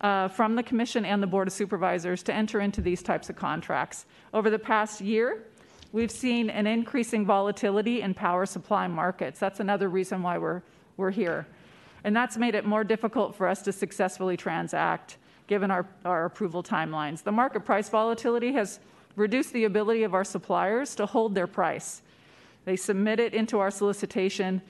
uh, 0.00 0.28
from 0.28 0.54
the 0.54 0.62
Commission 0.62 1.04
and 1.04 1.22
the 1.22 1.26
Board 1.26 1.48
of 1.48 1.52
Supervisors 1.52 2.22
to 2.24 2.34
enter 2.34 2.60
into 2.60 2.80
these 2.80 3.02
types 3.02 3.28
of 3.30 3.36
contracts. 3.36 4.06
Over 4.32 4.50
the 4.50 4.58
past 4.58 5.00
year, 5.00 5.44
we've 5.92 6.10
seen 6.10 6.50
an 6.50 6.66
increasing 6.66 7.26
volatility 7.26 8.02
in 8.02 8.14
power 8.14 8.46
supply 8.46 8.86
markets. 8.86 9.40
That's 9.40 9.60
another 9.60 9.88
reason 9.88 10.22
why 10.22 10.38
we're, 10.38 10.62
we're 10.96 11.10
here. 11.10 11.46
And 12.04 12.14
that's 12.14 12.36
made 12.36 12.54
it 12.54 12.64
more 12.64 12.84
difficult 12.84 13.34
for 13.34 13.48
us 13.48 13.62
to 13.62 13.72
successfully 13.72 14.36
transact 14.36 15.16
given 15.46 15.70
our, 15.70 15.86
our 16.04 16.26
approval 16.26 16.62
timelines. 16.62 17.22
The 17.22 17.32
market 17.32 17.64
price 17.64 17.88
volatility 17.88 18.52
has 18.52 18.80
reduced 19.16 19.52
the 19.52 19.64
ability 19.64 20.04
of 20.04 20.14
our 20.14 20.24
suppliers 20.24 20.94
to 20.94 21.06
hold 21.06 21.34
their 21.34 21.46
price. 21.46 22.02
They 22.64 22.76
submit 22.76 23.18
it 23.18 23.34
into 23.34 23.58
our 23.58 23.70
solicitation. 23.70 24.62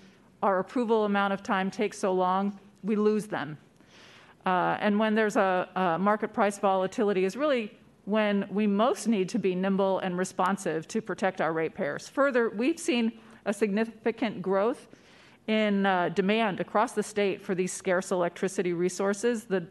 Our 0.42 0.60
approval 0.60 1.04
amount 1.04 1.32
of 1.32 1.42
time 1.42 1.70
takes 1.70 1.98
so 1.98 2.12
long, 2.12 2.58
we 2.82 2.96
lose 2.96 3.26
them. 3.26 3.58
Uh, 4.46 4.76
and 4.80 4.98
when 4.98 5.14
there's 5.14 5.36
a, 5.36 5.68
a 5.74 5.98
market 5.98 6.32
price 6.32 6.58
volatility 6.58 7.24
is 7.24 7.36
really 7.36 7.72
when 8.04 8.46
we 8.50 8.66
most 8.66 9.06
need 9.06 9.28
to 9.28 9.38
be 9.38 9.54
nimble 9.54 9.98
and 9.98 10.16
responsive 10.16 10.88
to 10.88 11.02
protect 11.02 11.40
our 11.40 11.52
ratepayers. 11.52 12.08
Further, 12.08 12.48
we've 12.48 12.78
seen 12.78 13.12
a 13.44 13.52
significant 13.52 14.40
growth 14.40 14.88
in 15.48 15.84
uh, 15.84 16.08
demand 16.10 16.60
across 16.60 16.92
the 16.92 17.02
state 17.02 17.42
for 17.42 17.54
these 17.54 17.72
scarce 17.72 18.10
electricity 18.10 18.72
resources. 18.72 19.44
The 19.44 19.66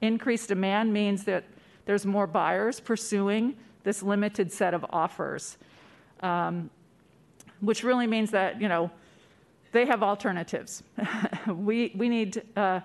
increased 0.00 0.48
demand 0.48 0.92
means 0.92 1.24
that 1.24 1.44
there's 1.84 2.06
more 2.06 2.26
buyers 2.26 2.80
pursuing 2.80 3.56
this 3.82 4.02
limited 4.02 4.52
set 4.52 4.72
of 4.72 4.86
offers, 4.90 5.58
um, 6.20 6.70
which 7.60 7.82
really 7.82 8.06
means 8.06 8.30
that 8.30 8.60
you 8.60 8.68
know 8.68 8.90
they 9.72 9.86
have 9.86 10.02
alternatives. 10.02 10.82
we 11.48 11.92
we 11.96 12.08
need. 12.08 12.42
Uh, 12.56 12.80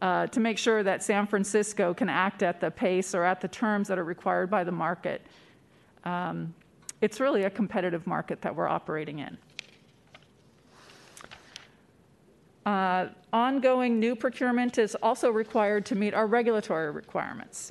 uh, 0.00 0.26
to 0.26 0.40
make 0.40 0.58
sure 0.58 0.82
that 0.82 1.00
San 1.00 1.28
Francisco 1.28 1.94
can 1.94 2.08
act 2.08 2.42
at 2.42 2.60
the 2.60 2.68
pace 2.72 3.14
or 3.14 3.22
at 3.22 3.40
the 3.40 3.46
terms 3.46 3.86
that 3.86 4.00
are 4.00 4.04
required 4.04 4.50
by 4.50 4.64
the 4.64 4.72
market. 4.72 5.24
Um, 6.02 6.52
it's 7.00 7.20
really 7.20 7.44
a 7.44 7.50
competitive 7.50 8.04
market 8.04 8.42
that 8.42 8.54
we're 8.54 8.66
operating 8.66 9.20
in. 9.20 9.38
Uh, 12.66 13.08
ongoing 13.32 14.00
new 14.00 14.16
procurement 14.16 14.78
is 14.78 14.96
also 15.02 15.30
required 15.30 15.86
to 15.86 15.94
meet 15.94 16.14
our 16.14 16.26
regulatory 16.26 16.90
requirements. 16.90 17.70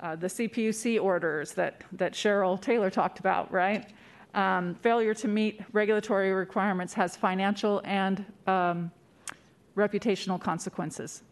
Uh, 0.00 0.16
the 0.16 0.28
CPUC 0.28 1.00
orders 1.00 1.52
that, 1.52 1.82
that 1.92 2.12
Cheryl 2.12 2.60
Taylor 2.60 2.90
talked 2.90 3.20
about, 3.20 3.52
right? 3.52 3.90
Um, 4.34 4.74
failure 4.76 5.14
to 5.14 5.28
meet 5.28 5.60
regulatory 5.72 6.32
requirements 6.32 6.94
has 6.94 7.16
financial 7.16 7.80
and 7.84 8.24
um, 8.46 8.92
reputational 9.76 10.40
consequences. 10.40 11.22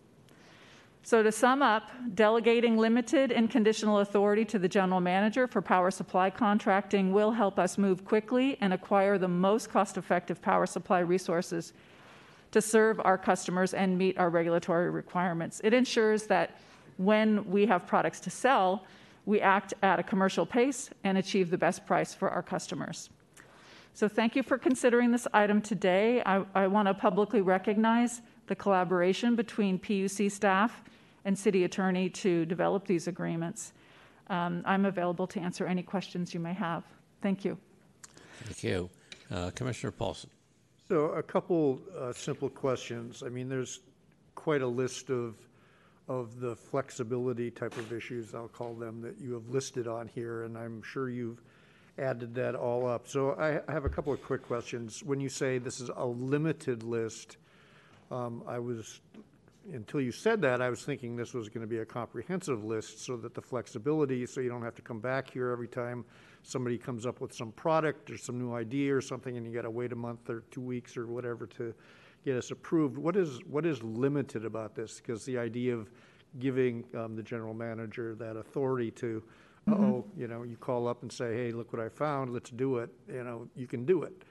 So, 1.05 1.23
to 1.23 1.33
sum 1.33 1.63
up, 1.63 1.91
delegating 2.15 2.77
limited 2.77 3.33
and 3.33 3.49
conditional 3.49 4.01
authority 4.01 4.45
to 4.47 4.59
the 4.59 4.69
general 4.69 5.01
manager 5.01 5.47
for 5.47 5.63
power 5.63 5.91
supply 5.91 6.29
contracting 6.29 7.13
will 7.13 7.31
help 7.31 7.59
us 7.59 7.79
move 7.79 8.05
quickly 8.05 8.59
and 8.61 8.73
acquire 8.73 9.17
the 9.17 9.29
most 9.29 9.71
cost 9.71 9.97
effective 9.97 10.43
power 10.43 10.67
supply 10.67 10.99
resources 10.99 11.73
to 12.51 12.61
serve 12.61 13.01
our 13.05 13.17
customers 13.17 13.75
and 13.75 13.97
meet 13.97 14.19
our 14.19 14.29
regulatory 14.29 14.91
requirements. 14.91 15.61
It 15.65 15.73
ensures 15.73 16.25
that 16.25 16.59
when 16.97 17.49
we 17.49 17.67
have 17.67 17.87
products 17.87 18.21
to 18.21 18.31
sell, 18.31 18.85
we 19.29 19.43
act 19.43 19.75
at 19.83 19.99
a 19.99 20.03
commercial 20.03 20.47
pace 20.47 20.89
and 21.05 21.19
achieve 21.19 21.51
the 21.51 21.59
best 21.59 21.85
price 21.85 22.15
for 22.15 22.31
our 22.31 22.43
customers. 22.43 23.11
So, 23.93 24.09
thank 24.09 24.35
you 24.35 24.43
for 24.43 24.57
considering 24.57 25.11
this 25.11 25.27
item 25.35 25.61
today. 25.61 26.23
I, 26.25 26.47
I 26.55 26.67
want 26.67 26.89
to 26.89 26.95
publicly 26.95 27.43
recognize 27.43 28.23
the 28.47 28.55
collaboration 28.55 29.37
between 29.37 29.79
PUC 29.79 30.33
staff 30.33 30.83
and 31.27 31.39
city 31.39 31.65
attorney 31.65 32.09
to 32.09 32.47
develop 32.47 32.87
these 32.87 33.07
agreements. 33.07 33.75
Um, 34.31 34.63
I'm 34.65 34.87
available 34.87 35.27
to 35.27 35.41
answer 35.41 35.67
any 35.67 35.83
questions 35.83 36.33
you 36.33 36.41
may 36.41 36.55
have. 36.55 36.85
Thank 37.21 37.45
you. 37.45 37.59
Thank 38.45 38.65
you. 38.65 38.89
Uh, 39.31 39.51
Commissioner 39.51 39.91
Paulson. 39.91 40.31
So, 40.89 41.09
a 41.09 41.23
couple 41.23 41.83
uh, 41.99 42.15
simple 42.15 42.49
questions. 42.49 43.23
I 43.23 43.29
mean, 43.29 43.51
there's 43.51 43.81
quite 44.37 44.63
a 44.63 44.67
list 44.67 45.11
of 45.11 45.35
of 46.09 46.41
the 46.41 46.57
flexibility 46.57 47.51
type 47.51 47.77
of 47.77 47.93
issues, 47.93 48.35
I'll 48.35 48.49
call 48.49 48.75
them, 48.75 49.03
that 49.03 49.21
you 49.21 49.35
have 49.35 49.49
listed 49.49 49.87
on 49.87 50.09
here, 50.09 50.45
and 50.45 50.57
I'm 50.57 50.83
sure 50.83 51.11
you've 51.11 51.43
added 51.99 52.35
that 52.37 52.55
all 52.55 52.87
up. 52.87 53.07
So 53.07 53.37
I 53.39 53.71
have 53.71 53.85
a 53.85 53.89
couple 53.89 54.13
of 54.13 54.23
quick 54.23 54.43
questions. 54.43 55.03
When 55.03 55.21
you 55.21 55.29
say 55.29 55.59
this 55.59 55.81
is 55.81 55.91
a 55.95 56.07
limited 56.07 56.83
list, 56.83 57.37
um, 58.11 58.43
I 58.47 58.59
was, 58.59 59.01
until 59.73 60.01
you 60.01 60.13
said 60.13 60.41
that, 60.43 60.63
I 60.63 60.71
was 60.71 60.83
thinking 60.83 61.15
this 61.15 61.35
was 61.35 61.49
going 61.49 61.61
to 61.61 61.67
be 61.67 61.81
a 61.81 61.85
comprehensive 61.85 62.65
list 62.65 63.05
so 63.05 63.17
that 63.19 63.35
the 63.35 63.43
flexibility, 63.43 64.25
so 64.25 64.41
you 64.41 64.49
don't 64.49 64.63
have 64.63 64.77
to 64.77 64.83
come 64.83 65.01
back 65.01 65.31
here 65.31 65.51
every 65.51 65.69
time 65.69 66.05
somebody 66.43 66.79
comes 66.79 67.05
up 67.05 67.21
with 67.21 67.35
some 67.35 67.53
product 67.53 68.11
or 68.11 68.17
some 68.17 68.39
new 68.39 68.55
idea 68.55 68.95
or 68.95 69.03
something 69.03 69.37
and 69.37 69.47
you 69.47 69.53
got 69.53 69.63
to 69.63 69.71
wait 69.71 69.93
a 69.93 69.97
month 69.97 70.31
or 70.31 70.45
two 70.51 70.63
weeks 70.63 70.97
or 70.97 71.07
whatever 71.07 71.47
to 71.47 71.75
get 72.25 72.37
us 72.37 72.51
approved. 72.51 72.99
What 72.99 73.17
is, 73.17 73.41
what 73.45 73.65
is 73.67 73.83
limited 73.83 74.45
about 74.45 74.75
this? 74.75 75.01
Because 75.01 75.25
the 75.25 75.39
idea 75.39 75.75
of 75.75 75.91
giving 76.39 76.85
um, 76.95 77.17
the 77.17 77.23
general 77.23 77.55
manager 77.55 78.15
that 78.17 78.37
authority 78.37 78.91
to, 78.93 79.23
Mm-hmm. 79.69 79.85
oh, 79.85 80.05
you 80.17 80.29
know, 80.29 80.45
you 80.45 80.57
call 80.57 80.89
up 80.89 81.03
and 81.03 81.13
say, 81.13 81.35
hey, 81.35 81.53
look 81.53 81.73
what 81.75 81.83
I 81.83 81.91
found, 81.91 82.33
let's 82.33 82.49
do 82.49 82.79
it, 82.79 82.91
you 83.07 83.23
know, 83.23 83.47
you 83.55 83.67
can 83.67 83.85
do 83.85 84.03
it 84.03 84.23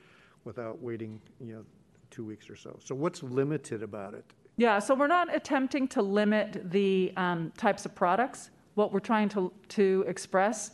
without 0.46 0.82
waiting, 0.82 1.22
you 1.40 1.54
know, 1.54 1.66
two 2.10 2.26
weeks 2.26 2.50
or 2.50 2.56
so. 2.56 2.80
So 2.84 2.96
what's 2.96 3.22
limited 3.22 3.84
about 3.84 4.16
it? 4.16 4.26
Yeah, 4.56 4.80
so 4.80 4.96
we're 4.96 5.06
not 5.06 5.36
attempting 5.36 5.88
to 5.90 6.02
limit 6.02 6.72
the 6.72 7.14
um, 7.18 7.52
types 7.56 7.86
of 7.86 7.94
products. 7.94 8.50
What 8.74 8.92
we're 8.92 9.00
trying 9.00 9.30
to, 9.30 9.52
to 9.70 10.06
express 10.08 10.72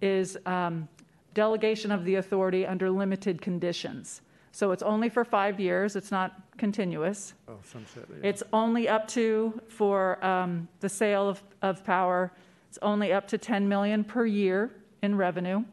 is 0.00 0.38
um, 0.46 0.88
delegation 1.34 1.92
of 1.92 2.06
the 2.06 2.14
authority 2.14 2.66
under 2.66 2.90
limited 2.90 3.42
conditions. 3.42 4.22
So 4.52 4.72
it's 4.72 4.82
only 4.82 5.10
for 5.10 5.24
five 5.24 5.60
years, 5.60 5.96
it's 5.96 6.10
not 6.10 6.40
continuous. 6.58 7.34
Oh, 7.48 7.54
sunset. 7.64 8.04
yeah. 8.10 8.28
It's 8.28 8.42
only 8.52 8.88
up 8.88 9.08
to, 9.08 9.60
for 9.68 10.22
um, 10.24 10.68
the 10.80 10.88
sale 10.88 11.28
of, 11.28 11.42
of 11.62 11.84
power, 11.84 12.32
it's 12.68 12.78
only 12.82 13.12
up 13.12 13.26
to 13.28 13.38
10 13.38 13.68
million 13.68 14.04
per 14.04 14.26
year 14.26 14.70
in 15.02 15.16
revenue. 15.16 15.64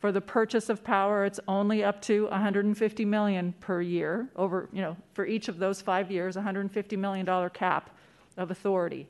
For 0.00 0.12
the 0.12 0.20
purchase 0.20 0.68
of 0.68 0.84
power, 0.84 1.24
it's 1.24 1.40
only 1.48 1.82
up 1.82 2.02
to 2.02 2.24
150 2.24 3.04
million 3.04 3.54
per 3.60 3.80
year 3.80 4.28
over, 4.36 4.68
you 4.72 4.82
know, 4.82 4.96
for 5.14 5.26
each 5.26 5.48
of 5.48 5.58
those 5.58 5.80
five 5.80 6.10
years, 6.10 6.36
150 6.36 6.96
million 6.96 7.24
dollar 7.24 7.48
cap 7.48 7.90
of 8.36 8.50
authority. 8.50 9.08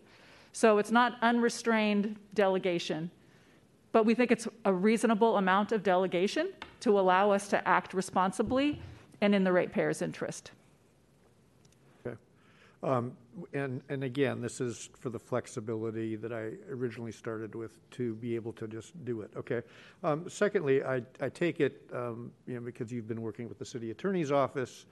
So 0.52 0.78
it's 0.78 0.90
not 0.90 1.16
unrestrained 1.22 2.16
delegation, 2.34 3.10
but 3.92 4.06
we 4.06 4.14
think 4.14 4.30
it's 4.30 4.46
a 4.64 4.72
reasonable 4.72 5.36
amount 5.36 5.72
of 5.72 5.82
delegation 5.82 6.52
to 6.80 6.98
allow 6.98 7.30
us 7.30 7.48
to 7.48 7.68
act 7.68 7.92
responsibly 7.92 8.80
and 9.20 9.34
in 9.34 9.44
the 9.44 9.52
ratepayer's 9.52 10.02
interest. 10.02 10.52
Um, 12.82 13.16
And, 13.53 13.82
and 13.90 14.03
again, 14.03 14.40
this 14.40 14.61
is 14.61 14.89
for 14.98 15.11
the 15.11 15.19
flexibility 15.19 16.16
that 16.16 16.32
I 16.32 16.53
originally 16.70 17.12
started 17.12 17.55
with 17.55 17.78
to 17.90 18.15
be 18.15 18.35
able 18.35 18.53
to 18.55 18.66
just 18.66 18.93
do 19.05 19.20
it, 19.20 19.31
okay? 19.36 19.62
Um, 20.03 20.28
Secondly, 20.28 20.82
I, 20.82 21.03
I 21.20 21.28
take 21.28 21.61
it, 21.61 21.82
um, 21.93 22.32
you 22.47 22.55
know, 22.55 22.61
because 22.61 22.90
you've 22.90 23.09
been 23.09 23.20
working 23.20 23.47
with 23.48 23.59
the 23.59 23.65
city 23.65 23.90
attorney's 23.90 24.32
office, 24.32 24.86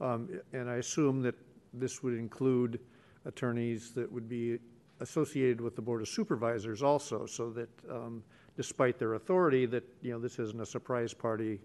um, 0.00 0.28
and 0.54 0.70
I 0.70 0.76
assume 0.76 1.20
that 1.22 1.34
this 1.74 2.02
would 2.02 2.14
include 2.14 2.80
attorneys 3.26 3.90
that 3.92 4.10
would 4.10 4.28
be 4.28 4.58
associated 5.00 5.60
with 5.60 5.76
the 5.76 5.82
Board 5.82 6.00
of 6.00 6.08
Supervisors 6.08 6.82
also, 6.82 7.26
so 7.26 7.50
that 7.50 7.68
um, 7.90 8.22
despite 8.56 8.98
their 8.98 9.14
authority, 9.14 9.66
that, 9.66 9.84
you 10.00 10.12
know, 10.12 10.18
this 10.18 10.38
isn't 10.38 10.60
a 10.60 10.66
surprise 10.66 11.12
party 11.12 11.60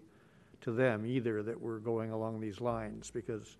to 0.60 0.70
them 0.70 1.06
either, 1.06 1.42
that 1.42 1.58
we're 1.58 1.78
going 1.78 2.10
along 2.10 2.40
these 2.40 2.60
lines, 2.60 3.10
because, 3.10 3.56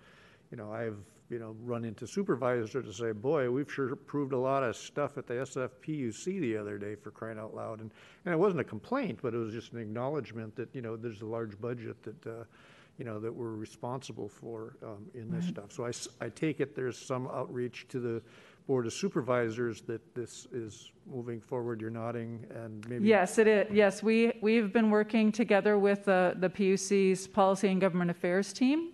you 0.50 0.58
know, 0.58 0.72
I've, 0.72 0.98
you 1.28 1.38
know, 1.38 1.56
run 1.64 1.84
into 1.84 2.06
supervisor 2.06 2.82
to 2.82 2.92
say, 2.92 3.12
boy, 3.12 3.50
we've 3.50 3.70
sure 3.72 3.92
approved 3.92 4.32
a 4.32 4.38
lot 4.38 4.62
of 4.62 4.76
stuff 4.76 5.18
at 5.18 5.26
the 5.26 5.34
SFPUC 5.34 6.40
the 6.40 6.56
other 6.56 6.78
day 6.78 6.94
for 6.94 7.10
crying 7.10 7.38
out 7.38 7.54
loud. 7.54 7.80
And, 7.80 7.90
and 8.24 8.32
it 8.32 8.36
wasn't 8.38 8.60
a 8.60 8.64
complaint, 8.64 9.18
but 9.22 9.34
it 9.34 9.38
was 9.38 9.52
just 9.52 9.72
an 9.72 9.80
acknowledgement 9.80 10.54
that, 10.56 10.68
you 10.72 10.82
know, 10.82 10.96
there's 10.96 11.22
a 11.22 11.26
large 11.26 11.60
budget 11.60 12.00
that, 12.04 12.26
uh, 12.26 12.44
you 12.98 13.04
know, 13.04 13.18
that 13.18 13.34
we're 13.34 13.54
responsible 13.54 14.28
for 14.28 14.76
um, 14.82 15.06
in 15.14 15.30
this 15.30 15.44
Right. 15.46 15.54
stuff. 15.54 15.72
So 15.72 15.84
I, 15.84 16.24
I 16.24 16.28
take 16.28 16.60
it 16.60 16.74
there's 16.74 16.98
some 16.98 17.26
outreach 17.28 17.86
to 17.88 18.00
the 18.00 18.22
Board 18.66 18.86
of 18.86 18.92
Supervisors 18.92 19.82
that 19.82 20.14
this 20.14 20.46
is 20.52 20.90
moving 21.08 21.40
forward. 21.40 21.80
You're 21.80 21.90
nodding 21.90 22.44
and 22.52 22.88
maybe. 22.88 23.06
Yes, 23.06 23.38
it 23.38 23.46
is. 23.46 23.66
Yes, 23.72 24.02
we, 24.02 24.32
we've 24.40 24.72
been 24.72 24.90
working 24.90 25.30
together 25.30 25.78
with 25.78 26.04
the, 26.06 26.34
the 26.38 26.50
PUC's 26.50 27.28
Policy 27.28 27.68
and 27.68 27.80
Government 27.80 28.10
Affairs 28.10 28.52
team 28.52 28.92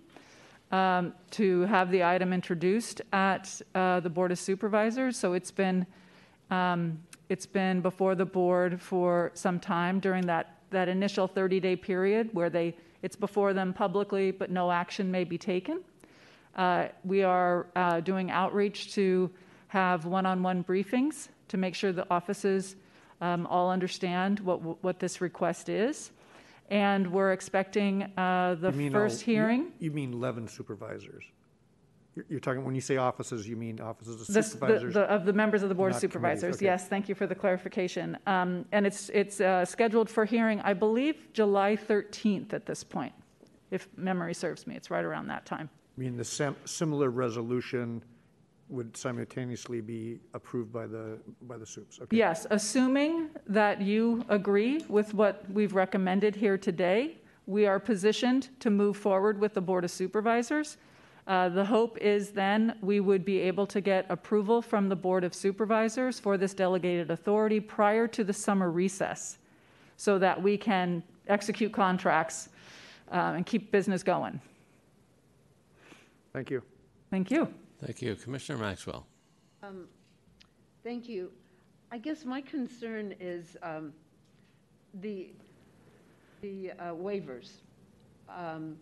um, 0.73 1.13
to 1.29 1.61
have 1.61 1.91
the 1.91 2.03
item 2.03 2.33
introduced 2.33 2.99
at 3.13 3.61
uh, 3.75 3.99
the 3.99 4.09
Board 4.09 4.31
of 4.31 4.39
Supervisors. 4.39 5.15
So 5.15 5.33
it's 5.33 5.51
been, 5.51 5.85
um, 6.49 6.97
it's 7.29 7.45
been 7.45 7.81
before 7.81 8.15
the 8.15 8.25
board 8.25 8.81
for 8.81 9.29
some 9.35 9.59
time 9.59 9.99
during 9.99 10.25
that, 10.25 10.57
that 10.71 10.89
initial 10.89 11.29
30-day 11.29 11.75
period 11.75 12.31
where 12.33 12.49
they, 12.49 12.75
it's 13.03 13.15
before 13.15 13.53
them 13.53 13.71
publicly, 13.71 14.31
but 14.31 14.49
no 14.49 14.71
action 14.71 15.11
may 15.11 15.23
be 15.23 15.37
taken. 15.37 15.81
Uh, 16.55 16.87
We 17.03 17.21
are 17.21 17.67
uh, 17.75 17.99
doing 17.99 18.31
outreach 18.31 18.95
to 18.95 19.29
have 19.67 20.05
one-on-one 20.05 20.63
briefings 20.63 21.27
to 21.49 21.57
make 21.57 21.75
sure 21.75 21.91
the 21.91 22.07
offices 22.09 22.75
um, 23.21 23.45
all 23.45 23.69
understand 23.69 24.39
what, 24.39 24.83
what 24.83 24.99
this 24.99 25.21
request 25.21 25.69
is. 25.69 26.11
And 26.69 27.11
we're 27.11 27.31
expecting 27.33 28.03
uh, 28.17 28.55
the 28.59 28.71
You 28.71 28.91
first 28.91 29.21
all- 29.21 29.25
hearing. 29.25 29.71
You 29.79 29.91
mean 29.91 30.13
11 30.13 30.47
supervisors? 30.47 31.23
You're- 32.15 32.25
You're 32.29 32.39
talking, 32.39 32.63
when 32.63 32.75
you 32.75 32.81
say 32.81 32.97
offices, 32.97 33.47
you 33.47 33.55
mean 33.55 33.79
offices 33.79 34.21
of 34.21 34.27
The- 34.27 34.33
the- 34.33 34.43
supervisors? 34.43 34.93
the- 34.93 35.01
Of 35.11 35.25
the 35.25 35.33
members 35.33 35.63
of 35.63 35.69
the 35.69 35.75
Board 35.75 35.91
of 35.93 35.97
Supervisors, 35.97 36.55
okay. 36.57 36.65
yes, 36.65 36.87
thank 36.87 37.09
you 37.09 37.15
for 37.15 37.27
the 37.27 37.35
clarification. 37.35 38.17
Um, 38.27 38.65
And 38.71 38.85
it's, 38.85 39.09
it's 39.09 39.41
uh, 39.41 39.65
scheduled 39.65 40.09
for 40.09 40.25
hearing, 40.25 40.61
I 40.61 40.73
believe, 40.73 41.15
July 41.33 41.75
13th 41.75 42.53
at 42.53 42.65
this 42.65 42.83
point, 42.83 43.13
if 43.71 43.87
memory 43.97 44.33
serves 44.33 44.65
me, 44.67 44.75
it's 44.75 44.89
right 44.91 45.03
around 45.05 45.27
that 45.27 45.45
time. 45.45 45.69
I 45.97 46.01
mean, 46.01 46.17
the 46.17 46.23
sem- 46.23 46.55
similar 46.65 47.09
resolution 47.09 48.03
would 48.73 48.97
simultaneously 48.97 49.81
be 49.81 50.19
approved 50.33 50.73
by 50.73 50.87
the, 50.87 51.19
by 51.43 51.57
the 51.57 51.65
soups? 51.65 51.99
Okay. 52.01 52.17
Yes, 52.17 52.47
assuming 52.49 53.29
that 53.45 53.79
you 53.79 54.25
agree 54.29 54.83
with 54.89 55.13
what 55.13 55.49
we've 55.51 55.75
recommended 55.75 56.35
here 56.35 56.57
today, 56.57 57.17
we 57.45 57.67
are 57.67 57.79
positioned 57.79 58.49
to 58.59 58.71
move 58.71 58.97
forward 58.97 59.39
with 59.39 59.53
the 59.53 59.61
Board 59.61 59.83
of 59.83 59.91
Supervisors. 59.91 60.77
Uh, 61.27 61.49
The 61.49 61.63
hope 61.63 61.97
is 61.99 62.31
then 62.31 62.77
we 62.81 62.99
would 62.99 63.23
be 63.23 63.39
able 63.39 63.67
to 63.67 63.79
get 63.79 64.07
approval 64.09 64.61
from 64.61 64.89
the 64.89 64.95
Board 64.95 65.23
of 65.23 65.33
Supervisors 65.35 66.19
for 66.19 66.37
this 66.37 66.53
delegated 66.53 67.11
authority 67.11 67.59
prior 67.59 68.07
to 68.07 68.23
the 68.23 68.33
summer 68.33 68.71
recess 68.71 69.37
so 69.97 70.17
that 70.17 70.41
we 70.41 70.57
can 70.57 71.03
execute 71.27 71.71
contracts 71.71 72.49
uh, 73.11 73.33
and 73.35 73.45
keep 73.45 73.71
business 73.71 74.01
going. 74.03 74.41
Thank 76.33 76.49
you. 76.49 76.63
Thank 77.11 77.29
you. 77.29 77.53
Thank 77.85 78.01
you. 78.01 78.15
Commissioner 78.15 78.59
Maxwell. 78.59 79.05
Um, 79.61 79.87
Thank 80.83 81.09
you. 81.09 81.31
I 81.91 81.97
guess 81.97 82.25
my 82.25 82.41
concern 82.41 83.13
is 83.19 83.57
um, 83.61 83.93
the, 85.01 85.29
the 86.41 86.71
uh, 86.71 86.91
waivers. 86.93 87.51
Um, 88.29 88.77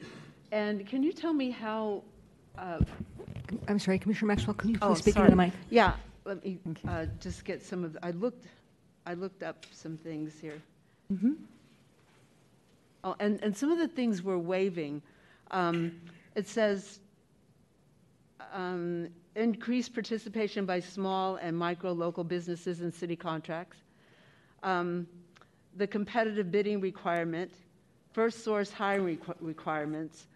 And 0.52 0.86
can 0.88 1.02
you 1.04 1.14
tell 1.14 1.34
me 1.34 1.50
how? 1.50 2.04
uh, 2.58 2.80
I'm 3.68 3.80
sorry, 3.80 3.98
Commissioner 4.00 4.28
Maxwell, 4.28 4.54
can 4.54 4.70
you 4.70 4.78
Oh, 4.82 4.90
please 4.90 5.00
speak 5.00 5.16
into 5.16 5.30
the 5.30 5.36
mic? 5.36 5.54
Yeah, 5.70 5.94
let 6.26 6.44
me 6.44 6.60
uh, 6.88 7.06
just 7.20 7.44
get 7.46 7.64
some 7.64 7.84
of, 7.84 7.98
I 8.04 8.12
looked, 8.12 8.46
I 9.06 9.14
looked 9.14 9.44
up 9.44 9.66
some 9.72 9.98
things 9.98 10.40
here. 10.40 10.62
Mm-hmm. 11.12 11.34
Oh, 13.04 13.16
and, 13.20 13.42
and 13.44 13.56
some 13.56 13.72
of 13.72 13.78
the 13.80 13.88
things 13.88 14.22
we're 14.22 14.38
waiving, 14.38 15.02
um, 15.52 15.92
it 16.36 16.48
says, 16.48 17.00
um, 18.54 19.10
increased 19.36 19.94
participation 19.94 20.66
by 20.66 20.80
small 20.80 21.38
and 21.38 21.58
micro 21.58 21.92
local 21.92 22.24
businesses 22.24 22.82
in 22.82 22.92
city 22.92 23.16
contracts, 23.16 23.78
um, 24.64 25.08
the 25.78 25.88
competitive 25.88 26.52
bidding 26.52 26.82
requirement, 26.82 27.52
first 28.14 28.44
source 28.44 28.72
hiring 28.72 29.18
requ- 29.18 29.36
requirements, 29.40 30.28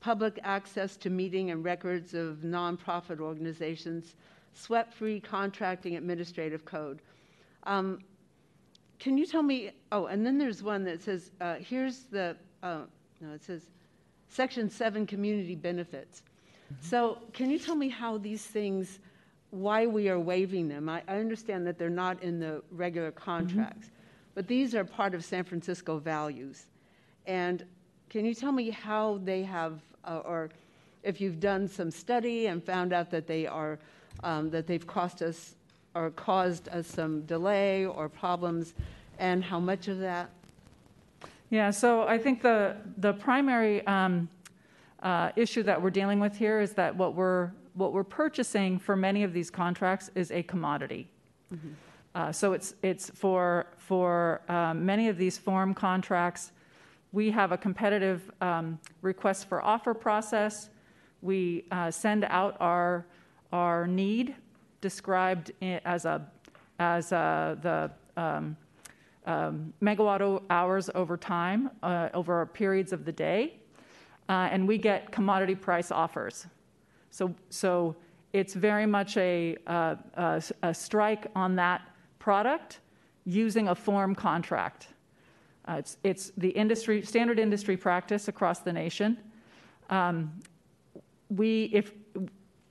public 0.00 0.38
access 0.42 0.96
to 0.96 1.10
meeting 1.10 1.50
and 1.50 1.64
records 1.64 2.14
of 2.14 2.38
nonprofit 2.38 3.20
organizations, 3.20 4.16
sweat-free 4.54 5.20
contracting 5.20 5.96
administrative 5.96 6.64
code. 6.64 7.00
Um, 7.64 8.00
can 8.98 9.16
you 9.16 9.26
tell 9.26 9.42
me, 9.42 9.70
oh, 9.92 10.06
and 10.06 10.26
then 10.26 10.38
there's 10.38 10.62
one 10.62 10.84
that 10.84 11.02
says, 11.02 11.30
uh, 11.40 11.56
here's 11.56 12.00
the, 12.04 12.36
uh, 12.62 12.80
no, 13.20 13.32
it 13.32 13.42
says, 13.42 13.62
Section 14.28 14.70
7, 14.70 15.06
Community 15.06 15.54
Benefits. 15.54 16.22
So 16.80 17.18
can 17.32 17.50
you 17.50 17.58
tell 17.58 17.74
me 17.74 17.88
how 17.88 18.18
these 18.18 18.44
things, 18.44 19.00
why 19.50 19.86
we 19.86 20.08
are 20.08 20.18
waiving 20.18 20.68
them? 20.68 20.88
I, 20.88 21.02
I 21.08 21.16
understand 21.16 21.66
that 21.66 21.78
they're 21.78 21.90
not 21.90 22.22
in 22.22 22.40
the 22.40 22.62
regular 22.70 23.10
contracts, 23.10 23.90
but 24.34 24.46
these 24.46 24.74
are 24.74 24.84
part 24.84 25.14
of 25.14 25.24
San 25.24 25.44
Francisco 25.44 25.98
values. 25.98 26.66
And 27.26 27.64
can 28.08 28.24
you 28.24 28.34
tell 28.34 28.52
me 28.52 28.70
how 28.70 29.20
they 29.24 29.42
have, 29.42 29.80
uh, 30.04 30.22
or 30.24 30.50
if 31.02 31.20
you've 31.20 31.40
done 31.40 31.68
some 31.68 31.90
study 31.90 32.46
and 32.46 32.62
found 32.62 32.92
out 32.92 33.10
that 33.10 33.26
they 33.26 33.46
are, 33.46 33.78
um, 34.22 34.50
that 34.50 34.66
they've 34.66 34.86
cost 34.86 35.22
us 35.22 35.54
or 35.94 36.10
caused 36.10 36.68
us 36.68 36.86
some 36.86 37.22
delay 37.22 37.86
or 37.86 38.08
problems, 38.08 38.74
and 39.18 39.42
how 39.42 39.58
much 39.58 39.88
of 39.88 39.98
that? 39.98 40.30
Yeah, 41.50 41.70
so 41.70 42.06
I 42.06 42.16
think 42.16 42.42
the, 42.42 42.76
the 42.98 43.12
primary 43.12 43.84
um, 43.86 44.28
uh, 45.02 45.30
issue 45.36 45.62
that 45.62 45.80
we're 45.80 45.90
dealing 45.90 46.20
with 46.20 46.36
here 46.36 46.60
is 46.60 46.72
that 46.74 46.94
what 46.96 47.14
we're, 47.14 47.50
what 47.74 47.92
we're 47.92 48.04
purchasing 48.04 48.78
for 48.78 48.96
many 48.96 49.24
of 49.24 49.32
these 49.32 49.50
contracts 49.50 50.10
is 50.14 50.30
a 50.30 50.42
commodity. 50.42 51.08
Uh, 52.14 52.32
So 52.32 52.52
it's, 52.52 52.74
it's 52.82 53.10
for, 53.10 53.66
for 53.76 54.40
um, 54.48 54.84
many 54.84 55.08
of 55.08 55.16
these 55.16 55.38
form 55.38 55.74
contracts, 55.74 56.52
we 57.12 57.30
have 57.30 57.52
a 57.52 57.56
competitive 57.56 58.30
um, 58.40 58.78
request 59.02 59.48
for 59.48 59.62
offer 59.62 59.94
process. 59.94 60.70
We 61.22 61.64
uh, 61.70 61.90
send 61.90 62.24
out 62.24 62.56
our, 62.60 63.06
our 63.52 63.86
need 63.86 64.34
described 64.80 65.52
as 65.60 66.04
a, 66.04 66.26
as 66.78 67.12
a, 67.12 67.58
the 67.62 67.90
um, 68.20 68.56
um, 69.26 69.72
megawatt 69.82 70.42
hours 70.50 70.90
over 70.94 71.16
time, 71.16 71.70
uh, 71.82 72.08
over 72.14 72.46
periods 72.46 72.92
of 72.92 73.04
the 73.04 73.12
day, 73.12 73.54
uh, 73.54 73.59
and 74.30 74.66
we 74.66 74.78
get 74.78 75.10
commodity 75.10 75.54
price 75.54 75.90
offers. 75.90 76.46
So, 77.10 77.34
so 77.48 77.96
it's 78.32 78.54
very 78.54 78.86
much 78.86 79.16
a, 79.16 79.56
uh, 79.66 79.96
a, 80.14 80.42
a 80.62 80.72
strike 80.72 81.26
on 81.34 81.56
that 81.56 81.82
product 82.18 82.78
using 83.24 83.68
a 83.68 83.74
form 83.74 84.14
contract. 84.14 84.88
Uh, 85.66 85.76
it's, 85.78 85.96
it's 86.04 86.32
the 86.36 86.50
industry, 86.50 87.02
standard 87.02 87.38
industry 87.38 87.76
practice 87.76 88.28
across 88.28 88.60
the 88.60 88.72
nation. 88.72 89.18
Um, 89.90 90.32
we, 91.28 91.64
if, 91.72 91.92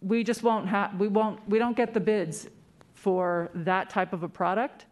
we 0.02 0.23
just 0.23 0.44
won't 0.44 0.68
have, 0.68 0.98
we 0.98 1.10
won't, 1.10 1.40
we 1.49 1.60
don't 1.60 1.76
get 1.76 1.94
the 1.94 1.99
bids 1.99 2.48
for 2.94 3.49
that 3.53 3.90
type 3.90 4.14
of 4.14 4.23
a 4.23 4.30
product 4.30 4.86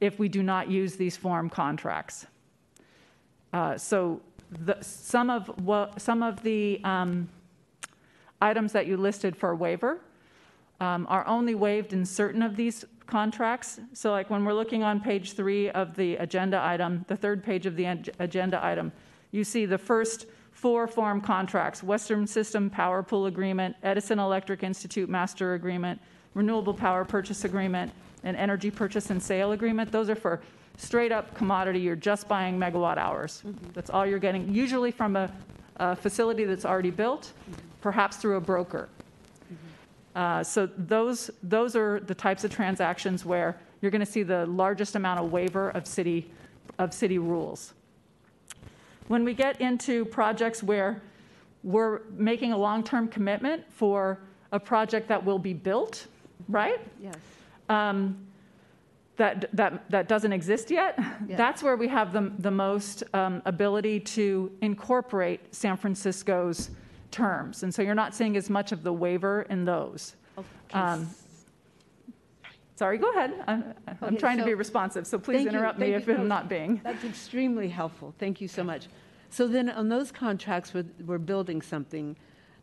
if 0.00 0.18
we 0.18 0.28
do 0.28 0.42
not 0.42 0.70
use 0.70 0.94
these 0.96 1.16
form 1.16 1.50
contracts. 1.50 2.26
Uh, 3.52 3.76
So 3.76 4.20
the, 4.50 4.76
some 4.80 5.30
of 5.30 5.48
what, 5.64 6.00
some 6.00 6.22
of 6.22 6.42
the 6.42 6.80
um, 6.84 7.28
items 8.40 8.72
that 8.72 8.86
you 8.86 8.96
listed 8.96 9.36
for 9.36 9.54
waiver 9.54 9.98
um, 10.80 11.06
are 11.08 11.26
only 11.26 11.54
waived 11.54 11.92
in 11.92 12.04
certain 12.04 12.42
of 12.42 12.56
these 12.56 12.84
contracts. 13.06 13.80
So 13.92 14.10
like 14.10 14.30
when 14.30 14.44
we're 14.44 14.52
looking 14.54 14.82
on 14.82 15.00
page 15.00 15.32
three 15.32 15.70
of 15.70 15.96
the 15.96 16.16
agenda 16.16 16.60
item, 16.62 17.04
the 17.08 17.16
third 17.16 17.42
page 17.42 17.66
of 17.66 17.76
the 17.76 17.86
ag- 17.86 18.10
agenda 18.18 18.64
item, 18.64 18.92
you 19.30 19.44
see 19.44 19.66
the 19.66 19.78
first 19.78 20.26
four 20.52 20.86
form 20.86 21.20
contracts, 21.20 21.82
Western 21.82 22.26
System 22.26 22.70
Power 22.70 23.02
Pool 23.02 23.26
Agreement, 23.26 23.76
Edison 23.82 24.18
Electric 24.18 24.62
Institute 24.62 25.08
Master 25.08 25.54
Agreement, 25.54 26.00
Renewable 26.34 26.74
Power 26.74 27.04
Purchase 27.04 27.44
Agreement, 27.44 27.92
and 28.24 28.36
Energy 28.36 28.70
Purchase 28.70 29.10
and 29.10 29.22
Sale 29.22 29.52
Agreement. 29.52 29.92
Those 29.92 30.10
are 30.10 30.14
for 30.14 30.40
straight 30.76 31.12
up 31.12 31.34
commodity, 31.34 31.80
you're 31.80 31.96
just 31.96 32.28
buying 32.28 32.58
megawatt 32.58 32.98
hours. 32.98 33.42
That's 33.72 33.90
all 33.90 34.06
you're 34.06 34.18
getting, 34.18 34.52
usually 34.54 34.90
from 34.90 35.16
a, 35.16 35.30
a 35.76 35.96
facility 35.96 36.44
that's 36.44 36.64
already 36.64 36.90
built, 36.90 37.32
perhaps 37.80 38.16
through 38.16 38.36
a 38.36 38.40
broker. 38.40 38.88
Uh, 40.14 40.42
So 40.42 40.66
those, 40.76 41.30
those 41.42 41.76
are 41.76 42.00
the 42.00 42.14
types 42.14 42.44
of 42.44 42.50
transactions 42.50 43.24
where 43.24 43.58
you're 43.80 43.90
going 43.90 44.04
to 44.04 44.10
see 44.10 44.22
the 44.22 44.46
largest 44.46 44.96
amount 44.96 45.20
of 45.20 45.30
waiver 45.30 45.70
of 45.70 45.86
city, 45.86 46.30
of 46.78 46.92
city 46.92 47.18
rules. 47.18 47.74
When 49.08 49.24
we 49.24 49.34
get 49.34 49.60
into 49.60 50.04
projects 50.06 50.62
where 50.62 51.02
we're 51.62 52.00
making 52.16 52.52
a 52.52 52.56
long-term 52.56 53.08
commitment 53.08 53.64
for 53.70 54.18
a 54.52 54.58
project 54.58 55.08
that 55.08 55.24
will 55.24 55.38
be 55.38 55.52
built, 55.52 56.06
right? 56.48 56.80
Yes. 57.00 57.14
um, 57.68 58.25
that, 59.16 59.48
that, 59.56 59.90
that 59.90 60.08
doesn't 60.08 60.32
exist 60.32 60.70
yet, 60.70 60.98
Yeah. 61.26 61.36
that's 61.36 61.62
where 61.62 61.76
we 61.76 61.88
have 61.88 62.12
the, 62.12 62.32
the 62.38 62.50
most 62.50 63.02
um, 63.14 63.42
ability 63.46 64.00
to 64.00 64.52
incorporate 64.60 65.54
San 65.54 65.76
Francisco's 65.76 66.70
terms. 67.10 67.62
And 67.62 67.74
so 67.74 67.82
you're 67.82 67.94
not 67.94 68.14
seeing 68.14 68.36
as 68.36 68.50
much 68.50 68.72
of 68.72 68.82
the 68.82 68.92
waiver 68.92 69.42
in 69.48 69.64
those. 69.64 70.16
Um, 70.72 71.08
Sorry, 72.74 72.98
go 72.98 73.10
ahead. 73.12 73.32
I'm, 73.46 73.72
I'm 73.88 73.96
Okay, 74.02 74.16
trying 74.16 74.36
to 74.36 74.44
be 74.44 74.52
responsive, 74.52 75.06
so 75.06 75.18
please 75.18 75.36
Thank 75.36 75.52
you, 75.52 75.58
interrupt 75.58 75.78
me 75.78 75.94
if 75.94 76.06
you. 76.06 76.12
I'm 76.12 76.20
No, 76.20 76.26
not 76.26 76.48
being. 76.50 76.78
That's 76.84 77.04
extremely 77.04 77.70
helpful. 77.70 78.14
Thank 78.18 78.42
you 78.42 78.48
so 78.48 78.62
much. 78.62 78.88
So 79.30 79.48
then 79.48 79.70
on 79.70 79.88
those 79.88 80.12
contracts 80.12 80.74
we're 80.74 81.16
building 81.18 81.62
something, 81.62 82.16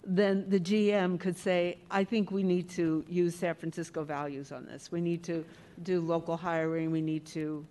then 0.05 0.45
the 0.49 0.59
GM 0.59 1.19
could 1.19 1.37
say, 1.37 1.77
I 1.89 2.03
think 2.03 2.31
we 2.31 2.43
need 2.43 2.69
to 2.71 3.05
use 3.07 3.35
San 3.35 3.55
Francisco 3.55 4.03
values 4.03 4.51
on 4.51 4.65
this. 4.65 4.91
We 4.91 5.01
need 5.01 5.23
to 5.23 5.45
do 5.83 6.01
local 6.01 6.37
hiring, 6.37 6.91
we 6.91 7.01
need 7.01 7.25
to, 7.27 7.65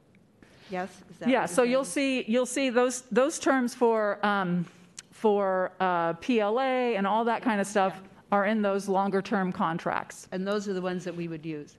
yes? 0.71 0.91
Is 1.11 1.19
that 1.19 1.29
Yeah, 1.29 1.47
so 1.47 1.63
you'll 1.63 1.85
see, 1.85 2.25
you'll 2.27 2.47
see 2.47 2.71
those, 2.71 3.03
those 3.13 3.39
terms 3.39 3.75
for, 3.75 4.25
um, 4.25 4.65
for 5.11 5.73
uh, 5.79 6.15
PLA 6.15 6.95
and 6.97 7.07
all 7.07 7.25
that 7.25 7.43
kind 7.43 7.61
of 7.61 7.67
stuff 7.67 8.01
are 8.33 8.47
in 8.47 8.63
those 8.63 8.89
longer-term 8.89 9.53
contracts. 9.53 10.27
And 10.33 10.47
those 10.47 10.67
are 10.69 10.73
the 10.73 10.81
ones 10.81 11.05
that 11.05 11.15
we 11.15 11.29
would 11.29 11.45
use? 11.45 11.77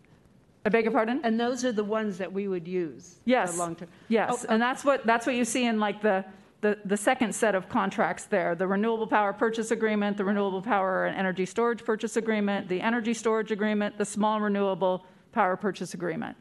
I 0.65 0.69
beg 0.69 0.85
your 0.85 0.93
pardon? 0.93 1.19
And 1.23 1.39
those 1.39 1.65
are 1.65 1.73
the 1.73 1.83
ones 1.83 2.17
that 2.19 2.31
we 2.31 2.47
would 2.47 2.67
use? 2.67 3.15
Yes. 3.25 3.57
long-term? 3.57 3.89
Yes, 4.07 4.45
Oh, 4.47 4.53
and 4.53 4.61
that's 4.61 4.85
what, 4.85 5.05
that's 5.05 5.25
what 5.25 5.35
you 5.35 5.45
see 5.45 5.65
in 5.65 5.79
like 5.79 6.01
the, 6.01 6.23
the, 6.63 6.79
the 6.85 6.97
second 6.97 7.35
set 7.35 7.55
of 7.55 7.67
contracts 7.67 8.23
there, 8.25 8.55
the 8.55 8.65
renewable 8.65 9.05
power 9.05 9.33
purchase 9.33 9.69
agreement, 9.69 10.15
the 10.17 10.23
renewable 10.23 10.61
power 10.61 11.05
and 11.05 11.15
energy 11.15 11.45
storage 11.45 11.83
purchase 11.83 12.15
agreement, 12.15 12.69
the 12.69 12.79
energy 12.79 13.13
storage 13.13 13.51
agreement, 13.51 13.97
the 13.97 14.05
small 14.05 14.39
renewable 14.39 15.05
power 15.33 15.57
purchase 15.57 15.93
agreement. 15.93 16.37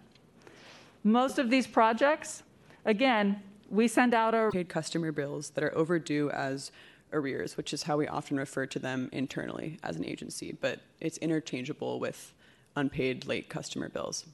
Most 1.03 1.41
of 1.41 1.51
these 1.51 1.67
projects, 1.67 2.45
again, 2.85 3.43
we 3.69 3.89
send 3.89 4.15
out 4.15 4.33
our 4.33 4.53
paid 4.53 4.69
customer 4.69 5.11
bills 5.11 5.51
that 5.51 5.65
are 5.65 5.77
overdue 5.77 6.31
as 6.31 6.71
arrears, 7.13 7.57
which 7.57 7.75
is 7.75 7.83
how 7.83 7.97
we 7.97 8.07
often 8.07 8.37
refer 8.37 8.65
to 8.67 8.79
them 8.79 9.09
internally 9.13 9.79
as 9.83 9.97
an 9.97 10.05
agency, 10.05 10.57
but 10.61 10.79
it's 11.01 11.19
interchangeable 11.19 11.99
with 11.99 12.33
unpaid 12.77 13.27
late 13.27 13.49
customer 13.49 13.89
bills. 13.89 14.25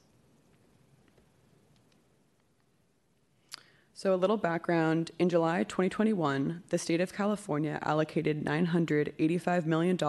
So, 4.01 4.13
a 4.13 4.15
little 4.15 4.37
background 4.37 5.11
in 5.19 5.27
July 5.27 5.63
2021, 5.63 6.63
the 6.69 6.77
state 6.77 7.01
of 7.01 7.11
California 7.11 7.79
allocated 7.81 8.45
$985 8.45 9.65
million 9.65 9.99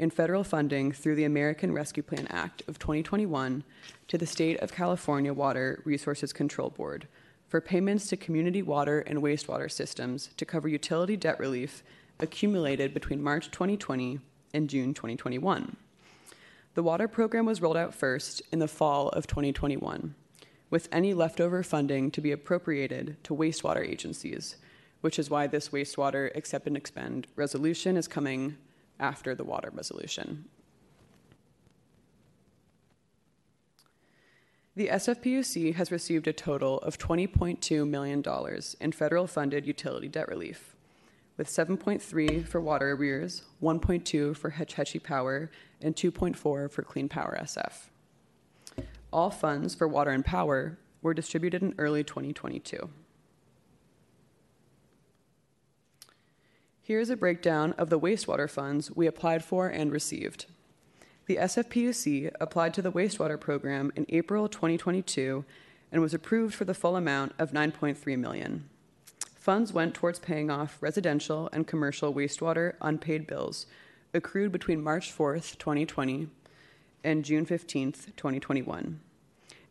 in 0.00 0.10
federal 0.10 0.42
funding 0.42 0.90
through 0.90 1.14
the 1.14 1.22
American 1.22 1.70
Rescue 1.70 2.02
Plan 2.02 2.26
Act 2.28 2.64
of 2.66 2.80
2021 2.80 3.62
to 4.08 4.18
the 4.18 4.26
State 4.26 4.58
of 4.58 4.72
California 4.72 5.32
Water 5.32 5.80
Resources 5.84 6.32
Control 6.32 6.70
Board 6.70 7.06
for 7.46 7.60
payments 7.60 8.08
to 8.08 8.16
community 8.16 8.62
water 8.62 8.98
and 8.98 9.22
wastewater 9.22 9.70
systems 9.70 10.30
to 10.36 10.44
cover 10.44 10.66
utility 10.66 11.16
debt 11.16 11.38
relief 11.38 11.84
accumulated 12.18 12.92
between 12.94 13.22
March 13.22 13.52
2020 13.52 14.18
and 14.52 14.68
June 14.68 14.92
2021. 14.92 15.76
The 16.74 16.82
water 16.82 17.06
program 17.06 17.46
was 17.46 17.62
rolled 17.62 17.76
out 17.76 17.94
first 17.94 18.42
in 18.50 18.58
the 18.58 18.66
fall 18.66 19.10
of 19.10 19.28
2021 19.28 20.16
with 20.70 20.88
any 20.92 21.14
leftover 21.14 21.62
funding 21.62 22.10
to 22.10 22.20
be 22.20 22.32
appropriated 22.32 23.16
to 23.24 23.34
wastewater 23.34 23.86
agencies, 23.86 24.56
which 25.00 25.18
is 25.18 25.30
why 25.30 25.46
this 25.46 25.70
wastewater 25.70 26.34
accept 26.36 26.66
and 26.66 26.76
expend 26.76 27.26
resolution 27.36 27.96
is 27.96 28.08
coming 28.08 28.56
after 29.00 29.34
the 29.34 29.44
water 29.44 29.70
resolution. 29.72 30.44
The 34.78 34.88
SFPUC 34.88 35.74
has 35.74 35.90
received 35.90 36.28
a 36.28 36.32
total 36.32 36.78
of 36.78 36.98
$20.2 36.98 37.88
million 37.88 38.22
in 38.80 38.92
federal 38.92 39.26
funded 39.26 39.66
utility 39.66 40.06
debt 40.06 40.28
relief, 40.28 40.76
with 41.36 41.48
7.3 41.48 42.46
for 42.46 42.60
water 42.60 42.92
arrears, 42.92 43.42
1.2 43.60 44.36
for 44.36 44.50
Hetch 44.50 44.74
Hetchy 44.74 45.00
Power, 45.00 45.50
and 45.80 45.96
2.4 45.96 46.36
for 46.70 46.82
Clean 46.82 47.08
Power 47.08 47.36
SF. 47.42 47.88
All 49.12 49.30
funds 49.30 49.74
for 49.74 49.88
water 49.88 50.10
and 50.10 50.24
power 50.24 50.78
were 51.00 51.14
distributed 51.14 51.62
in 51.62 51.74
early 51.78 52.04
2022. 52.04 52.90
Here's 56.82 57.10
a 57.10 57.16
breakdown 57.16 57.72
of 57.72 57.90
the 57.90 58.00
wastewater 58.00 58.48
funds 58.48 58.90
we 58.90 59.06
applied 59.06 59.44
for 59.44 59.68
and 59.68 59.92
received. 59.92 60.46
The 61.26 61.36
SFPUC 61.36 62.30
applied 62.40 62.72
to 62.74 62.82
the 62.82 62.92
wastewater 62.92 63.38
program 63.38 63.92
in 63.94 64.06
April 64.08 64.48
2022 64.48 65.44
and 65.92 66.00
was 66.00 66.14
approved 66.14 66.54
for 66.54 66.64
the 66.64 66.74
full 66.74 66.96
amount 66.96 67.32
of 67.38 67.52
9.3 67.52 68.18
million. 68.18 68.68
Funds 69.34 69.72
went 69.72 69.94
towards 69.94 70.18
paying 70.18 70.50
off 70.50 70.78
residential 70.80 71.48
and 71.52 71.66
commercial 71.66 72.14
wastewater 72.14 72.74
unpaid 72.80 73.26
bills 73.26 73.66
accrued 74.14 74.52
between 74.52 74.82
March 74.82 75.14
4th, 75.14 75.58
2020 75.58 76.28
and 77.04 77.24
June 77.24 77.46
15th, 77.46 78.16
2021. 78.16 79.00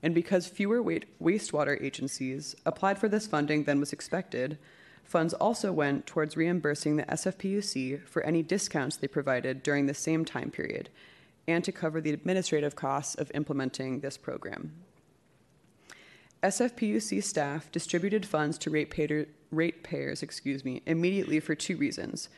And 0.04 0.14
because 0.14 0.48
fewer 0.48 0.82
wastewater 0.82 1.82
agencies 1.82 2.56
applied 2.66 3.00
for 3.00 3.10
this 3.10 3.28
funding 3.28 3.64
than 3.64 3.80
was 3.80 3.94
expected, 3.94 4.58
funds 5.04 5.34
also 5.34 5.72
went 5.72 6.06
towards 6.06 6.38
reimbursing 6.38 6.98
the 6.98 7.04
SFPUC 7.04 8.06
for 8.06 8.24
any 8.24 8.44
discounts 8.44 8.98
they 8.98 9.08
provided 9.08 9.64
during 9.64 9.86
the 9.86 9.94
same 9.94 10.24
time 10.24 10.52
period 10.52 10.90
and 11.48 11.64
to 11.64 11.72
cover 11.72 12.02
the 12.02 12.12
administrative 12.12 12.76
costs 12.76 13.16
of 13.16 13.32
implementing 13.34 14.02
this 14.02 14.18
program. 14.18 14.74
SFPUC 16.44 17.24
staff 17.24 17.72
distributed 17.72 18.26
funds 18.26 18.58
to 18.60 18.70
ratepayers, 18.70 19.28
ratepayers 19.52 20.22
excuse 20.22 20.64
me, 20.64 20.82
immediately 20.86 21.40
for 21.40 21.56
two 21.56 21.78
reasons. 21.78 22.30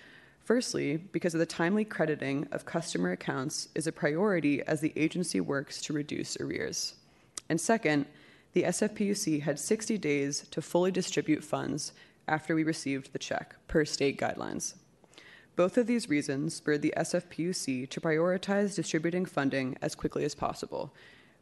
Firstly, 0.49 0.97
because 0.97 1.35
of 1.35 1.39
the 1.39 1.45
timely 1.45 1.85
crediting 1.85 2.47
of 2.51 2.65
customer 2.65 3.11
accounts 3.11 3.67
is 3.75 3.85
a 3.85 3.91
priority 3.91 4.63
as 4.63 4.81
the 4.81 4.93
agency 4.95 5.39
works 5.39 5.79
to 5.83 5.93
reduce 5.93 6.37
arrears. 6.37 6.95
And 7.49 7.61
second, 7.61 8.07
the 8.53 8.63
SFPUC 8.63 9.43
had 9.43 9.59
60 9.59 9.99
days 9.99 10.47
to 10.49 10.59
fully 10.59 10.89
distribute 10.89 11.43
funds 11.43 11.93
after 12.27 12.55
we 12.55 12.63
received 12.63 13.13
the 13.13 13.19
check, 13.19 13.57
per 13.67 13.85
state 13.85 14.19
guidelines. 14.19 14.73
Both 15.55 15.77
of 15.77 15.85
these 15.85 16.09
reasons 16.09 16.55
spurred 16.55 16.81
the 16.81 16.95
SFPUC 16.97 17.87
to 17.87 18.01
prioritize 18.01 18.75
distributing 18.75 19.27
funding 19.27 19.77
as 19.83 19.93
quickly 19.93 20.25
as 20.25 20.33
possible, 20.33 20.95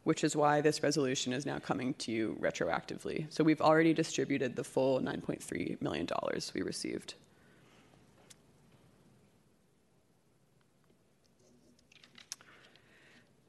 which 0.04 0.22
is 0.22 0.36
why 0.36 0.60
this 0.60 0.84
resolution 0.84 1.32
is 1.32 1.46
now 1.46 1.60
coming 1.60 1.94
to 1.94 2.12
you 2.12 2.38
retroactively. 2.42 3.28
So 3.30 3.46
we've 3.46 3.62
already 3.62 3.94
distributed 3.94 4.58
the 4.58 4.66
full 4.66 5.00
$9.3 5.00 5.82
million 5.82 6.10
we 6.54 6.62
received. 6.62 7.14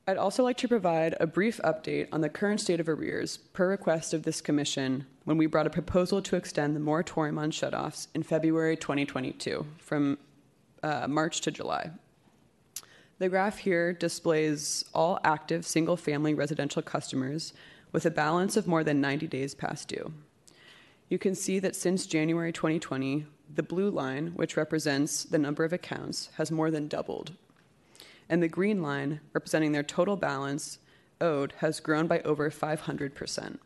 I'd 0.08 0.16
also 0.16 0.42
like 0.42 0.56
to 0.58 0.68
provide 0.68 1.14
a 1.20 1.26
brief 1.26 1.60
update 1.62 2.08
on 2.12 2.22
the 2.22 2.30
current 2.30 2.62
state 2.62 2.80
of 2.80 2.88
arrears 2.88 3.36
per 3.36 3.68
request 3.68 4.14
of 4.14 4.22
this 4.22 4.40
commission 4.40 5.04
when 5.24 5.36
we 5.36 5.44
brought 5.44 5.66
a 5.66 5.70
proposal 5.70 6.22
to 6.22 6.34
extend 6.34 6.74
the 6.74 6.80
moratorium 6.80 7.38
on 7.38 7.50
shutoffs 7.50 8.08
in 8.14 8.22
February 8.22 8.74
2022 8.74 9.66
from 9.76 10.16
uh, 10.82 11.06
March 11.08 11.42
to 11.42 11.50
July. 11.50 11.90
The 13.18 13.28
graph 13.28 13.58
here 13.58 13.92
displays 13.92 14.82
all 14.94 15.20
active 15.24 15.66
single 15.66 15.98
family 15.98 16.32
residential 16.32 16.80
customers 16.80 17.52
with 17.92 18.06
a 18.06 18.10
balance 18.10 18.56
of 18.56 18.66
more 18.66 18.82
than 18.82 19.02
90 19.02 19.26
days 19.26 19.54
past 19.54 19.88
due. 19.88 20.14
You 21.10 21.18
can 21.18 21.34
see 21.34 21.58
that 21.58 21.76
since 21.76 22.06
January 22.06 22.50
2020, 22.54 23.26
the 23.54 23.62
blue 23.62 23.90
line, 23.90 24.28
which 24.28 24.56
represents 24.56 25.24
the 25.24 25.38
number 25.38 25.64
of 25.64 25.74
accounts, 25.74 26.30
has 26.38 26.50
more 26.50 26.70
than 26.70 26.88
doubled 26.88 27.32
and 28.28 28.42
the 28.42 28.48
green 28.48 28.82
line, 28.82 29.20
representing 29.32 29.72
their 29.72 29.82
total 29.82 30.16
balance 30.16 30.78
owed, 31.20 31.54
has 31.58 31.80
grown 31.80 32.06
by 32.06 32.20
over 32.20 32.50
500%. 32.50 33.58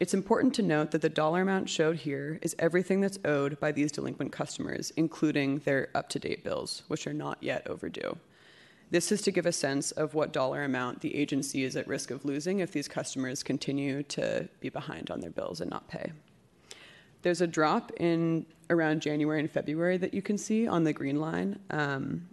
It's 0.00 0.14
important 0.14 0.54
to 0.54 0.62
note 0.62 0.92
that 0.92 1.02
the 1.02 1.08
dollar 1.08 1.42
amount 1.42 1.68
showed 1.68 1.96
here 1.96 2.38
is 2.40 2.54
everything 2.58 3.00
that's 3.00 3.18
owed 3.24 3.58
by 3.58 3.72
these 3.72 3.90
delinquent 3.90 4.30
customers, 4.30 4.92
including 4.96 5.58
their 5.60 5.88
up 5.94 6.08
to 6.10 6.20
date 6.20 6.44
bills, 6.44 6.84
which 6.86 7.06
are 7.06 7.12
not 7.12 7.38
yet 7.40 7.66
overdue. 7.66 8.16
This 8.90 9.12
is 9.12 9.20
to 9.22 9.32
give 9.32 9.44
a 9.44 9.52
sense 9.52 9.90
of 9.90 10.14
what 10.14 10.32
dollar 10.32 10.62
amount 10.62 11.00
the 11.00 11.14
agency 11.14 11.64
is 11.64 11.76
at 11.76 11.86
risk 11.86 12.10
of 12.10 12.24
losing 12.24 12.60
if 12.60 12.70
these 12.70 12.88
customers 12.88 13.42
continue 13.42 14.02
to 14.04 14.48
be 14.60 14.68
behind 14.68 15.10
on 15.10 15.20
their 15.20 15.30
bills 15.30 15.60
and 15.60 15.70
not 15.70 15.88
pay. 15.88 16.12
There's 17.22 17.40
a 17.40 17.46
drop 17.46 17.90
in 17.98 18.46
around 18.70 19.02
January 19.02 19.40
and 19.40 19.50
February 19.50 19.96
that 19.98 20.14
you 20.14 20.22
can 20.22 20.38
see 20.38 20.68
on 20.68 20.84
the 20.84 20.92
green 20.92 21.20
line. 21.20 21.58
Um, 21.70 22.28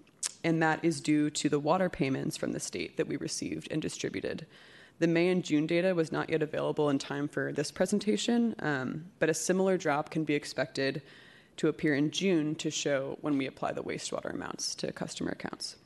and 0.45 0.61
that 0.61 0.85
is 0.85 1.01
due 1.01 1.31
to 1.31 1.49
the 1.49 1.59
water 1.59 1.89
payments 1.89 2.37
from 2.37 2.51
the 2.51 2.59
state 2.59 2.97
that 2.97 3.07
we 3.07 3.17
received 3.17 3.67
and 3.71 3.81
distributed. 3.81 4.45
The 4.99 5.07
May 5.07 5.29
and 5.29 5.43
June 5.43 5.65
data 5.65 5.95
was 5.95 6.11
not 6.11 6.29
yet 6.29 6.43
available 6.43 6.89
in 6.89 6.99
time 6.99 7.27
for 7.27 7.51
this 7.51 7.71
presentation, 7.71 8.55
um, 8.59 9.05
but 9.17 9.29
a 9.29 9.33
similar 9.33 9.75
drop 9.75 10.11
can 10.11 10.23
be 10.23 10.35
expected 10.35 11.01
to 11.57 11.67
appear 11.67 11.95
in 11.95 12.11
June 12.11 12.53
to 12.55 12.69
show 12.69 13.17
when 13.21 13.39
we 13.39 13.47
apply 13.47 13.71
the 13.71 13.83
wastewater 13.83 14.33
amounts 14.33 14.75
to 14.75 14.91
customer 14.91 15.31
accounts. 15.31 15.77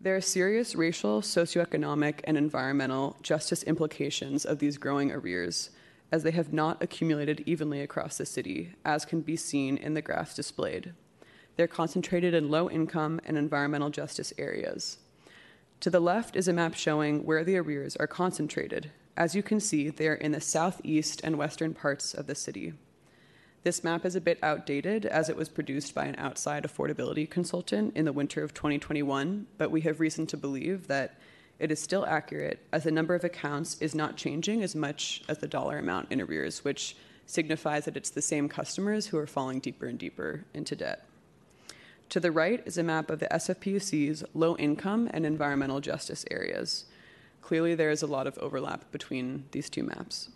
There 0.00 0.16
are 0.16 0.20
serious 0.20 0.74
racial, 0.74 1.20
socioeconomic, 1.20 2.20
and 2.24 2.36
environmental 2.36 3.16
justice 3.22 3.62
implications 3.62 4.44
of 4.44 4.58
these 4.58 4.76
growing 4.76 5.12
arrears, 5.12 5.70
as 6.10 6.24
they 6.24 6.32
have 6.32 6.52
not 6.52 6.82
accumulated 6.82 7.44
evenly 7.46 7.80
across 7.80 8.16
the 8.16 8.26
city, 8.26 8.74
as 8.84 9.04
can 9.04 9.20
be 9.20 9.36
seen 9.36 9.76
in 9.76 9.94
the 9.94 10.02
graphs 10.02 10.34
displayed. 10.34 10.94
They're 11.60 11.68
concentrated 11.68 12.32
in 12.32 12.48
low 12.48 12.70
income 12.70 13.20
and 13.26 13.36
environmental 13.36 13.90
justice 13.90 14.32
areas. 14.38 14.96
To 15.80 15.90
the 15.90 16.00
left 16.00 16.34
is 16.34 16.48
a 16.48 16.54
map 16.54 16.74
showing 16.74 17.26
where 17.26 17.44
the 17.44 17.58
arrears 17.58 17.96
are 17.96 18.06
concentrated. 18.06 18.90
As 19.14 19.34
you 19.34 19.42
can 19.42 19.60
see, 19.60 19.90
they 19.90 20.08
are 20.08 20.14
in 20.14 20.32
the 20.32 20.40
southeast 20.40 21.20
and 21.22 21.36
western 21.36 21.74
parts 21.74 22.14
of 22.14 22.26
the 22.26 22.34
city. 22.34 22.72
This 23.62 23.84
map 23.84 24.06
is 24.06 24.16
a 24.16 24.22
bit 24.22 24.38
outdated 24.42 25.04
as 25.04 25.28
it 25.28 25.36
was 25.36 25.50
produced 25.50 25.94
by 25.94 26.06
an 26.06 26.16
outside 26.16 26.64
affordability 26.64 27.28
consultant 27.28 27.94
in 27.94 28.06
the 28.06 28.12
winter 28.14 28.42
of 28.42 28.54
2021, 28.54 29.46
but 29.58 29.70
we 29.70 29.82
have 29.82 30.00
reason 30.00 30.26
to 30.28 30.38
believe 30.38 30.86
that 30.86 31.20
it 31.58 31.70
is 31.70 31.78
still 31.78 32.06
accurate 32.06 32.60
as 32.72 32.84
the 32.84 32.90
number 32.90 33.14
of 33.14 33.22
accounts 33.22 33.76
is 33.82 33.94
not 33.94 34.16
changing 34.16 34.62
as 34.62 34.74
much 34.74 35.22
as 35.28 35.36
the 35.40 35.46
dollar 35.46 35.76
amount 35.76 36.10
in 36.10 36.22
arrears, 36.22 36.64
which 36.64 36.96
signifies 37.26 37.84
that 37.84 37.98
it's 37.98 38.08
the 38.08 38.22
same 38.22 38.48
customers 38.48 39.08
who 39.08 39.18
are 39.18 39.26
falling 39.26 39.60
deeper 39.60 39.84
and 39.84 39.98
deeper 39.98 40.46
into 40.54 40.74
debt. 40.74 41.04
To 42.10 42.18
the 42.18 42.32
right 42.32 42.60
is 42.66 42.76
a 42.76 42.82
map 42.82 43.08
of 43.08 43.20
the 43.20 43.28
SFPUC's 43.28 44.24
low 44.34 44.56
income 44.56 45.08
and 45.14 45.24
environmental 45.24 45.78
justice 45.78 46.24
areas. 46.28 46.86
Clearly, 47.40 47.76
there 47.76 47.92
is 47.92 48.02
a 48.02 48.08
lot 48.08 48.26
of 48.26 48.36
overlap 48.38 48.90
between 48.90 49.44
these 49.52 49.70
two 49.70 49.84
maps. 49.84 50.28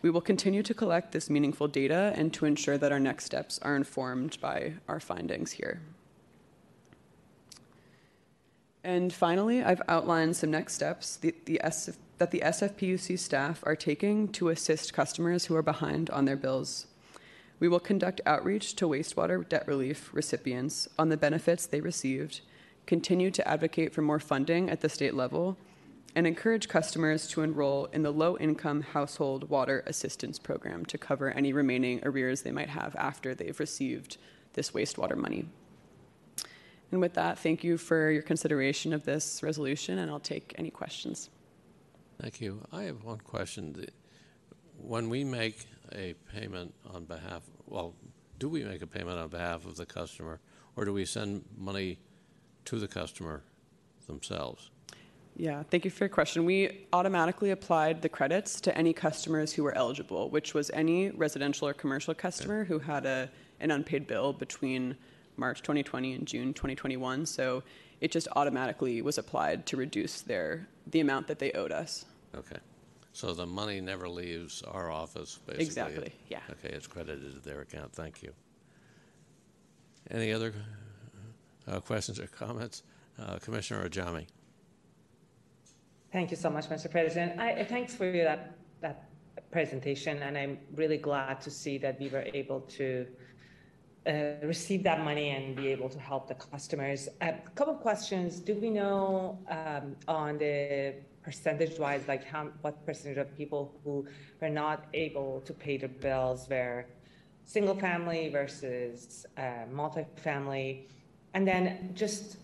We 0.00 0.10
will 0.10 0.20
continue 0.20 0.62
to 0.62 0.74
collect 0.74 1.10
this 1.10 1.28
meaningful 1.28 1.66
data 1.66 2.12
and 2.14 2.32
to 2.34 2.44
ensure 2.44 2.78
that 2.78 2.92
our 2.92 3.00
next 3.00 3.24
steps 3.24 3.58
are 3.62 3.74
informed 3.74 4.40
by 4.40 4.74
our 4.86 5.00
findings 5.00 5.50
here. 5.52 5.80
And 8.84 9.12
finally, 9.12 9.64
I've 9.64 9.82
outlined 9.88 10.36
some 10.36 10.52
next 10.52 10.74
steps 10.74 11.16
the, 11.16 11.34
SF, 11.64 11.96
that 12.18 12.30
the 12.30 12.42
SFPUC 12.44 13.18
staff 13.18 13.60
are 13.66 13.74
taking 13.74 14.28
to 14.28 14.50
assist 14.50 14.94
customers 14.94 15.46
who 15.46 15.56
are 15.56 15.62
behind 15.62 16.10
on 16.10 16.26
their 16.26 16.36
bills. 16.36 16.86
We 17.58 17.68
will 17.68 17.80
conduct 17.80 18.20
outreach 18.26 18.76
to 18.76 18.88
wastewater 18.88 19.48
debt 19.48 19.66
relief 19.66 20.10
recipients 20.12 20.88
on 20.98 21.08
the 21.08 21.16
benefits 21.16 21.66
they 21.66 21.80
received, 21.80 22.40
continue 22.86 23.30
to 23.30 23.48
advocate 23.48 23.94
for 23.94 24.02
more 24.02 24.20
funding 24.20 24.68
at 24.68 24.80
the 24.80 24.88
state 24.88 25.14
level, 25.14 25.56
and 26.14 26.26
encourage 26.26 26.68
customers 26.68 27.26
to 27.28 27.42
enroll 27.42 27.86
in 27.86 28.02
the 28.02 28.10
Low 28.10 28.38
Income 28.38 28.82
Household 28.82 29.50
Water 29.50 29.82
Assistance 29.86 30.38
Program 30.38 30.84
to 30.86 30.96
cover 30.96 31.30
any 31.30 31.52
remaining 31.52 32.00
arrears 32.04 32.42
they 32.42 32.52
might 32.52 32.70
have 32.70 32.96
after 32.96 33.34
they've 33.34 33.60
received 33.60 34.16
this 34.54 34.70
wastewater 34.70 35.16
money. 35.16 35.46
And 36.90 37.00
with 37.00 37.14
that, 37.14 37.38
thank 37.38 37.64
you 37.64 37.76
for 37.76 38.10
your 38.10 38.22
consideration 38.22 38.92
of 38.92 39.04
this 39.04 39.42
resolution, 39.42 39.98
and 39.98 40.10
I'll 40.10 40.20
take 40.20 40.54
any 40.56 40.70
questions. 40.70 41.30
Thank 42.20 42.40
you. 42.40 42.62
I 42.72 42.84
have 42.84 43.04
one 43.04 43.18
question. 43.18 43.86
When 44.78 45.10
we 45.10 45.24
make 45.24 45.66
a 45.94 46.14
payment 46.34 46.74
on 46.92 47.04
behalf, 47.04 47.42
well, 47.66 47.94
do 48.38 48.48
we 48.48 48.64
make 48.64 48.82
a 48.82 48.86
payment 48.86 49.18
on 49.18 49.28
behalf 49.28 49.66
of 49.66 49.76
the 49.76 49.86
customer, 49.86 50.40
or 50.76 50.84
do 50.84 50.92
we 50.92 51.04
send 51.04 51.44
money 51.56 51.98
to 52.66 52.78
the 52.78 52.88
customer 52.88 53.42
themselves? 54.06 54.70
Yeah, 55.36 55.62
thank 55.70 55.84
you 55.84 55.90
for 55.90 56.04
your 56.04 56.08
question. 56.08 56.46
We 56.46 56.86
automatically 56.92 57.50
applied 57.50 58.00
the 58.00 58.08
credits 58.08 58.60
to 58.62 58.76
any 58.76 58.94
customers 58.94 59.52
who 59.52 59.64
were 59.64 59.74
eligible, 59.74 60.30
which 60.30 60.54
was 60.54 60.70
any 60.70 61.10
residential 61.10 61.68
or 61.68 61.74
commercial 61.74 62.14
customer 62.14 62.64
who 62.64 62.78
had 62.78 63.04
a, 63.04 63.30
an 63.60 63.70
unpaid 63.70 64.06
bill 64.06 64.32
between 64.32 64.96
March 65.36 65.60
2020 65.60 66.14
and 66.14 66.26
June 66.26 66.54
2021. 66.54 67.26
So 67.26 67.62
it 68.00 68.10
just 68.10 68.28
automatically 68.34 69.02
was 69.02 69.18
applied 69.18 69.66
to 69.66 69.76
reduce 69.76 70.22
their 70.22 70.68
the 70.86 71.00
amount 71.00 71.26
that 71.26 71.38
they 71.38 71.52
owed 71.52 71.72
us. 71.72 72.06
Okay. 72.34 72.58
So 73.16 73.32
the 73.32 73.46
money 73.46 73.80
never 73.80 74.10
leaves 74.10 74.60
our 74.60 74.90
office, 74.90 75.38
basically? 75.46 75.64
Exactly, 75.64 76.12
yeah. 76.28 76.40
Okay, 76.50 76.68
it's 76.68 76.86
credited 76.86 77.32
to 77.32 77.40
their 77.40 77.62
account. 77.62 77.94
Thank 77.94 78.22
you. 78.22 78.30
Any 80.10 80.32
other 80.34 80.52
uh, 81.66 81.80
questions 81.80 82.20
or 82.20 82.26
comments? 82.26 82.82
Uh, 83.18 83.38
Commissioner 83.38 83.88
Ajami? 83.88 84.26
Thank 86.12 86.30
you 86.30 86.36
so 86.36 86.50
much, 86.50 86.68
Mr. 86.68 86.90
President. 86.90 87.40
I, 87.40 87.64
thanks 87.64 87.94
for 87.94 88.12
that, 88.12 88.54
that 88.82 89.08
presentation, 89.50 90.22
and 90.22 90.36
I'm 90.36 90.58
really 90.74 90.98
glad 90.98 91.40
to 91.40 91.50
see 91.50 91.78
that 91.78 91.98
we 91.98 92.10
were 92.10 92.26
able 92.34 92.60
to 92.76 93.06
uh, 94.06 94.46
receive 94.46 94.82
that 94.84 95.04
money 95.04 95.30
and 95.30 95.56
be 95.56 95.68
able 95.68 95.88
to 95.88 95.98
help 95.98 96.28
the 96.28 96.34
customers. 96.34 97.08
A 97.20 97.34
couple 97.54 97.74
of 97.74 97.80
questions. 97.80 98.40
Do 98.40 98.54
we 98.54 98.70
know 98.70 99.38
um, 99.50 99.96
on 100.06 100.38
the 100.38 100.94
percentage-wise, 101.22 102.06
like 102.06 102.24
how 102.24 102.48
what 102.62 102.86
percentage 102.86 103.18
of 103.18 103.36
people 103.36 103.74
who 103.82 104.06
were 104.40 104.48
not 104.48 104.86
able 104.94 105.40
to 105.40 105.52
pay 105.52 105.76
their 105.76 105.88
bills 105.88 106.48
were 106.48 106.86
single 107.44 107.74
family 107.74 108.28
versus 108.28 109.26
uh, 109.36 109.66
multifamily, 109.72 110.84
and 111.34 111.46
then 111.46 111.90
just 111.94 112.36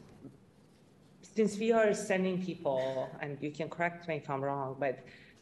since 1.22 1.56
we 1.58 1.72
are 1.72 1.94
sending 1.94 2.42
people, 2.42 3.08
and 3.20 3.38
you 3.40 3.50
can 3.50 3.68
correct 3.68 4.06
me 4.08 4.16
if 4.16 4.28
I'm 4.28 4.42
wrong, 4.42 4.76
but 4.78 4.98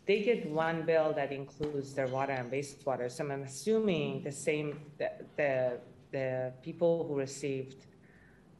they 0.06 0.22
get 0.22 0.48
one 0.48 0.82
bill 0.82 1.12
that 1.14 1.32
includes 1.32 1.94
their 1.94 2.08
water 2.08 2.32
and 2.32 2.50
wastewater. 2.50 3.10
So 3.10 3.24
I'm 3.24 3.42
assuming 3.42 4.22
the 4.22 4.32
same 4.32 4.80
the 4.98 5.10
the, 5.36 5.78
the 6.12 6.52
people 6.62 7.06
who 7.06 7.14
received 7.14 7.86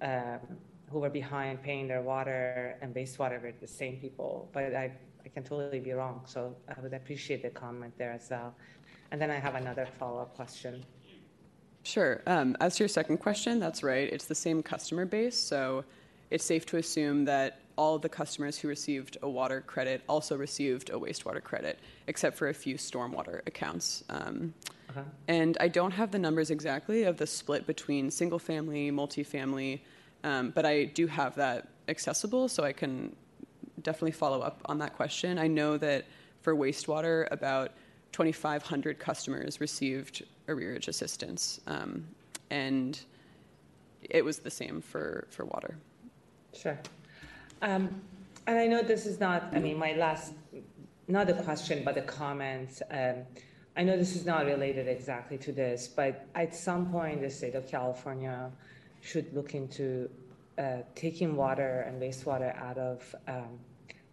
um, 0.02 0.40
who 0.90 0.98
were 0.98 1.10
behind 1.10 1.62
paying 1.62 1.86
their 1.86 2.02
water 2.02 2.77
and 2.82 2.94
wastewater 2.94 3.40
were 3.40 3.52
the 3.60 3.66
same 3.66 3.97
people, 3.97 4.48
but 4.52 4.74
I 4.74 4.93
I 5.24 5.28
can 5.28 5.43
totally 5.44 5.81
be 5.81 5.93
wrong. 5.93 6.22
So 6.24 6.56
I 6.68 6.81
would 6.81 6.94
appreciate 6.94 7.43
the 7.43 7.51
comment 7.51 7.93
there 7.98 8.12
as 8.12 8.28
well. 8.31 8.55
And 9.10 9.20
then 9.20 9.31
I 9.31 9.39
have 9.39 9.55
another 9.55 9.86
follow-up 9.98 10.35
question. 10.35 10.85
Sure. 11.82 12.22
Um, 12.27 12.56
as 12.60 12.77
to 12.77 12.85
your 12.85 12.89
second 12.89 13.18
question, 13.18 13.59
that's 13.59 13.82
right. 13.82 14.12
It's 14.12 14.27
the 14.27 14.35
same 14.35 14.62
customer 14.62 15.05
base, 15.05 15.36
so 15.36 15.85
it's 16.31 16.44
safe 16.44 16.66
to 16.66 16.77
assume 16.77 17.24
that 17.24 17.60
all 17.81 17.98
the 17.98 18.11
customers 18.11 18.59
who 18.59 18.69
received 18.69 19.16
a 19.23 19.28
water 19.28 19.62
credit 19.62 20.02
also 20.07 20.36
received 20.36 20.90
a 20.90 20.98
wastewater 21.05 21.43
credit, 21.43 21.78
except 22.09 22.36
for 22.36 22.51
a 22.51 22.55
few 22.65 22.74
stormwater 22.77 23.40
accounts. 23.47 24.05
Um, 24.11 24.52
Uh-huh. 24.90 25.05
And 25.28 25.57
I 25.61 25.69
don't 25.69 25.93
have 25.93 26.11
the 26.11 26.19
numbers 26.19 26.51
exactly 26.51 27.05
of 27.05 27.16
the 27.16 27.27
split 27.27 27.65
between 27.66 28.11
single 28.11 28.40
family, 28.40 28.90
multifamily, 28.90 29.81
um, 30.24 30.51
but 30.51 30.65
I 30.66 30.86
do 31.01 31.07
have 31.07 31.32
that 31.36 31.69
accessible, 31.89 32.48
so 32.48 32.65
I 32.65 32.73
can 32.73 33.15
definitely 33.82 34.16
follow 34.24 34.40
up 34.48 34.61
on 34.65 34.78
that 34.78 34.93
question. 35.01 35.39
I 35.39 35.47
know 35.47 35.78
that 35.78 36.05
for 36.43 36.55
wastewater, 36.57 37.16
about 37.31 37.69
2,500 38.12 38.98
customers 38.98 39.61
received 39.61 40.24
arrearage 40.48 40.89
assistance, 40.89 41.61
um, 41.66 42.05
and 42.51 43.01
it 44.19 44.23
was 44.24 44.40
the 44.40 44.51
same 44.51 44.82
for, 44.82 45.27
for 45.31 45.44
water. 45.44 45.77
Sure. 46.52 46.78
Um, 47.62 48.01
and 48.47 48.59
I 48.59 48.66
know 48.66 48.82
this 48.82 49.07
is 49.07 49.20
not, 49.20 49.51
I 49.53 49.59
mean, 49.59 49.78
my 49.78 49.93
last, 49.93 50.32
not 51.09 51.28
a 51.28 51.35
question, 51.35 51.82
but 51.85 51.97
a 51.97 52.03
comment. 52.03 52.82
Um, 52.91 53.16
I 53.77 53.82
know 53.82 53.97
this 53.97 54.16
is 54.16 54.27
not 54.27 54.47
related 54.47 54.89
exactly 54.89 55.39
to 55.39 55.53
this, 55.53 55.87
but 55.89 56.27
at 56.35 56.55
some 56.55 56.91
point, 56.91 57.20
the 57.20 57.31
state 57.31 57.55
of 57.55 57.66
California 57.69 58.51
should 59.01 59.32
look 59.35 59.55
into 59.55 60.11
uh, 60.59 60.78
taking 60.95 61.37
water 61.37 61.85
and 61.87 62.01
wastewater 62.01 62.57
out 62.61 62.78
of 62.78 63.15
um, 63.28 63.59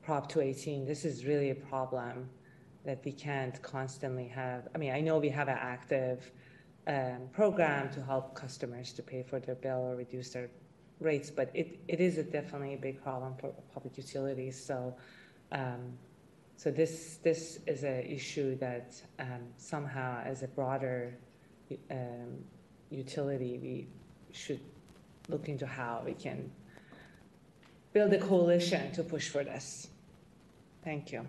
Prop 0.03 0.29
218. 0.29 0.85
This 0.85 1.03
is 1.03 1.25
really 1.25 1.49
a 1.49 1.55
problem 1.55 2.29
that 2.85 3.03
we 3.03 3.11
can't 3.11 3.61
constantly 3.61 4.27
have. 4.27 4.67
I 4.73 4.77
mean, 4.77 4.93
I 4.93 5.01
know 5.01 5.17
we 5.17 5.29
have 5.29 5.49
an 5.49 5.57
active 5.59 6.31
um, 6.87 7.27
program 7.33 7.89
to 7.91 8.01
help 8.01 8.33
customers 8.33 8.93
to 8.93 9.03
pay 9.03 9.23
for 9.23 9.39
their 9.39 9.55
bill 9.55 9.79
or 9.79 9.95
reduce 9.95 10.29
their 10.29 10.49
rates, 10.99 11.29
but 11.29 11.51
it, 11.53 11.79
it 11.87 11.99
is 11.99 12.17
a 12.17 12.23
definitely 12.23 12.73
a 12.73 12.77
big 12.77 13.01
problem 13.01 13.35
for 13.39 13.53
public 13.73 13.97
utilities. 13.97 14.61
So, 14.63 14.95
um, 15.51 15.93
so 16.55 16.71
this 16.71 17.19
this 17.23 17.59
is 17.67 17.83
an 17.83 18.03
issue 18.03 18.55
that 18.57 18.99
um, 19.19 19.43
somehow, 19.57 20.21
as 20.25 20.43
a 20.43 20.47
broader 20.47 21.13
um, 21.91 22.43
utility, 22.89 23.59
we 23.61 23.87
should 24.31 24.61
look 25.29 25.49
into 25.49 25.67
how 25.67 26.01
we 26.05 26.13
can 26.13 26.49
build 27.93 28.13
a 28.13 28.19
coalition 28.19 28.91
to 28.93 29.03
push 29.03 29.29
for 29.29 29.43
this. 29.43 29.89
Thank 30.83 31.11
you. 31.11 31.27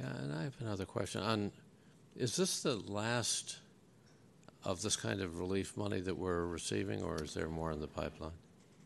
Yeah, 0.00 0.16
and 0.16 0.34
I 0.34 0.42
have 0.44 0.54
another 0.60 0.84
question. 0.84 1.22
On, 1.22 1.50
is 2.16 2.36
this 2.36 2.62
the 2.62 2.76
last 2.76 3.58
of 4.68 4.82
this 4.82 4.96
kind 4.96 5.22
of 5.22 5.40
relief 5.40 5.78
money 5.78 5.98
that 5.98 6.14
we're 6.14 6.44
receiving, 6.44 7.02
or 7.02 7.22
is 7.22 7.32
there 7.32 7.48
more 7.48 7.72
in 7.72 7.80
the 7.80 7.88
pipeline? 7.88 8.36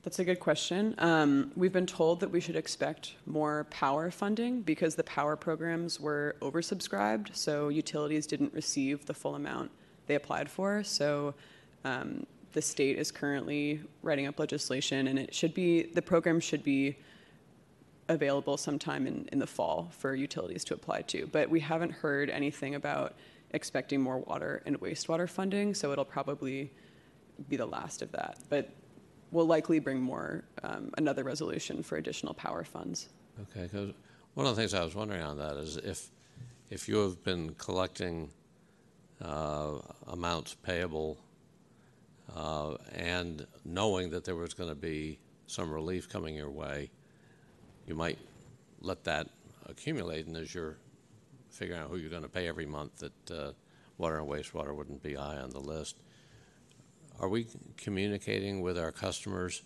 That's 0.04 0.20
a 0.20 0.24
good 0.24 0.38
question. 0.38 0.94
Um, 0.98 1.50
we've 1.56 1.72
been 1.72 1.86
told 1.86 2.20
that 2.20 2.30
we 2.30 2.38
should 2.38 2.54
expect 2.54 3.14
more 3.26 3.66
power 3.68 4.12
funding 4.12 4.62
because 4.62 4.94
the 4.94 5.02
power 5.02 5.34
programs 5.34 5.98
were 5.98 6.36
oversubscribed, 6.40 7.34
so 7.34 7.68
utilities 7.68 8.28
didn't 8.28 8.54
receive 8.54 9.06
the 9.06 9.14
full 9.14 9.34
amount 9.34 9.72
they 10.06 10.14
applied 10.14 10.48
for. 10.48 10.84
So 10.84 11.34
um, 11.84 12.26
the 12.52 12.62
state 12.62 12.96
is 12.96 13.10
currently 13.10 13.80
writing 14.02 14.28
up 14.28 14.38
legislation, 14.38 15.08
and 15.08 15.18
it 15.18 15.34
should 15.34 15.52
be 15.52 15.82
the 15.82 16.02
program 16.02 16.38
should 16.38 16.62
be 16.62 16.96
available 18.08 18.56
sometime 18.56 19.08
in, 19.08 19.28
in 19.32 19.40
the 19.40 19.48
fall 19.48 19.90
for 19.98 20.14
utilities 20.14 20.62
to 20.64 20.74
apply 20.74 21.02
to. 21.02 21.26
But 21.26 21.50
we 21.50 21.58
haven't 21.58 21.90
heard 21.90 22.30
anything 22.30 22.76
about 22.76 23.14
expecting 23.52 24.00
more 24.00 24.18
water 24.18 24.62
and 24.66 24.80
wastewater 24.80 25.28
funding, 25.28 25.74
so 25.74 25.92
it'll 25.92 26.04
probably 26.04 26.72
be 27.48 27.56
the 27.56 27.66
last 27.66 28.02
of 28.02 28.12
that. 28.12 28.38
But 28.48 28.70
we'll 29.30 29.46
likely 29.46 29.78
bring 29.78 30.00
more, 30.00 30.44
um, 30.62 30.90
another 30.98 31.24
resolution 31.24 31.82
for 31.82 31.96
additional 31.96 32.34
power 32.34 32.64
funds. 32.64 33.08
Okay, 33.40 33.62
because 33.62 33.92
one 34.34 34.46
of 34.46 34.54
the 34.54 34.60
things 34.60 34.74
I 34.74 34.84
was 34.84 34.94
wondering 34.94 35.22
on 35.22 35.38
that 35.38 35.56
is 35.56 35.76
if, 35.76 36.10
if 36.70 36.88
you 36.88 36.98
have 36.98 37.22
been 37.24 37.54
collecting 37.54 38.30
uh, 39.22 39.78
amounts 40.08 40.54
payable 40.54 41.18
uh, 42.34 42.74
and 42.94 43.46
knowing 43.64 44.10
that 44.10 44.24
there 44.24 44.36
was 44.36 44.54
going 44.54 44.68
to 44.68 44.74
be 44.74 45.18
some 45.46 45.70
relief 45.70 46.08
coming 46.08 46.34
your 46.34 46.50
way, 46.50 46.90
you 47.86 47.94
might 47.94 48.18
let 48.80 49.04
that 49.04 49.28
accumulate, 49.66 50.26
and 50.26 50.36
as 50.36 50.54
you're 50.54 50.76
figuring 51.52 51.80
out 51.80 51.90
who 51.90 51.96
you're 51.96 52.10
going 52.10 52.22
to 52.22 52.28
pay 52.28 52.48
every 52.48 52.66
month, 52.66 52.98
that 52.98 53.30
uh, 53.30 53.52
water 53.98 54.18
and 54.18 54.28
wastewater 54.28 54.74
wouldn't 54.74 55.02
be 55.02 55.14
high 55.14 55.36
on 55.36 55.50
the 55.50 55.60
list. 55.60 55.96
Are 57.20 57.28
we 57.28 57.46
communicating 57.76 58.62
with 58.62 58.78
our 58.78 58.90
customers 58.90 59.62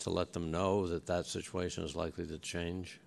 to 0.00 0.10
let 0.10 0.32
them 0.32 0.50
know 0.50 0.86
that 0.88 1.06
that 1.06 1.26
situation 1.26 1.84
is 1.84 1.94
likely 1.94 2.26
to 2.26 2.38
change? 2.38 3.00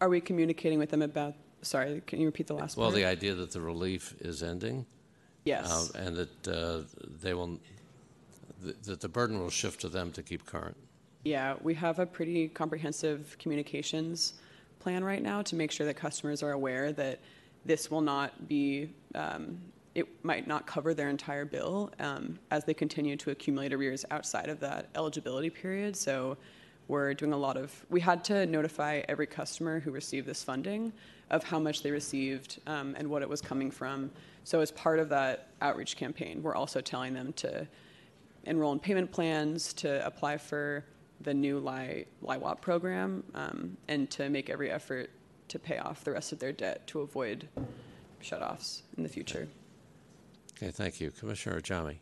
Are 0.00 0.08
we 0.08 0.20
communicating 0.20 0.78
with 0.78 0.90
them 0.90 1.02
about, 1.02 1.34
sorry, 1.62 2.02
can 2.06 2.18
you 2.18 2.26
repeat 2.26 2.46
the 2.46 2.54
last 2.54 2.76
one? 2.76 2.84
Well, 2.84 2.90
part? 2.90 3.02
the 3.02 3.06
idea 3.06 3.34
that 3.34 3.52
the 3.52 3.60
relief 3.60 4.14
is 4.20 4.42
ending. 4.42 4.86
Yes. 5.44 5.92
uh, 5.94 5.98
And 5.98 6.16
that 6.16 6.48
uh, 6.48 6.82
they 7.22 7.34
will, 7.34 7.60
th- 8.64 8.76
that 8.84 9.00
the 9.00 9.08
burden 9.08 9.38
will 9.38 9.50
shift 9.50 9.82
to 9.82 9.88
them 9.90 10.10
to 10.12 10.22
keep 10.22 10.46
current. 10.46 10.76
Yeah, 11.24 11.56
we 11.62 11.74
have 11.74 11.98
a 11.98 12.06
pretty 12.06 12.48
comprehensive 12.48 13.36
communications 13.38 14.34
plan 14.80 15.04
right 15.04 15.22
now 15.22 15.42
to 15.42 15.54
make 15.54 15.70
sure 15.70 15.86
that 15.86 15.96
customers 15.96 16.42
are 16.42 16.52
aware 16.52 16.92
that 16.92 17.20
this 17.64 17.90
will 17.90 18.00
not 18.00 18.48
be, 18.48 18.90
um, 19.14 19.58
it 19.94 20.06
might 20.24 20.46
not 20.46 20.66
cover 20.66 20.94
their 20.94 21.08
entire 21.08 21.44
bill 21.44 21.92
um, 22.00 22.38
as 22.50 22.64
they 22.64 22.74
continue 22.74 23.16
to 23.16 23.30
accumulate 23.30 23.72
arrears 23.72 24.04
outside 24.10 24.48
of 24.48 24.58
that 24.60 24.88
eligibility 24.94 25.50
period. 25.50 25.94
So 25.94 26.36
we're 26.88 27.14
doing 27.14 27.32
a 27.32 27.36
lot 27.36 27.56
of, 27.56 27.84
we 27.90 28.00
had 28.00 28.24
to 28.24 28.46
notify 28.46 29.02
every 29.08 29.26
customer 29.26 29.78
who 29.78 29.90
received 29.90 30.26
this 30.26 30.42
funding 30.42 30.92
of 31.30 31.44
how 31.44 31.58
much 31.58 31.82
they 31.82 31.90
received 31.90 32.60
um, 32.66 32.96
and 32.98 33.08
what 33.08 33.22
it 33.22 33.28
was 33.28 33.40
coming 33.40 33.70
from. 33.70 34.10
So 34.44 34.60
as 34.60 34.72
part 34.72 34.98
of 34.98 35.08
that 35.10 35.48
outreach 35.60 35.96
campaign, 35.96 36.42
we're 36.42 36.56
also 36.56 36.80
telling 36.80 37.14
them 37.14 37.32
to 37.34 37.68
enroll 38.44 38.72
in 38.72 38.80
payment 38.80 39.12
plans, 39.12 39.72
to 39.74 40.04
apply 40.04 40.38
for 40.38 40.84
the 41.20 41.34
new 41.34 41.58
LI, 41.58 42.06
LIWAP 42.22 42.60
program, 42.60 43.24
um, 43.34 43.76
and 43.88 44.10
to 44.10 44.28
make 44.28 44.48
every 44.50 44.70
effort 44.70 45.10
to 45.48 45.58
pay 45.58 45.78
off 45.78 46.04
the 46.04 46.12
rest 46.12 46.32
of 46.32 46.38
their 46.38 46.52
debt 46.52 46.86
to 46.86 47.00
avoid 47.00 47.48
shutoffs 48.22 48.82
in 48.96 49.02
the 49.02 49.08
future. 49.08 49.48
Okay, 50.56 50.70
thank 50.70 51.00
you. 51.00 51.10
Commissioner 51.10 51.60
Ajami. 51.60 51.96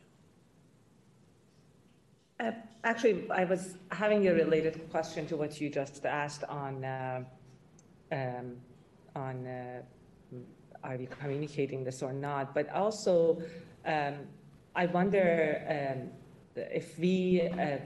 Uh, 2.40 2.52
Actually, 2.84 3.28
I 3.30 3.44
was 3.44 3.76
having 3.90 4.28
a 4.28 4.32
related 4.32 4.88
question 4.90 5.26
to 5.26 5.36
what 5.36 5.60
you 5.60 5.68
just 5.68 6.06
asked 6.06 6.44
on, 6.44 6.84
uh, 6.84 7.24
um, 8.12 8.56
on 9.16 9.46
uh, 9.46 9.82
are 10.84 10.96
we 10.96 11.06
communicating 11.06 11.82
this 11.82 12.02
or 12.02 12.12
not? 12.12 12.54
But 12.54 12.70
also, 12.70 13.42
um, 13.84 14.14
I 14.76 14.86
wonder 14.86 15.60
um, 15.68 16.10
if 16.54 16.98
we, 16.98 17.42
uh, 17.42 17.78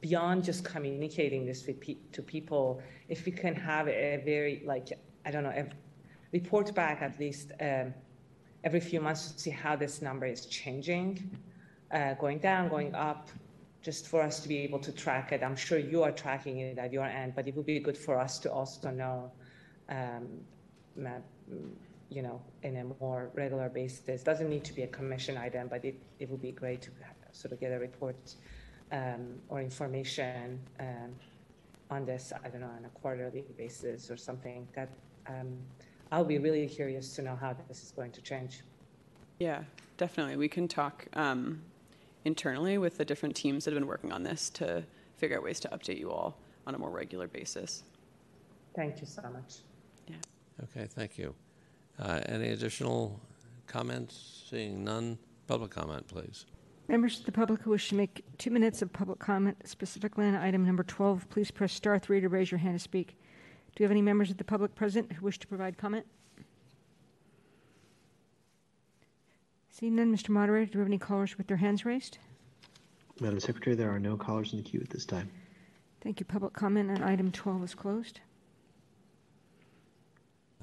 beyond 0.00 0.44
just 0.44 0.64
communicating 0.64 1.44
this 1.44 1.62
pe- 1.62 1.96
to 2.12 2.22
people, 2.22 2.82
if 3.08 3.26
we 3.26 3.32
can 3.32 3.54
have 3.54 3.88
a 3.88 4.22
very, 4.24 4.62
like, 4.64 4.88
I 5.26 5.30
don't 5.30 5.44
know, 5.44 5.50
a 5.50 5.66
report 6.32 6.74
back 6.74 7.02
at 7.02 7.18
least 7.18 7.52
um, 7.60 7.92
every 8.64 8.80
few 8.80 9.00
months 9.00 9.32
to 9.32 9.38
see 9.38 9.50
how 9.50 9.76
this 9.76 10.00
number 10.00 10.26
is 10.26 10.46
changing, 10.46 11.30
uh, 11.92 12.14
going 12.14 12.38
down, 12.38 12.68
going 12.68 12.94
up, 12.94 13.28
just 13.82 14.08
for 14.08 14.22
us 14.22 14.40
to 14.40 14.48
be 14.48 14.58
able 14.58 14.78
to 14.78 14.92
track 14.92 15.32
it. 15.32 15.42
I'm 15.42 15.56
sure 15.56 15.78
you 15.78 16.02
are 16.02 16.12
tracking 16.12 16.58
it 16.58 16.78
at 16.78 16.92
your 16.92 17.04
end, 17.04 17.34
but 17.34 17.48
it 17.48 17.56
would 17.56 17.66
be 17.66 17.78
good 17.80 17.96
for 17.96 18.18
us 18.18 18.38
to 18.40 18.52
also 18.52 18.90
know, 18.90 19.32
um, 19.88 20.26
you 22.10 22.22
know, 22.22 22.42
in 22.62 22.76
a 22.76 22.84
more 23.00 23.30
regular 23.34 23.68
basis. 23.68 24.06
It 24.06 24.24
Doesn't 24.24 24.50
need 24.50 24.64
to 24.64 24.74
be 24.74 24.82
a 24.82 24.86
commission 24.86 25.36
item, 25.38 25.68
but 25.68 25.84
it, 25.84 25.96
it 26.18 26.28
would 26.28 26.42
be 26.42 26.52
great 26.52 26.82
to 26.82 26.90
sort 27.32 27.52
of 27.52 27.60
get 27.60 27.72
a 27.72 27.78
report 27.78 28.34
um, 28.92 29.40
or 29.48 29.60
information 29.60 30.60
um, 30.78 31.14
on 31.90 32.04
this, 32.04 32.32
I 32.44 32.48
don't 32.48 32.60
know, 32.60 32.66
on 32.68 32.84
a 32.84 32.88
quarterly 33.00 33.44
basis 33.56 34.10
or 34.10 34.16
something. 34.16 34.66
That 34.74 34.88
um, 35.26 35.58
I'll 36.12 36.24
be 36.24 36.38
really 36.38 36.66
curious 36.66 37.14
to 37.16 37.22
know 37.22 37.36
how 37.36 37.54
this 37.68 37.82
is 37.82 37.92
going 37.92 38.12
to 38.12 38.20
change. 38.20 38.60
Yeah, 39.38 39.62
definitely. 39.96 40.36
We 40.36 40.48
can 40.48 40.68
talk 40.68 41.06
um, 41.14 41.62
internally 42.24 42.78
with 42.78 42.98
the 42.98 43.04
different 43.04 43.34
teams 43.36 43.64
that 43.64 43.72
have 43.72 43.80
been 43.80 43.88
working 43.88 44.12
on 44.12 44.22
this 44.22 44.50
to 44.50 44.84
figure 45.16 45.36
out 45.36 45.42
ways 45.42 45.60
to 45.60 45.68
update 45.68 45.98
you 45.98 46.10
all 46.10 46.36
on 46.66 46.74
a 46.74 46.78
more 46.78 46.90
regular 46.90 47.28
basis. 47.28 47.84
Thank 48.74 49.00
you 49.00 49.06
so 49.06 49.22
much. 49.22 49.58
Yeah. 50.06 50.16
Okay, 50.64 50.86
thank 50.86 51.18
you. 51.18 51.34
Uh, 51.98 52.20
Any 52.26 52.50
additional 52.50 53.20
comments? 53.66 54.44
Seeing 54.48 54.84
none, 54.84 55.18
public 55.46 55.70
comment, 55.70 56.06
please. 56.06 56.46
Members 56.90 57.20
of 57.20 57.24
the 57.24 57.30
public 57.30 57.60
who 57.62 57.70
wish 57.70 57.88
to 57.90 57.94
make 57.94 58.24
two 58.36 58.50
minutes 58.50 58.82
of 58.82 58.92
public 58.92 59.20
comment 59.20 59.56
specifically 59.64 60.26
on 60.26 60.34
item 60.34 60.66
number 60.66 60.82
12, 60.82 61.30
please 61.30 61.48
press 61.52 61.72
star 61.72 62.00
three 62.00 62.20
to 62.20 62.28
raise 62.28 62.50
your 62.50 62.58
hand 62.58 62.74
to 62.74 62.82
speak. 62.82 63.16
Do 63.76 63.84
you 63.84 63.84
have 63.84 63.92
any 63.92 64.02
members 64.02 64.28
of 64.28 64.38
the 64.38 64.44
public 64.44 64.74
present 64.74 65.12
who 65.12 65.24
wish 65.24 65.38
to 65.38 65.46
provide 65.46 65.78
comment? 65.78 66.04
Seeing 69.70 69.94
none, 69.94 70.12
Mr. 70.12 70.30
Moderator, 70.30 70.72
do 70.72 70.78
we 70.78 70.82
have 70.82 70.88
any 70.88 70.98
callers 70.98 71.38
with 71.38 71.46
their 71.46 71.58
hands 71.58 71.84
raised? 71.84 72.18
Madam 73.20 73.38
Secretary, 73.38 73.76
there 73.76 73.94
are 73.94 74.00
no 74.00 74.16
callers 74.16 74.52
in 74.52 74.58
the 74.58 74.64
queue 74.64 74.80
at 74.80 74.90
this 74.90 75.06
time. 75.06 75.30
Thank 76.00 76.18
you. 76.18 76.26
Public 76.26 76.54
comment 76.54 76.90
on 76.90 77.04
item 77.04 77.30
12 77.30 77.62
is 77.62 77.74
closed. 77.76 78.18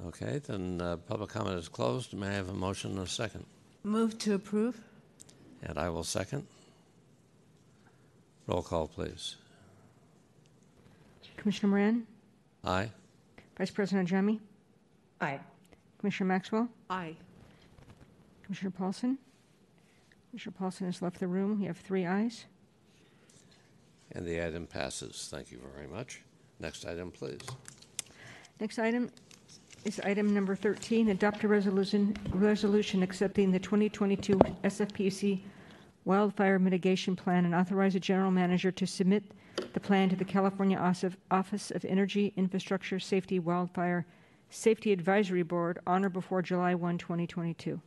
Okay, 0.07 0.39
then 0.39 0.81
uh, 0.81 0.97
public 0.97 1.29
comment 1.29 1.57
is 1.57 1.69
closed. 1.69 2.13
May 2.13 2.27
I 2.27 2.33
have 2.33 2.49
a 2.49 2.53
motion 2.53 2.91
and 2.91 2.99
a 2.99 3.07
second? 3.07 3.45
Move 3.85 4.17
to 4.19 4.33
approve? 4.33 4.81
And 5.63 5.77
I 5.77 5.89
will 5.89 6.03
second. 6.03 6.45
Roll 8.47 8.61
call, 8.61 8.87
please. 8.87 9.35
Commissioner 11.35 11.69
Moran? 11.69 12.07
Aye. 12.63 12.91
Vice 13.57 13.71
President 13.71 14.09
Ajami? 14.09 14.39
Aye. 15.21 15.39
Commissioner 15.99 16.27
Maxwell? 16.27 16.69
Aye. 16.89 17.15
Commissioner 18.43 18.71
Paulson? 18.71 19.17
Commissioner 20.29 20.55
Paulson 20.57 20.85
has 20.85 21.01
left 21.01 21.19
the 21.19 21.27
room. 21.27 21.59
You 21.61 21.67
have 21.67 21.77
three 21.77 22.05
ayes. 22.05 22.45
And 24.11 24.25
the 24.25 24.45
item 24.45 24.67
passes. 24.67 25.27
Thank 25.29 25.51
you 25.51 25.59
very 25.75 25.87
much. 25.87 26.21
Next 26.59 26.85
item, 26.85 27.11
please. 27.11 27.41
Next 28.59 28.79
item 28.79 29.11
is 29.85 29.99
item 30.01 30.33
number 30.33 30.55
13, 30.55 31.09
adopt 31.09 31.43
a 31.43 31.47
resolution, 31.47 32.15
resolution 32.31 33.03
accepting 33.03 33.51
the 33.51 33.59
2022 33.59 34.37
SFPUC 34.63 35.41
Wildfire 36.05 36.59
Mitigation 36.59 37.15
Plan 37.15 37.45
and 37.45 37.53
authorize 37.53 37.93
the 37.93 37.99
general 37.99 38.31
manager 38.31 38.71
to 38.71 38.87
submit 38.87 39.23
the 39.73 39.79
plan 39.79 40.09
to 40.09 40.15
the 40.15 40.25
California 40.25 40.77
Office 41.31 41.71
of 41.71 41.85
Energy 41.85 42.33
Infrastructure 42.37 42.99
Safety 42.99 43.39
Wildfire 43.39 44.05
Safety 44.49 44.93
Advisory 44.93 45.43
Board 45.43 45.79
on 45.85 46.05
or 46.05 46.09
before 46.09 46.41
July 46.41 46.73
1, 46.73 46.97
2022. 46.97 47.81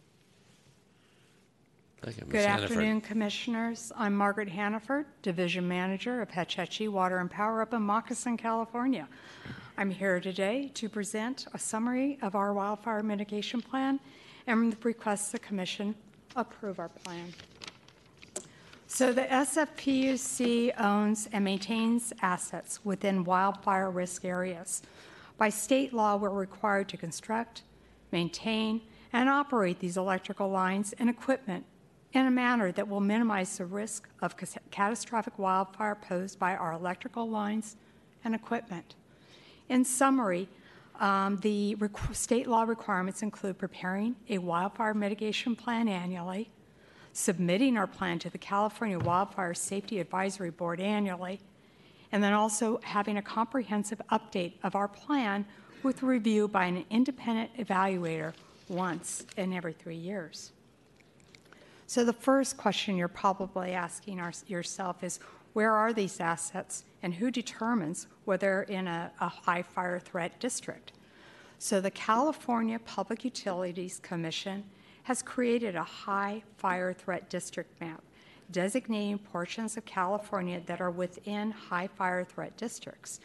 Thank 2.02 2.16
you. 2.16 2.24
Ms. 2.24 2.32
Good 2.32 2.48
Hannaford. 2.48 2.70
afternoon, 2.70 3.00
Commissioners. 3.02 3.92
I'm 3.94 4.16
Margaret 4.16 4.48
Hannaford, 4.48 5.04
Division 5.20 5.68
Manager 5.68 6.22
of 6.22 6.30
Hetch 6.30 6.54
Hetchy 6.54 6.88
Water 6.88 7.18
and 7.18 7.30
Power 7.30 7.60
up 7.60 7.74
in 7.74 7.82
Moccasin, 7.82 8.38
California. 8.38 9.06
I'm 9.76 9.90
here 9.90 10.18
today 10.18 10.70
to 10.74 10.88
present 10.88 11.46
a 11.52 11.58
summary 11.58 12.18
of 12.22 12.34
our 12.34 12.54
wildfire 12.54 13.02
mitigation 13.02 13.60
plan 13.60 14.00
and 14.46 14.74
request 14.82 15.32
the 15.32 15.38
Commission 15.40 15.94
approve 16.36 16.78
our 16.78 16.88
plan. 16.88 17.34
So 18.86 19.12
the 19.12 19.22
SFPUC 19.22 20.80
owns 20.80 21.28
and 21.32 21.44
maintains 21.44 22.14
assets 22.22 22.82
within 22.82 23.24
wildfire 23.24 23.90
risk 23.90 24.24
areas. 24.24 24.82
By 25.36 25.50
state 25.50 25.92
law, 25.92 26.16
we're 26.16 26.30
required 26.30 26.88
to 26.88 26.96
construct, 26.96 27.62
maintain, 28.10 28.80
and 29.12 29.28
operate 29.28 29.80
these 29.80 29.98
electrical 29.98 30.48
lines 30.48 30.94
and 30.98 31.10
equipment 31.10 31.66
in 32.12 32.26
a 32.26 32.30
manner 32.30 32.72
that 32.72 32.88
will 32.88 33.00
minimize 33.00 33.58
the 33.58 33.64
risk 33.64 34.08
of 34.20 34.34
catastrophic 34.70 35.38
wildfire 35.38 35.94
posed 35.94 36.38
by 36.38 36.56
our 36.56 36.72
electrical 36.72 37.28
lines 37.28 37.76
and 38.24 38.34
equipment. 38.34 38.96
In 39.68 39.84
summary, 39.84 40.48
um, 40.98 41.38
the 41.38 41.76
state 42.12 42.46
law 42.46 42.64
requirements 42.64 43.22
include 43.22 43.58
preparing 43.58 44.16
a 44.28 44.38
wildfire 44.38 44.92
mitigation 44.92 45.54
plan 45.54 45.88
annually, 45.88 46.50
submitting 47.12 47.78
our 47.78 47.86
plan 47.86 48.18
to 48.18 48.30
the 48.30 48.38
California 48.38 48.98
Wildfire 48.98 49.54
Safety 49.54 50.00
Advisory 50.00 50.50
Board 50.50 50.80
annually, 50.80 51.40
and 52.12 52.22
then 52.22 52.32
also 52.32 52.80
having 52.82 53.16
a 53.16 53.22
comprehensive 53.22 54.02
update 54.10 54.54
of 54.62 54.74
our 54.74 54.88
plan 54.88 55.46
with 55.82 56.02
review 56.02 56.48
by 56.48 56.66
an 56.66 56.84
independent 56.90 57.56
evaluator 57.56 58.34
once 58.68 59.24
in 59.36 59.52
every 59.52 59.72
three 59.72 59.96
years. 59.96 60.52
So 61.90 62.04
the 62.04 62.12
first 62.12 62.56
question 62.56 62.96
you're 62.96 63.08
probably 63.08 63.72
asking 63.72 64.20
our, 64.20 64.32
yourself 64.46 65.02
is, 65.02 65.18
where 65.54 65.72
are 65.72 65.92
these 65.92 66.20
assets 66.20 66.84
and 67.02 67.12
who 67.12 67.32
determines 67.32 68.06
whether 68.26 68.62
in 68.62 68.86
a, 68.86 69.10
a 69.20 69.26
high 69.26 69.62
fire 69.62 69.98
threat 69.98 70.38
district? 70.38 70.92
So 71.58 71.80
the 71.80 71.90
California 71.90 72.78
Public 72.78 73.24
Utilities 73.24 73.98
Commission 74.04 74.62
has 75.02 75.20
created 75.20 75.74
a 75.74 75.82
high 75.82 76.44
fire 76.58 76.92
threat 76.92 77.28
district 77.28 77.80
map 77.80 78.04
designating 78.52 79.18
portions 79.18 79.76
of 79.76 79.84
California 79.84 80.62
that 80.66 80.80
are 80.80 80.92
within 80.92 81.50
high 81.50 81.88
fire 81.88 82.22
threat 82.22 82.56
districts. 82.56 83.18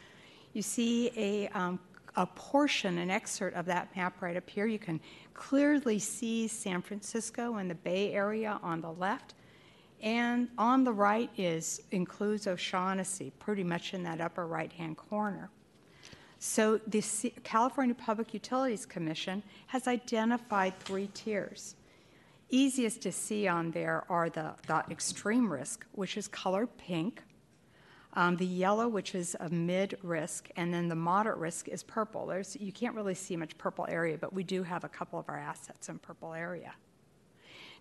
You 0.54 0.64
see 0.64 1.12
a, 1.16 1.50
um, 1.50 1.80
a 2.16 2.26
portion, 2.26 2.98
an 2.98 3.10
excerpt 3.10 3.56
of 3.56 3.66
that 3.66 3.96
map 3.96 4.22
right 4.22 4.38
up 4.38 4.50
here. 4.50 4.66
You 4.66 4.80
can 4.80 5.00
clearly 5.34 6.00
see 6.00 6.48
San 6.48 6.82
Francisco 6.82 7.56
and 7.56 7.70
the 7.70 7.76
Bay 7.76 8.14
Area 8.14 8.60
on 8.64 8.82
the 8.82 8.92
left. 8.92 9.34
And 10.02 10.50
on 10.58 10.84
the 10.84 10.94
right 10.94 11.30
is 11.38 11.82
includes 11.92 12.48
O'Shaughnessy, 12.48 13.32
pretty 13.40 13.64
much 13.64 13.94
in 13.94 14.04
that 14.04 14.22
upper 14.22 14.46
right-hand 14.46 14.98
corner. 14.98 15.50
So 16.38 16.80
the 16.86 17.04
California 17.44 17.96
Public 17.96 18.34
Utilities 18.34 18.86
Commission 18.86 19.42
has 19.68 19.88
identified 19.88 20.78
three 20.80 21.10
tiers. 21.14 21.76
Easiest 22.50 23.02
to 23.02 23.12
see 23.12 23.48
on 23.48 23.72
there 23.72 24.04
are 24.10 24.30
the, 24.30 24.54
the 24.68 24.84
extreme 24.92 25.52
risk, 25.52 25.86
which 25.94 26.18
is 26.18 26.28
colored 26.28 26.70
pink, 26.78 27.24
um, 28.16 28.38
the 28.38 28.46
yellow, 28.46 28.88
which 28.88 29.14
is 29.14 29.36
a 29.40 29.50
mid 29.50 29.98
risk, 30.02 30.50
and 30.56 30.74
then 30.74 30.88
the 30.88 30.96
moderate 30.96 31.38
risk 31.38 31.68
is 31.68 31.84
purple. 31.84 32.26
There's, 32.26 32.56
you 32.56 32.72
can't 32.72 32.96
really 32.96 33.16
see 33.16 33.36
much 33.36 33.58
purple 33.58 33.86
area, 33.90 34.18
but 34.18 34.34
we 34.34 34.44
do 34.44 34.64
have 34.64 34.84
a 34.84 34.90
couple 34.90 35.20
of 35.20 35.28
our 35.28 35.38
assets 35.38 35.90
in 35.90 36.00
purple 36.00 36.34
area. 36.34 36.74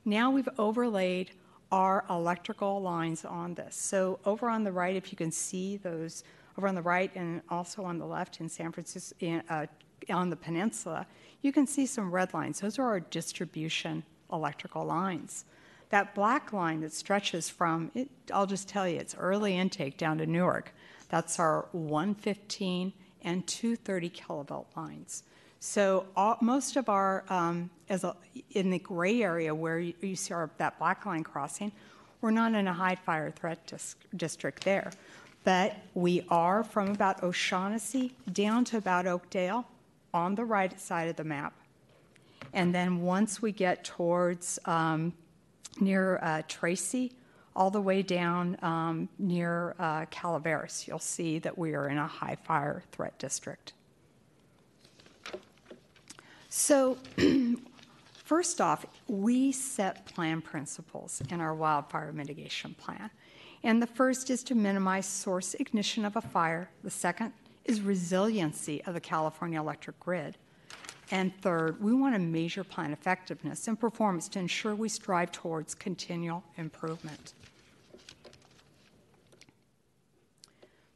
Now 0.05 0.31
we've 0.31 0.49
overlaid 0.59 1.31
our 1.71 2.05
electrical 2.11 2.81
lines 2.83 3.25
on 3.25 3.55
this. 3.55 3.75
So 3.77 4.19
over 4.25 4.49
on 4.49 4.65
the 4.65 4.73
right, 4.73 4.97
if 4.97 5.13
you 5.13 5.17
can 5.17 5.31
see 5.31 5.77
those, 5.77 6.25
over 6.59 6.69
on 6.69 6.75
the 6.75 6.83
right 6.83 7.11
and 7.15 7.41
also 7.49 7.85
on 7.85 7.99
the 7.99 8.07
left 8.07 8.41
in 8.41 8.49
San 8.49 8.73
Francisco, 8.73 9.17
in, 9.21 9.43
uh, 9.49 9.67
on 10.11 10.31
the 10.31 10.37
peninsula, 10.37 11.07
you 11.43 11.53
can 11.53 11.67
see 11.67 11.87
some 11.87 12.11
red 12.11 12.35
lines. 12.35 12.61
Those 12.61 12.79
are 12.79 12.87
our 12.87 13.01
distribution 13.01 14.05
electrical 14.33 14.85
lines. 14.85 15.45
That 15.91 16.15
black 16.15 16.53
line 16.53 16.81
that 16.81 16.93
stretches 16.93 17.49
from, 17.49 17.91
it, 17.95 18.09
I'll 18.33 18.47
just 18.47 18.69
tell 18.69 18.89
you, 18.89 18.99
it's 18.99 19.15
early 19.17 19.57
intake 19.57 19.97
down 19.97 20.19
to 20.19 20.27
Newark. 20.27 20.75
That's 21.09 21.39
our 21.39 21.69
115 21.73 22.93
and 23.23 23.47
230 23.47 24.11
kilovolt 24.11 24.67
lines. 24.77 25.23
So 25.61 26.07
all, 26.15 26.37
most 26.41 26.77
of 26.77 26.89
our, 26.89 27.25
um, 27.29 27.71
as 27.89 28.05
a, 28.05 28.15
in 28.51 28.71
the 28.71 28.79
gray 28.79 29.23
area 29.23 29.55
where 29.55 29.79
you, 29.79 29.95
you 30.01 30.17
see 30.17 30.35
our, 30.35 30.51
that 30.59 30.79
black 30.79 31.07
line 31.07 31.25
crossing, 31.25 31.73
we're 32.21 32.31
not 32.31 32.55
in 32.55 32.69
a 32.69 32.73
high 32.73 32.97
fire 32.97 33.31
threat 33.31 33.67
dis- 33.67 33.97
district 34.17 34.65
there. 34.65 34.91
But 35.45 35.77
we 35.95 36.25
are 36.31 36.65
from 36.65 36.89
about 36.89 37.23
O'Shaughnessy 37.23 38.15
down 38.33 38.65
to 38.67 38.79
about 38.79 39.07
Oakdale 39.07 39.67
on 40.13 40.35
the 40.35 40.45
right 40.45 40.79
side 40.81 41.09
of 41.09 41.17
the 41.17 41.25
map. 41.25 41.55
And 42.53 42.75
then 42.75 43.03
once 43.03 43.43
we 43.43 43.53
get 43.53 43.85
towards 43.85 44.59
um, 44.65 45.13
near 45.81 46.19
uh, 46.23 46.43
Tracy, 46.49 47.13
all 47.57 47.71
the 47.71 47.81
way 47.81 48.03
down 48.03 48.57
um, 48.63 49.09
near 49.19 49.75
uh, 49.79 50.07
Calaveras, 50.07 50.87
you'll 50.89 50.99
see 50.99 51.39
that 51.39 51.57
we 51.57 51.75
are 51.75 51.89
in 51.89 51.99
a 51.99 52.07
high 52.07 52.37
fire 52.45 52.83
threat 52.93 53.19
district. 53.19 53.73
So, 56.49 56.99
first 58.13 58.61
off, 58.61 58.87
we 59.09 59.53
set 59.53 60.07
plan 60.07 60.41
principles 60.41 61.23
in 61.31 61.41
our 61.41 61.55
wildfire 61.55 62.13
mitigation 62.13 62.75
plan. 62.75 63.11
And 63.63 63.81
the 63.81 63.87
first 63.87 64.31
is 64.31 64.43
to 64.45 64.55
minimize 64.55 65.07
source 65.07 65.55
ignition 65.55 66.05
of 66.05 66.17
a 66.17 66.21
fire. 66.21 66.71
The 66.83 66.91
second 66.91 67.33
is 67.65 67.81
resiliency 67.81 68.85
of 68.85 68.95
the 68.95 69.01
California 69.01 69.59
electric 69.59 69.99
grid. 69.99 70.37
And 71.11 71.37
third, 71.43 71.83
we 71.83 71.93
want 71.93 72.15
to 72.15 72.19
measure 72.19 72.65
plan 72.65 72.93
effectiveness 72.93 73.69
and 73.69 73.79
performance 73.79 74.29
to 74.31 74.39
ensure 74.39 74.75
we 74.75 74.89
strive 74.89 75.33
towards 75.33 75.75
continual 75.75 76.43
improvement. 76.57 77.35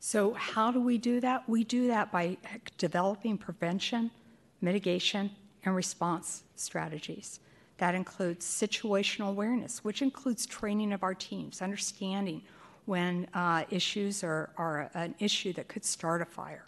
So, 0.01 0.33
how 0.33 0.71
do 0.73 0.81
we 0.81 0.97
do 0.97 1.21
that? 1.21 1.47
We 1.49 1.65
do 1.65 1.89
that 1.89 2.11
by 2.11 2.39
developing 2.79 3.37
prevention, 3.37 4.11
mitigation, 4.63 5.31
and 5.65 5.77
response 5.77 6.45
strategies. 6.57 7.41
That 7.77 7.95
includes 7.95 8.47
situational 8.47 9.29
awareness, 9.29 9.85
which 9.85 10.01
includes 10.01 10.47
training 10.47 10.93
of 10.93 11.03
our 11.03 11.15
teams, 11.15 11.61
understanding 11.61 12.43
when 12.87 13.29
uh, 13.35 13.65
issues 13.69 14.25
are, 14.25 14.49
are 14.57 14.91
an 14.95 15.15
issue 15.19 15.53
that 15.53 15.69
could 15.69 15.85
start 15.85 16.23
a 16.23 16.25
fire. 16.25 16.65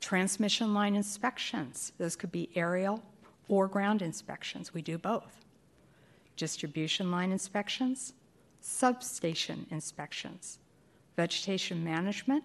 Transmission 0.00 0.74
line 0.74 0.94
inspections, 0.94 1.92
those 1.98 2.16
could 2.16 2.32
be 2.32 2.50
aerial 2.54 3.02
or 3.48 3.66
ground 3.66 4.02
inspections. 4.02 4.72
We 4.72 4.82
do 4.82 4.98
both. 4.98 5.44
Distribution 6.36 7.10
line 7.10 7.32
inspections, 7.32 8.12
substation 8.60 9.66
inspections, 9.70 10.58
vegetation 11.16 11.82
management, 11.82 12.44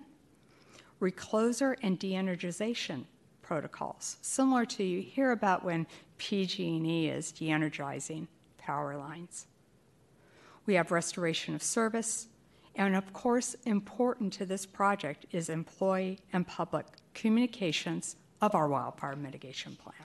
recloser 0.99 1.75
and 1.83 1.99
de-energization 1.99 3.03
protocols, 3.41 4.17
similar 4.21 4.65
to 4.65 4.83
you 4.83 5.01
hear 5.01 5.31
about 5.31 5.63
when 5.63 5.85
PG&E 6.17 7.09
is 7.09 7.31
de-energizing 7.31 8.27
power 8.57 8.97
lines. 8.97 9.47
We 10.65 10.75
have 10.75 10.91
restoration 10.91 11.53
of 11.53 11.61
service, 11.61 12.27
and 12.75 12.95
of 12.95 13.11
course, 13.11 13.55
important 13.65 14.33
to 14.33 14.45
this 14.45 14.65
project 14.65 15.25
is 15.31 15.49
employee 15.49 16.19
and 16.31 16.47
public 16.47 16.85
communications 17.13 18.15
of 18.41 18.55
our 18.55 18.67
wildfire 18.67 19.15
mitigation 19.15 19.75
plan. 19.75 19.95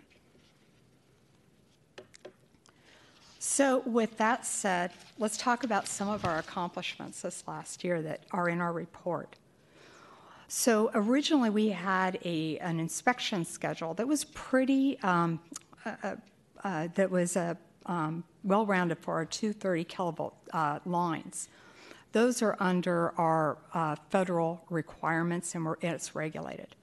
So, 3.41 3.83
with 3.87 4.19
that 4.19 4.45
said, 4.45 4.91
let's 5.19 5.37
talk 5.37 5.65
about 5.65 5.87
some 5.87 6.09
of 6.09 6.25
our 6.25 6.39
accomplishments 6.39 7.23
this 7.23 7.45
last 7.47 7.83
year 7.83 8.03
that 8.03 8.25
are 8.33 8.49
in 8.49 8.61
our 8.61 8.73
report. 8.73 9.37
So, 10.49 10.91
originally 10.93 11.49
we 11.51 11.69
had 11.69 12.19
a, 12.25 12.59
an 12.59 12.81
inspection 12.81 13.45
schedule 13.45 13.95
that 13.95 14.09
was 14.09 14.25
pretty, 14.25 14.99
um, 15.01 15.41
uh, 15.85 15.93
uh, 16.03 16.17
uh 16.65 16.89
that 16.95 17.11
was 17.11 17.37
uh, 17.37 17.55
um, 17.87 18.25
well 18.43 18.67
rounded 18.67 18.99
for 18.99 19.15
our 19.15 19.25
230 19.25 19.85
kilovolt 19.85 20.33
uh, 20.53 20.81
lines. 20.85 21.49
Those 22.13 22.43
are 22.43 22.57
under 22.59 23.13
our 23.21 23.59
federal 24.11 24.65
requirements 24.69 25.55
and 25.55 25.67
it's 25.83 26.15
regulated. 26.15 26.75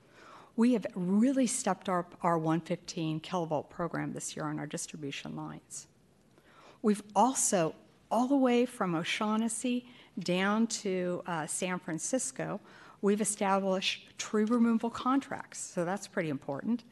We 0.57 0.73
have 0.73 0.85
really 0.95 1.47
stepped 1.47 1.89
up 1.89 2.15
our 2.21 2.37
115 2.37 3.19
kilovolt 3.19 3.69
program 3.69 4.13
this 4.13 4.35
year 4.35 4.45
on 4.45 4.57
our 4.57 4.65
distribution 4.65 5.35
lines. 5.35 5.87
We've 6.81 7.03
also, 7.15 7.75
all 8.09 8.27
the 8.27 8.37
way 8.37 8.65
from 8.65 8.95
O'Shaughnessy 8.95 9.85
down 10.17 10.67
to 10.67 11.23
uh, 11.25 11.45
San 11.45 11.79
Francisco, 11.79 12.61
we've 13.01 13.19
established 13.19 14.17
tree 14.17 14.45
removal 14.45 14.89
contracts, 14.89 15.59
so 15.59 15.83
that's 15.83 16.07
pretty 16.07 16.29
important. 16.29 16.83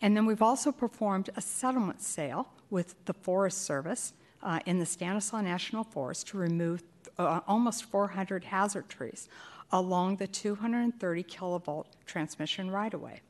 And 0.00 0.16
then 0.16 0.24
we've 0.24 0.42
also 0.42 0.72
performed 0.72 1.30
a 1.36 1.40
settlement 1.40 2.00
sale 2.00 2.48
with 2.70 2.94
the 3.04 3.14
Forest 3.14 3.62
Service 3.62 4.14
uh, 4.42 4.60
in 4.64 4.78
the 4.78 4.86
Stanislaus 4.86 5.42
National 5.42 5.84
Forest 5.84 6.28
to 6.28 6.38
remove 6.38 6.82
uh, 7.18 7.40
almost 7.46 7.84
400 7.84 8.44
hazard 8.44 8.88
trees 8.88 9.28
along 9.72 10.16
the 10.16 10.26
230 10.26 11.22
kilovolt 11.24 11.86
transmission 12.06 12.70
right 12.70 12.92
of 12.92 13.00
way. 13.00 13.20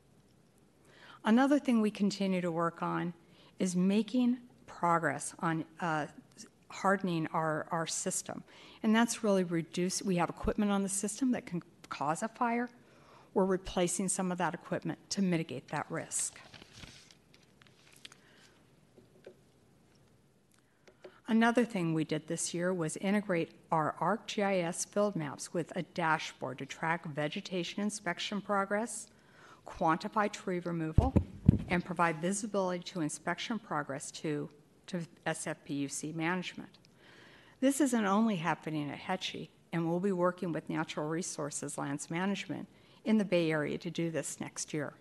Another 1.25 1.59
thing 1.59 1.81
we 1.81 1.91
continue 1.91 2.41
to 2.41 2.51
work 2.51 2.81
on 2.81 3.13
is 3.59 3.75
making 3.75 4.37
progress 4.65 5.33
on 5.39 5.65
uh, 5.81 6.05
hardening 6.69 7.27
our, 7.33 7.65
our 7.71 7.87
system. 7.87 8.43
And 8.83 8.95
that's 8.95 9.23
really 9.23 9.43
reduced. 9.43 10.03
We 10.03 10.17
have 10.17 10.29
equipment 10.29 10.71
on 10.71 10.83
the 10.83 10.89
system 10.89 11.31
that 11.31 11.45
can 11.45 11.63
cause 11.89 12.21
a 12.23 12.27
fire. 12.27 12.69
We're 13.33 13.45
replacing 13.45 14.09
some 14.09 14.31
of 14.31 14.37
that 14.37 14.53
equipment 14.53 14.99
to 15.11 15.21
mitigate 15.21 15.67
that 15.69 15.85
risk. 15.89 16.39
Another 21.29 21.65
thing 21.65 21.93
we 21.93 22.05
did 22.05 22.25
this 22.27 22.53
year 22.53 22.73
was 22.73 22.95
integrate 22.97 23.51
our 23.69 23.95
ArcGIS 23.99 24.87
field 24.87 25.13
maps 25.17 25.53
with 25.53 25.73
a 25.75 25.81
dashboard 25.83 26.59
to 26.59 26.65
track 26.65 27.05
vegetation 27.05 27.83
inspection 27.83 28.39
progress, 28.39 29.07
quantify 29.67 30.31
tree 30.31 30.59
removal, 30.59 31.13
and 31.67 31.83
provide 31.83 32.21
visibility 32.21 32.81
to 32.81 33.01
inspection 33.01 33.59
progress 33.59 34.09
to, 34.11 34.49
to 34.85 35.01
SFPUC 35.25 36.15
management. 36.15 36.69
This 37.59 37.81
isn't 37.81 38.05
only 38.05 38.37
happening 38.37 38.89
at 38.89 38.97
Hetchy, 38.97 39.49
and 39.73 39.89
we'll 39.89 39.99
be 39.99 40.13
working 40.13 40.53
with 40.53 40.69
Natural 40.69 41.09
Resources 41.09 41.77
Lands 41.77 42.09
Management 42.09 42.69
in 43.03 43.17
the 43.17 43.25
Bay 43.25 43.51
Area 43.51 43.77
to 43.79 43.91
do 43.91 44.09
this 44.11 44.39
next 44.39 44.73
year. 44.73 44.93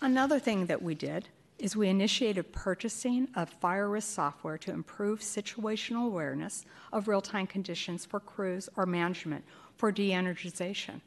Another 0.00 0.38
thing 0.38 0.64
that 0.66 0.80
we 0.80 0.94
did 0.94 1.28
is 1.58 1.76
we 1.76 1.88
initiated 1.88 2.52
purchasing 2.52 3.28
of 3.34 3.48
fire 3.48 3.88
risk 3.88 4.14
software 4.14 4.58
to 4.58 4.70
improve 4.70 5.20
situational 5.20 6.06
awareness 6.06 6.64
of 6.92 7.08
real 7.08 7.20
time 7.20 7.46
conditions 7.46 8.04
for 8.04 8.20
crews 8.20 8.68
or 8.76 8.86
management 8.86 9.44
for 9.76 9.90
de 9.90 10.10
energization. 10.10 11.00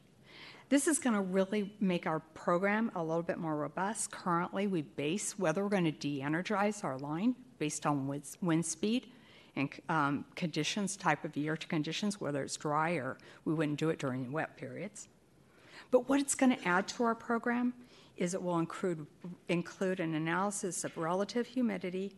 This 0.68 0.86
is 0.88 0.98
going 0.98 1.14
to 1.14 1.20
really 1.20 1.70
make 1.80 2.06
our 2.06 2.20
program 2.20 2.90
a 2.94 3.02
little 3.02 3.22
bit 3.22 3.38
more 3.38 3.56
robust. 3.56 4.10
Currently, 4.10 4.66
we 4.66 4.82
base 4.82 5.38
whether 5.38 5.62
we're 5.62 5.68
going 5.68 5.84
to 5.84 5.92
de 5.92 6.22
energize 6.22 6.82
our 6.82 6.96
line 6.98 7.34
based 7.58 7.84
on 7.84 8.06
wind, 8.06 8.64
speed 8.64 9.06
and 9.54 9.68
um, 9.90 10.24
conditions, 10.34 10.96
type 10.96 11.24
of 11.26 11.36
year 11.36 11.58
to 11.58 11.66
conditions, 11.66 12.20
whether 12.20 12.42
it's 12.42 12.56
dry 12.56 12.92
or 12.92 13.18
we 13.44 13.52
wouldn't 13.52 13.78
do 13.78 13.90
it 13.90 13.98
during 13.98 14.32
wet 14.32 14.56
periods. 14.56 15.08
But 15.90 16.08
what 16.08 16.20
it's 16.20 16.34
going 16.34 16.56
to 16.56 16.66
add 16.66 16.88
to 16.88 17.04
our 17.04 17.14
program 17.14 17.74
is 18.22 18.34
it 18.34 18.42
will 18.42 18.58
include, 18.58 19.04
include 19.48 19.98
an 19.98 20.14
analysis 20.14 20.84
of 20.84 20.96
relative 20.96 21.46
humidity 21.46 22.14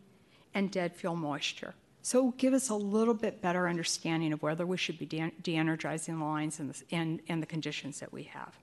and 0.53 0.69
dead 0.69 0.95
fuel 0.95 1.15
moisture 1.15 1.73
So 2.03 2.19
it 2.19 2.21
will 2.21 2.31
give 2.33 2.53
us 2.53 2.69
a 2.69 2.75
little 2.75 3.15
bit 3.15 3.41
better 3.41 3.67
understanding 3.67 4.31
of 4.31 4.43
whether 4.43 4.63
we 4.67 4.77
should 4.77 4.99
be 4.99 5.07
de- 5.07 5.31
de-energizing 5.41 6.19
lines 6.19 6.59
and 6.59 6.71
the, 6.71 6.95
and, 6.95 7.19
and 7.27 7.41
the 7.41 7.47
conditions 7.47 7.99
that 7.99 8.13
we 8.13 8.21
have. 8.25 8.55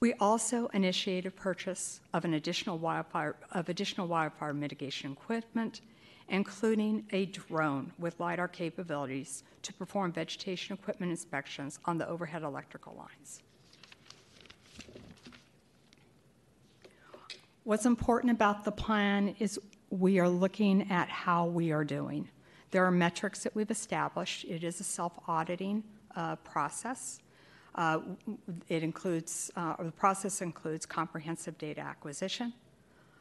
We 0.00 0.14
also 0.14 0.68
initiated 0.68 1.36
purchase 1.36 2.00
of 2.14 2.24
an 2.24 2.32
additional 2.32 2.78
wildfire 2.78 3.36
of 3.52 3.68
additional 3.68 4.06
wildfire 4.06 4.54
mitigation 4.54 5.12
equipment, 5.12 5.82
including 6.30 7.04
a 7.10 7.26
drone 7.26 7.92
with 7.98 8.18
lidar 8.18 8.48
capabilities 8.48 9.42
to 9.60 9.74
perform 9.74 10.12
vegetation 10.12 10.72
equipment 10.72 11.10
inspections 11.10 11.78
on 11.84 11.98
the 11.98 12.08
overhead 12.08 12.42
electrical 12.42 12.94
lines. 12.96 13.42
What's 17.68 17.84
important 17.84 18.30
about 18.30 18.64
the 18.64 18.72
plan 18.72 19.36
is 19.38 19.60
we 19.90 20.18
are 20.18 20.26
looking 20.26 20.90
at 20.90 21.10
how 21.10 21.44
we 21.44 21.70
are 21.70 21.84
doing. 21.84 22.26
There 22.70 22.82
are 22.82 22.90
metrics 22.90 23.42
that 23.42 23.54
we've 23.54 23.70
established. 23.70 24.46
It 24.46 24.64
is 24.64 24.80
a 24.80 24.84
self-auditing 24.84 25.84
uh, 26.16 26.36
process. 26.36 27.20
Uh, 27.74 28.00
it 28.70 28.82
includes, 28.82 29.50
uh, 29.54 29.74
or 29.78 29.84
the 29.84 29.92
process 29.92 30.40
includes 30.40 30.86
comprehensive 30.86 31.58
data 31.58 31.82
acquisition, 31.82 32.54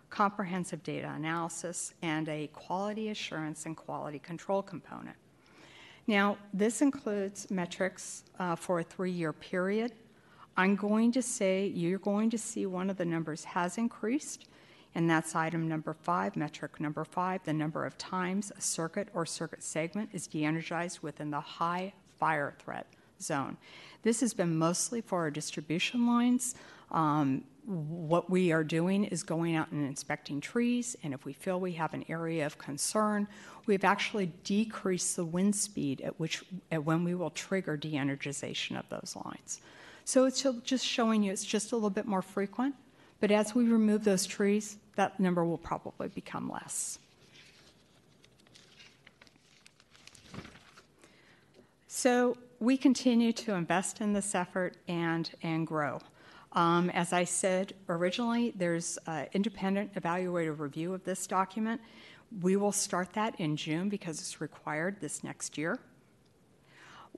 comprehensive 0.10 0.82
data 0.82 1.12
analysis, 1.14 1.94
and 2.02 2.30
a 2.30 2.48
quality 2.54 3.10
assurance 3.10 3.66
and 3.66 3.76
quality 3.76 4.20
control 4.20 4.62
component. 4.62 5.18
Now, 6.08 6.38
this 6.54 6.82
includes 6.82 7.52
metrics 7.52 8.24
uh, 8.40 8.56
for 8.56 8.80
a 8.80 8.84
three 8.84 9.12
year 9.12 9.34
period. 9.34 9.92
I'm 10.58 10.76
going 10.76 11.12
to 11.12 11.22
say 11.22 11.68
you're 11.68 12.00
going 12.00 12.32
to 12.32 12.38
see 12.38 12.66
one 12.66 12.90
of 12.90 12.98
the 12.98 13.06
numbers 13.06 13.44
has 13.44 13.78
increased, 13.78 14.48
and 14.96 15.08
that's 15.08 15.36
item 15.36 15.68
number 15.68 15.94
five, 15.94 16.36
metric 16.36 16.80
number 16.80 17.06
five, 17.06 17.44
the 17.44 17.54
number 17.54 17.86
of 17.86 17.96
times 18.00 18.52
a 18.58 18.62
circuit 18.62 19.08
or 19.14 19.24
circuit 19.24 19.62
segment 19.62 20.10
is 20.14 20.26
de 20.26 20.44
energized 20.44 21.02
within 21.02 21.30
the 21.30 21.40
high 21.40 21.94
fire 22.20 22.56
threat 22.58 22.88
zone. 23.22 23.56
This 24.02 24.20
has 24.22 24.34
been 24.34 24.58
mostly 24.58 25.00
for 25.00 25.20
our 25.20 25.30
distribution 25.30 26.08
lines. 26.08 26.56
Um, 26.90 27.44
what 27.68 28.28
we 28.30 28.52
are 28.52 28.64
doing 28.64 29.04
is 29.04 29.22
going 29.22 29.56
out 29.56 29.72
and 29.72 29.86
inspecting 29.86 30.42
trees, 30.42 30.96
and 31.04 31.14
if 31.14 31.24
we 31.24 31.34
feel 31.34 31.60
we 31.60 31.74
have 31.74 31.94
an 31.94 32.06
area 32.10 32.46
of 32.46 32.58
concern, 32.58 33.28
we've 33.68 33.84
actually 33.84 34.32
decreased 34.44 35.18
the 35.18 35.26
wind 35.26 35.56
speed 35.56 36.02
at 36.02 36.20
which 36.20 36.44
at 36.72 36.84
when 36.84 37.04
we 37.04 37.14
will 37.14 37.30
trigger 37.30 37.78
de-energization 37.78 38.80
of 38.80 38.90
those 38.90 39.16
lines. 39.24 39.62
So 40.08 40.24
it's 40.24 40.46
just 40.64 40.86
showing 40.86 41.22
you 41.22 41.34
it's 41.34 41.44
just 41.44 41.74
a 41.74 41.76
little 41.76 41.90
bit 41.90 42.06
more 42.06 42.22
frequent, 42.22 42.76
but 43.20 43.30
as 43.30 43.54
we 43.54 43.66
remove 43.66 44.06
those 44.06 44.26
trees, 44.26 44.78
that 44.96 45.20
number 45.20 45.44
will 45.44 45.58
probably 45.58 46.08
become 46.08 46.50
less. 46.50 46.98
So 51.90 52.38
we 52.62 52.78
continue 52.78 53.34
to 53.34 53.56
invest 53.56 54.00
in 54.00 54.14
this 54.14 54.34
effort 54.34 54.78
and, 54.88 55.30
and 55.44 55.68
grow. 55.68 56.00
Um, 56.54 56.90
as 56.92 57.12
I 57.12 57.26
said 57.26 57.74
originally, 57.90 58.54
there's 58.56 58.98
an 59.08 59.28
independent 59.34 59.94
evaluative 59.96 60.60
review 60.60 60.94
of 60.94 61.04
this 61.04 61.28
document. 61.28 61.82
We 62.42 62.56
will 62.56 62.72
start 62.72 63.12
that 63.16 63.38
in 63.42 63.58
June 63.58 63.90
because 63.90 64.22
it's 64.22 64.40
required 64.40 65.02
this 65.02 65.22
next 65.22 65.58
year. 65.58 65.80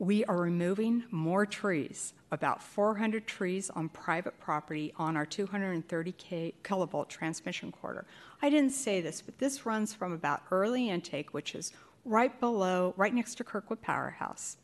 We 0.01 0.23
are 0.25 0.37
removing 0.37 1.03
more 1.11 1.45
trees, 1.45 2.13
about 2.31 2.63
400 2.63 3.27
trees 3.27 3.69
on 3.69 3.89
private 3.89 4.39
property 4.39 4.93
on 4.95 5.17
our 5.17 5.25
230 5.25 6.53
kilovolt 6.63 7.09
transmission 7.09 7.73
corridor. 7.73 8.05
I 8.41 8.49
didn't 8.49 8.71
say 8.71 9.01
this, 9.01 9.21
but 9.21 9.39
this 9.39 9.65
runs 9.65 9.93
from 9.93 10.13
about 10.13 10.43
early 10.51 10.87
intake, 10.87 11.33
which 11.33 11.53
is 11.53 11.73
right 12.05 12.39
below, 12.39 12.93
right 12.95 13.13
next 13.13 13.35
to 13.35 13.43
Kirkwood 13.43 13.81
Powerhouse, 13.81 14.55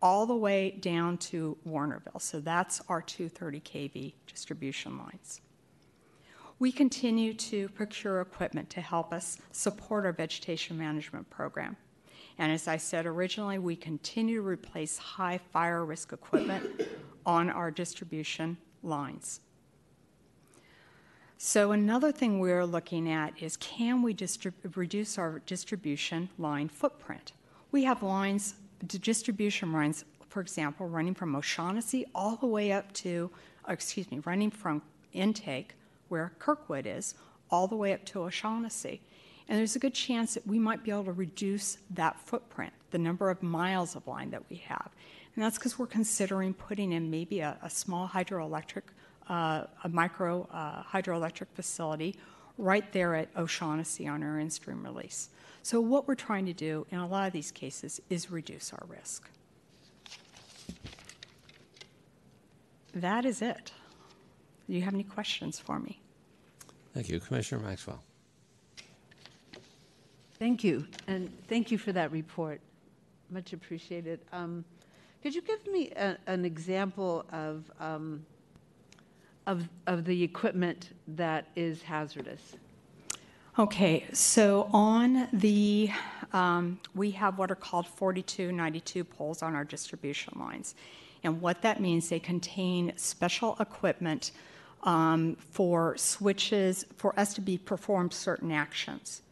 all 0.00 0.24
the 0.24 0.34
way 0.34 0.70
down 0.70 1.18
to 1.18 1.58
Warnerville. 1.68 2.22
So 2.22 2.40
that's 2.40 2.80
our 2.88 3.02
230 3.02 3.60
kV 3.60 4.14
distribution 4.26 4.96
lines. 4.96 5.42
We 6.58 6.72
continue 6.72 7.34
to 7.34 7.68
procure 7.68 8.22
equipment 8.22 8.70
to 8.70 8.80
help 8.80 9.12
us 9.12 9.36
support 9.50 10.06
our 10.06 10.12
vegetation 10.12 10.78
management 10.78 11.28
program. 11.28 11.76
And 12.38 12.50
as 12.50 12.68
I 12.68 12.76
said 12.76 13.06
originally, 13.06 13.58
we 13.58 13.76
continue 13.76 14.42
to 14.42 14.46
replace 14.46 14.98
high 14.98 15.38
fire 15.38 15.84
risk 15.84 16.12
equipment 16.12 16.82
on 17.26 17.50
our 17.50 17.70
distribution 17.70 18.56
lines. 18.82 19.40
So, 21.38 21.72
another 21.72 22.12
thing 22.12 22.38
we're 22.38 22.64
looking 22.64 23.10
at 23.10 23.42
is 23.42 23.56
can 23.56 24.00
we 24.00 24.14
distrib- 24.14 24.76
reduce 24.76 25.18
our 25.18 25.40
distribution 25.40 26.28
line 26.38 26.68
footprint? 26.68 27.32
We 27.72 27.82
have 27.82 28.02
lines, 28.02 28.54
distribution 28.86 29.72
lines, 29.72 30.04
for 30.28 30.40
example, 30.40 30.86
running 30.88 31.14
from 31.14 31.34
O'Shaughnessy 31.34 32.06
all 32.14 32.36
the 32.36 32.46
way 32.46 32.70
up 32.70 32.92
to, 32.92 33.28
oh, 33.66 33.72
excuse 33.72 34.08
me, 34.10 34.20
running 34.24 34.50
from 34.50 34.82
intake, 35.12 35.74
where 36.08 36.32
Kirkwood 36.38 36.86
is, 36.86 37.14
all 37.50 37.66
the 37.66 37.76
way 37.76 37.92
up 37.92 38.04
to 38.04 38.22
O'Shaughnessy. 38.22 39.00
And 39.48 39.58
there's 39.58 39.76
a 39.76 39.78
good 39.78 39.94
chance 39.94 40.34
that 40.34 40.46
we 40.46 40.58
might 40.58 40.84
be 40.84 40.90
able 40.90 41.04
to 41.04 41.12
reduce 41.12 41.78
that 41.90 42.18
footprint, 42.20 42.72
the 42.90 42.98
number 42.98 43.30
of 43.30 43.42
miles 43.42 43.96
of 43.96 44.06
line 44.06 44.30
that 44.30 44.42
we 44.48 44.56
have. 44.56 44.90
And 45.34 45.44
that's 45.44 45.58
because 45.58 45.78
we're 45.78 45.86
considering 45.86 46.54
putting 46.54 46.92
in 46.92 47.10
maybe 47.10 47.40
a, 47.40 47.58
a 47.62 47.70
small 47.70 48.08
hydroelectric, 48.08 48.82
uh, 49.28 49.64
a 49.84 49.88
micro 49.88 50.48
uh, 50.52 50.82
hydroelectric 50.82 51.46
facility 51.54 52.16
right 52.58 52.92
there 52.92 53.14
at 53.14 53.28
O'Shaughnessy 53.36 54.06
on 54.06 54.22
our 54.22 54.38
in-stream 54.38 54.84
release. 54.84 55.30
So 55.62 55.80
what 55.80 56.06
we're 56.06 56.14
trying 56.14 56.46
to 56.46 56.52
do 56.52 56.86
in 56.90 56.98
a 56.98 57.06
lot 57.06 57.26
of 57.26 57.32
these 57.32 57.50
cases 57.50 58.00
is 58.10 58.30
reduce 58.30 58.72
our 58.72 58.84
risk. 58.88 59.28
That 62.94 63.24
is 63.24 63.40
it. 63.40 63.72
Do 64.68 64.74
you 64.74 64.82
have 64.82 64.94
any 64.94 65.04
questions 65.04 65.58
for 65.58 65.78
me? 65.78 66.00
Thank 66.92 67.08
you. 67.08 67.20
Commissioner 67.20 67.62
Maxwell. 67.62 68.02
Thank 70.42 70.64
you, 70.64 70.88
and 71.06 71.30
thank 71.46 71.70
you 71.70 71.78
for 71.78 71.92
that 71.92 72.10
report. 72.10 72.60
Much 73.30 73.52
appreciated. 73.52 74.18
Um, 74.32 74.64
could 75.22 75.36
you 75.36 75.40
give 75.40 75.64
me 75.68 75.92
a, 75.92 76.16
an 76.26 76.44
example 76.44 77.24
of, 77.30 77.70
um, 77.78 78.26
of, 79.46 79.68
of 79.86 80.04
the 80.04 80.20
equipment 80.24 80.94
that 81.06 81.46
is 81.54 81.82
hazardous? 81.82 82.56
Okay, 83.56 84.04
so 84.12 84.68
on 84.72 85.28
the, 85.32 85.90
um, 86.32 86.80
we 86.92 87.12
have 87.12 87.38
what 87.38 87.52
are 87.52 87.54
called 87.54 87.86
4292 87.86 89.04
poles 89.04 89.42
on 89.44 89.54
our 89.54 89.62
distribution 89.62 90.36
lines. 90.40 90.74
And 91.22 91.40
what 91.40 91.62
that 91.62 91.80
means, 91.80 92.08
they 92.08 92.18
contain 92.18 92.94
special 92.96 93.56
equipment 93.60 94.32
um, 94.82 95.36
for 95.52 95.96
switches, 95.96 96.84
for 96.96 97.16
us 97.16 97.32
to 97.34 97.40
be 97.40 97.58
performed 97.58 98.12
certain 98.12 98.50
actions. 98.50 99.22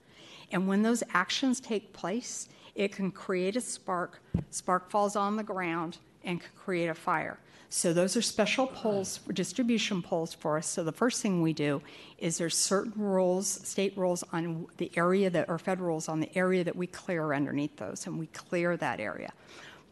And 0.50 0.66
when 0.66 0.82
those 0.82 1.02
actions 1.12 1.60
take 1.60 1.92
place, 1.92 2.48
it 2.74 2.92
can 2.92 3.10
create 3.10 3.56
a 3.56 3.60
spark. 3.60 4.22
Spark 4.50 4.90
falls 4.90 5.16
on 5.16 5.36
the 5.36 5.42
ground 5.42 5.98
and 6.24 6.40
can 6.40 6.50
create 6.56 6.88
a 6.88 6.94
fire. 6.94 7.38
So 7.72 7.92
those 7.92 8.16
are 8.16 8.22
special 8.22 8.66
poles, 8.66 9.20
distribution 9.32 10.02
poles 10.02 10.34
for 10.34 10.58
us. 10.58 10.66
So 10.66 10.82
the 10.82 10.90
first 10.90 11.22
thing 11.22 11.40
we 11.40 11.52
do 11.52 11.80
is 12.18 12.36
there's 12.36 12.56
certain 12.56 12.92
rules, 12.96 13.46
state 13.46 13.96
rules 13.96 14.24
on 14.32 14.66
the 14.78 14.90
area 14.96 15.30
that, 15.30 15.48
or 15.48 15.56
federal 15.56 15.90
rules 15.90 16.08
on 16.08 16.18
the 16.18 16.36
area 16.36 16.64
that 16.64 16.74
we 16.74 16.88
clear 16.88 17.32
underneath 17.32 17.76
those, 17.76 18.08
and 18.08 18.18
we 18.18 18.26
clear 18.26 18.76
that 18.76 18.98
area. 18.98 19.32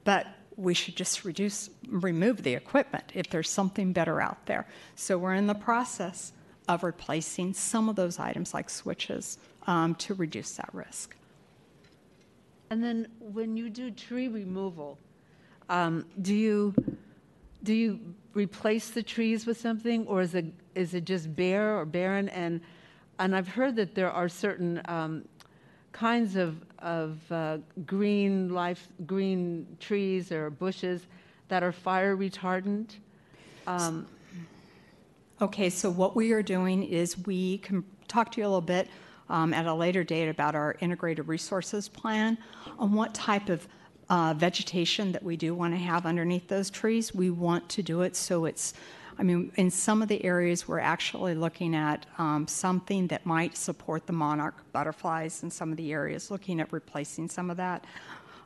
But 0.02 0.26
we 0.56 0.74
should 0.74 0.96
just 0.96 1.24
reduce, 1.24 1.70
remove 1.86 2.42
the 2.42 2.54
equipment 2.54 3.12
if 3.14 3.30
there's 3.30 3.48
something 3.48 3.92
better 3.92 4.20
out 4.20 4.44
there. 4.46 4.66
So 4.96 5.16
we're 5.16 5.34
in 5.34 5.46
the 5.46 5.54
process 5.54 6.32
of 6.66 6.82
replacing 6.82 7.54
some 7.54 7.88
of 7.88 7.94
those 7.94 8.18
items 8.18 8.52
like 8.52 8.68
switches 8.68 9.38
um, 9.68 9.94
to 9.96 10.14
reduce 10.14 10.52
that 10.52 10.70
risk. 10.72 11.14
And 12.70 12.82
then 12.82 13.06
when 13.20 13.56
you 13.56 13.70
do 13.70 13.90
tree 13.90 14.26
removal, 14.26 14.98
um, 15.68 16.06
do 16.20 16.34
you 16.34 16.74
do 17.62 17.74
you 17.74 18.00
replace 18.34 18.90
the 18.90 19.02
trees 19.02 19.46
with 19.46 19.60
something, 19.60 20.06
or 20.06 20.22
is 20.22 20.34
it 20.34 20.46
is 20.74 20.94
it 20.94 21.04
just 21.04 21.34
bare 21.36 21.78
or 21.78 21.84
barren? 21.84 22.28
And 22.30 22.60
and 23.18 23.36
I've 23.36 23.48
heard 23.48 23.76
that 23.76 23.94
there 23.94 24.10
are 24.10 24.28
certain 24.28 24.80
um, 24.86 25.24
kinds 25.92 26.36
of 26.36 26.56
of 26.78 27.18
uh, 27.30 27.58
green 27.84 28.48
life 28.48 28.88
green 29.06 29.66
trees 29.80 30.32
or 30.32 30.50
bushes 30.50 31.06
that 31.48 31.62
are 31.62 31.72
fire 31.72 32.16
retardant. 32.16 32.96
Um, 33.66 34.06
okay, 35.42 35.68
so 35.68 35.90
what 35.90 36.16
we 36.16 36.32
are 36.32 36.42
doing 36.42 36.84
is 36.84 37.18
we 37.26 37.58
can 37.58 37.84
talk 38.06 38.32
to 38.32 38.40
you 38.40 38.46
a 38.46 38.48
little 38.48 38.60
bit 38.62 38.88
at 39.30 39.66
a 39.66 39.74
later 39.74 40.04
date 40.04 40.28
about 40.28 40.54
our 40.54 40.76
integrated 40.80 41.28
resources 41.28 41.88
plan 41.88 42.38
on 42.78 42.92
what 42.92 43.14
type 43.14 43.48
of 43.48 43.66
uh, 44.08 44.34
vegetation 44.36 45.12
that 45.12 45.22
we 45.22 45.36
do 45.36 45.54
want 45.54 45.74
to 45.74 45.78
have 45.78 46.06
underneath 46.06 46.48
those 46.48 46.70
trees. 46.70 47.14
We 47.14 47.30
want 47.30 47.68
to 47.70 47.82
do 47.82 48.02
it 48.02 48.16
so 48.16 48.46
it's 48.46 48.74
I 49.18 49.24
mean, 49.24 49.50
in 49.56 49.68
some 49.70 50.00
of 50.00 50.06
the 50.06 50.24
areas, 50.24 50.68
we're 50.68 50.78
actually 50.78 51.34
looking 51.34 51.74
at 51.74 52.06
um, 52.18 52.46
something 52.46 53.08
that 53.08 53.26
might 53.26 53.56
support 53.56 54.06
the 54.06 54.12
monarch 54.12 54.54
butterflies 54.72 55.42
in 55.42 55.50
some 55.50 55.72
of 55.72 55.76
the 55.76 55.92
areas, 55.92 56.30
looking 56.30 56.60
at 56.60 56.72
replacing 56.72 57.28
some 57.28 57.50
of 57.50 57.56
that. 57.56 57.84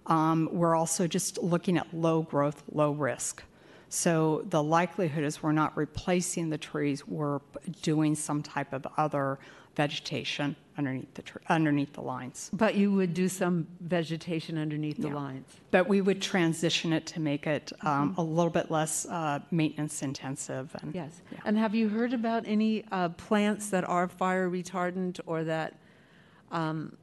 Um, 0.07 0.49
we're 0.51 0.75
also 0.75 1.07
just 1.07 1.37
looking 1.43 1.77
at 1.77 1.93
low 1.93 2.23
growth, 2.23 2.63
low 2.73 2.93
risk. 2.93 3.43
So 3.91 4.47
the 4.49 4.63
likelihood 4.63 5.25
is 5.25 5.43
we're 5.43 5.53
not 5.53 5.77
replacing 5.77 6.49
the 6.49 6.57
trees, 6.57 7.07
we're 7.07 7.41
doing 7.83 8.15
some 8.15 8.43
type 8.43 8.73
of 8.73 8.87
other 8.97 9.39
vegetation 9.75 10.55
underneath 10.79 11.15
the, 11.15 11.23
underneath 11.49 11.93
the 11.93 12.01
lines. 12.03 12.51
But 12.53 12.75
you 12.75 12.93
would 12.93 13.15
do 13.15 13.29
some 13.29 13.67
vegetation 13.81 14.57
underneath 14.59 14.97
the 14.99 15.09
Yeah. 15.09 15.15
lines? 15.15 15.47
But 15.71 15.89
we 15.89 16.01
would 16.01 16.21
transition 16.23 16.93
it 16.93 17.07
to 17.07 17.21
make 17.21 17.47
it 17.47 17.73
um, 17.83 18.15
a 18.17 18.23
little 18.23 18.51
bit 18.51 18.71
less 18.71 19.07
uh, 19.07 19.41
maintenance 19.51 20.03
intensive. 20.03 20.75
And 20.83 20.95
Yes. 20.95 21.21
And 21.45 21.57
have 21.59 21.75
you 21.75 21.89
heard 21.89 22.13
about 22.13 22.45
any 22.47 22.85
uh, 22.93 23.11
plants 23.11 23.71
that 23.71 23.89
are 23.89 24.09
fire 24.09 24.49
retardant 24.51 25.21
or 25.27 25.45
that? 25.45 25.75
um, 26.51 26.97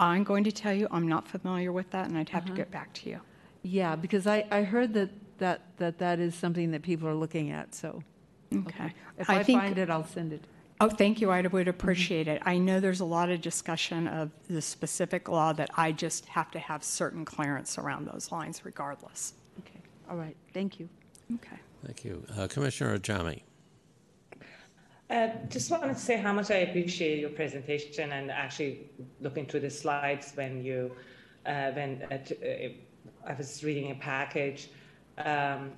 I'm 0.00 0.22
going 0.22 0.44
to 0.44 0.52
tell 0.52 0.72
you, 0.72 0.86
I'm 0.92 1.08
not 1.08 1.26
familiar 1.26 1.72
with 1.72 1.90
that, 1.90 2.08
and 2.08 2.16
I'd 2.16 2.28
have 2.28 2.44
to 2.44 2.50
Uh-huh. 2.52 2.56
get 2.56 2.70
back 2.70 2.92
to 2.94 3.10
you. 3.10 3.20
Yeah, 3.62 3.96
because 3.96 4.26
I, 4.28 4.46
I 4.50 4.62
heard 4.62 4.94
that, 4.94 5.10
that, 5.38 5.62
that 5.78 5.98
that 5.98 6.20
is 6.20 6.36
something 6.36 6.70
that 6.70 6.82
people 6.82 7.08
are 7.08 7.14
looking 7.16 7.50
at, 7.50 7.74
so. 7.74 8.02
Okay. 8.54 8.92
If 9.18 9.28
I 9.30 9.40
I 9.40 9.42
think- 9.42 9.60
find 9.60 9.78
it, 9.78 9.90
I'll 9.90 10.06
send 10.06 10.32
it. 10.32 10.44
Oh, 10.80 10.88
thank 10.88 11.20
you. 11.20 11.30
I 11.30 11.42
would 11.42 11.66
appreciate 11.66 12.28
it. 12.28 12.40
I 12.46 12.56
know 12.56 12.78
there's 12.78 13.00
a 13.00 13.04
lot 13.04 13.30
of 13.30 13.40
discussion 13.40 14.06
of 14.06 14.30
the 14.48 14.62
specific 14.62 15.28
law 15.28 15.52
that 15.54 15.70
I 15.76 15.90
just 15.90 16.26
have 16.26 16.52
to 16.52 16.60
have 16.60 16.84
certain 16.84 17.24
clearance 17.24 17.78
around 17.78 18.06
those 18.06 18.30
lines 18.30 18.64
regardless. 18.64 19.32
Okay, 19.58 19.80
all 20.08 20.16
right, 20.16 20.36
thank 20.54 20.78
you. 20.78 20.88
Okay. 21.34 21.56
Thank 21.84 22.04
you. 22.04 22.24
Uh, 22.36 22.46
Commissioner 22.46 22.96
Ajami. 22.96 23.42
Uh, 25.10 25.28
just 25.48 25.70
wanted 25.70 25.88
to 25.94 25.98
say 25.98 26.16
how 26.16 26.32
much 26.32 26.50
I 26.50 26.56
appreciate 26.58 27.18
your 27.18 27.30
presentation 27.30 28.12
and 28.12 28.30
actually 28.30 28.90
looking 29.20 29.46
through 29.46 29.60
the 29.60 29.70
slides 29.70 30.32
when 30.36 30.62
you, 30.62 30.92
uh, 31.46 31.70
when 31.72 32.02
uh, 32.10 32.14
uh, 32.14 32.68
I 33.26 33.34
was 33.34 33.64
reading 33.64 33.90
a 33.90 33.94
package. 33.96 34.68
Um, 35.18 35.72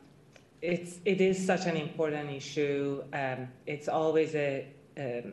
it's 0.63 1.01
it 1.05 1.21
is 1.21 1.45
such 1.45 1.67
an 1.67 1.77
important 1.77 2.31
issue. 2.31 3.03
Um, 3.13 3.49
it's 3.67 3.89
always 3.89 4.35
a 4.35 4.67
um, 4.99 5.33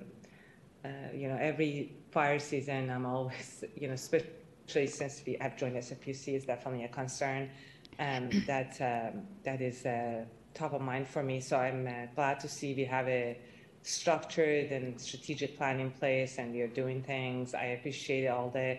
uh, 0.86 0.90
you 1.14 1.28
know 1.28 1.38
every 1.40 1.94
fire 2.12 2.40
season. 2.40 2.90
I'm 2.90 3.06
always 3.06 3.64
you 3.76 3.88
know 3.88 3.94
especially 3.94 4.88
since 4.88 5.24
we 5.26 5.38
have 5.40 5.58
joined 5.58 5.76
SFPUC 5.76 6.36
is 6.36 6.46
definitely 6.46 6.86
a 6.86 6.90
concern 6.90 7.50
um, 8.00 8.30
that 8.48 8.78
um, 8.82 9.24
that 9.44 9.62
is 9.62 9.86
uh, 9.86 10.26
top 10.54 10.74
of 10.74 10.82
mind 10.82 11.08
for 11.08 11.24
me. 11.24 11.40
So 11.40 11.58
I'm 11.58 11.88
uh, 11.88 11.92
glad 12.16 12.40
to 12.42 12.48
see 12.48 12.74
we 12.74 12.86
have 12.86 13.08
a 13.08 13.38
structured 13.84 14.72
and 14.72 15.00
strategic 15.00 15.58
plan 15.58 15.80
in 15.80 15.92
place 15.92 16.40
and 16.40 16.54
we 16.54 16.62
are 16.62 16.68
doing 16.68 17.02
things. 17.02 17.54
I 17.54 17.66
appreciate 17.78 18.28
all 18.28 18.50
the 18.50 18.78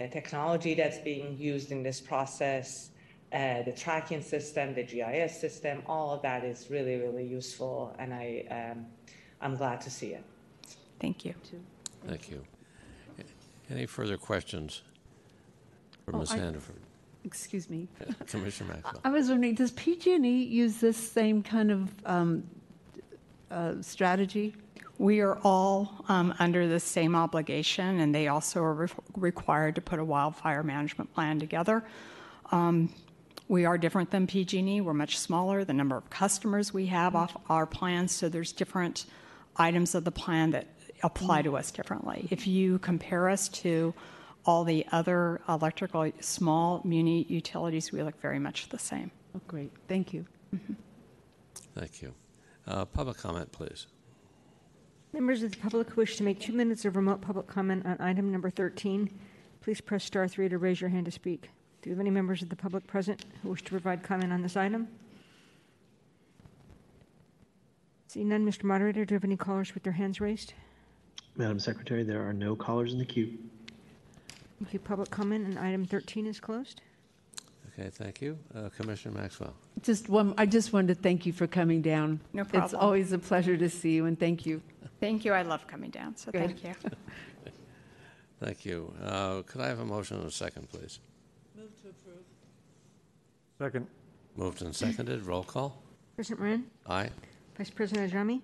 uh, 0.00 0.06
technology 0.08 0.74
that's 0.74 0.98
being 0.98 1.38
used 1.38 1.70
in 1.70 1.82
this 1.82 2.00
process, 2.00 2.90
uh, 3.32 3.62
the 3.62 3.72
tracking 3.72 4.22
system, 4.22 4.74
the 4.74 4.82
GIS 4.82 5.38
system, 5.38 5.82
all 5.86 6.14
of 6.14 6.22
that 6.22 6.44
is 6.44 6.68
really, 6.70 6.96
really 6.96 7.24
useful 7.26 7.94
and 7.98 8.12
I, 8.14 8.44
um, 8.50 8.86
I'm 9.40 9.56
glad 9.56 9.80
to 9.82 9.90
see 9.90 10.08
it. 10.08 10.24
Thank 11.00 11.24
you. 11.24 11.34
Thank 12.06 12.30
you. 12.30 12.42
Any 13.70 13.86
further 13.86 14.16
questions 14.16 14.82
for 16.04 16.16
Oh, 16.16 16.20
Ms. 16.20 16.32
I- 16.32 16.38
Hannaford? 16.38 16.80
Excuse 17.24 17.68
me. 17.68 17.88
Commissioner 18.26 18.74
Maxwell. 18.74 19.00
I 19.04 19.10
was 19.10 19.28
wondering, 19.28 19.54
does 19.54 19.72
PG&E 19.72 20.44
use 20.44 20.78
this 20.78 20.96
same 20.96 21.42
kind 21.42 21.70
of 21.70 21.90
um, 22.06 22.44
uh, 23.50 23.74
strategy? 23.82 24.54
We 24.96 25.20
are 25.20 25.38
all 25.44 26.04
um, 26.08 26.32
under 26.38 26.66
the 26.66 26.80
same 26.80 27.14
obligation, 27.14 28.00
and 28.00 28.14
they 28.14 28.28
also 28.28 28.62
are 28.62 28.72
re- 28.74 28.88
required 29.16 29.74
to 29.74 29.80
put 29.82 29.98
a 29.98 30.04
wildfire 30.04 30.62
management 30.62 31.12
plan 31.12 31.38
together. 31.38 31.84
Um, 32.50 32.92
we 33.48 33.64
are 33.64 33.78
different 33.78 34.10
than 34.10 34.26
PG&E. 34.26 34.80
We're 34.82 34.94
much 34.94 35.18
smaller. 35.18 35.64
The 35.64 35.72
number 35.72 35.96
of 35.96 36.08
customers 36.10 36.72
we 36.72 36.86
have 36.86 37.16
off 37.16 37.36
our 37.48 37.66
plans, 37.66 38.12
so 38.12 38.28
there's 38.28 38.52
different 38.52 39.06
items 39.56 39.94
of 39.94 40.04
the 40.04 40.12
plan 40.12 40.50
that 40.50 40.66
apply 41.02 41.42
to 41.42 41.56
us 41.56 41.70
differently. 41.70 42.28
If 42.30 42.46
you 42.46 42.78
compare 42.78 43.28
us 43.28 43.48
to 43.48 43.94
all 44.44 44.64
the 44.64 44.86
other 44.92 45.40
electrical 45.48 46.10
small 46.20 46.82
muni 46.84 47.24
utilities, 47.28 47.90
we 47.90 48.02
look 48.02 48.20
very 48.20 48.38
much 48.38 48.68
the 48.68 48.78
same. 48.78 49.10
Oh, 49.34 49.40
great, 49.48 49.72
thank 49.88 50.12
you. 50.12 50.26
Thank 51.74 52.02
you. 52.02 52.14
Uh, 52.66 52.84
Public 52.84 53.16
comment, 53.16 53.50
please. 53.52 53.86
Members 55.12 55.42
of 55.42 55.52
the 55.52 55.56
public 55.56 55.90
who 55.90 56.00
wish 56.02 56.16
to 56.18 56.22
make 56.22 56.38
two 56.38 56.52
minutes 56.52 56.84
of 56.84 56.96
remote 56.96 57.22
public 57.22 57.46
comment 57.46 57.86
on 57.86 57.98
item 58.00 58.30
number 58.30 58.50
13, 58.50 59.10
please 59.62 59.80
press 59.80 60.04
star 60.04 60.28
three 60.28 60.48
to 60.48 60.58
raise 60.58 60.80
your 60.80 60.90
hand 60.90 61.06
to 61.06 61.10
speak. 61.10 61.50
Do 61.82 61.90
we 61.90 61.92
have 61.92 62.00
any 62.00 62.10
members 62.10 62.42
of 62.42 62.48
the 62.48 62.56
public 62.56 62.86
present 62.86 63.24
who 63.42 63.50
wish 63.50 63.62
to 63.62 63.70
provide 63.70 64.02
comment 64.02 64.32
on 64.32 64.42
this 64.42 64.56
item? 64.56 64.88
Seeing 68.08 68.28
none, 68.28 68.44
Mr. 68.44 68.64
Moderator, 68.64 69.04
do 69.04 69.14
you 69.14 69.16
have 69.16 69.24
any 69.24 69.36
callers 69.36 69.74
with 69.74 69.84
their 69.84 69.92
hands 69.92 70.20
raised? 70.20 70.54
Madam 71.36 71.60
Secretary, 71.60 72.02
there 72.02 72.26
are 72.26 72.32
no 72.32 72.56
callers 72.56 72.92
in 72.92 72.98
the 72.98 73.04
queue. 73.04 73.38
Thank 74.58 74.72
you. 74.72 74.80
Public 74.80 75.10
comment 75.10 75.46
on 75.46 75.64
item 75.64 75.84
13 75.84 76.26
is 76.26 76.40
closed. 76.40 76.80
Okay, 77.78 77.90
thank 77.90 78.20
you. 78.20 78.36
Uh, 78.52 78.70
Commissioner 78.70 79.14
Maxwell. 79.14 79.54
Just 79.82 80.08
one, 80.08 80.34
I 80.36 80.46
just 80.46 80.72
wanted 80.72 80.88
to 80.88 80.94
thank 80.96 81.26
you 81.26 81.32
for 81.32 81.46
coming 81.46 81.80
down. 81.80 82.18
No 82.32 82.42
problem. 82.42 82.64
It's 82.64 82.74
always 82.74 83.12
a 83.12 83.18
pleasure 83.18 83.56
to 83.56 83.70
see 83.70 83.92
you, 83.92 84.06
and 84.06 84.18
thank 84.18 84.44
you. 84.46 84.60
Thank 84.98 85.24
you. 85.24 85.32
I 85.32 85.42
love 85.42 85.68
coming 85.68 85.90
down, 85.90 86.16
so 86.16 86.32
Good. 86.32 86.58
thank 86.60 86.64
you. 86.64 86.74
Thank 88.40 88.64
you. 88.64 88.94
Uh, 89.02 89.42
Could 89.42 89.60
I 89.60 89.66
have 89.66 89.80
a 89.80 89.84
motion 89.84 90.18
and 90.18 90.26
a 90.26 90.30
second, 90.30 90.68
please? 90.68 91.00
Move 93.60 93.72
to 93.72 93.78
approve. 93.78 93.82
Second. 93.82 93.86
Moved 94.36 94.62
and 94.62 94.74
seconded. 94.74 95.22
Roll 95.26 95.42
call. 95.42 95.82
President 96.16 96.40
Moran? 96.40 96.64
Aye. 96.86 97.10
Vice 97.56 97.70
President 97.70 98.12
Ajami? 98.12 98.42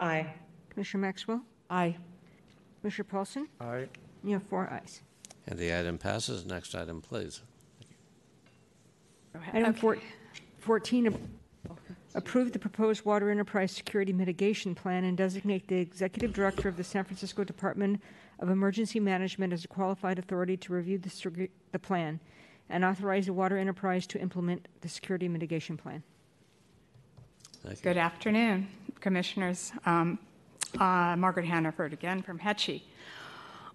Aye. 0.00 0.32
Commissioner 0.70 1.00
Maxwell? 1.02 1.42
Aye. 1.70 1.96
Commissioner 2.80 3.04
Paulson? 3.10 3.48
Aye. 3.60 3.88
You 4.24 4.34
have 4.34 4.42
four 4.44 4.68
ayes. 4.72 5.02
And 5.46 5.58
the 5.58 5.76
item 5.76 5.98
passes. 5.98 6.46
Next 6.46 6.74
item, 6.74 7.00
please. 7.00 7.42
Item 9.52 9.72
four- 9.74 9.98
14, 10.58 11.06
ap- 11.08 11.14
approve 12.14 12.52
the 12.52 12.58
proposed 12.58 13.04
water 13.04 13.30
enterprise 13.30 13.72
security 13.72 14.12
mitigation 14.12 14.74
plan 14.74 15.04
and 15.04 15.16
designate 15.16 15.66
the 15.68 15.76
executive 15.76 16.32
director 16.32 16.68
of 16.68 16.76
the 16.76 16.84
San 16.84 17.02
Francisco 17.04 17.42
Department 17.42 18.00
of 18.38 18.50
Emergency 18.50 19.00
Management 19.00 19.52
as 19.52 19.64
a 19.64 19.68
qualified 19.68 20.18
authority 20.18 20.56
to 20.58 20.72
review 20.72 20.98
the, 20.98 21.48
the 21.72 21.78
plan 21.78 22.20
and 22.72 22.84
authorize 22.84 23.26
the 23.26 23.32
water 23.32 23.56
enterprise 23.56 24.06
to 24.08 24.20
implement 24.20 24.66
the 24.80 24.88
security 24.88 25.28
mitigation 25.28 25.76
plan. 25.76 26.02
Thank 27.62 27.76
you. 27.76 27.82
Good 27.82 27.98
afternoon, 27.98 28.66
Commissioners. 29.00 29.72
Um, 29.86 30.18
uh, 30.80 31.14
Margaret 31.16 31.46
Hannaford 31.46 31.92
again 31.92 32.22
from 32.22 32.38
Hetchy. 32.38 32.84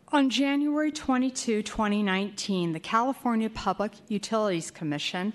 On 0.09 0.29
January 0.29 0.91
22, 0.91 1.61
2019, 1.63 2.73
the 2.73 2.79
California 2.79 3.49
Public 3.49 3.91
Utilities 4.07 4.71
Commission 4.71 5.33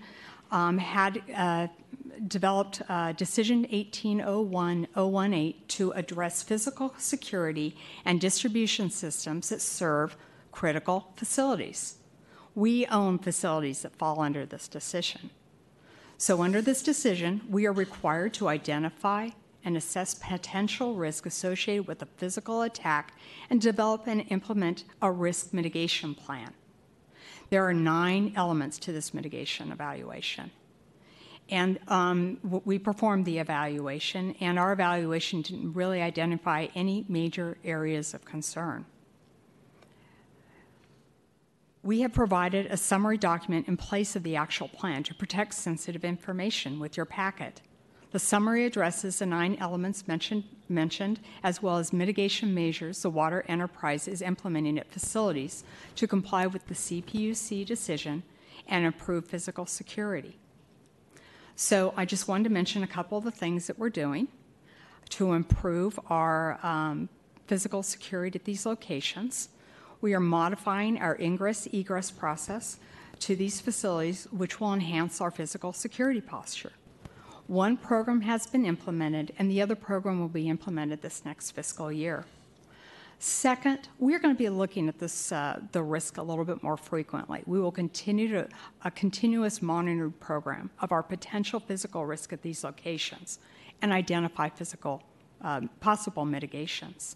um, 0.50 0.78
had 0.78 1.22
uh, 1.34 1.68
developed 2.26 2.82
uh, 2.88 3.12
Decision 3.12 3.66
1801018 3.66 5.54
to 5.68 5.92
address 5.92 6.42
physical 6.42 6.94
security 6.98 7.76
and 8.04 8.20
distribution 8.20 8.90
systems 8.90 9.50
that 9.50 9.60
serve 9.60 10.16
critical 10.50 11.12
facilities. 11.16 11.96
We 12.54 12.86
own 12.86 13.18
facilities 13.18 13.82
that 13.82 13.96
fall 13.96 14.20
under 14.20 14.44
this 14.44 14.68
decision. 14.68 15.30
So, 16.18 16.42
under 16.42 16.60
this 16.60 16.82
decision, 16.82 17.40
we 17.48 17.66
are 17.66 17.72
required 17.72 18.34
to 18.34 18.48
identify 18.48 19.30
and 19.64 19.76
assess 19.76 20.14
potential 20.14 20.94
risk 20.94 21.26
associated 21.26 21.86
with 21.86 22.02
a 22.02 22.06
physical 22.16 22.62
attack 22.62 23.14
and 23.48 23.60
develop 23.60 24.06
and 24.06 24.24
implement 24.28 24.84
a 25.00 25.10
risk 25.10 25.52
mitigation 25.52 26.14
plan. 26.14 26.52
There 27.50 27.66
are 27.66 27.74
nine 27.74 28.32
elements 28.36 28.78
to 28.78 28.92
this 28.92 29.12
mitigation 29.12 29.72
evaluation. 29.72 30.50
And 31.50 31.78
um, 31.88 32.38
we 32.64 32.78
performed 32.78 33.26
the 33.26 33.38
evaluation, 33.38 34.34
and 34.40 34.58
our 34.58 34.72
evaluation 34.72 35.42
didn't 35.42 35.74
really 35.74 36.00
identify 36.00 36.68
any 36.74 37.04
major 37.08 37.58
areas 37.62 38.14
of 38.14 38.24
concern. 38.24 38.86
We 41.84 42.02
have 42.02 42.12
provided 42.12 42.66
a 42.66 42.76
summary 42.76 43.18
document 43.18 43.66
in 43.66 43.76
place 43.76 44.14
of 44.14 44.22
the 44.22 44.36
actual 44.36 44.68
plan 44.68 45.02
to 45.04 45.14
protect 45.14 45.54
sensitive 45.54 46.04
information 46.04 46.78
with 46.78 46.96
your 46.96 47.06
packet. 47.06 47.60
The 48.12 48.20
summary 48.20 48.66
addresses 48.66 49.18
the 49.18 49.26
nine 49.26 49.56
elements 49.58 50.06
mentioned, 50.06 50.44
mentioned, 50.68 51.18
as 51.42 51.60
well 51.60 51.78
as 51.78 51.92
mitigation 51.92 52.54
measures 52.54 53.02
the 53.02 53.10
water 53.10 53.44
enterprise 53.48 54.06
is 54.06 54.22
implementing 54.22 54.78
at 54.78 54.92
facilities 54.92 55.64
to 55.96 56.06
comply 56.06 56.46
with 56.46 56.66
the 56.66 56.74
CPUC 56.74 57.66
decision 57.66 58.22
and 58.68 58.84
improve 58.84 59.26
physical 59.26 59.66
security. 59.66 60.36
So 61.56 61.94
I 61.96 62.04
just 62.04 62.28
wanted 62.28 62.44
to 62.44 62.50
mention 62.50 62.84
a 62.84 62.86
couple 62.86 63.18
of 63.18 63.24
the 63.24 63.30
things 63.32 63.66
that 63.66 63.78
we're 63.78 63.90
doing 63.90 64.28
to 65.10 65.32
improve 65.32 65.98
our 66.08 66.60
um, 66.62 67.08
physical 67.46 67.82
security 67.82 68.38
at 68.38 68.44
these 68.44 68.66
locations. 68.66 69.48
We 70.02 70.14
are 70.14 70.20
modifying 70.20 70.98
our 70.98 71.16
ingress 71.20 71.68
egress 71.72 72.10
process 72.10 72.78
to 73.20 73.36
these 73.36 73.60
facilities, 73.60 74.26
which 74.32 74.60
will 74.60 74.74
enhance 74.74 75.20
our 75.20 75.30
physical 75.30 75.72
security 75.72 76.20
posture. 76.20 76.72
One 77.46 77.76
program 77.76 78.22
has 78.22 78.48
been 78.48 78.66
implemented, 78.66 79.32
and 79.38 79.48
the 79.48 79.62
other 79.62 79.76
program 79.76 80.18
will 80.18 80.28
be 80.28 80.48
implemented 80.48 81.02
this 81.02 81.24
next 81.24 81.52
fiscal 81.52 81.92
year. 81.92 82.24
Second, 83.20 83.88
we're 84.00 84.18
going 84.18 84.34
to 84.34 84.38
be 84.38 84.48
looking 84.48 84.88
at 84.88 84.98
this, 84.98 85.30
uh, 85.30 85.60
the 85.70 85.84
risk 85.84 86.16
a 86.16 86.22
little 86.22 86.44
bit 86.44 86.64
more 86.64 86.76
frequently. 86.76 87.44
We 87.46 87.60
will 87.60 87.70
continue 87.70 88.26
to 88.30 88.48
a 88.84 88.90
continuous 88.90 89.62
monitoring 89.62 90.10
program 90.18 90.70
of 90.80 90.90
our 90.90 91.04
potential 91.04 91.60
physical 91.60 92.04
risk 92.04 92.32
at 92.32 92.42
these 92.42 92.64
locations 92.64 93.38
and 93.80 93.92
identify 93.92 94.48
physical 94.48 95.04
um, 95.42 95.70
possible 95.78 96.24
mitigations. 96.24 97.14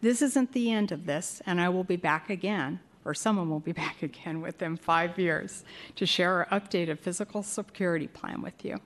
This 0.00 0.22
isn't 0.22 0.52
the 0.52 0.70
end 0.70 0.92
of 0.92 1.06
this, 1.06 1.42
and 1.44 1.60
I 1.60 1.68
will 1.68 1.84
be 1.84 1.96
back 1.96 2.30
again, 2.30 2.80
or 3.04 3.14
someone 3.14 3.50
will 3.50 3.60
be 3.60 3.72
back 3.84 4.02
again 4.02 4.40
within 4.40 4.76
five 4.76 5.18
years 5.18 5.64
to 5.96 6.06
share 6.06 6.46
our 6.50 6.60
updated 6.60 7.00
physical 7.00 7.42
security 7.42 8.06
plan 8.06 8.42
with 8.42 8.64
you. 8.64 8.78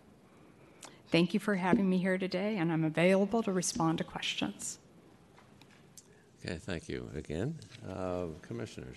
Thank 1.09 1.35
you 1.35 1.41
for 1.41 1.57
having 1.57 1.91
me 1.91 1.99
here 1.99 2.17
today, 2.17 2.57
and 2.57 2.73
I'm 2.73 2.85
available 2.85 3.43
to 3.43 3.53
respond 3.53 3.99
to 3.99 4.05
questions. 4.05 4.79
Okay, 6.45 6.57
thank 6.57 6.89
you 6.89 7.11
again. 7.15 7.59
Uh, 7.89 8.27
Commissioners? 8.41 8.97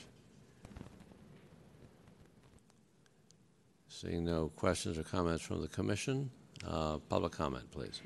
Seeing 3.89 4.25
no 4.25 4.49
questions 4.55 4.97
or 4.97 5.03
comments 5.03 5.43
from 5.43 5.61
the 5.61 5.67
commission, 5.67 6.29
uh, 6.67 6.97
public 7.09 7.33
comment, 7.33 7.69
please. 7.71 8.01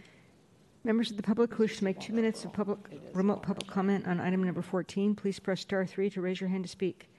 Members 0.83 1.11
of 1.11 1.17
the 1.17 1.23
public 1.23 1.53
who 1.53 1.63
wish 1.63 1.77
to 1.77 1.83
make 1.83 1.99
two 1.99 2.13
minutes 2.13 2.45
of 2.45 2.53
public, 2.53 2.79
remote 3.13 3.43
public 3.43 3.67
comment 3.67 4.07
on 4.07 4.21
item 4.21 4.43
number 4.43 4.61
14, 4.61 5.13
please 5.13 5.37
press 5.37 5.59
star 5.59 5.85
three 5.85 6.09
to 6.09 6.21
raise 6.21 6.39
your 6.39 6.49
hand 6.49 6.63
to 6.63 6.69
speak. 6.69 7.09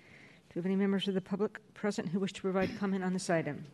Do 0.48 0.54
we 0.54 0.58
have 0.60 0.66
any 0.66 0.76
members 0.76 1.06
of 1.08 1.14
the 1.14 1.20
public 1.20 1.60
present 1.74 2.08
who 2.08 2.20
wish 2.20 2.32
to 2.32 2.40
provide 2.40 2.78
comment 2.78 3.04
on 3.04 3.12
this 3.12 3.28
item? 3.28 3.66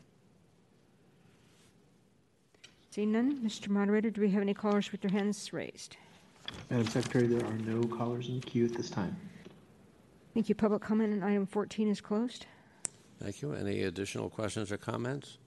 Seeing 2.91 3.13
none, 3.13 3.39
Mr. 3.45 3.69
Moderator, 3.69 4.11
do 4.11 4.21
we 4.21 4.31
have 4.31 4.43
any 4.43 4.55
callers 4.55 4.91
with 4.91 5.03
their 5.03 5.11
hands 5.11 5.53
raised? 5.53 5.97
Madam 6.69 6.89
Secretary, 6.89 7.27
there 7.29 7.47
are 7.47 7.59
no 7.59 7.83
callers 7.87 8.29
in 8.29 8.41
the 8.41 8.47
queue 8.47 8.65
at 8.65 8.75
this 8.75 8.91
time. 8.91 9.17
Thank 10.35 10.49
you. 10.49 10.55
Public 10.55 10.83
comment 10.83 11.13
on 11.13 11.23
item 11.23 11.47
14 11.47 11.89
is 11.89 12.01
closed. 12.01 12.47
Thank 13.23 13.41
you. 13.41 13.53
Any 13.53 13.85
additional 13.85 14.29
questions 14.29 14.73
or 14.73 14.77
comments? 14.77 15.39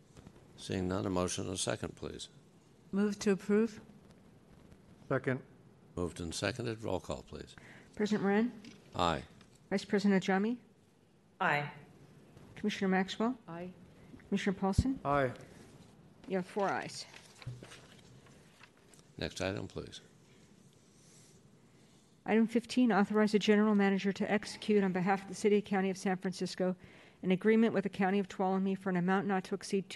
Seeing 0.57 0.87
none, 0.87 1.05
a 1.05 1.09
motion 1.09 1.45
and 1.45 1.53
a 1.53 1.57
second, 1.57 1.95
please. 1.95 2.29
Move 2.91 3.19
to 3.19 3.31
approve? 3.31 3.81
Second. 5.09 5.39
Moved 5.95 6.19
and 6.19 6.33
seconded. 6.33 6.83
Roll 6.83 6.99
call, 6.99 7.25
please. 7.27 7.55
President 7.95 8.21
Moran? 8.21 8.51
Aye. 8.95 9.23
Vice 9.71 9.83
President 9.83 10.23
Ajami? 10.23 10.57
Aye. 11.41 11.63
Commissioner 12.55 12.89
Maxwell? 12.89 13.35
Aye. 13.47 13.69
Commissioner 14.27 14.53
Paulson? 14.53 14.99
Aye. 15.03 15.31
You 16.27 16.37
have 16.37 16.45
four 16.45 16.69
ayes. 16.69 17.05
Next 19.17 19.41
item, 19.41 19.67
please. 19.67 20.01
Item 22.27 22.45
15, 22.45 22.91
authorize 22.91 23.31
the 23.31 23.39
general 23.39 23.73
manager 23.73 24.11
to 24.11 24.31
execute 24.31 24.83
on 24.83 24.91
behalf 24.91 25.23
of 25.23 25.29
the 25.29 25.33
City 25.35 25.55
and 25.55 25.65
County 25.65 25.89
of 25.89 25.97
San 25.97 26.17
Francisco 26.17 26.75
an 27.23 27.31
agreement 27.31 27.73
with 27.73 27.83
the 27.83 27.89
County 27.89 28.19
of 28.19 28.29
Tuolumne 28.29 28.77
for 28.77 28.89
an 28.89 28.95
amount 28.97 29.27
not 29.27 29.43
to 29.45 29.55
exceed 29.55 29.89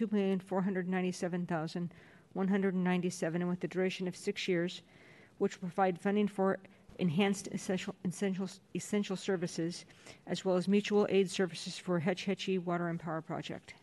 $2,497,197 2.35 3.35
and 3.35 3.49
with 3.49 3.63
a 3.63 3.67
duration 3.67 4.07
of 4.07 4.15
six 4.15 4.47
years, 4.47 4.81
which 5.37 5.61
will 5.61 5.69
provide 5.69 5.99
funding 5.99 6.27
for 6.27 6.59
enhanced 6.99 7.47
essential, 7.51 7.95
essential, 8.05 8.49
essential 8.75 9.15
services, 9.15 9.85
as 10.27 10.45
well 10.45 10.55
as 10.55 10.67
mutual 10.67 11.07
aid 11.09 11.29
services 11.29 11.77
for 11.77 11.99
Hetch 11.99 12.25
Hetchy 12.25 12.57
Water 12.57 12.87
and 12.87 12.99
Power 12.99 13.21
Project. 13.21 13.73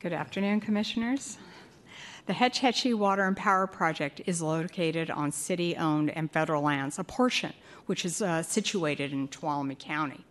Good 0.00 0.12
afternoon, 0.12 0.60
Commissioners. 0.60 1.38
The 2.26 2.32
Hetch 2.32 2.58
Hetchy 2.58 2.92
Water 2.92 3.24
and 3.24 3.36
Power 3.36 3.66
Project 3.66 4.20
is 4.26 4.42
located 4.42 5.10
on 5.10 5.30
city 5.30 5.76
owned 5.76 6.10
and 6.10 6.30
federal 6.30 6.62
lands, 6.62 6.98
a 6.98 7.04
portion 7.04 7.52
which 7.86 8.04
is 8.04 8.20
uh, 8.20 8.42
situated 8.42 9.12
in 9.12 9.28
Tuolumne 9.28 9.78
County. 9.78 10.24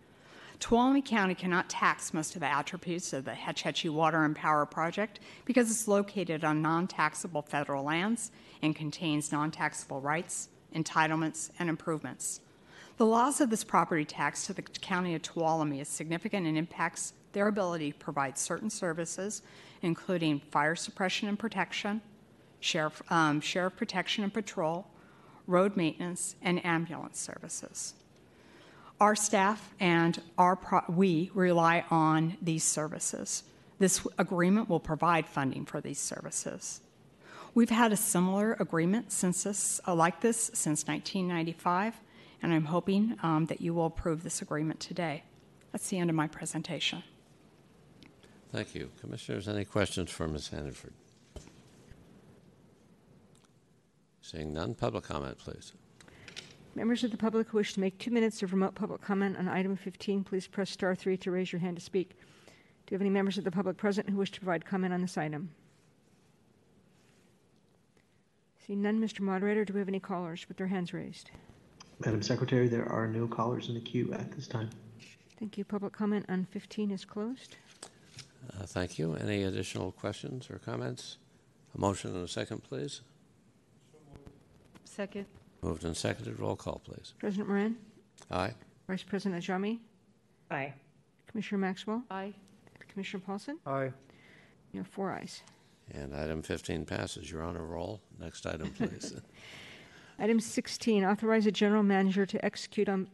Tuolumne 0.60 1.04
County 1.04 1.34
cannot 1.34 1.68
tax 1.68 2.14
most 2.14 2.34
of 2.34 2.40
the 2.40 2.46
attributes 2.46 3.12
of 3.12 3.24
the 3.24 3.34
Hetch 3.34 3.62
Hetchy 3.62 3.88
Water 3.88 4.24
and 4.24 4.34
Power 4.34 4.64
Project 4.64 5.20
because 5.44 5.70
it's 5.70 5.86
located 5.86 6.44
on 6.44 6.62
non 6.62 6.86
taxable 6.86 7.42
federal 7.42 7.84
lands 7.84 8.30
and 8.62 8.74
contains 8.74 9.32
non 9.32 9.50
taxable 9.50 10.00
rights, 10.00 10.48
entitlements, 10.74 11.50
and 11.58 11.68
improvements. 11.68 12.40
The 12.96 13.04
loss 13.04 13.42
of 13.42 13.50
this 13.50 13.64
property 13.64 14.06
tax 14.06 14.46
to 14.46 14.54
the 14.54 14.62
County 14.62 15.14
of 15.14 15.22
Tuolumne 15.22 15.80
is 15.80 15.88
significant 15.88 16.46
and 16.46 16.56
impacts 16.56 17.12
their 17.32 17.48
ability 17.48 17.92
to 17.92 17.98
provide 17.98 18.38
certain 18.38 18.70
services, 18.70 19.42
including 19.82 20.40
fire 20.50 20.74
suppression 20.74 21.28
and 21.28 21.38
protection, 21.38 22.00
sheriff, 22.60 23.02
um, 23.10 23.42
sheriff 23.42 23.76
protection 23.76 24.24
and 24.24 24.32
patrol, 24.32 24.86
road 25.46 25.76
maintenance, 25.76 26.36
and 26.40 26.64
ambulance 26.64 27.20
services. 27.20 27.92
Our 28.98 29.14
staff 29.14 29.74
and 29.78 30.20
we 30.88 31.30
rely 31.34 31.84
on 31.90 32.38
these 32.40 32.64
services. 32.64 33.42
This 33.78 34.06
agreement 34.16 34.70
will 34.70 34.80
provide 34.80 35.26
funding 35.28 35.66
for 35.66 35.82
these 35.82 35.98
services. 35.98 36.80
We've 37.54 37.70
had 37.70 37.92
a 37.92 37.96
similar 37.96 38.54
agreement 38.54 39.12
since 39.12 39.44
this, 39.44 39.80
uh, 39.86 39.94
like 39.94 40.20
this 40.20 40.50
since 40.54 40.86
1995, 40.86 41.94
and 42.42 42.52
I'm 42.52 42.66
hoping 42.66 43.16
um, 43.22 43.46
that 43.46 43.60
you 43.60 43.74
will 43.74 43.86
approve 43.86 44.22
this 44.22 44.40
agreement 44.40 44.80
today. 44.80 45.24
That's 45.72 45.88
the 45.88 45.98
end 45.98 46.08
of 46.08 46.16
my 46.16 46.26
presentation. 46.26 47.02
Thank 48.52 48.74
you. 48.74 48.90
Commissioners, 49.00 49.48
any 49.48 49.64
questions 49.64 50.10
for 50.10 50.26
Ms. 50.26 50.48
Hannaford? 50.48 50.94
Seeing 54.22 54.52
none, 54.52 54.74
public 54.74 55.04
comment, 55.04 55.38
please. 55.38 55.72
Members 56.76 57.02
of 57.04 57.10
the 57.10 57.16
public 57.16 57.48
who 57.48 57.56
wish 57.56 57.72
to 57.72 57.80
make 57.80 57.96
two 57.96 58.10
minutes 58.10 58.42
of 58.42 58.52
remote 58.52 58.74
public 58.74 59.00
comment 59.00 59.38
on 59.38 59.48
item 59.48 59.76
15, 59.76 60.22
please 60.24 60.46
press 60.46 60.68
star 60.68 60.94
three 60.94 61.16
to 61.16 61.30
raise 61.30 61.50
your 61.50 61.58
hand 61.58 61.78
to 61.78 61.82
speak. 61.82 62.10
Do 62.10 62.90
you 62.90 62.96
have 62.96 63.00
any 63.00 63.08
members 63.08 63.38
of 63.38 63.44
the 63.44 63.50
public 63.50 63.78
present 63.78 64.10
who 64.10 64.18
wish 64.18 64.30
to 64.32 64.40
provide 64.40 64.66
comment 64.66 64.92
on 64.92 65.00
this 65.00 65.16
item? 65.16 65.48
Seeing 68.66 68.82
none, 68.82 69.00
Mr. 69.00 69.20
Moderator, 69.20 69.64
do 69.64 69.72
we 69.72 69.78
have 69.78 69.88
any 69.88 70.00
callers 70.00 70.46
with 70.48 70.58
their 70.58 70.66
hands 70.66 70.92
raised? 70.92 71.30
Madam 72.04 72.20
Secretary, 72.20 72.68
there 72.68 72.86
are 72.92 73.06
no 73.06 73.26
callers 73.26 73.70
in 73.70 73.74
the 73.74 73.80
queue 73.80 74.12
at 74.12 74.30
this 74.32 74.46
time. 74.46 74.68
Thank 75.38 75.56
you. 75.56 75.64
Public 75.64 75.94
comment 75.94 76.26
on 76.28 76.44
15 76.44 76.90
is 76.90 77.06
closed. 77.06 77.56
Uh, 78.52 78.66
thank 78.66 78.98
you. 78.98 79.14
Any 79.14 79.44
additional 79.44 79.92
questions 79.92 80.50
or 80.50 80.58
comments? 80.58 81.16
A 81.74 81.80
motion 81.80 82.14
and 82.14 82.22
a 82.22 82.28
second, 82.28 82.64
please. 82.64 83.00
Second. 84.84 85.24
Moved 85.62 85.84
and 85.84 85.96
seconded. 85.96 86.38
Roll 86.38 86.56
call, 86.56 86.80
please. 86.84 87.14
President 87.18 87.48
Moran? 87.48 87.76
Aye. 88.30 88.52
Vice 88.88 89.02
President 89.02 89.42
Ajami? 89.42 89.78
Aye. 90.50 90.74
Commissioner 91.26 91.58
Maxwell? 91.58 92.02
Aye. 92.10 92.34
Commissioner 92.88 93.22
Paulson? 93.26 93.58
Aye. 93.66 93.92
You 94.72 94.80
have 94.80 94.88
four 94.88 95.12
ayes. 95.12 95.42
And 95.92 96.14
item 96.14 96.42
15 96.42 96.84
passes. 96.84 97.30
You're 97.30 97.42
on 97.42 97.56
a 97.56 97.62
roll. 97.62 98.00
Next 98.18 98.46
item, 98.46 98.70
please. 98.70 99.14
Item 100.18 100.40
16, 100.40 101.04
authorize 101.04 101.44
the 101.44 101.52
general 101.52 101.82
manager 101.82 102.24
to 102.24 102.42
execute 102.42 102.88
on 102.88 103.06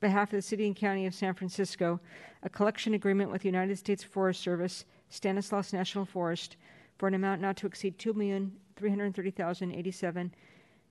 behalf 0.00 0.32
of 0.32 0.38
the 0.38 0.42
City 0.42 0.66
and 0.66 0.74
County 0.74 1.06
of 1.06 1.14
San 1.14 1.34
Francisco 1.34 2.00
a 2.42 2.48
collection 2.48 2.94
agreement 2.94 3.30
with 3.30 3.42
the 3.42 3.48
United 3.48 3.78
States 3.78 4.02
Forest 4.02 4.42
Service, 4.42 4.84
Stanislaus 5.08 5.72
National 5.72 6.04
Forest, 6.04 6.56
for 6.98 7.06
an 7.06 7.14
amount 7.14 7.40
not 7.40 7.56
to 7.58 7.66
exceed 7.66 7.96
$2,330,087 7.98 10.30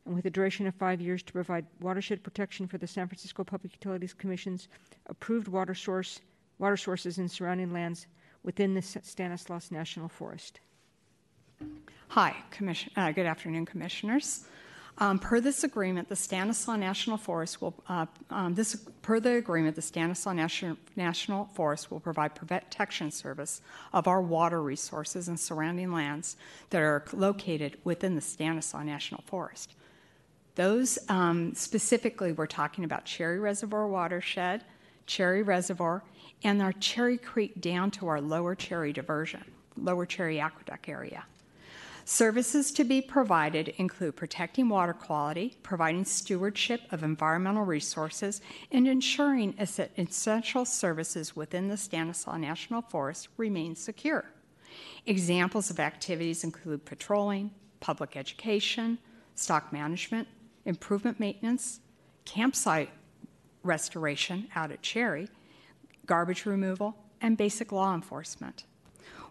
and 0.05 0.15
with 0.15 0.25
a 0.25 0.29
duration 0.29 0.67
of 0.67 0.75
five 0.75 0.99
years 1.01 1.23
to 1.23 1.33
provide 1.33 1.65
watershed 1.81 2.23
protection 2.23 2.67
for 2.67 2.77
the 2.77 2.87
San 2.87 3.07
Francisco 3.07 3.43
Public 3.43 3.73
Utilities 3.73 4.13
Commission's 4.13 4.67
approved 5.07 5.47
water 5.47 5.73
source 5.73 6.19
water 6.59 6.77
sources 6.77 7.17
in 7.17 7.27
surrounding 7.27 7.73
lands 7.73 8.07
within 8.43 8.73
the 8.73 8.81
Stanislaus 8.81 9.71
National 9.71 10.07
Forest. 10.07 10.59
Hi, 12.09 12.35
commission, 12.51 12.91
uh, 12.95 13.11
good 13.11 13.25
afternoon, 13.25 13.65
commissioners. 13.65 14.45
Um, 14.99 15.17
per 15.17 15.41
this 15.41 15.63
agreement, 15.63 16.07
the 16.07 16.15
Stanislaus 16.15 16.77
National 16.77 17.17
Forest 17.17 17.61
will, 17.61 17.73
uh, 17.89 18.05
um, 18.29 18.53
this, 18.53 18.75
per 19.01 19.19
the 19.19 19.37
agreement, 19.37 19.75
the 19.75 19.81
Stanislaus 19.81 20.35
National, 20.35 20.77
National 20.95 21.45
Forest 21.45 21.89
will 21.89 21.99
provide 21.99 22.35
protection 22.35 23.09
service 23.09 23.61
of 23.91 24.07
our 24.07 24.21
water 24.21 24.61
resources 24.61 25.27
and 25.27 25.39
surrounding 25.39 25.91
lands 25.91 26.37
that 26.69 26.81
are 26.83 27.03
located 27.11 27.77
within 27.83 28.13
the 28.13 28.21
Stanislaus 28.21 28.85
National 28.85 29.23
Forest. 29.25 29.73
Those 30.55 30.99
um, 31.09 31.53
specifically, 31.55 32.31
we're 32.31 32.45
talking 32.45 32.83
about 32.83 33.05
Cherry 33.05 33.39
Reservoir 33.39 33.87
watershed, 33.87 34.63
Cherry 35.07 35.41
Reservoir, 35.41 36.03
and 36.43 36.61
our 36.61 36.73
Cherry 36.73 37.17
Creek 37.17 37.59
down 37.59 37.89
to 37.91 38.07
our 38.07 38.21
lower 38.21 38.53
Cherry 38.53 38.93
diversion 38.93 39.43
Lower 39.75 40.05
Cherry 40.05 40.39
Aqueduct 40.39 40.87
area. 40.87 41.25
Services 42.05 42.71
to 42.73 42.83
be 42.83 43.01
provided 43.01 43.69
include 43.77 44.15
protecting 44.15 44.67
water 44.67 44.93
quality, 44.93 45.55
providing 45.63 46.03
stewardship 46.03 46.81
of 46.91 47.01
environmental 47.01 47.63
resources, 47.63 48.41
and 48.71 48.87
ensuring 48.87 49.55
essential 49.57 50.65
services 50.65 51.35
within 51.35 51.69
the 51.69 51.77
Stanislaus 51.77 52.39
National 52.39 52.81
Forest 52.81 53.29
remain 53.37 53.73
secure. 53.75 54.25
Examples 55.05 55.69
of 55.69 55.79
activities 55.79 56.43
include 56.43 56.83
patrolling, 56.83 57.51
public 57.79 58.17
education, 58.17 58.97
stock 59.35 59.71
management, 59.71 60.27
improvement 60.65 61.19
maintenance, 61.19 61.79
campsite 62.25 62.89
restoration 63.63 64.47
out 64.55 64.71
at 64.71 64.81
Cherry, 64.81 65.29
garbage 66.05 66.45
removal, 66.45 66.95
and 67.21 67.37
basic 67.37 67.71
law 67.71 67.93
enforcement. 67.93 68.65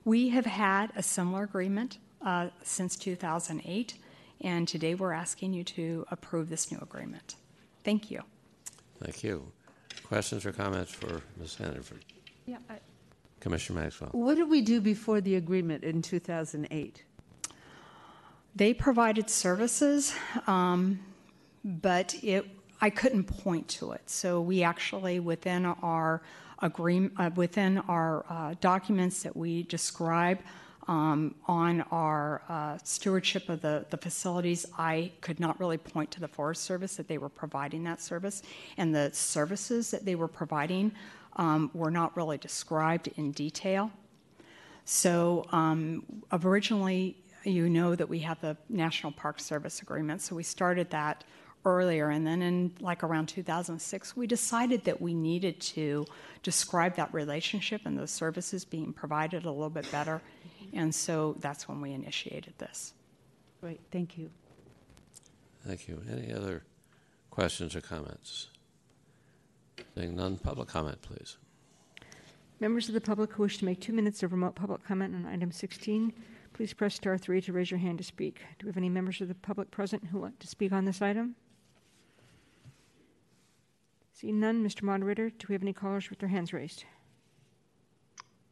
We 0.04 0.30
have 0.30 0.46
had 0.46 0.90
a 0.96 1.02
similar 1.02 1.44
agreement 1.44 1.98
uh, 2.24 2.48
since 2.62 2.96
2008, 2.96 3.94
and 4.40 4.66
today 4.66 4.94
we're 4.94 5.12
asking 5.12 5.52
you 5.52 5.64
to 5.64 6.06
approve 6.10 6.48
this 6.48 6.72
new 6.72 6.78
agreement. 6.78 7.36
Thank 7.84 8.10
you. 8.10 8.22
Thank 9.00 9.22
you. 9.22 9.52
Questions 10.04 10.44
or 10.46 10.52
comments 10.52 10.92
for 10.92 11.20
Ms. 11.38 11.56
Hannaford? 11.56 12.04
Yeah, 12.46 12.58
I- 12.68 12.78
Commissioner 13.40 13.80
Maxwell. 13.80 14.10
What 14.12 14.36
did 14.36 14.48
we 14.48 14.60
do 14.60 14.80
before 14.80 15.20
the 15.20 15.34
agreement 15.34 15.82
in 15.82 16.00
2008? 16.00 17.02
They 18.54 18.72
provided 18.74 19.28
services, 19.28 20.14
um, 20.46 21.00
but 21.64 22.14
it, 22.22 22.46
I 22.80 22.90
couldn't 22.90 23.24
point 23.24 23.68
to 23.68 23.92
it. 23.92 24.02
So 24.06 24.40
we 24.40 24.62
actually, 24.62 25.20
within 25.20 25.66
our 25.66 26.22
agreement, 26.60 27.12
uh, 27.18 27.30
within 27.34 27.78
our 27.78 28.24
uh, 28.28 28.54
documents 28.60 29.22
that 29.22 29.36
we 29.36 29.62
describe 29.64 30.38
um, 30.88 31.34
on 31.46 31.82
our 31.92 32.42
uh, 32.48 32.78
stewardship 32.82 33.48
of 33.48 33.60
the, 33.60 33.86
the 33.90 33.96
facilities, 33.96 34.66
I 34.78 35.12
could 35.20 35.38
not 35.38 35.60
really 35.60 35.78
point 35.78 36.10
to 36.12 36.20
the 36.20 36.28
Forest 36.28 36.64
Service 36.64 36.96
that 36.96 37.06
they 37.06 37.18
were 37.18 37.28
providing 37.28 37.84
that 37.84 38.00
service. 38.00 38.42
And 38.76 38.94
the 38.94 39.10
services 39.12 39.90
that 39.92 40.04
they 40.04 40.14
were 40.16 40.28
providing 40.28 40.92
um, 41.36 41.70
were 41.72 41.90
not 41.90 42.16
really 42.16 42.38
described 42.38 43.08
in 43.16 43.32
detail. 43.32 43.90
So 44.84 45.46
um, 45.52 46.04
originally, 46.32 47.16
you 47.44 47.68
know 47.68 47.94
that 47.94 48.08
we 48.08 48.20
have 48.20 48.40
the 48.40 48.56
National 48.68 49.12
Park 49.12 49.40
Service 49.40 49.82
agreement, 49.82 50.20
so 50.20 50.34
we 50.36 50.42
started 50.42 50.90
that 50.90 51.24
earlier, 51.64 52.10
and 52.10 52.26
then 52.26 52.42
in 52.42 52.72
like 52.80 53.02
around 53.02 53.26
2006, 53.26 54.16
we 54.16 54.26
decided 54.26 54.84
that 54.84 55.00
we 55.00 55.14
needed 55.14 55.60
to 55.60 56.04
describe 56.42 56.96
that 56.96 57.12
relationship 57.14 57.82
and 57.84 57.98
those 57.98 58.10
services 58.10 58.64
being 58.64 58.92
provided 58.92 59.44
a 59.44 59.50
little 59.50 59.70
bit 59.70 59.90
better, 59.92 60.20
and 60.72 60.94
so 60.94 61.36
that's 61.40 61.68
when 61.68 61.80
we 61.80 61.92
initiated 61.92 62.54
this. 62.58 62.94
Great, 63.60 63.80
thank 63.90 64.18
you. 64.18 64.30
Thank 65.66 65.86
you. 65.86 66.02
Any 66.10 66.32
other 66.32 66.64
questions 67.30 67.76
or 67.76 67.80
comments? 67.80 68.48
Seeing 69.94 70.16
none, 70.16 70.36
public 70.38 70.68
comment, 70.68 71.00
please. 71.02 71.36
Members 72.58 72.88
of 72.88 72.94
the 72.94 73.00
public 73.00 73.32
who 73.32 73.42
wish 73.42 73.58
to 73.58 73.64
make 73.64 73.80
two 73.80 73.92
minutes 73.92 74.22
of 74.22 74.32
remote 74.32 74.54
public 74.54 74.84
comment 74.84 75.14
on 75.14 75.26
item 75.26 75.50
16, 75.50 76.12
please 76.52 76.72
press 76.72 76.94
star 76.94 77.18
three 77.18 77.40
to 77.40 77.52
raise 77.52 77.70
your 77.70 77.78
hand 77.78 77.98
to 77.98 78.04
speak. 78.04 78.40
Do 78.58 78.66
we 78.66 78.68
have 78.68 78.76
any 78.76 78.88
members 78.88 79.20
of 79.20 79.28
the 79.28 79.34
public 79.34 79.70
present 79.70 80.04
who 80.06 80.20
want 80.20 80.38
to 80.40 80.46
speak 80.46 80.72
on 80.72 80.84
this 80.84 81.02
item? 81.02 81.34
Seeing 84.22 84.38
none, 84.38 84.64
Mr. 84.64 84.82
Moderator, 84.84 85.30
do 85.30 85.46
we 85.48 85.54
have 85.56 85.62
any 85.62 85.72
callers 85.72 86.08
with 86.08 86.20
their 86.20 86.28
hands 86.28 86.52
raised? 86.52 86.84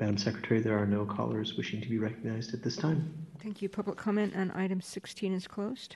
Madam 0.00 0.18
Secretary, 0.18 0.58
there 0.60 0.76
are 0.76 0.84
no 0.86 1.04
callers 1.06 1.54
wishing 1.56 1.80
to 1.80 1.88
be 1.88 1.96
recognized 1.96 2.52
at 2.52 2.60
this 2.64 2.74
time. 2.76 3.14
Thank 3.40 3.62
you. 3.62 3.68
Public 3.68 3.96
comment 3.96 4.34
on 4.34 4.50
item 4.50 4.80
16 4.80 5.32
is 5.32 5.46
closed. 5.46 5.94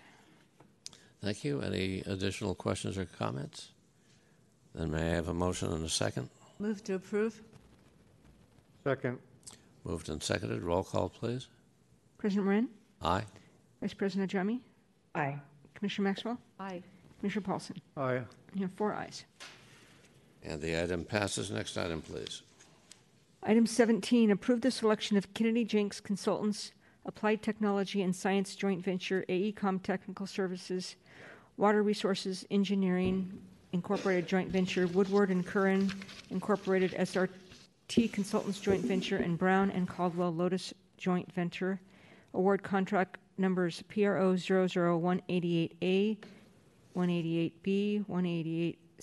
Thank 1.21 1.43
you. 1.43 1.61
Any 1.61 2.03
additional 2.07 2.55
questions 2.55 2.97
or 2.97 3.05
comments? 3.05 3.71
Then 4.77 4.93
may 4.93 5.11
I 5.11 5.15
have 5.17 5.27
a 5.27 5.35
motion 5.35 5.73
and 5.73 5.85
a 5.85 5.89
second? 5.89 6.29
Move 6.61 6.85
to 6.85 6.95
approve? 6.95 7.43
Second. 8.85 9.19
Moved 9.83 10.09
and 10.09 10.23
seconded. 10.23 10.63
Roll 10.63 10.85
call, 10.85 11.09
please. 11.09 11.49
President 12.19 12.45
Moran? 12.45 12.69
Aye. 13.03 13.25
Vice 13.81 13.95
President 13.95 14.31
Ajami? 14.31 14.61
Aye. 15.17 15.37
Commissioner 15.75 16.11
Maxwell? 16.11 16.39
Aye. 16.61 16.81
Commissioner 17.19 17.43
Paulson? 17.43 17.77
Aye. 17.97 18.21
You 18.55 18.63
have 18.63 18.73
four 18.77 18.95
ayes. 18.95 19.25
And 20.45 20.61
the 20.61 20.81
item 20.81 21.05
passes. 21.05 21.51
Next 21.51 21.77
item, 21.77 22.03
please. 22.03 22.43
Item 23.43 23.67
17, 23.67 24.31
approve 24.31 24.63
the 24.63 24.71
selection 24.71 25.17
of 25.17 25.33
Kennedy 25.35 25.65
Jenks 25.65 26.01
Consultants, 26.01 26.73
Applied 27.07 27.43
Technology 27.43 28.01
and 28.01 28.17
Science 28.17 28.57
Joint 28.57 28.83
Venture, 28.83 29.25
AECOM 29.29 29.83
Technical 29.83 30.27
Services, 30.27 30.97
Water 31.59 31.83
Resources 31.83 32.47
Engineering 32.51 33.39
Incorporated 33.73 34.27
Joint 34.27 34.51
Venture, 34.51 34.87
Woodward 34.87 35.31
and 35.31 35.45
Curran 35.45 35.93
Incorporated 36.31 36.93
SRT 36.93 38.13
Consultants 38.13 38.61
Joint 38.61 38.83
Venture, 38.83 39.17
and 39.19 39.37
Brown 39.37 39.71
and 39.71 39.87
Caldwell 39.89 40.33
Lotus 40.33 40.73
Joint 40.97 41.31
Venture. 41.33 41.81
Award 42.33 42.63
contract 42.63 43.19
numbers 43.37 43.83
PRO 43.89 44.35
00188A, 44.35 46.17
188B, 46.97 48.05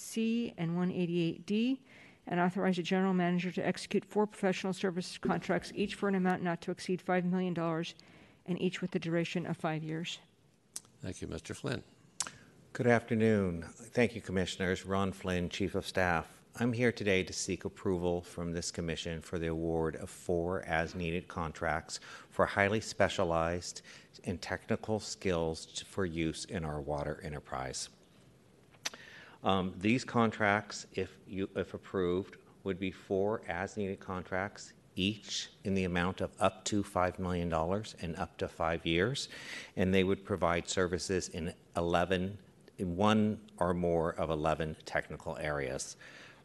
188C, 0.01 0.53
and 0.57 0.71
188D, 0.71 1.79
and 2.27 2.39
authorize 2.39 2.77
the 2.77 2.83
general 2.83 3.13
manager 3.13 3.51
to 3.51 3.65
execute 3.65 4.05
four 4.05 4.27
professional 4.27 4.73
services 4.73 5.17
contracts, 5.17 5.71
each 5.75 5.95
for 5.95 6.09
an 6.09 6.15
amount 6.15 6.43
not 6.43 6.61
to 6.61 6.71
exceed 6.71 7.01
$5 7.05 7.25
million, 7.25 7.57
and 8.45 8.61
each 8.61 8.81
with 8.81 8.91
the 8.91 8.99
duration 8.99 9.45
of 9.45 9.57
five 9.57 9.83
years. 9.83 10.19
Thank 11.01 11.21
you, 11.21 11.27
Mr. 11.27 11.55
Flynn. 11.55 11.83
Good 12.73 12.87
afternoon. 12.87 13.65
Thank 13.67 14.15
you, 14.15 14.21
Commissioners. 14.21 14.85
Ron 14.85 15.11
Flynn, 15.11 15.49
Chief 15.49 15.75
of 15.75 15.85
Staff. 15.85 16.27
I'm 16.59 16.73
here 16.73 16.91
today 16.91 17.23
to 17.23 17.33
seek 17.33 17.65
approval 17.65 18.21
from 18.21 18.51
this 18.51 18.71
Commission 18.71 19.21
for 19.21 19.39
the 19.39 19.47
award 19.47 19.95
of 19.95 20.09
four 20.09 20.63
as 20.63 20.95
needed 20.95 21.27
contracts 21.27 21.99
for 22.29 22.45
highly 22.45 22.81
specialized 22.81 23.81
and 24.25 24.41
technical 24.41 24.99
skills 24.99 25.83
for 25.87 26.05
use 26.05 26.45
in 26.45 26.65
our 26.65 26.81
water 26.81 27.21
enterprise. 27.23 27.89
Um, 29.43 29.73
these 29.79 30.03
contracts, 30.03 30.85
if, 30.93 31.17
you, 31.27 31.49
if 31.55 31.73
approved, 31.73 32.37
would 32.63 32.79
be 32.79 32.91
four 32.91 33.41
as 33.47 33.77
needed 33.77 33.99
contracts, 33.99 34.73
each 34.95 35.49
in 35.63 35.73
the 35.73 35.85
amount 35.85 36.21
of 36.21 36.31
up 36.39 36.63
to 36.65 36.83
$5 36.83 37.17
million 37.17 37.51
and 38.01 38.15
up 38.17 38.37
to 38.37 38.47
five 38.47 38.85
years. 38.85 39.29
And 39.77 39.93
they 39.93 40.03
would 40.03 40.23
provide 40.23 40.67
services 40.67 41.29
in 41.29 41.53
11, 41.75 42.37
in 42.77 42.95
one 42.95 43.39
or 43.57 43.73
more 43.73 44.13
of 44.13 44.29
11 44.29 44.75
technical 44.85 45.37
areas 45.37 45.95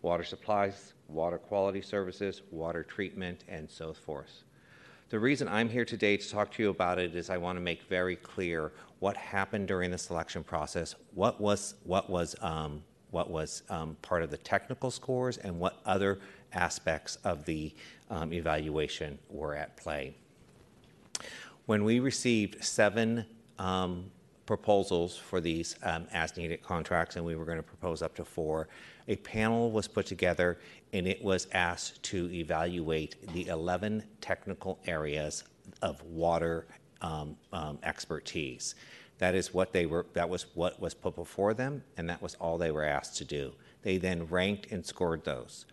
water 0.02 0.22
supplies, 0.22 0.92
water 1.08 1.38
quality 1.38 1.80
services, 1.82 2.42
water 2.52 2.84
treatment, 2.84 3.42
and 3.48 3.68
so 3.68 3.92
forth. 3.92 4.44
The 5.08 5.20
reason 5.20 5.46
I'm 5.46 5.68
here 5.68 5.84
today 5.84 6.16
to 6.16 6.28
talk 6.28 6.50
to 6.54 6.62
you 6.64 6.70
about 6.70 6.98
it 6.98 7.14
is 7.14 7.30
I 7.30 7.36
want 7.36 7.56
to 7.56 7.60
make 7.60 7.84
very 7.84 8.16
clear 8.16 8.72
what 8.98 9.16
happened 9.16 9.68
during 9.68 9.92
the 9.92 9.98
selection 9.98 10.42
process, 10.42 10.96
what 11.14 11.40
was 11.40 11.76
what 11.84 12.10
was 12.10 12.34
um, 12.42 12.82
what 13.12 13.30
was 13.30 13.62
um, 13.70 13.96
part 14.02 14.24
of 14.24 14.32
the 14.32 14.36
technical 14.36 14.90
scores, 14.90 15.36
and 15.36 15.60
what 15.60 15.80
other 15.86 16.18
aspects 16.54 17.18
of 17.22 17.44
the 17.44 17.72
um, 18.10 18.32
evaluation 18.32 19.16
were 19.30 19.54
at 19.54 19.76
play. 19.76 20.16
When 21.66 21.84
we 21.84 22.00
received 22.00 22.64
seven 22.64 23.26
um, 23.60 24.10
proposals 24.44 25.16
for 25.16 25.40
these 25.40 25.76
um, 25.84 26.08
as-needed 26.12 26.64
contracts, 26.64 27.14
and 27.14 27.24
we 27.24 27.36
were 27.36 27.44
going 27.44 27.58
to 27.58 27.62
propose 27.62 28.02
up 28.02 28.16
to 28.16 28.24
four, 28.24 28.66
a 29.08 29.16
panel 29.16 29.70
was 29.70 29.88
put 29.88 30.06
together 30.06 30.58
and 30.92 31.06
it 31.06 31.22
was 31.22 31.46
asked 31.52 32.02
to 32.04 32.30
evaluate 32.32 33.16
the 33.32 33.46
11 33.48 34.02
technical 34.20 34.78
areas 34.86 35.44
of 35.82 36.02
water 36.02 36.66
um, 37.02 37.36
um, 37.52 37.78
expertise. 37.82 38.74
That 39.18 39.34
is 39.34 39.54
what 39.54 39.72
they 39.72 39.86
were. 39.86 40.06
That 40.12 40.28
was 40.28 40.46
what 40.54 40.80
was 40.80 40.94
put 40.94 41.14
before 41.14 41.54
them, 41.54 41.82
and 41.96 42.08
that 42.08 42.20
was 42.20 42.34
all 42.34 42.58
they 42.58 42.70
were 42.70 42.84
asked 42.84 43.16
to 43.18 43.24
do. 43.24 43.52
They 43.82 43.96
then 43.96 44.26
ranked 44.26 44.70
and 44.70 44.84
scored 44.84 45.24
those. 45.24 45.64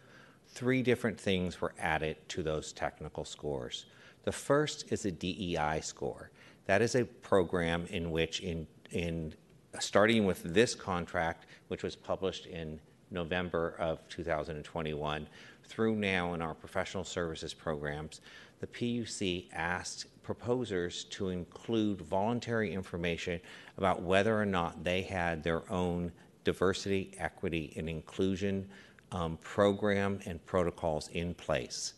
Three 0.47 0.81
different 0.81 1.19
things 1.19 1.59
were 1.59 1.73
added 1.79 2.17
to 2.29 2.43
those 2.43 2.71
technical 2.71 3.25
scores. 3.25 3.85
The 4.23 4.31
first 4.31 4.91
is 4.91 5.05
a 5.05 5.11
DEI 5.11 5.81
score. 5.81 6.31
That 6.65 6.81
is 6.81 6.95
a 6.95 7.03
program 7.03 7.85
in 7.87 8.11
which, 8.11 8.39
in 8.39 8.67
in 8.91 9.33
starting 9.79 10.25
with 10.25 10.41
this 10.43 10.75
contract, 10.75 11.47
which 11.67 11.83
was 11.83 11.95
published 11.95 12.45
in 12.45 12.79
November 13.13 13.75
of 13.79 14.07
2021 14.09 15.27
through 15.63 15.95
now 15.95 16.33
in 16.33 16.41
our 16.41 16.53
professional 16.53 17.03
services 17.03 17.53
programs, 17.53 18.21
the 18.59 18.67
PUC 18.67 19.45
asked 19.53 20.05
proposers 20.23 21.03
to 21.05 21.29
include 21.29 22.01
voluntary 22.01 22.73
information 22.73 23.39
about 23.77 24.01
whether 24.01 24.39
or 24.39 24.45
not 24.45 24.83
they 24.83 25.01
had 25.01 25.43
their 25.43 25.69
own 25.71 26.11
diversity, 26.43 27.11
equity, 27.17 27.73
and 27.75 27.89
inclusion 27.89 28.67
um, 29.11 29.37
program 29.41 30.19
and 30.25 30.43
protocols 30.45 31.09
in 31.09 31.33
place. 31.33 31.93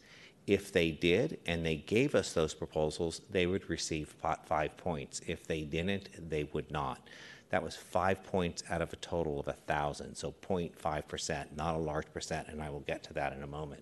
If 0.48 0.72
they 0.72 0.92
did 0.92 1.40
and 1.48 1.66
they 1.66 1.78
gave 1.78 2.14
us 2.14 2.34
those 2.34 2.54
proposals, 2.54 3.22
they 3.32 3.48
would 3.48 3.68
receive 3.70 4.14
five 4.46 4.78
points. 4.78 5.22
If 5.26 5.48
they 5.48 5.62
didn't, 5.62 6.30
they 6.30 6.44
would 6.46 6.70
not. 6.70 7.08
That 7.56 7.64
was 7.64 7.78
five 7.78 8.22
points 8.22 8.66
out 8.70 8.82
of 8.82 8.92
a 8.92 8.98
total 8.98 9.40
of 9.40 9.48
a 9.48 9.54
thousand, 9.54 10.14
so 10.16 10.34
0.5%, 10.46 11.46
not 11.56 11.74
a 11.74 11.78
large 11.78 12.12
percent, 12.12 12.50
and 12.50 12.62
I 12.62 12.70
will 12.70 12.82
get 12.82 13.02
to 13.04 13.14
that 13.14 13.32
in 13.32 13.44
a 13.44 13.48
moment. 13.48 13.82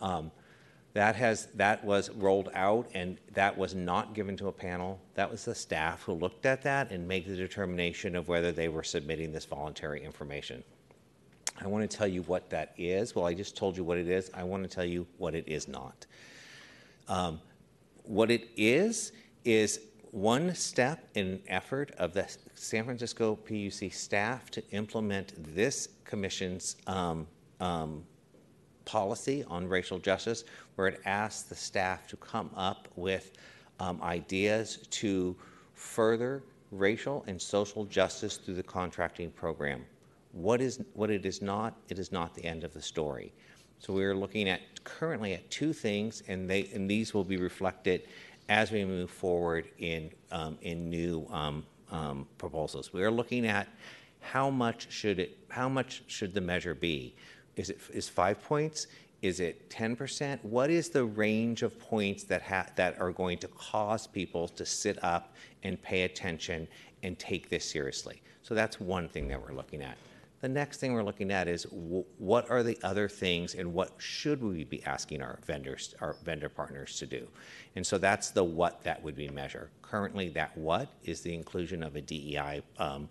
Um, 0.00 0.32
that 0.92 1.14
has 1.14 1.46
that 1.54 1.84
was 1.84 2.10
rolled 2.10 2.50
out, 2.52 2.88
and 2.94 3.16
that 3.34 3.56
was 3.56 3.76
not 3.76 4.12
given 4.12 4.36
to 4.38 4.48
a 4.48 4.52
panel. 4.52 5.00
That 5.14 5.30
was 5.30 5.44
the 5.44 5.54
staff 5.54 6.02
who 6.02 6.14
looked 6.14 6.46
at 6.46 6.62
that 6.64 6.90
and 6.90 7.06
made 7.06 7.28
the 7.28 7.36
determination 7.36 8.16
of 8.16 8.26
whether 8.26 8.50
they 8.50 8.66
were 8.66 8.82
submitting 8.82 9.30
this 9.30 9.44
voluntary 9.44 10.02
information. 10.02 10.64
I 11.60 11.68
want 11.68 11.88
to 11.88 11.96
tell 11.96 12.08
you 12.08 12.22
what 12.22 12.50
that 12.50 12.74
is. 12.76 13.14
Well, 13.14 13.26
I 13.26 13.34
just 13.34 13.56
told 13.56 13.76
you 13.76 13.84
what 13.84 13.98
it 13.98 14.08
is. 14.08 14.32
I 14.34 14.42
want 14.42 14.64
to 14.64 14.68
tell 14.68 14.84
you 14.84 15.06
what 15.18 15.36
it 15.36 15.46
is 15.46 15.68
not. 15.68 16.06
Um, 17.06 17.40
what 18.02 18.32
it 18.32 18.48
is 18.56 19.12
is 19.44 19.78
one 20.10 20.54
step 20.54 21.06
in 21.14 21.26
an 21.26 21.42
effort 21.46 21.92
of 21.98 22.14
the 22.14 22.26
San 22.58 22.84
Francisco 22.84 23.38
PUC 23.46 23.92
staff 23.92 24.50
to 24.50 24.62
implement 24.70 25.32
this 25.54 25.90
commission's 26.04 26.76
um, 26.86 27.26
um, 27.60 28.02
policy 28.86 29.44
on 29.48 29.68
racial 29.68 29.98
justice, 29.98 30.44
where 30.74 30.88
it 30.88 31.00
asks 31.04 31.42
the 31.42 31.54
staff 31.54 32.06
to 32.08 32.16
come 32.16 32.50
up 32.56 32.88
with 32.96 33.32
um, 33.78 34.00
ideas 34.02 34.86
to 34.90 35.36
further 35.74 36.42
racial 36.72 37.24
and 37.26 37.40
social 37.40 37.84
justice 37.84 38.38
through 38.38 38.54
the 38.54 38.62
contracting 38.62 39.30
program. 39.30 39.84
What 40.32 40.60
is 40.60 40.80
what 40.94 41.10
it 41.10 41.26
is 41.26 41.42
not? 41.42 41.76
It 41.88 41.98
is 41.98 42.10
not 42.10 42.34
the 42.34 42.44
end 42.44 42.64
of 42.64 42.72
the 42.72 42.82
story. 42.82 43.32
So 43.78 43.92
we 43.92 44.04
are 44.04 44.14
looking 44.14 44.48
at 44.48 44.60
currently 44.84 45.34
at 45.34 45.50
two 45.50 45.72
things, 45.72 46.22
and 46.28 46.48
they 46.48 46.70
and 46.74 46.90
these 46.90 47.12
will 47.12 47.24
be 47.24 47.36
reflected 47.36 48.08
as 48.48 48.70
we 48.70 48.84
move 48.84 49.10
forward 49.10 49.68
in 49.78 50.10
um, 50.30 50.58
in 50.62 50.88
new 50.88 51.26
um, 51.30 51.64
um, 51.90 52.26
proposals. 52.38 52.92
We 52.92 53.02
are 53.02 53.10
looking 53.10 53.46
at 53.46 53.68
how 54.20 54.50
much 54.50 54.90
should 54.90 55.18
it 55.18 55.38
how 55.48 55.68
much 55.68 56.02
should 56.06 56.34
the 56.34 56.40
measure 56.40 56.74
be? 56.74 57.14
Is 57.56 57.70
it 57.70 57.80
is 57.92 58.08
five 58.08 58.42
points? 58.42 58.86
Is 59.22 59.40
it 59.40 59.70
10%? 59.70 60.44
What 60.44 60.68
is 60.68 60.90
the 60.90 61.04
range 61.04 61.62
of 61.62 61.78
points 61.80 62.24
that 62.24 62.42
ha- 62.42 62.66
that 62.76 63.00
are 63.00 63.12
going 63.12 63.38
to 63.38 63.48
cause 63.48 64.06
people 64.06 64.46
to 64.48 64.66
sit 64.66 65.02
up 65.02 65.34
and 65.62 65.80
pay 65.80 66.02
attention 66.02 66.68
and 67.02 67.18
take 67.18 67.48
this 67.48 67.64
seriously? 67.64 68.20
So 68.42 68.54
that's 68.54 68.78
one 68.78 69.08
thing 69.08 69.26
that 69.28 69.40
we're 69.40 69.54
looking 69.56 69.82
at. 69.82 69.96
The 70.40 70.48
next 70.48 70.78
thing 70.78 70.92
we're 70.92 71.02
looking 71.02 71.30
at 71.30 71.48
is 71.48 71.66
what 71.70 72.50
are 72.50 72.62
the 72.62 72.78
other 72.82 73.08
things 73.08 73.54
and 73.54 73.72
what 73.72 73.92
should 73.96 74.42
we 74.42 74.64
be 74.64 74.84
asking 74.84 75.22
our 75.22 75.38
vendors, 75.46 75.94
our 76.00 76.16
vendor 76.24 76.48
partners 76.48 76.98
to 76.98 77.06
do? 77.06 77.26
And 77.74 77.86
so 77.86 77.96
that's 77.96 78.30
the 78.30 78.44
what 78.44 78.82
that 78.84 79.02
would 79.02 79.16
be 79.16 79.28
measure. 79.28 79.70
Currently, 79.80 80.28
that 80.30 80.56
what 80.56 80.88
is 81.04 81.22
the 81.22 81.34
inclusion 81.34 81.82
of 81.82 81.96
a 81.96 82.02
DEI 82.02 82.62
um, 82.78 83.08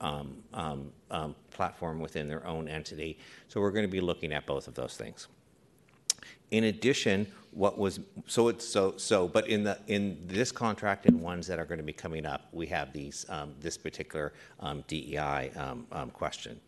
um, 0.00 0.36
um, 0.52 0.92
um, 1.10 1.34
platform 1.50 2.00
within 2.00 2.28
their 2.28 2.46
own 2.46 2.68
entity. 2.68 3.18
So 3.48 3.60
we're 3.60 3.70
going 3.70 3.84
to 3.86 3.90
be 3.90 4.00
looking 4.00 4.32
at 4.32 4.44
both 4.44 4.68
of 4.68 4.74
those 4.74 4.96
things. 4.96 5.28
In 6.50 6.64
addition, 6.64 7.26
what 7.56 7.78
was 7.78 8.00
so 8.26 8.48
it's 8.48 8.66
so 8.68 8.94
so, 8.98 9.26
but 9.26 9.48
in 9.48 9.64
the 9.64 9.78
in 9.86 10.18
this 10.26 10.52
contract 10.52 11.06
and 11.06 11.20
ones 11.20 11.46
that 11.46 11.58
are 11.58 11.64
going 11.64 11.78
to 11.78 11.84
be 11.84 11.92
coming 11.92 12.26
up, 12.26 12.48
we 12.52 12.66
have 12.66 12.92
these 12.92 13.24
um, 13.30 13.54
this 13.60 13.78
particular 13.78 14.32
um, 14.60 14.84
DEI 14.88 15.50
um, 15.56 15.86
um, 15.90 16.10
question. 16.10 16.60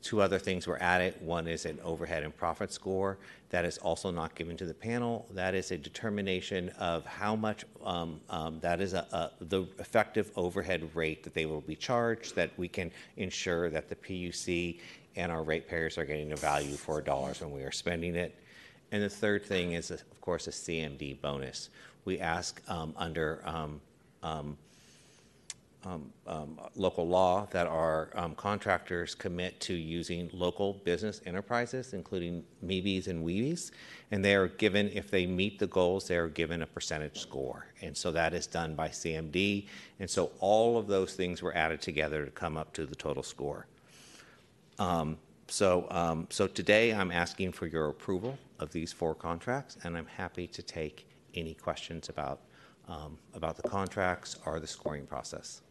Two 0.00 0.20
other 0.20 0.38
things 0.38 0.66
were 0.66 0.80
added. 0.82 1.14
One 1.20 1.48
is 1.48 1.64
an 1.64 1.80
overhead 1.82 2.24
and 2.24 2.36
profit 2.36 2.70
score 2.70 3.16
that 3.48 3.64
is 3.64 3.78
also 3.78 4.10
not 4.10 4.34
given 4.34 4.56
to 4.58 4.66
the 4.66 4.74
panel. 4.74 5.26
That 5.30 5.54
is 5.54 5.70
a 5.70 5.78
determination 5.78 6.68
of 6.78 7.06
how 7.06 7.34
much 7.34 7.64
um, 7.82 8.20
um, 8.28 8.60
that 8.60 8.82
is 8.82 8.92
a, 8.92 9.06
a, 9.12 9.44
the 9.44 9.62
effective 9.78 10.30
overhead 10.36 10.88
rate 10.94 11.24
that 11.24 11.32
they 11.32 11.46
will 11.46 11.62
be 11.62 11.74
charged, 11.74 12.36
that 12.36 12.50
we 12.58 12.68
can 12.68 12.92
ensure 13.16 13.70
that 13.70 13.88
the 13.88 13.96
PUC 13.96 14.78
and 15.16 15.32
our 15.32 15.42
ratepayers 15.42 15.96
are 15.96 16.04
getting 16.04 16.32
a 16.32 16.36
value 16.36 16.76
for 16.76 17.00
dollars 17.00 17.40
when 17.40 17.50
we 17.50 17.62
are 17.62 17.72
spending 17.72 18.14
it. 18.14 18.36
And 18.94 19.02
the 19.02 19.08
third 19.08 19.44
thing 19.44 19.72
is, 19.72 19.90
of 19.90 20.20
course, 20.20 20.46
a 20.46 20.50
CMD 20.50 21.20
bonus. 21.20 21.68
We 22.04 22.20
ask 22.20 22.62
um, 22.70 22.94
under 22.96 23.42
um, 23.44 23.80
um, 24.22 24.56
um, 25.84 26.12
um, 26.28 26.60
local 26.76 27.08
law 27.08 27.48
that 27.50 27.66
our 27.66 28.10
um, 28.14 28.36
contractors 28.36 29.16
commit 29.16 29.58
to 29.62 29.74
using 29.74 30.30
local 30.32 30.74
business 30.84 31.20
enterprises, 31.26 31.92
including 31.92 32.44
MEBs 32.64 33.08
and 33.08 33.26
WEBs, 33.26 33.72
and 34.12 34.24
they 34.24 34.36
are 34.36 34.46
given, 34.46 34.88
if 34.94 35.10
they 35.10 35.26
meet 35.26 35.58
the 35.58 35.66
goals, 35.66 36.06
they 36.06 36.16
are 36.16 36.28
given 36.28 36.62
a 36.62 36.66
percentage 36.66 37.18
score. 37.18 37.66
And 37.82 37.96
so 37.96 38.12
that 38.12 38.32
is 38.32 38.46
done 38.46 38.76
by 38.76 38.90
CMD. 38.90 39.66
And 39.98 40.08
so 40.08 40.30
all 40.38 40.78
of 40.78 40.86
those 40.86 41.14
things 41.14 41.42
were 41.42 41.56
added 41.56 41.82
together 41.82 42.24
to 42.24 42.30
come 42.30 42.56
up 42.56 42.72
to 42.74 42.86
the 42.86 42.94
total 42.94 43.24
score. 43.24 43.66
So, 45.48 46.26
so 46.30 46.46
today 46.46 46.94
I'm 46.94 47.10
asking 47.10 47.52
for 47.52 47.66
your 47.66 47.88
approval 47.88 48.38
of 48.64 48.72
these 48.72 48.92
four 48.92 49.14
contracts, 49.14 49.76
and 49.84 49.96
I'm 49.96 50.06
happy 50.06 50.48
to 50.48 50.62
take 50.62 51.06
any 51.34 51.54
questions 51.54 52.08
about 52.08 52.40
um, 52.88 53.18
about 53.32 53.56
the 53.56 53.62
contracts 53.68 54.36
or 54.44 54.60
the 54.60 54.66
scoring 54.66 55.06
process. 55.06 55.62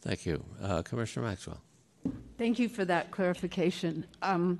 Thank 0.00 0.24
you. 0.24 0.42
Uh, 0.62 0.82
Commissioner 0.82 1.26
Maxwell. 1.26 1.60
Thank 2.38 2.58
you 2.58 2.68
for 2.68 2.84
that 2.86 3.10
clarification. 3.10 4.06
Um, 4.22 4.58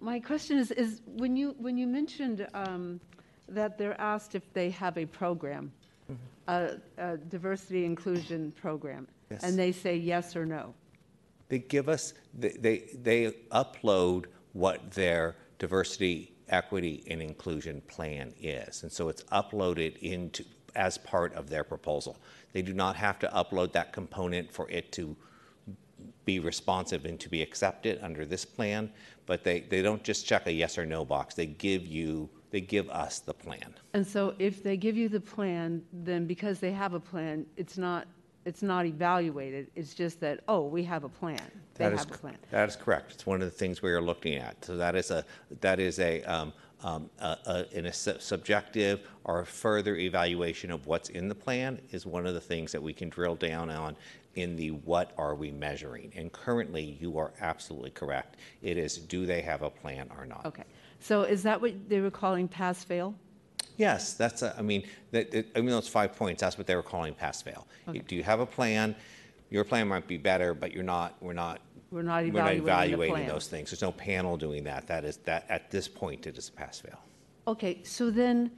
my 0.00 0.18
question 0.18 0.58
is, 0.58 0.70
is 0.72 1.02
when 1.06 1.36
you 1.36 1.54
when 1.58 1.76
you 1.76 1.86
mentioned 1.86 2.46
um, 2.54 3.00
that 3.48 3.78
they're 3.78 4.00
asked 4.00 4.34
if 4.34 4.52
they 4.52 4.70
have 4.70 4.96
a 4.98 5.06
program, 5.06 5.72
a, 6.48 6.76
a 6.98 7.16
diversity 7.16 7.84
inclusion 7.84 8.52
program, 8.52 9.06
Yes. 9.30 9.44
and 9.44 9.58
they 9.58 9.72
say 9.72 9.96
yes 9.96 10.36
or 10.36 10.44
no. 10.44 10.74
They 11.48 11.58
give 11.60 11.88
us, 11.88 12.14
they, 12.34 12.50
they, 12.50 12.78
they 13.02 13.32
upload 13.50 14.26
what 14.52 14.90
their 14.92 15.36
diversity, 15.58 16.31
equity, 16.52 17.02
and 17.08 17.20
inclusion 17.20 17.80
plan 17.88 18.32
is. 18.40 18.82
And 18.82 18.92
so 18.92 19.08
it's 19.08 19.22
uploaded 19.24 19.98
into, 19.98 20.44
as 20.76 20.98
part 20.98 21.34
of 21.34 21.48
their 21.48 21.64
proposal. 21.64 22.18
They 22.52 22.62
do 22.62 22.72
not 22.72 22.94
have 22.96 23.18
to 23.20 23.28
upload 23.28 23.72
that 23.72 23.92
component 23.92 24.52
for 24.52 24.70
it 24.70 24.92
to 24.92 25.16
be 26.24 26.38
responsive 26.38 27.04
and 27.04 27.18
to 27.18 27.28
be 27.28 27.42
accepted 27.42 27.98
under 28.02 28.24
this 28.24 28.44
plan, 28.44 28.90
but 29.26 29.42
they, 29.42 29.60
they 29.60 29.82
don't 29.82 30.04
just 30.04 30.26
check 30.26 30.46
a 30.46 30.52
yes 30.52 30.78
or 30.78 30.86
no 30.86 31.04
box. 31.04 31.34
They 31.34 31.46
give 31.46 31.86
you, 31.86 32.28
they 32.50 32.60
give 32.60 32.88
us 32.90 33.18
the 33.18 33.34
plan. 33.34 33.74
And 33.94 34.06
so 34.06 34.34
if 34.38 34.62
they 34.62 34.76
give 34.76 34.96
you 34.96 35.08
the 35.08 35.20
plan, 35.20 35.82
then 35.92 36.26
because 36.26 36.60
they 36.60 36.72
have 36.72 36.94
a 36.94 37.00
plan, 37.00 37.46
it's 37.56 37.76
not 37.78 38.06
it's 38.44 38.62
not 38.62 38.86
evaluated. 38.86 39.68
It's 39.74 39.94
just 39.94 40.20
that 40.20 40.40
oh, 40.48 40.66
we 40.66 40.82
have 40.84 41.04
a 41.04 41.08
plan. 41.08 41.40
They 41.74 41.84
That 41.84 41.92
is 41.92 42.00
have 42.00 42.10
a 42.10 42.18
plan. 42.18 42.38
That 42.50 42.68
is 42.68 42.76
correct. 42.76 43.12
It's 43.12 43.26
one 43.26 43.42
of 43.42 43.50
the 43.50 43.56
things 43.56 43.82
we 43.82 43.90
are 43.92 44.00
looking 44.00 44.34
at. 44.34 44.64
So 44.64 44.76
that 44.76 44.96
is 44.96 45.10
a, 45.10 45.24
that 45.60 45.80
is 45.80 45.98
a, 45.98 46.22
um, 46.24 46.52
um, 46.82 47.08
a, 47.20 47.36
a, 47.46 47.66
in 47.72 47.86
a 47.86 47.92
su- 47.92 48.16
subjective 48.18 49.00
or 49.24 49.44
further 49.44 49.96
evaluation 49.96 50.70
of 50.70 50.86
what's 50.86 51.08
in 51.10 51.28
the 51.28 51.34
plan 51.34 51.80
is 51.92 52.04
one 52.04 52.26
of 52.26 52.34
the 52.34 52.40
things 52.40 52.72
that 52.72 52.82
we 52.82 52.92
can 52.92 53.08
drill 53.08 53.36
down 53.36 53.70
on 53.70 53.96
in 54.34 54.56
the 54.56 54.70
what 54.70 55.12
are 55.18 55.34
we 55.34 55.50
measuring? 55.50 56.12
And 56.16 56.32
currently, 56.32 56.98
you 57.00 57.18
are 57.18 57.32
absolutely 57.40 57.90
correct. 57.90 58.36
It 58.62 58.78
is, 58.78 58.96
do 58.96 59.26
they 59.26 59.42
have 59.42 59.62
a 59.62 59.70
plan 59.70 60.08
or 60.16 60.26
not? 60.26 60.46
Okay. 60.46 60.64
So 61.00 61.22
is 61.22 61.42
that 61.42 61.60
what 61.60 61.88
they 61.88 62.00
were 62.00 62.10
calling 62.10 62.48
pass 62.48 62.82
fail? 62.82 63.14
Yes, 63.76 64.14
that's, 64.14 64.42
a- 64.42 64.54
I 64.58 64.62
mean, 64.62 64.84
that, 65.10 65.32
it- 65.34 65.48
I 65.56 65.60
mean, 65.60 65.70
those 65.70 65.88
five 65.88 66.14
points, 66.14 66.40
that's 66.40 66.58
what 66.58 66.66
they 66.66 66.76
were 66.76 66.82
calling 66.82 67.14
pass-fail. 67.14 67.66
Do 68.06 68.16
you 68.16 68.22
have 68.22 68.40
a 68.40 68.46
plan? 68.46 68.94
Your 69.50 69.64
plan 69.64 69.88
might 69.88 70.06
be 70.06 70.18
better, 70.18 70.54
but 70.54 70.72
you're 70.72 70.82
not, 70.84 71.16
we're 71.20 71.32
not. 71.32 71.60
We're 71.90 72.02
not 72.02 72.22
We're 72.24 72.32
not 72.32 72.54
evaluating 72.54 72.64
the 72.64 72.70
evaluating 72.72 73.14
plan. 73.16 73.26
those 73.28 73.48
things. 73.48 73.70
There's 73.70 73.82
no 73.82 73.92
panel 73.92 74.36
doing 74.38 74.64
that. 74.64 74.86
That 74.86 75.04
is, 75.04 75.18
that, 75.24 75.44
at 75.50 75.70
this 75.70 75.88
point, 75.88 76.26
it 76.26 76.38
is 76.38 76.48
a 76.48 76.52
pass-fail. 76.52 76.98
Okay, 77.46 77.80
so 77.82 78.10
then 78.10 78.50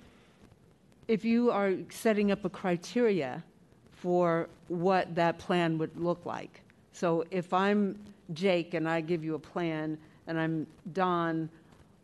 if 1.09 1.25
you 1.25 1.51
are 1.51 1.73
setting 1.91 2.31
up 2.31 2.45
a 2.45 2.51
criteria 2.51 3.43
for 3.93 4.49
what 4.69 5.15
that 5.15 5.39
plan 5.39 5.79
would 5.79 5.97
look 5.99 6.25
like. 6.27 6.61
So 6.93 7.25
if 7.31 7.53
I'm 7.53 7.99
Jake 8.35 8.75
and 8.75 8.89
I 8.89 9.01
give 9.01 9.25
you 9.25 9.35
a 9.35 9.39
plan 9.39 9.99
and 10.27 10.39
I'm 10.39 10.67
Don, 10.93 11.49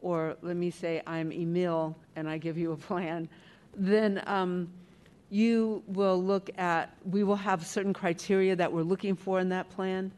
or 0.03 0.37
let 0.43 0.57
me 0.57 0.71
say 0.71 1.03
I'm 1.07 1.33
Emil 1.33 1.97
and 2.17 2.29
I 2.29 2.39
give 2.39 2.57
you 2.59 2.73
a 2.73 2.77
plan, 2.77 3.29
then 3.77 4.23
um, 4.27 4.69
you 5.31 5.83
will 5.87 6.23
look 6.23 6.51
at, 6.59 6.95
we 7.05 7.23
will 7.23 7.37
have 7.37 7.65
certain 7.65 7.93
criteria 7.93 8.57
that 8.57 8.73
we're 8.73 8.83
looking 8.83 9.15
for 9.15 9.41
in 9.41 9.49
that 9.51 9.71
plan? 9.71 10.11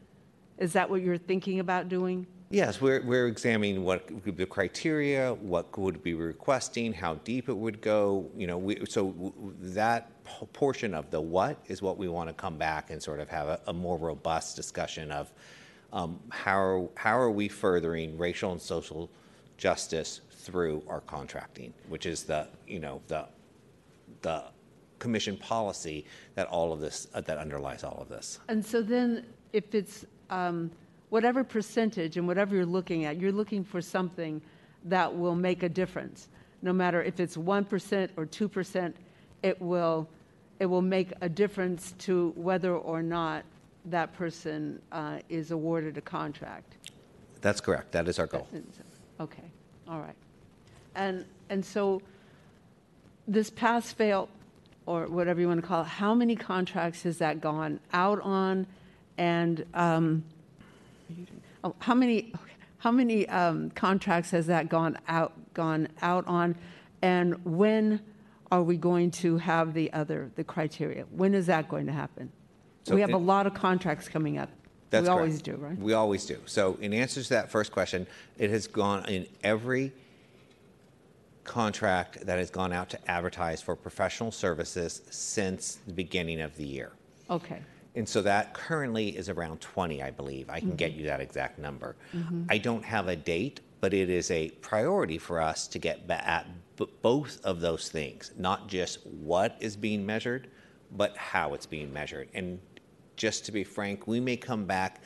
Is 0.57 0.73
that 0.73 0.89
what 0.89 1.01
you're 1.01 1.17
thinking 1.17 1.59
about 1.59 1.87
doing? 1.87 2.25
Yes, 2.49 2.79
we're, 2.79 3.01
we're 3.01 3.27
examining 3.27 3.83
what 3.83 4.07
the 4.25 4.45
criteria, 4.45 5.33
what 5.33 5.75
would 5.77 6.03
be 6.03 6.13
requesting, 6.13 6.93
how 6.93 7.15
deep 7.15 7.49
it 7.49 7.57
would 7.57 7.81
go, 7.81 8.29
you 8.35 8.45
know, 8.45 8.59
we, 8.59 8.85
so 8.85 9.33
that 9.59 10.11
portion 10.53 10.93
of 10.93 11.09
the 11.09 11.19
what 11.19 11.57
is 11.67 11.81
what 11.81 11.97
we 11.97 12.07
want 12.07 12.29
to 12.29 12.33
come 12.33 12.57
back 12.57 12.91
and 12.91 13.01
sort 13.01 13.19
of 13.19 13.29
have 13.29 13.47
a, 13.47 13.59
a 13.67 13.73
more 13.73 13.97
robust 13.97 14.55
discussion 14.55 15.11
of 15.11 15.31
um, 15.91 16.19
how, 16.29 16.89
how 16.95 17.17
are 17.17 17.31
we 17.31 17.47
furthering 17.47 18.17
racial 18.17 18.51
and 18.51 18.61
social 18.61 19.09
justice 19.57 20.21
through 20.31 20.83
our 20.87 21.01
contracting, 21.01 21.73
which 21.87 22.05
is 22.05 22.23
the, 22.23 22.47
you 22.67 22.79
know, 22.79 23.01
the, 23.07 23.25
the 24.21 24.43
commission 24.99 25.37
policy 25.37 26.05
that 26.35 26.47
all 26.47 26.73
of 26.73 26.79
this, 26.79 27.07
uh, 27.13 27.21
that 27.21 27.37
underlies 27.37 27.83
all 27.83 27.97
of 28.01 28.09
this. 28.09 28.39
And 28.49 28.65
so 28.65 28.81
then, 28.81 29.25
if 29.53 29.73
it's 29.75 30.05
um, 30.29 30.71
whatever 31.09 31.43
percentage 31.43 32.17
and 32.17 32.27
whatever 32.27 32.55
you're 32.55 32.65
looking 32.65 33.05
at, 33.05 33.17
you're 33.17 33.31
looking 33.31 33.63
for 33.63 33.81
something 33.81 34.41
that 34.85 35.15
will 35.15 35.35
make 35.35 35.63
a 35.63 35.69
difference. 35.69 36.27
No 36.61 36.73
matter 36.73 37.03
if 37.03 37.19
it's 37.19 37.37
1% 37.37 38.09
or 38.17 38.25
2%, 38.25 38.93
it 39.43 39.61
will, 39.61 40.09
it 40.59 40.65
will 40.65 40.81
make 40.81 41.13
a 41.21 41.29
difference 41.29 41.93
to 41.99 42.33
whether 42.35 42.75
or 42.75 43.03
not 43.03 43.43
that 43.85 44.13
person 44.13 44.81
uh, 44.91 45.19
is 45.29 45.51
awarded 45.51 45.97
a 45.97 46.01
contract. 46.01 46.77
That's 47.41 47.59
correct. 47.59 47.91
That 47.91 48.07
is 48.07 48.19
our 48.19 48.27
goal. 48.27 48.47
Okay, 49.19 49.43
all 49.87 49.99
right. 49.99 50.15
And, 50.95 51.25
and 51.49 51.65
so 51.65 52.01
this 53.27 53.49
pass-fail, 53.49 54.29
or 54.85 55.07
whatever 55.07 55.39
you 55.39 55.47
want 55.47 55.61
to 55.61 55.67
call 55.67 55.81
it, 55.83 55.87
how 55.87 56.13
many 56.13 56.35
contracts 56.35 57.03
has 57.03 57.17
that 57.19 57.39
gone 57.39 57.79
out 57.93 58.19
on? 58.21 58.67
And 59.17 59.65
um, 59.73 60.23
oh, 61.63 61.75
how 61.79 61.93
many, 61.93 62.33
how 62.79 62.91
many 62.91 63.27
um, 63.29 63.69
contracts 63.71 64.31
has 64.31 64.47
that 64.47 64.67
gone 64.69 64.97
out, 65.07 65.33
gone 65.53 65.87
out 66.01 66.27
on? 66.27 66.55
And 67.01 67.43
when 67.45 68.01
are 68.51 68.61
we 68.63 68.77
going 68.77 69.11
to 69.11 69.37
have 69.37 69.73
the 69.73 69.91
other, 69.93 70.31
the 70.35 70.43
criteria? 70.43 71.05
When 71.11 71.33
is 71.33 71.45
that 71.47 71.69
going 71.69 71.85
to 71.85 71.93
happen? 71.93 72.31
So 72.83 72.95
We 72.95 73.01
have 73.01 73.11
it- 73.11 73.15
a 73.15 73.17
lot 73.17 73.47
of 73.47 73.53
contracts 73.53 74.09
coming 74.09 74.37
up. 74.37 74.49
That's 74.93 75.05
We 75.05 75.07
correct. 75.07 75.19
always 75.21 75.41
do, 75.41 75.55
right? 75.55 75.77
We 75.79 75.93
always 75.93 76.23
do. 76.23 76.37
So 76.45 76.77
in 76.79 76.93
answer 76.93 77.23
to 77.23 77.29
that 77.29 77.49
first 77.49 77.71
question, 77.71 78.05
it 78.37 78.51
has 78.51 78.67
gone 78.67 79.05
in 79.09 79.25
every 79.43 79.91
contract 81.43 82.23
that 82.27 82.37
has 82.37 82.51
gone 82.51 82.71
out 82.71 82.89
to 82.91 83.11
advertise 83.11 83.59
for 83.59 83.75
professional 83.75 84.31
services 84.31 85.01
since 85.09 85.79
the 85.87 85.93
beginning 85.93 86.41
of 86.41 86.55
the 86.57 86.63
year. 86.63 86.91
Okay. 87.31 87.59
And 87.95 88.07
so 88.07 88.21
that 88.21 88.53
currently 88.53 89.17
is 89.17 89.29
around 89.29 89.61
20, 89.61 90.03
I 90.03 90.11
believe. 90.11 90.47
I 90.51 90.59
can 90.59 90.75
get 90.75 90.93
Mhm. 90.93 90.97
you 90.99 91.05
that 91.05 91.21
exact 91.21 91.57
number. 91.57 91.95
Mhm. 92.13 92.45
I 92.47 92.59
don't 92.59 92.85
have 92.85 93.07
a 93.07 93.15
date, 93.15 93.61
but 93.81 93.95
it 93.95 94.11
is 94.11 94.29
a 94.29 94.49
priority 94.61 95.17
for 95.17 95.41
us 95.41 95.67
to 95.69 95.79
get 95.79 96.01
at 96.07 96.45
both 97.01 97.43
of 97.43 97.61
those 97.61 97.89
things, 97.89 98.31
not 98.37 98.67
just 98.67 99.03
what 99.07 99.57
is 99.59 99.75
being 99.75 100.05
measured, 100.05 100.49
but 100.91 101.17
how 101.17 101.55
it's 101.55 101.65
being 101.65 101.91
measured. 101.91 102.29
And 102.35 102.59
just 103.15 103.45
to 103.45 103.51
be 103.51 103.63
frank, 103.63 104.07
we 104.07 104.19
may 104.19 104.37
come 104.37 104.65
back 104.65 105.01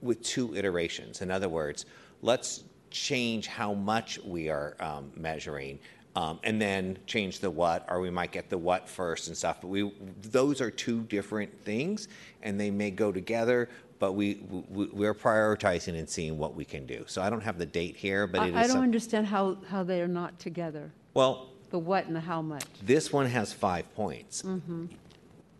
with 0.00 0.22
two 0.22 0.54
iterations. 0.54 1.22
In 1.22 1.30
other 1.30 1.48
words, 1.48 1.86
let's 2.22 2.64
change 2.90 3.46
how 3.46 3.74
much 3.74 4.18
we 4.24 4.48
are 4.48 4.76
um, 4.80 5.10
measuring. 5.16 5.78
Um, 6.16 6.40
and 6.42 6.60
then 6.60 6.98
change 7.06 7.38
the 7.38 7.50
what, 7.50 7.86
or 7.88 8.00
we 8.00 8.10
might 8.10 8.32
get 8.32 8.50
the 8.50 8.58
what 8.58 8.88
first 8.88 9.28
and 9.28 9.36
stuff. 9.36 9.60
But 9.60 9.68
we, 9.68 9.92
those 10.22 10.60
are 10.60 10.70
two 10.70 11.02
different 11.02 11.62
things, 11.64 12.08
and 12.42 12.58
they 12.58 12.72
may 12.72 12.90
go 12.90 13.12
together. 13.12 13.68
But 14.00 14.12
we, 14.12 14.40
we 14.68 14.86
we're 14.86 15.14
prioritizing 15.14 15.96
and 15.96 16.08
seeing 16.08 16.36
what 16.36 16.54
we 16.54 16.64
can 16.64 16.86
do. 16.86 17.04
So 17.06 17.22
I 17.22 17.30
don't 17.30 17.42
have 17.42 17.58
the 17.58 17.66
date 17.66 17.96
here, 17.96 18.26
but 18.26 18.42
it 18.42 18.50
is. 18.50 18.54
I 18.56 18.60
I 18.60 18.62
don't 18.62 18.70
some- 18.70 18.82
understand 18.82 19.26
how, 19.26 19.58
how 19.68 19.84
they 19.84 20.00
are 20.00 20.08
not 20.08 20.38
together, 20.40 20.90
well, 21.14 21.50
the 21.70 21.78
what 21.78 22.06
and 22.06 22.16
the 22.16 22.20
how 22.20 22.42
much. 22.42 22.64
this 22.82 23.12
one 23.12 23.26
has 23.26 23.52
five 23.52 23.92
points. 23.94 24.42
Mm-hmm. 24.42 24.86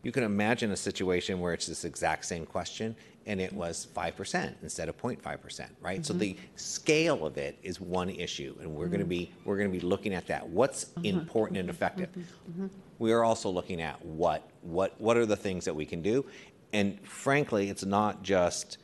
You 0.03 0.13
can 0.13 0.23
imagine 0.23 0.71
a 0.71 0.77
situation 0.77 1.41
where 1.41 1.53
it's 1.53 1.67
this 1.67 1.85
exact 1.85 2.25
same 2.25 2.47
question 2.47 2.95
and 3.27 3.41
it 3.41 3.53
was 3.53 3.87
5% 3.95 4.55
instead 4.63 4.89
of 4.89 4.97
0.5%, 4.97 5.69
right? 5.81 6.05
So 6.07 6.15
Mhm. 6.15 6.19
the 6.19 6.37
scale 6.57 7.27
of 7.27 7.37
it 7.37 7.59
is 7.63 7.81
one 7.81 8.09
issue 8.09 8.57
and 8.61 8.75
we're 8.75 8.87
going 8.89 9.01
to 9.01 9.07
be 9.07 9.31
we're 9.45 9.57
going 9.59 9.71
to 9.71 9.77
be 9.79 9.85
looking 9.85 10.15
at 10.15 10.27
that. 10.29 10.49
What's 10.49 10.87
Mhm. 10.87 11.05
important 11.05 11.59
and 11.59 11.69
effective? 11.69 12.11
Mhm. 12.51 12.71
We 12.99 13.13
are 13.13 13.23
also 13.25 13.51
looking 13.51 13.81
at 13.83 14.03
what 14.05 14.49
what 14.63 14.99
what 15.01 15.17
are 15.17 15.27
the 15.27 15.37
things 15.37 15.65
that 15.65 15.75
we 15.75 15.85
can 15.85 16.01
do? 16.01 16.25
And 16.73 17.01
frankly, 17.07 17.69
it's 17.69 17.85
not 17.85 18.23
just 18.23 18.79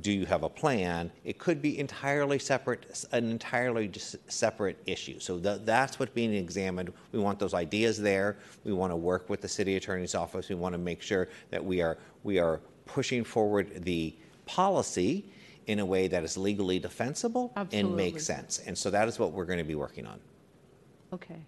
do 0.00 0.12
you 0.12 0.26
have 0.26 0.42
a 0.42 0.48
plan? 0.48 1.10
It 1.24 1.38
could 1.38 1.62
be 1.62 1.78
entirely 1.78 2.38
separate, 2.38 3.04
an 3.12 3.30
entirely 3.30 3.90
separate 4.28 4.76
issue. 4.86 5.18
So 5.18 5.38
tha- 5.38 5.60
that's 5.64 5.98
what's 5.98 6.12
being 6.12 6.34
examined. 6.34 6.92
We 7.12 7.18
want 7.18 7.38
those 7.38 7.54
ideas 7.54 7.98
there. 8.00 8.36
We 8.64 8.72
want 8.72 8.92
to 8.92 8.96
work 8.96 9.30
with 9.30 9.40
the 9.40 9.48
city 9.48 9.76
attorney's 9.76 10.14
office. 10.14 10.48
We 10.48 10.54
want 10.54 10.74
to 10.74 10.78
make 10.78 11.00
sure 11.00 11.28
that 11.50 11.64
we 11.64 11.80
are 11.80 11.96
we 12.24 12.38
are 12.38 12.60
pushing 12.84 13.24
forward 13.24 13.84
the 13.84 14.14
policy 14.44 15.24
in 15.66 15.78
a 15.80 15.86
way 15.86 16.08
that 16.08 16.22
is 16.22 16.36
legally 16.36 16.78
defensible 16.78 17.52
and 17.72 17.96
makes 17.96 18.24
sense. 18.24 18.60
And 18.66 18.76
so 18.76 18.90
that 18.90 19.08
is 19.08 19.18
what 19.18 19.32
we're 19.32 19.44
going 19.46 19.58
to 19.58 19.64
be 19.64 19.74
working 19.74 20.06
on. 20.06 20.20
Okay. 21.12 21.40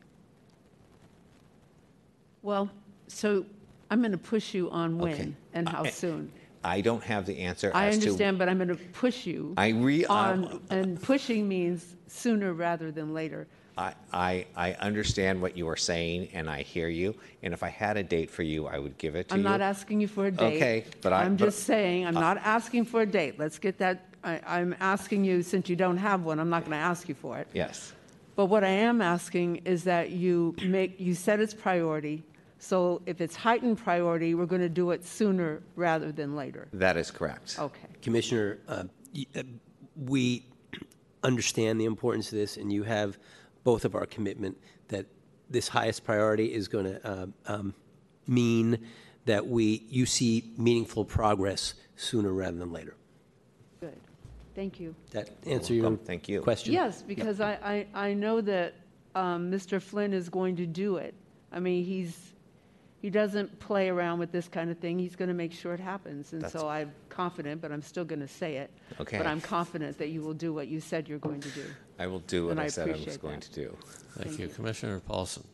Well, 2.43 2.71
so 3.09 3.45
I'm 3.91 4.01
going 4.01 4.13
to 4.13 4.19
push 4.19 4.55
you 4.55 4.71
on 4.71 5.01
Okay. 5.01 5.13
when 5.19 5.37
and 5.53 5.69
how 5.69 5.83
uh, 5.83 5.85
I- 5.87 5.91
soon. 5.91 6.33
I 6.65 6.81
don't 6.81 7.03
have 7.05 7.27
the 7.27 7.39
answer 7.39 7.71
I 7.75 7.87
as 7.89 7.99
to 7.99 8.05
understand, 8.07 8.39
but 8.39 8.49
I'm 8.49 8.57
going 8.59 8.69
to 8.69 8.77
push 8.77 9.27
you. 9.27 9.55
I 9.57 9.69
re- 9.69 10.05
uh, 10.05 10.13
On, 10.13 10.61
and 10.71 11.01
pushing 11.01 11.49
means 11.49 11.97
sooner 12.07 12.53
rather 12.53 12.91
than 12.91 13.15
later. 13.15 13.47
I, 13.77 13.95
I, 14.13 14.47
I 14.57 14.73
understand 14.75 15.41
what 15.41 15.57
you 15.57 15.69
are 15.69 15.77
saying 15.77 16.31
and 16.33 16.51
I 16.51 16.63
hear 16.63 16.89
you. 16.89 17.15
And 17.45 17.55
if 17.55 17.63
I 17.63 17.69
had 17.69 17.97
a 17.97 18.03
date 18.03 18.29
for 18.29 18.43
you, 18.43 18.67
I 18.67 18.79
would 18.79 18.99
give 18.99 19.15
it 19.15 19.29
to 19.29 19.37
you. 19.37 19.39
I'm 19.39 19.45
not 19.45 19.61
asking 19.61 20.01
you 20.01 20.09
for 20.09 20.27
a 20.27 20.31
date. 20.33 20.57
Okay, 20.57 20.85
but 21.01 21.13
I- 21.13 21.23
I'm 21.23 21.37
but- 21.37 21.45
just 21.45 21.63
saying, 21.65 22.05
I'm 22.07 22.17
uh, 22.17 22.21
not 22.21 22.39
asking 22.39 22.87
for 22.87 23.03
a 23.03 23.07
date. 23.07 23.39
Let's 23.39 23.59
get 23.59 23.79
that, 23.79 24.07
I, 24.25 24.41
I'm 24.47 24.75
asking 24.81 25.25
you, 25.25 25.43
since 25.43 25.69
you 25.69 25.77
don't 25.77 25.97
have 25.99 26.25
one, 26.25 26.41
I'm 26.41 26.51
not 26.51 26.63
going 26.63 26.73
to 26.73 26.77
ask 26.79 27.09
you 27.09 27.15
for 27.15 27.39
it. 27.39 27.47
Yes. 27.53 27.93
But 28.35 28.47
what 28.47 28.65
I 28.65 28.69
am 28.69 29.01
asking 29.01 29.63
is 29.65 29.85
that 29.85 30.11
you 30.11 30.57
make, 30.63 30.99
you 30.99 31.15
set 31.15 31.39
its 31.41 31.55
priority. 31.55 32.25
So 32.59 33.03
if 33.07 33.21
it's 33.21 33.37
heightened 33.37 33.79
priority, 33.79 34.35
we're 34.35 34.47
going 34.47 34.63
to 34.63 34.69
do 34.69 34.91
it 34.91 35.05
sooner 35.05 35.63
rather 35.77 36.11
than 36.13 36.35
later. 36.35 36.69
That 36.73 36.97
is 36.97 37.11
correct. 37.11 37.57
Okay. 37.59 37.87
Commissioner, 38.03 38.59
uh, 38.69 38.85
y- 39.15 39.27
uh, 39.37 39.43
we 39.97 40.45
understand 41.23 41.81
the 41.81 41.85
importance 41.85 42.33
of 42.33 42.39
this, 42.39 42.57
and 42.57 42.73
you 42.73 42.83
have 42.83 43.19
both 43.65 43.85
of 43.85 43.95
our 43.95 44.07
commitment 44.07 44.57
that 44.89 45.07
this 45.51 45.69
highest 45.69 46.05
priority 46.05 46.53
is 46.53 46.69
going 46.69 46.85
to 46.85 47.29
um, 47.47 47.75
mean 48.27 48.87
that 49.25 49.47
we, 49.47 49.85
you 49.89 50.07
see 50.07 50.53
meaningful 50.57 51.05
progress 51.05 51.75
sooner 51.97 52.33
rather 52.33 52.57
than 52.57 52.73
later. 52.73 52.95
Good. 53.81 53.97
Thank 54.55 54.81
you. 54.81 54.95
That 55.11 55.31
answer 55.47 55.75
your 55.75 55.97
Thank 55.97 56.29
you. 56.29 56.41
question? 56.41 56.73
Yes, 56.73 57.03
because 57.03 57.41
I, 57.41 57.87
I, 57.95 58.09
I 58.09 58.15
know 58.15 58.41
that 58.41 58.75
um, 59.15 59.51
Mr. 59.51 59.81
Flynn 59.81 60.13
is 60.13 60.29
going 60.29 60.57
to 60.57 60.67
do 60.67 60.97
it. 60.97 61.15
I 61.53 61.61
mean, 61.61 61.85
he's, 61.85 62.33
he 63.01 63.11
doesn't 63.11 63.59
play 63.61 63.89
around 63.89 64.19
with 64.19 64.33
this 64.33 64.49
kind 64.49 64.71
of 64.71 64.79
thing. 64.79 64.99
He's 64.99 65.15
going 65.17 65.29
to 65.29 65.35
make 65.35 65.53
sure 65.53 65.73
it 65.75 65.81
happens. 65.81 66.33
And 66.33 66.43
That's- 66.43 66.61
so 66.61 66.69
I'm 66.69 66.93
confident, 67.09 67.61
but 67.61 67.71
I'm 67.71 67.83
still 67.83 68.05
going 68.05 68.21
to 68.21 68.29
say 68.29 68.57
it. 68.57 68.71
Okay. 69.01 69.19
But 69.19 69.27
I'm 69.27 69.41
confident 69.41 69.99
that 69.99 70.09
you 70.09 70.21
will 70.23 70.35
do 70.35 70.53
what 70.53 70.69
you 70.69 70.81
said 70.81 71.09
you're 71.09 71.19
going 71.19 71.41
to 71.41 71.49
do. 71.51 71.63
I 71.99 72.07
will 72.07 72.21
do 72.21 72.47
what 72.47 72.51
And 72.53 72.61
I, 72.61 72.65
I 72.65 72.69
said 72.69 72.89
I 72.89 72.93
was 72.93 73.17
going 73.17 73.41
that. 73.41 73.53
to 73.53 73.53
do. 73.53 73.77
Thank 74.19 74.39
you. 74.39 74.49
Commissioner 74.49 75.01
Paulson. 75.01 75.45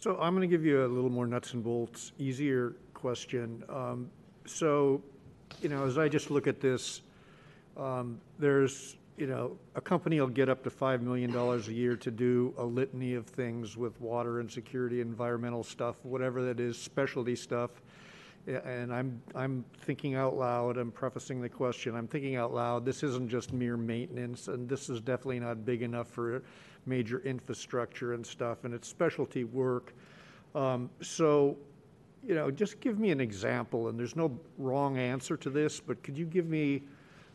So 0.00 0.18
I'm 0.20 0.34
going 0.34 0.48
to 0.48 0.48
give 0.48 0.64
you 0.64 0.84
a 0.84 0.88
little 0.88 1.10
more 1.10 1.26
nuts 1.26 1.54
and 1.54 1.62
bolts, 1.62 2.12
easier 2.18 2.74
question. 2.94 3.62
Um, 3.68 4.10
So, 4.46 5.00
you 5.60 5.68
know, 5.68 5.86
as 5.86 5.98
I 5.98 6.08
just 6.08 6.30
look 6.32 6.48
at 6.48 6.60
this, 6.60 7.02
um, 7.76 8.20
there's, 8.40 8.96
you 9.22 9.28
know, 9.28 9.56
a 9.76 9.80
company 9.80 10.20
will 10.20 10.26
get 10.26 10.48
up 10.48 10.64
to 10.64 10.68
$5 10.68 11.00
million 11.00 11.32
a 11.32 11.56
year 11.70 11.94
to 11.94 12.10
do 12.10 12.52
a 12.58 12.64
litany 12.64 13.14
of 13.14 13.24
things 13.24 13.76
with 13.76 14.00
water 14.00 14.40
and 14.40 14.50
security, 14.50 15.00
environmental 15.00 15.62
stuff, 15.62 15.94
whatever 16.02 16.42
that 16.42 16.58
is, 16.58 16.76
specialty 16.76 17.36
stuff. 17.36 17.70
And 18.48 18.92
I'm, 18.92 19.22
I'm 19.36 19.64
thinking 19.78 20.16
out 20.16 20.36
loud, 20.36 20.76
I'm 20.76 20.90
prefacing 20.90 21.40
the 21.40 21.48
question, 21.48 21.94
I'm 21.94 22.08
thinking 22.08 22.34
out 22.34 22.52
loud, 22.52 22.84
this 22.84 23.04
isn't 23.04 23.28
just 23.28 23.52
mere 23.52 23.76
maintenance, 23.76 24.48
and 24.48 24.68
this 24.68 24.90
is 24.90 25.00
definitely 25.00 25.38
not 25.38 25.64
big 25.64 25.82
enough 25.82 26.08
for 26.08 26.42
major 26.84 27.20
infrastructure 27.20 28.14
and 28.14 28.26
stuff, 28.26 28.64
and 28.64 28.74
it's 28.74 28.88
specialty 28.88 29.44
work. 29.44 29.94
Um, 30.56 30.90
So, 31.00 31.56
you 32.26 32.34
know, 32.34 32.50
just 32.50 32.80
give 32.80 32.98
me 32.98 33.12
an 33.12 33.20
example, 33.20 33.86
and 33.86 33.96
there's 33.96 34.16
no 34.16 34.36
wrong 34.58 34.98
answer 34.98 35.36
to 35.36 35.48
this, 35.48 35.78
but 35.78 36.02
could 36.02 36.18
you 36.18 36.26
give 36.26 36.48
me, 36.48 36.82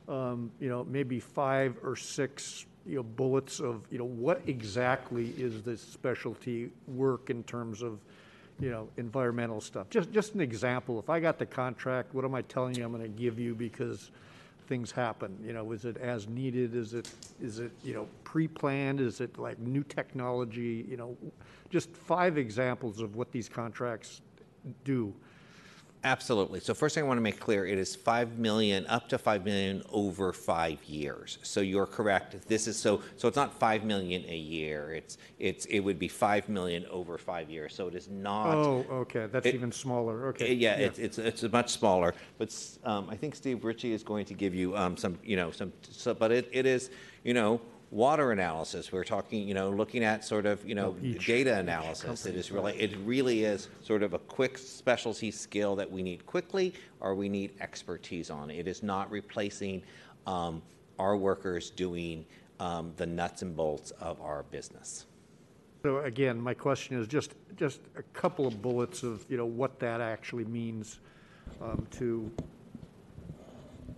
Um, 0.07 0.51
you 0.59 0.69
know, 0.69 0.85
maybe 0.85 1.19
five 1.19 1.75
or 1.83 1.97
six, 1.97 2.65
you 2.85 2.95
know, 2.95 3.03
bullets 3.03 3.59
of, 3.59 3.81
you 3.91 3.97
know, 3.97 4.05
what 4.05 4.41
exactly 4.47 5.33
is 5.37 5.63
this 5.63 5.81
specialty 5.81 6.69
work 6.87 7.29
in 7.29 7.43
terms 7.43 7.81
of, 7.81 7.99
you 8.59 8.69
know, 8.69 8.87
environmental 8.95 9.59
stuff? 9.59 9.89
Just, 9.89 10.13
just 10.13 10.33
an 10.33 10.39
example. 10.39 10.97
If 10.97 11.09
I 11.09 11.19
got 11.19 11.37
the 11.37 11.45
contract, 11.45 12.13
what 12.13 12.23
am 12.23 12.33
I 12.33 12.41
telling 12.43 12.75
you 12.75 12.85
I'm 12.85 12.91
going 12.91 13.03
to 13.03 13.09
give 13.09 13.37
you 13.37 13.53
because 13.53 14.11
things 14.67 14.91
happen? 14.91 15.37
You 15.45 15.51
know, 15.51 15.73
is 15.73 15.83
it 15.83 15.97
as 15.97 16.29
needed? 16.29 16.73
Is 16.73 16.93
it, 16.93 17.09
is 17.41 17.59
it, 17.59 17.71
you 17.83 17.93
know, 17.93 18.07
pre-planned? 18.23 19.01
Is 19.01 19.19
it 19.19 19.37
like 19.37 19.59
new 19.59 19.83
technology? 19.83 20.85
You 20.89 20.95
know, 20.95 21.17
just 21.69 21.89
five 21.89 22.37
examples 22.37 23.01
of 23.01 23.17
what 23.17 23.33
these 23.33 23.49
contracts 23.49 24.21
do. 24.85 25.13
Absolutely. 26.03 26.59
So 26.59 26.73
first 26.73 26.95
thing 26.95 27.03
I 27.03 27.07
want 27.07 27.17
to 27.17 27.21
make 27.21 27.39
clear, 27.39 27.65
it 27.65 27.77
is 27.77 27.95
5 27.95 28.37
million, 28.37 28.85
up 28.87 29.09
to 29.09 29.17
5 29.17 29.43
million 29.43 29.83
over 29.91 30.31
five 30.31 30.83
years. 30.85 31.39
So 31.41 31.59
you're 31.59 31.85
correct. 31.85 32.47
This 32.47 32.67
is 32.67 32.77
so, 32.77 33.01
so 33.17 33.27
it's 33.27 33.35
not 33.35 33.53
5 33.53 33.83
million 33.83 34.23
a 34.27 34.35
year. 34.35 34.93
It's, 34.93 35.17
it's, 35.39 35.65
it 35.65 35.79
would 35.79 35.99
be 35.99 36.07
5 36.07 36.49
million 36.49 36.85
over 36.91 37.17
five 37.17 37.49
years. 37.49 37.73
So 37.73 37.87
it 37.87 37.95
is 37.95 38.07
not. 38.09 38.55
Oh, 38.55 38.85
okay, 38.91 39.27
that's 39.31 39.47
It- 39.47 39.55
even 39.55 39.71
smaller, 39.71 40.27
okay. 40.27 40.53
Yeah, 40.53 40.75
it's, 40.75 40.99
it's, 40.99 41.17
it's 41.17 41.43
much 41.51 41.71
smaller, 41.71 42.13
but 42.37 42.55
um, 42.83 43.09
I 43.09 43.15
think 43.15 43.35
Steve 43.35 43.63
Ritchie 43.63 43.91
is 43.91 44.03
going 44.03 44.25
to 44.25 44.33
give 44.33 44.53
you 44.53 44.77
um, 44.77 44.97
some, 44.97 45.17
you 45.23 45.35
know, 45.35 45.51
some, 45.51 45.73
so, 45.81 46.13
but 46.13 46.31
it, 46.31 46.47
it 46.51 46.65
is, 46.65 46.89
you 47.23 47.33
know, 47.33 47.59
water 47.91 48.31
analysis. 48.31 48.91
We're 48.91 49.03
talking, 49.03 49.47
you 49.47 49.53
know, 49.53 49.69
looking 49.69 50.03
at 50.03 50.25
sort 50.25 50.45
of, 50.45 50.65
you 50.67 50.75
know, 50.75 50.93
data 51.25 51.57
analysis. 51.57 52.25
It 52.25 52.35
is 52.35 52.51
really, 52.51 52.75
it 52.79 52.97
really 53.05 53.43
is 53.43 53.69
sort 53.83 54.03
of 54.03 54.13
a 54.13 54.19
quick 54.19 54.57
specialty 54.57 55.31
skill 55.31 55.75
that 55.77 55.89
we 55.89 56.03
need 56.03 56.25
quickly 56.25 56.73
or 56.99 57.15
we 57.15 57.29
need 57.29 57.53
expertise 57.61 58.29
on. 58.29 58.49
It 58.49 58.67
is 58.67 58.83
not 58.83 59.09
replacing 59.09 59.83
um, 60.25 60.61
our 60.99 61.15
workers 61.15 61.69
doing 61.69 62.25
um, 62.59 62.91
the 62.97 63.05
nuts 63.05 63.41
and 63.41 63.55
bolts 63.55 63.91
of 63.91 64.19
our 64.21 64.43
business. 64.43 65.05
So 65.83 65.99
again, 65.99 66.41
my 66.41 66.53
question 66.53 66.99
is 66.99 67.07
just, 67.07 67.35
just 67.55 67.79
a 67.97 68.03
couple 68.03 68.47
of 68.47 68.61
bullets 68.61 69.03
of, 69.03 69.25
you 69.29 69.37
know, 69.37 69.45
what 69.45 69.79
that 69.79 70.01
actually 70.01 70.45
means 70.45 70.99
um, 71.61 71.87
to 71.91 72.29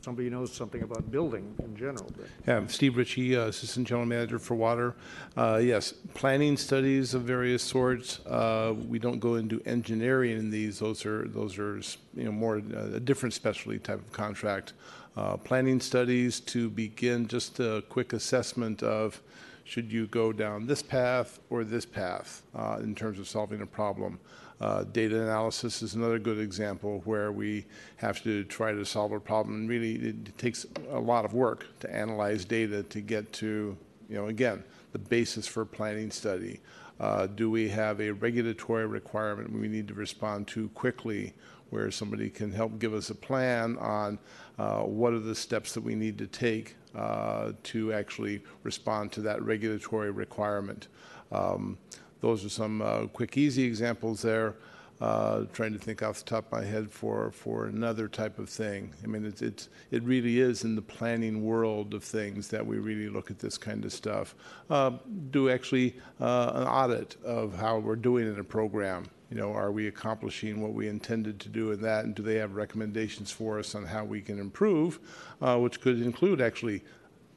somebody 0.01 0.29
knows 0.29 0.51
something 0.53 0.81
about 0.83 1.11
building 1.11 1.53
in 1.63 1.75
general. 1.75 2.09
but- 2.17 2.27
Yeah, 2.47 2.65
Steve 2.67 2.97
Ritchie, 2.97 3.35
uh, 3.35 3.47
Assistant 3.47 3.87
General 3.87 4.05
Manager 4.05 4.39
for 4.39 4.55
Water. 4.55 4.95
Uh, 5.35 5.59
Yes, 5.61 5.93
planning 6.13 6.57
studies 6.57 7.13
of 7.13 7.23
various 7.23 7.61
sorts. 7.63 8.19
Uh, 8.25 8.75
We 8.87 8.99
don't 8.99 9.19
go 9.19 9.35
into 9.35 9.61
engineering 9.65 10.37
in 10.37 10.49
these. 10.49 10.79
Those 10.79 11.05
are, 11.05 11.27
those 11.27 11.57
are, 11.59 11.77
you 12.15 12.23
know, 12.25 12.31
more 12.31 12.57
uh, 12.57 12.95
a 12.95 12.99
different 12.99 13.33
specialty 13.33 13.79
type 13.79 13.99
of 13.99 14.11
contract. 14.11 14.73
Uh, 15.17 15.37
Planning 15.37 15.79
studies 15.81 16.39
to 16.41 16.69
begin 16.69 17.27
just 17.27 17.59
a 17.59 17.83
quick 17.89 18.13
assessment 18.13 18.81
of 18.83 19.21
should 19.65 19.91
you 19.91 20.07
go 20.07 20.31
down 20.31 20.65
this 20.65 20.81
path 20.81 21.39
or 21.49 21.63
this 21.63 21.85
path 21.85 22.41
uh, 22.55 22.79
in 22.81 22.95
terms 22.95 23.19
of 23.19 23.27
solving 23.27 23.61
a 23.61 23.65
problem. 23.67 24.19
Uh, 24.61 24.83
data 24.83 25.21
analysis 25.21 25.81
is 25.81 25.95
another 25.95 26.19
good 26.19 26.39
example 26.39 27.01
where 27.05 27.31
we 27.31 27.65
have 27.95 28.21
to 28.23 28.43
try 28.45 28.73
to 28.73 28.83
solve 28.83 29.11
a 29.11 29.19
problem. 29.19 29.55
And 29.55 29.69
really, 29.69 29.95
it 29.95 30.37
takes 30.37 30.65
a 30.91 30.99
lot 30.99 31.23
of 31.23 31.33
work 31.33 31.65
to 31.79 31.93
analyze 31.93 32.43
data 32.43 32.83
to 32.83 33.01
get 33.01 33.31
to, 33.33 33.77
you 34.09 34.15
know, 34.15 34.27
again, 34.27 34.63
the 34.91 34.99
basis 34.99 35.47
for 35.47 35.63
planning 35.65 36.11
study. 36.11 36.59
Uh, 36.99 37.27
do 37.27 37.49
we 37.49 37.69
have 37.69 38.01
a 38.01 38.11
regulatory 38.11 38.85
requirement 38.85 39.49
we 39.51 39.69
need 39.69 39.87
to 39.87 39.93
respond 39.93 40.47
to 40.47 40.67
quickly 40.69 41.33
where 41.69 41.89
somebody 41.91 42.29
can 42.29 42.51
help 42.51 42.77
give 42.79 42.93
us 42.93 43.09
a 43.09 43.15
plan 43.15 43.77
on 43.77 44.19
uh, 44.57 44.81
what 44.81 45.13
are 45.13 45.19
the 45.19 45.35
steps 45.35 45.73
that 45.73 45.83
we 45.83 45.95
need 45.95 46.17
to 46.17 46.27
take 46.27 46.75
uh, 46.95 47.53
to 47.63 47.93
actually 47.93 48.41
respond 48.63 49.11
to 49.11 49.21
that 49.21 49.41
regulatory 49.43 50.11
requirement? 50.11 50.87
Um, 51.31 51.77
those 52.21 52.45
are 52.45 52.49
some 52.49 52.81
uh, 52.81 53.07
quick, 53.07 53.37
easy 53.37 53.63
examples 53.63 54.21
there. 54.21 54.55
Uh, 55.01 55.45
trying 55.53 55.71
to 55.71 55.79
think 55.79 56.03
off 56.03 56.17
the 56.17 56.25
top 56.25 56.47
of 56.47 56.59
my 56.59 56.65
head 56.65 56.91
for, 56.91 57.31
for 57.31 57.67
another 57.67 58.09
type 58.09 58.37
of 58.37 58.49
thing. 58.49 58.93
I 59.01 59.07
mean, 59.07 59.25
it's, 59.25 59.41
it's, 59.41 59.69
it 59.91 60.03
really 60.03 60.41
is 60.41 60.65
in 60.65 60.75
the 60.75 60.81
planning 60.81 61.41
world 61.41 61.93
of 61.93 62.03
things 62.03 62.49
that 62.49 62.65
we 62.67 62.79
really 62.79 63.07
look 63.07 63.31
at 63.31 63.39
this 63.39 63.57
kind 63.57 63.85
of 63.85 63.93
stuff. 63.93 64.35
Uh, 64.69 64.91
do 65.31 65.49
actually 65.49 65.95
uh, 66.19 66.51
an 66.53 66.67
audit 66.67 67.15
of 67.23 67.57
how 67.57 67.79
we're 67.79 67.95
doing 67.95 68.27
in 68.27 68.37
a 68.41 68.43
program. 68.43 69.05
You 69.31 69.37
know, 69.37 69.53
are 69.53 69.71
we 69.71 69.87
accomplishing 69.87 70.61
what 70.61 70.73
we 70.73 70.89
intended 70.89 71.39
to 71.39 71.47
do 71.47 71.71
in 71.71 71.81
that, 71.83 72.03
and 72.03 72.13
do 72.13 72.21
they 72.21 72.35
have 72.35 72.55
recommendations 72.55 73.31
for 73.31 73.57
us 73.57 73.75
on 73.75 73.85
how 73.85 74.03
we 74.03 74.19
can 74.19 74.37
improve, 74.37 74.99
uh, 75.41 75.57
which 75.59 75.79
could 75.79 76.01
include 76.01 76.41
actually 76.41 76.83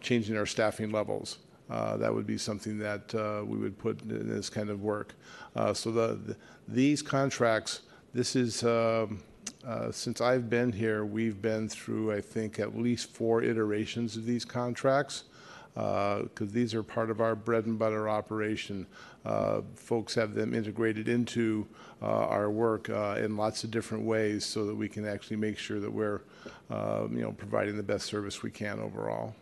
changing 0.03 0.37
our 0.37 0.47
staffing 0.47 0.91
levels. 0.91 1.39
Uh, 1.71 1.97
that 1.97 2.13
would 2.13 2.27
be 2.27 2.37
something 2.37 2.79
that 2.79 3.15
uh, 3.15 3.43
we 3.45 3.57
would 3.57 3.79
put 3.79 4.01
in 4.03 4.29
this 4.29 4.51
kind 4.51 4.69
of 4.71 4.83
work. 4.83 5.15
Uh, 5.57 5.73
so 5.73 5.91
the, 5.91 6.19
the, 6.27 6.37
these 6.69 7.03
contracts, 7.03 7.83
this 8.13 8.37
is 8.37 8.63
um, 8.65 9.23
uh, 9.67 9.91
since 9.91 10.21
I've 10.21 10.51
been 10.51 10.73
here, 10.73 11.05
we've 11.05 11.41
been 11.41 11.69
through 11.69 12.13
I 12.13 12.21
think 12.21 12.59
at 12.59 12.77
least 12.77 13.11
four 13.11 13.43
iterations 13.43 14.17
of 14.17 14.27
these 14.27 14.45
contracts 14.45 15.25
because 15.75 16.53
these 16.53 16.75
are 16.75 16.83
part 16.83 17.11
of 17.11 17.21
our 17.21 17.35
bread 17.35 17.65
and 17.65 17.79
butter 17.79 18.09
operation. 18.09 18.87
Uh, 19.25 19.61
folks 19.77 20.15
have 20.15 20.35
them 20.35 20.53
integrated 20.55 21.09
into 21.09 21.67
uh, 22.03 22.07
our 22.07 22.51
work 22.51 22.91
uh, 22.91 23.17
in 23.19 23.37
lots 23.37 23.63
of 23.63 23.71
different 23.71 24.05
ways 24.05 24.45
so 24.45 24.67
that 24.67 24.75
we 24.75 24.89
can 24.89 25.07
actually 25.07 25.37
make 25.37 25.57
sure 25.57 25.79
that 25.79 25.91
we're, 25.91 26.23
uh, 26.71 27.07
you 27.11 27.23
know, 27.23 27.33
providing 27.33 27.77
the 27.77 27.83
best 27.83 28.07
service 28.07 28.43
we 28.43 28.51
can 28.51 28.81
overall. 28.81 29.35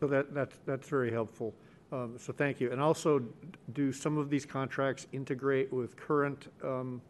So 0.00 0.06
that, 0.08 0.32
that's, 0.34 0.56
that's 0.66 0.88
very 0.88 1.10
helpful. 1.10 1.54
Um, 1.92 2.14
So 2.18 2.32
thank 2.32 2.60
you. 2.60 2.70
And 2.70 2.80
also, 2.80 3.22
do 3.72 3.92
some 3.92 4.18
of 4.18 4.30
these 4.30 4.46
contracts 4.46 5.06
integrate 5.12 5.72
with 5.72 5.96
current 5.96 6.48
um, 6.62 7.00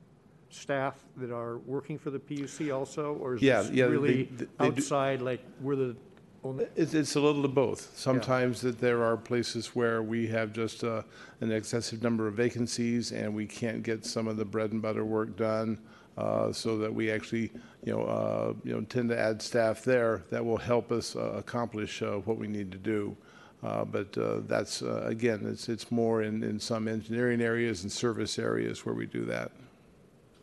staff 0.51 1.05
that 1.17 1.31
are 1.31 1.59
working 1.59 1.99
for 1.99 2.11
the 2.11 2.19
PUC 2.19 2.75
also? 2.75 3.15
Or 3.15 3.35
is 3.35 3.43
Yeah, 3.43 3.63
this 3.63 3.71
yeah, 3.73 3.85
really 3.87 4.25
they 4.25 4.45
do- 4.45 4.49
outside, 4.61 5.21
like, 5.21 5.41
we're 5.61 5.77
the 5.77 5.97
only? 6.45 6.67
It's, 6.77 6.95
it's 6.95 7.17
a 7.17 7.21
little 7.21 7.45
of 7.45 7.55
both. 7.55 7.97
Sometimes 7.99 8.61
that 8.63 8.79
there 8.79 9.03
are 9.03 9.17
places 9.17 9.75
where 9.75 10.03
we 10.03 10.27
have 10.29 10.53
just 10.53 10.85
uh, 10.85 11.03
an 11.41 11.51
excessive 11.53 12.03
number 12.03 12.27
of 12.29 12.35
vacancies 12.35 13.13
and 13.13 13.35
we 13.35 13.45
can't 13.47 13.83
get 13.83 14.07
some 14.07 14.29
of 14.29 14.37
the 14.37 14.45
bread 14.45 14.73
and 14.73 14.81
butter 14.81 15.05
work 15.05 15.37
done. 15.37 15.79
Uh, 16.19 16.53
So 16.53 16.77
that 16.79 16.93
we 16.93 17.11
actually, 17.11 17.51
you 17.85 17.93
know, 17.93 18.03
uh, 18.03 18.53
you 18.65 18.73
know, 18.75 18.81
tend 18.83 19.09
to 19.11 19.19
add 19.19 19.41
staff 19.41 19.85
there 19.85 20.25
that 20.31 20.45
will 20.45 20.57
help 20.73 20.91
us 20.93 21.17
uh, 21.17 21.21
accomplish 21.37 22.03
uh, 22.03 22.17
what 22.27 22.37
we 22.39 22.49
need 22.49 22.71
to 22.73 22.79
do. 22.79 23.17
Uh, 23.63 23.85
But 23.85 24.17
uh, 24.19 24.41
that's, 24.47 24.83
uh, 24.83 25.05
again, 25.07 25.41
it's, 25.47 25.69
it's 25.69 25.91
more 25.91 26.23
in, 26.23 26.43
in 26.43 26.59
some 26.61 26.89
engineering 26.89 27.41
areas 27.41 27.83
and 27.83 27.91
service 27.93 28.39
areas 28.39 28.85
where 28.85 28.95
we 28.95 29.07
do 29.07 29.25
that. 29.27 29.51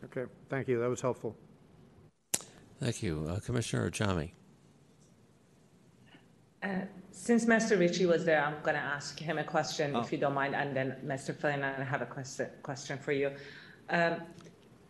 Okay, 0.04 0.24
thank 0.48 0.68
you. 0.68 0.78
That 0.80 0.88
was 0.90 1.00
helpful. 1.00 1.36
Thank 2.80 3.02
you. 3.02 3.26
Uh, 3.28 3.40
Commissioner 3.40 3.90
Ajami. 3.90 4.32
Uh, 6.62 6.68
Since 7.10 7.46
Mr. 7.46 7.78
Ritchie 7.78 8.06
was 8.06 8.24
there, 8.24 8.42
I'm 8.44 8.60
going 8.62 8.74
to 8.76 8.86
ask 8.96 9.18
him 9.18 9.38
a 9.38 9.44
question, 9.44 9.96
Oh. 9.96 10.00
if 10.00 10.12
you 10.12 10.18
don't 10.18 10.34
mind, 10.34 10.54
and 10.54 10.76
then 10.76 10.96
Mr. 11.04 11.34
Flynn, 11.34 11.62
I 11.64 11.82
have 11.82 12.02
a 12.02 12.06
question, 12.06 12.48
question 12.62 12.98
for 12.98 13.12
you. 13.12 13.30
Um, 13.88 14.20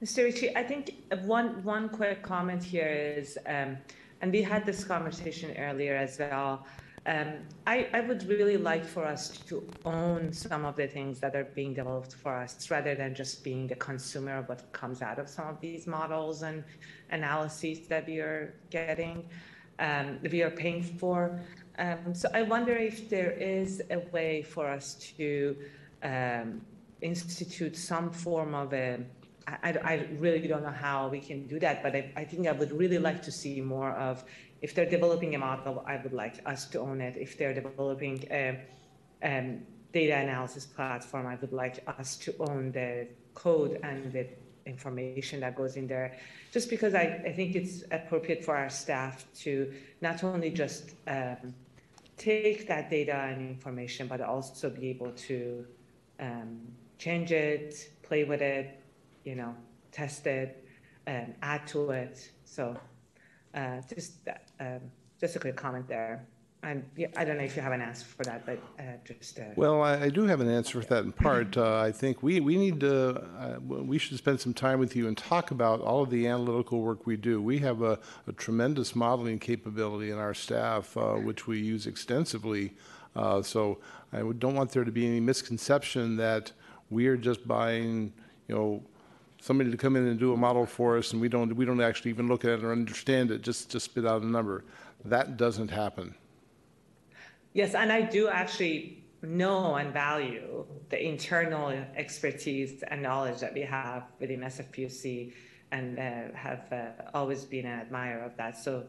Mr. 0.02 0.24
Ritchie, 0.24 0.54
I 0.54 0.62
think 0.62 0.94
one, 1.22 1.64
one 1.64 1.88
quick 1.88 2.22
comment 2.22 2.62
here 2.62 3.14
is, 3.16 3.38
um, 3.46 3.78
and 4.20 4.30
we 4.30 4.42
had 4.42 4.66
this 4.66 4.84
conversation 4.84 5.56
earlier 5.56 5.96
as 5.96 6.18
well, 6.18 6.66
um, 7.06 7.34
I, 7.66 7.88
I 7.94 8.00
would 8.00 8.28
really 8.28 8.58
like 8.58 8.84
for 8.84 9.06
us 9.06 9.30
to 9.48 9.66
own 9.86 10.32
some 10.34 10.66
of 10.66 10.76
the 10.76 10.86
things 10.86 11.18
that 11.20 11.34
are 11.34 11.44
being 11.44 11.72
developed 11.72 12.14
for 12.14 12.34
us, 12.34 12.70
rather 12.70 12.94
than 12.94 13.14
just 13.14 13.42
being 13.42 13.68
the 13.68 13.76
consumer 13.76 14.38
of 14.38 14.48
what 14.50 14.70
comes 14.72 15.00
out 15.00 15.18
of 15.18 15.30
some 15.30 15.48
of 15.48 15.60
these 15.60 15.86
models 15.86 16.42
and 16.42 16.62
analyses 17.10 17.86
that 17.88 18.06
we 18.06 18.18
are 18.18 18.54
getting, 18.70 19.24
um, 19.78 20.18
we 20.30 20.42
are 20.42 20.50
paying 20.50 20.82
for. 20.82 21.40
Um, 21.78 22.12
so 22.12 22.28
I 22.34 22.42
wonder 22.42 22.76
if 22.76 23.08
there 23.08 23.30
is 23.30 23.80
a 23.90 24.00
way 24.12 24.42
for 24.42 24.66
us 24.68 24.94
to 25.16 25.56
um, 26.02 26.60
institute 27.00 27.76
some 27.76 28.10
form 28.10 28.54
of 28.54 28.74
a. 28.74 28.98
I, 29.46 29.70
I- 29.92 30.08
really 30.18 30.46
don't 30.48 30.62
know 30.62 30.70
how 30.70 31.08
we 31.08 31.20
can 31.20 31.46
do 31.46 31.58
that, 31.60 31.82
but 31.82 31.94
I, 31.94 32.12
I 32.16 32.24
think 32.24 32.46
I 32.48 32.52
would 32.52 32.72
really 32.72 32.98
like 32.98 33.22
to 33.22 33.32
see 33.32 33.60
more 33.60 33.92
of. 33.92 34.24
If 34.62 34.74
they're 34.74 34.88
developing 34.90 35.34
a 35.34 35.38
model, 35.38 35.84
I 35.86 35.96
would 35.98 36.12
like 36.12 36.40
us 36.46 36.66
to 36.70 36.80
own 36.80 37.00
it. 37.00 37.16
If 37.16 37.36
they're 37.38 37.54
developing 37.54 38.24
a 38.30 38.58
um, 39.22 39.60
data 39.92 40.16
analysis 40.16 40.66
platform, 40.66 41.26
I 41.26 41.36
would 41.36 41.52
like 41.52 41.84
us 41.98 42.16
to 42.18 42.34
own 42.40 42.72
the 42.72 43.06
code 43.34 43.78
and 43.82 44.12
the 44.12 44.26
information 44.64 45.40
that 45.40 45.54
goes 45.54 45.76
in 45.76 45.86
there. 45.86 46.16
Just 46.52 46.70
because 46.70 46.94
I, 46.94 47.22
I 47.24 47.32
think 47.32 47.54
it's 47.54 47.84
appropriate 47.90 48.44
for 48.44 48.56
our 48.56 48.70
staff 48.70 49.24
to 49.42 49.72
not 50.00 50.24
only 50.24 50.50
just 50.50 50.92
um, 51.06 51.54
take 52.16 52.66
that 52.66 52.90
data 52.90 53.14
and 53.14 53.48
information, 53.48 54.08
but 54.08 54.20
also 54.20 54.70
be 54.70 54.88
able 54.88 55.12
to 55.12 55.66
um, 56.18 56.60
change 56.98 57.30
it, 57.30 57.90
play 58.02 58.24
with 58.24 58.40
it, 58.42 58.75
you 59.26 59.34
know, 59.34 59.54
test 59.92 60.26
it, 60.26 60.64
um, 61.06 61.34
add 61.42 61.66
to 61.66 61.90
it. 61.90 62.30
So 62.44 62.76
uh, 63.54 63.80
just 63.94 64.24
that, 64.24 64.48
um, 64.60 64.80
just 65.20 65.36
a 65.36 65.38
quick 65.38 65.56
comment 65.56 65.88
there. 65.88 66.24
And 66.62 66.84
yeah, 66.96 67.08
I 67.16 67.24
don't 67.24 67.36
know 67.36 67.44
if 67.44 67.54
you 67.54 67.62
have 67.62 67.72
an 67.72 67.82
answer 67.82 68.06
for 68.06 68.24
that, 68.24 68.46
but 68.46 68.58
uh, 68.78 68.82
just 69.04 69.38
uh, 69.38 69.44
Well, 69.56 69.82
I, 69.82 70.04
I 70.04 70.08
do 70.08 70.24
have 70.24 70.40
an 70.40 70.48
answer 70.50 70.80
for 70.80 70.88
that 70.88 71.04
in 71.04 71.12
part. 71.12 71.56
Uh, 71.66 71.78
I 71.78 71.92
think 71.92 72.22
we, 72.22 72.40
we 72.40 72.56
need 72.56 72.80
to, 72.80 73.22
uh, 73.38 73.58
we 73.60 73.98
should 73.98 74.16
spend 74.16 74.40
some 74.40 74.54
time 74.54 74.78
with 74.78 74.94
you 74.94 75.06
and 75.08 75.16
talk 75.16 75.50
about 75.50 75.80
all 75.80 76.02
of 76.02 76.10
the 76.10 76.26
analytical 76.26 76.80
work 76.80 77.06
we 77.06 77.16
do. 77.16 77.40
We 77.40 77.58
have 77.58 77.82
a, 77.82 77.98
a 78.26 78.32
tremendous 78.32 78.94
modeling 78.94 79.38
capability 79.38 80.10
in 80.10 80.18
our 80.18 80.34
staff, 80.34 80.96
uh, 80.96 81.14
which 81.14 81.46
we 81.46 81.58
use 81.58 81.86
extensively. 81.86 82.74
Uh, 83.14 83.42
so 83.42 83.78
I 84.12 84.18
don't 84.38 84.54
want 84.54 84.70
there 84.70 84.84
to 84.84 84.92
be 84.92 85.06
any 85.06 85.20
misconception 85.20 86.16
that 86.16 86.52
we 86.90 87.06
are 87.06 87.16
just 87.16 87.46
buying, 87.46 88.12
you 88.48 88.54
know, 88.54 88.82
somebody 89.40 89.70
to 89.70 89.76
come 89.76 89.96
in 89.96 90.06
and 90.06 90.18
do 90.18 90.32
a 90.32 90.36
model 90.36 90.66
for 90.66 90.96
us, 90.96 91.12
and 91.12 91.20
we 91.20 91.28
don't, 91.28 91.54
we 91.54 91.64
don't 91.64 91.80
actually 91.80 92.10
even 92.10 92.28
look 92.28 92.44
at 92.44 92.50
it 92.50 92.64
or 92.64 92.72
understand 92.72 93.30
it, 93.30 93.42
just, 93.42 93.70
just 93.70 93.84
spit 93.86 94.06
out 94.06 94.22
a 94.22 94.26
number. 94.26 94.64
That 95.04 95.36
doesn't 95.36 95.68
happen. 95.68 96.14
Yes, 97.52 97.74
and 97.74 97.92
I 97.92 98.02
do 98.02 98.28
actually 98.28 99.02
know 99.22 99.76
and 99.76 99.92
value 99.92 100.64
the 100.90 101.04
internal 101.04 101.68
expertise 101.96 102.82
and 102.88 103.02
knowledge 103.02 103.40
that 103.40 103.54
we 103.54 103.62
have 103.62 104.04
within 104.20 104.40
SFPUC 104.40 105.32
and 105.72 105.98
uh, 105.98 106.36
have 106.36 106.72
uh, 106.72 106.86
always 107.14 107.44
been 107.44 107.66
an 107.66 107.80
admirer 107.80 108.22
of 108.22 108.36
that. 108.36 108.56
So 108.58 108.84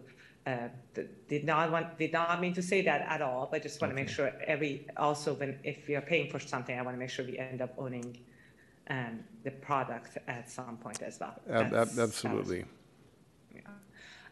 uh, 0.45 0.67
th- 0.93 1.07
did 1.27 1.43
not 1.43 1.71
want, 1.71 1.97
did 1.97 2.13
not 2.13 2.39
mean 2.39 2.53
to 2.53 2.61
say 2.61 2.81
that 2.83 3.01
at 3.01 3.21
all, 3.21 3.49
but 3.51 3.63
just 3.63 3.81
want 3.81 3.91
to 3.91 3.95
make 3.95 4.09
sure 4.09 4.31
every, 4.45 4.87
also 4.95 5.33
when, 5.33 5.59
if 5.63 5.89
you're 5.89 6.01
paying 6.01 6.29
for 6.29 6.39
something, 6.39 6.77
I 6.77 6.81
want 6.81 6.95
to 6.95 6.99
make 6.99 7.09
sure 7.09 7.25
we 7.25 7.37
end 7.37 7.61
up 7.61 7.73
owning 7.77 8.17
um, 8.89 9.19
the 9.43 9.51
product 9.51 10.17
at 10.27 10.49
some 10.49 10.77
point 10.77 11.01
as 11.01 11.19
well. 11.19 11.35
Ab- 11.49 11.73
ab- 11.73 11.99
Absolutely. 11.99 12.65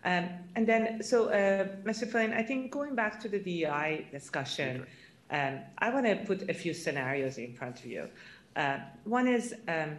um, 0.04 0.30
and 0.56 0.68
then, 0.68 1.04
so, 1.04 1.30
uh, 1.30 1.68
Mr. 1.84 2.10
Flynn, 2.10 2.34
I 2.34 2.44
think 2.44 2.72
going 2.72 2.96
back 2.96 3.20
to 3.22 3.30
the 3.30 3.40
DEI 3.40 4.08
discussion, 4.12 4.86
um, 5.32 5.60
I 5.80 5.90
want 5.90 6.06
to 6.06 6.16
put 6.26 6.50
a 6.50 6.54
few 6.54 6.74
scenarios 6.74 7.38
in 7.38 7.54
front 7.54 7.80
of 7.80 7.86
you. 7.86 8.10
Uh, 8.56 8.78
one 9.04 9.28
is, 9.28 9.54
um, 9.68 9.98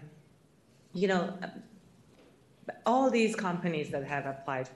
you 0.94 1.08
know, 1.08 1.36
all 2.84 3.10
these 3.10 3.34
companies 3.34 3.90
that 3.90 4.04
have 4.04 4.26
applied 4.26 4.68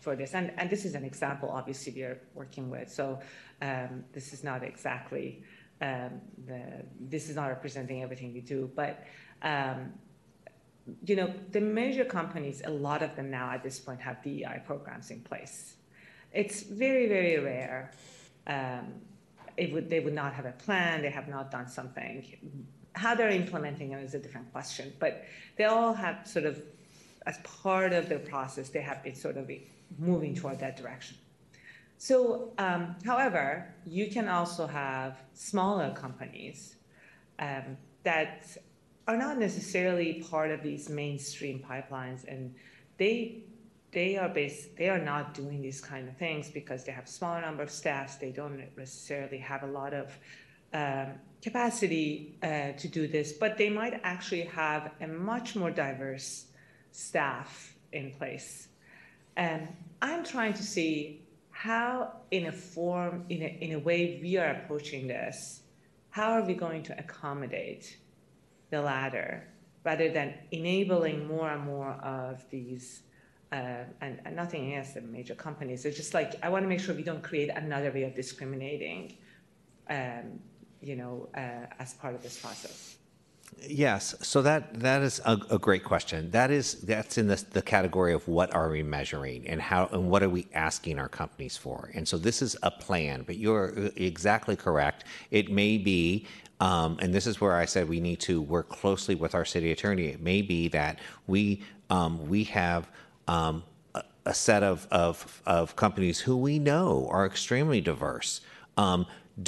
for 0.00 0.14
this, 0.14 0.34
and, 0.34 0.52
and 0.56 0.70
this 0.70 0.84
is 0.84 0.94
an 0.94 1.04
example, 1.04 1.50
obviously, 1.50 1.92
we 1.92 2.02
are 2.02 2.18
working 2.34 2.70
with. 2.70 2.90
So 2.90 3.18
um, 3.60 4.04
this 4.12 4.32
is 4.32 4.44
not 4.44 4.62
exactly, 4.62 5.42
um, 5.82 6.20
the, 6.46 6.62
this 7.00 7.28
is 7.28 7.36
not 7.36 7.48
representing 7.48 8.02
everything 8.02 8.32
we 8.32 8.40
do, 8.40 8.70
but 8.74 9.04
um, 9.42 9.92
you 11.04 11.16
know, 11.16 11.32
the 11.52 11.60
major 11.60 12.04
companies, 12.04 12.62
a 12.64 12.70
lot 12.70 13.02
of 13.02 13.16
them 13.16 13.30
now 13.30 13.50
at 13.50 13.62
this 13.62 13.78
point 13.78 14.00
have 14.00 14.22
DEI 14.22 14.62
programs 14.64 15.10
in 15.10 15.20
place. 15.20 15.74
It's 16.32 16.62
very, 16.62 17.08
very 17.08 17.38
rare. 17.38 17.92
Um, 18.46 18.94
it 19.56 19.72
would, 19.72 19.88
they 19.88 20.00
would 20.00 20.14
not 20.14 20.34
have 20.34 20.44
a 20.44 20.52
plan, 20.52 21.02
they 21.02 21.10
have 21.10 21.28
not 21.28 21.50
done 21.50 21.68
something. 21.68 22.24
How 22.94 23.14
they're 23.14 23.30
implementing 23.30 23.92
it 23.92 24.02
is 24.02 24.14
a 24.14 24.18
different 24.18 24.52
question, 24.52 24.92
but 24.98 25.24
they 25.56 25.64
all 25.64 25.92
have 25.92 26.26
sort 26.26 26.44
of, 26.44 26.62
as 27.26 27.38
part 27.38 27.92
of 27.92 28.08
their 28.08 28.18
process, 28.18 28.68
they 28.68 28.80
have 28.80 29.02
been 29.02 29.14
sort 29.14 29.36
of 29.36 29.50
moving 29.98 30.34
toward 30.34 30.60
that 30.60 30.76
direction. 30.76 31.16
So, 31.98 32.52
um, 32.58 32.96
however, 33.04 33.74
you 33.86 34.10
can 34.10 34.28
also 34.28 34.66
have 34.66 35.18
smaller 35.32 35.90
companies 35.94 36.76
um, 37.38 37.78
that 38.04 38.56
are 39.06 39.16
not 39.16 39.38
necessarily 39.38 40.24
part 40.30 40.50
of 40.50 40.62
these 40.62 40.88
mainstream 40.88 41.60
pipelines, 41.60 42.24
and 42.26 42.54
they 42.98 43.44
they 43.92 44.16
are 44.16 44.28
based 44.28 44.76
they 44.76 44.88
are 44.88 44.98
not 44.98 45.32
doing 45.34 45.62
these 45.62 45.80
kind 45.80 46.08
of 46.08 46.16
things 46.16 46.50
because 46.50 46.84
they 46.84 46.92
have 46.92 47.08
smaller 47.08 47.40
number 47.40 47.62
of 47.62 47.70
staffs. 47.70 48.16
They 48.16 48.30
don't 48.30 48.62
necessarily 48.76 49.38
have 49.38 49.62
a 49.62 49.66
lot 49.66 49.94
of 49.94 50.18
um, 50.72 51.14
capacity 51.40 52.36
uh, 52.42 52.72
to 52.72 52.88
do 52.88 53.06
this, 53.06 53.32
but 53.32 53.56
they 53.56 53.70
might 53.70 54.00
actually 54.02 54.42
have 54.42 54.90
a 55.00 55.06
much 55.06 55.54
more 55.54 55.70
diverse 55.70 56.46
staff 56.90 57.74
in 57.92 58.10
place. 58.12 58.68
And 59.36 59.68
I'm 60.02 60.24
trying 60.24 60.54
to 60.54 60.62
see 60.62 61.22
how, 61.50 62.12
in 62.30 62.46
a 62.46 62.52
form, 62.52 63.24
in 63.28 63.42
a, 63.42 63.58
in 63.60 63.72
a 63.72 63.78
way 63.78 64.18
we 64.22 64.36
are 64.36 64.50
approaching 64.50 65.06
this, 65.06 65.62
how 66.10 66.32
are 66.32 66.42
we 66.42 66.54
going 66.54 66.82
to 66.84 66.98
accommodate 66.98 67.96
the 68.70 68.80
latter 68.80 69.46
rather 69.84 70.10
than 70.10 70.34
enabling 70.50 71.26
more 71.26 71.48
and 71.50 71.62
more 71.64 71.92
of 72.02 72.44
these 72.50 73.02
uh, 73.52 73.84
and, 74.00 74.20
and 74.24 74.34
nothing 74.34 74.72
against 74.72 74.94
the 74.94 75.00
major 75.00 75.34
companies. 75.34 75.84
It's 75.84 75.96
just 75.96 76.14
like 76.14 76.34
I 76.42 76.48
want 76.48 76.64
to 76.64 76.68
make 76.68 76.80
sure 76.80 76.94
we 76.94 77.04
don't 77.04 77.22
create 77.22 77.48
another 77.50 77.92
way 77.92 78.02
of 78.02 78.14
discriminating, 78.14 79.16
um, 79.88 80.40
you 80.80 80.96
know, 80.96 81.28
uh, 81.36 81.66
as 81.78 81.94
part 81.94 82.14
of 82.14 82.22
this 82.22 82.38
process. 82.38 82.95
Yes, 83.68 84.14
so 84.20 84.42
that 84.42 84.80
that 84.80 85.02
is 85.02 85.20
a, 85.24 85.38
a 85.50 85.58
great 85.58 85.82
question. 85.84 86.30
That 86.30 86.50
is 86.50 86.74
that's 86.82 87.18
in 87.18 87.26
the, 87.26 87.42
the 87.50 87.62
category 87.62 88.12
of 88.12 88.26
what 88.28 88.54
are 88.54 88.70
we 88.70 88.82
measuring 88.82 89.46
and 89.48 89.60
how 89.60 89.88
and 89.92 90.08
what 90.08 90.22
are 90.22 90.28
we 90.28 90.46
asking 90.54 90.98
our 90.98 91.08
companies 91.08 91.56
for. 91.56 91.90
And 91.94 92.06
so 92.06 92.16
this 92.16 92.42
is 92.42 92.56
a 92.62 92.70
plan, 92.70 93.22
but 93.26 93.38
you're 93.38 93.90
exactly 93.96 94.56
correct. 94.56 95.04
It 95.30 95.50
may 95.50 95.78
be 95.78 96.26
um, 96.60 96.96
and 97.00 97.12
this 97.12 97.26
is 97.26 97.40
where 97.40 97.56
I 97.56 97.64
said 97.64 97.88
we 97.88 98.00
need 98.00 98.20
to 98.20 98.40
work 98.40 98.68
closely 98.68 99.14
with 99.14 99.34
our 99.34 99.44
city 99.44 99.72
attorney. 99.72 100.06
It 100.06 100.20
may 100.20 100.42
be 100.42 100.68
that 100.68 100.98
we 101.26 101.62
um, 101.90 102.28
we 102.28 102.44
have 102.44 102.88
um, 103.28 103.62
a, 103.94 104.02
a 104.26 104.34
set 104.34 104.62
of, 104.62 104.86
of 104.90 105.42
of 105.46 105.76
companies 105.76 106.20
who 106.20 106.36
we 106.36 106.58
know 106.58 107.08
are 107.10 107.26
extremely 107.26 107.80
diverse. 107.80 108.40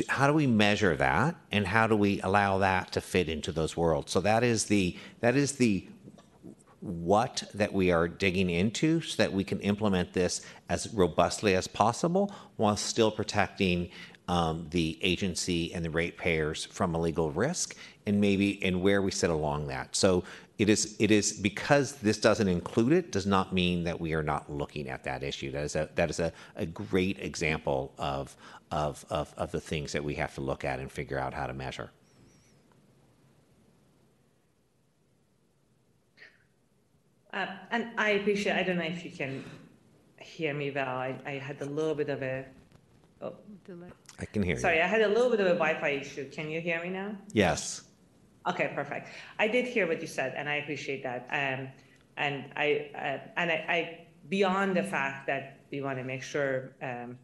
How 0.09 0.27
do 0.27 0.35
we 0.35 0.47
measure 0.47 0.97
that, 0.97 1.37
and 1.51 1.67
how 1.67 1.87
do 1.87 1.97
we 1.97 2.21
allow 2.21 2.59
that 2.59 2.93
to 2.93 3.01
fit 3.01 3.29
into 3.29 3.53
those 3.53 3.77
worlds? 3.77 4.13
So 4.13 4.21
that 4.21 4.45
is 4.45 4.67
the 4.67 4.97
that 5.21 5.35
is 5.35 5.53
the 5.53 5.87
what 6.81 7.43
that 7.55 7.73
we 7.73 7.91
are 7.91 8.07
digging 8.07 8.51
into 8.51 9.01
so 9.01 9.23
that 9.23 9.33
we 9.33 9.45
can 9.45 9.61
implement 9.61 10.13
this 10.13 10.43
as 10.69 10.93
robustly 10.95 11.55
as 11.55 11.67
possible 11.67 12.33
while 12.57 12.77
still 12.77 13.11
protecting 13.11 13.91
um, 14.29 14.67
the 14.71 14.99
agency 15.03 15.73
and 15.75 15.85
the 15.85 15.91
ratepayers 15.91 16.67
from 16.67 16.95
a 16.95 17.01
legal 17.01 17.31
risk 17.31 17.77
and 18.07 18.21
maybe 18.21 18.63
and 18.63 18.81
where 18.81 19.03
we 19.03 19.11
sit 19.11 19.31
along 19.31 19.67
that 19.67 19.97
so 19.97 20.23
it 20.59 20.69
is 20.69 20.97
it 20.99 21.11
is 21.11 21.33
because 21.33 21.93
this 21.95 22.19
doesn't 22.19 22.49
include 22.49 22.93
it 22.93 23.11
does 23.11 23.27
not 23.27 23.53
mean 23.53 23.85
that 23.85 23.99
we 23.99 24.13
are 24.13 24.23
not 24.23 24.51
looking 24.53 24.89
at 24.89 25.03
that 25.03 25.23
issue 25.23 25.51
that 25.51 25.65
is 25.65 25.77
a 25.77 25.89
that 25.95 26.11
is 26.11 26.21
a, 26.21 26.33
a 26.57 26.67
great 26.67 27.19
example 27.21 27.93
of, 27.99 28.37
of 28.71 29.05
of 29.11 29.33
of 29.37 29.51
the 29.53 29.61
things 29.61 29.93
that 29.93 30.05
we 30.05 30.15
have 30.15 30.35
to 30.35 30.41
look 30.41 30.65
at 30.65 30.79
and 30.79 30.91
figure 30.91 31.19
out 31.19 31.35
how 31.35 31.47
to 31.47 31.55
measure 31.55 31.91
Uh, 37.31 37.47
and 37.71 37.89
I 37.99 38.11
appreciate. 38.11 38.57
I 38.57 38.63
don't 38.63 38.77
know 38.77 38.85
if 38.85 39.05
you 39.05 39.11
can 39.11 39.45
hear 40.19 40.55
me 40.55 40.71
well. 40.71 40.97
I, 40.97 41.15
I 41.27 41.33
had 41.33 41.61
a 41.61 41.67
little 41.67 41.95
bit 41.95 42.09
of 42.09 42.23
a. 42.23 42.47
Oh, 43.21 43.35
I 44.19 44.25
can 44.25 44.43
hear 44.43 44.57
sorry, 44.59 44.79
you 44.79 44.83
I 44.83 44.87
had 44.87 45.03
a 45.03 45.09
little 45.09 45.31
bit 45.31 45.41
of 45.41 45.47
a 45.47 45.55
Wi-Fi 45.55 45.89
issue. 45.91 46.31
Can 46.31 46.49
you 46.51 46.61
hear 46.61 46.83
me 46.83 46.89
now? 46.89 47.17
yes 47.35 47.83
Okay, 48.49 48.71
perfect. 48.75 49.11
I 49.39 49.47
did 49.47 49.67
hear 49.67 49.87
what 49.87 50.01
you 50.01 50.07
said, 50.07 50.33
and 50.37 50.49
I 50.49 50.57
appreciate 50.57 51.03
that. 51.03 51.29
Um, 51.31 51.69
and 52.17 52.45
I 52.57 52.91
uh, 52.95 53.29
and 53.37 53.51
I, 53.51 53.65
I 53.69 54.07
beyond 54.29 54.77
the 54.77 54.83
fact 54.83 55.27
that 55.27 55.61
we 55.71 55.83
want 55.83 55.99
to 55.99 56.05
make 56.05 56.23
sure 56.23 56.73
um, 56.83 57.19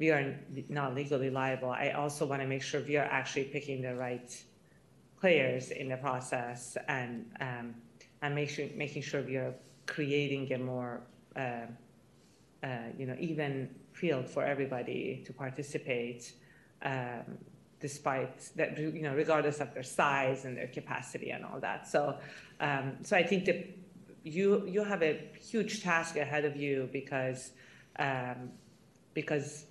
we 0.00 0.10
are 0.10 0.34
not 0.70 0.94
legally 0.94 1.28
liable, 1.28 1.70
I 1.70 1.90
also 1.90 2.24
want 2.24 2.40
to 2.40 2.48
make 2.48 2.62
sure 2.62 2.80
we 2.80 2.96
are 2.96 3.04
actually 3.04 3.44
picking 3.44 3.82
the 3.82 3.94
right 3.94 4.34
players 5.20 5.70
in 5.70 5.90
the 5.90 5.98
process 5.98 6.78
and 6.88 7.30
um, 7.40 7.74
and 8.22 8.34
make 8.34 8.48
sure 8.48 8.66
making 8.74 9.02
sure 9.02 9.20
we 9.22 9.36
are 9.36 9.54
creating 9.86 10.50
a 10.54 10.58
more 10.58 11.02
uh, 11.36 11.66
uh, 12.62 12.68
you 12.98 13.06
know 13.06 13.16
even 13.20 13.68
field 13.92 14.26
for 14.28 14.42
everybody 14.42 15.22
to 15.26 15.32
participate. 15.32 16.32
Um, 16.82 17.38
despite 17.78 18.50
that, 18.56 18.78
you 18.78 19.00
know, 19.00 19.14
regardless 19.14 19.58
of 19.58 19.72
their 19.72 19.82
size 19.82 20.44
and 20.44 20.54
their 20.54 20.66
capacity 20.66 21.30
and 21.30 21.46
all 21.46 21.58
that. 21.60 21.88
So, 21.88 22.18
um, 22.60 22.92
so 23.02 23.16
I 23.16 23.22
think 23.22 23.46
that 23.46 23.66
you 24.22 24.66
you 24.66 24.84
have 24.84 25.02
a 25.02 25.30
huge 25.40 25.82
task 25.82 26.16
ahead 26.16 26.44
of 26.44 26.56
you 26.56 26.90
because 26.92 27.52
um, 27.98 28.50
because 29.14 29.64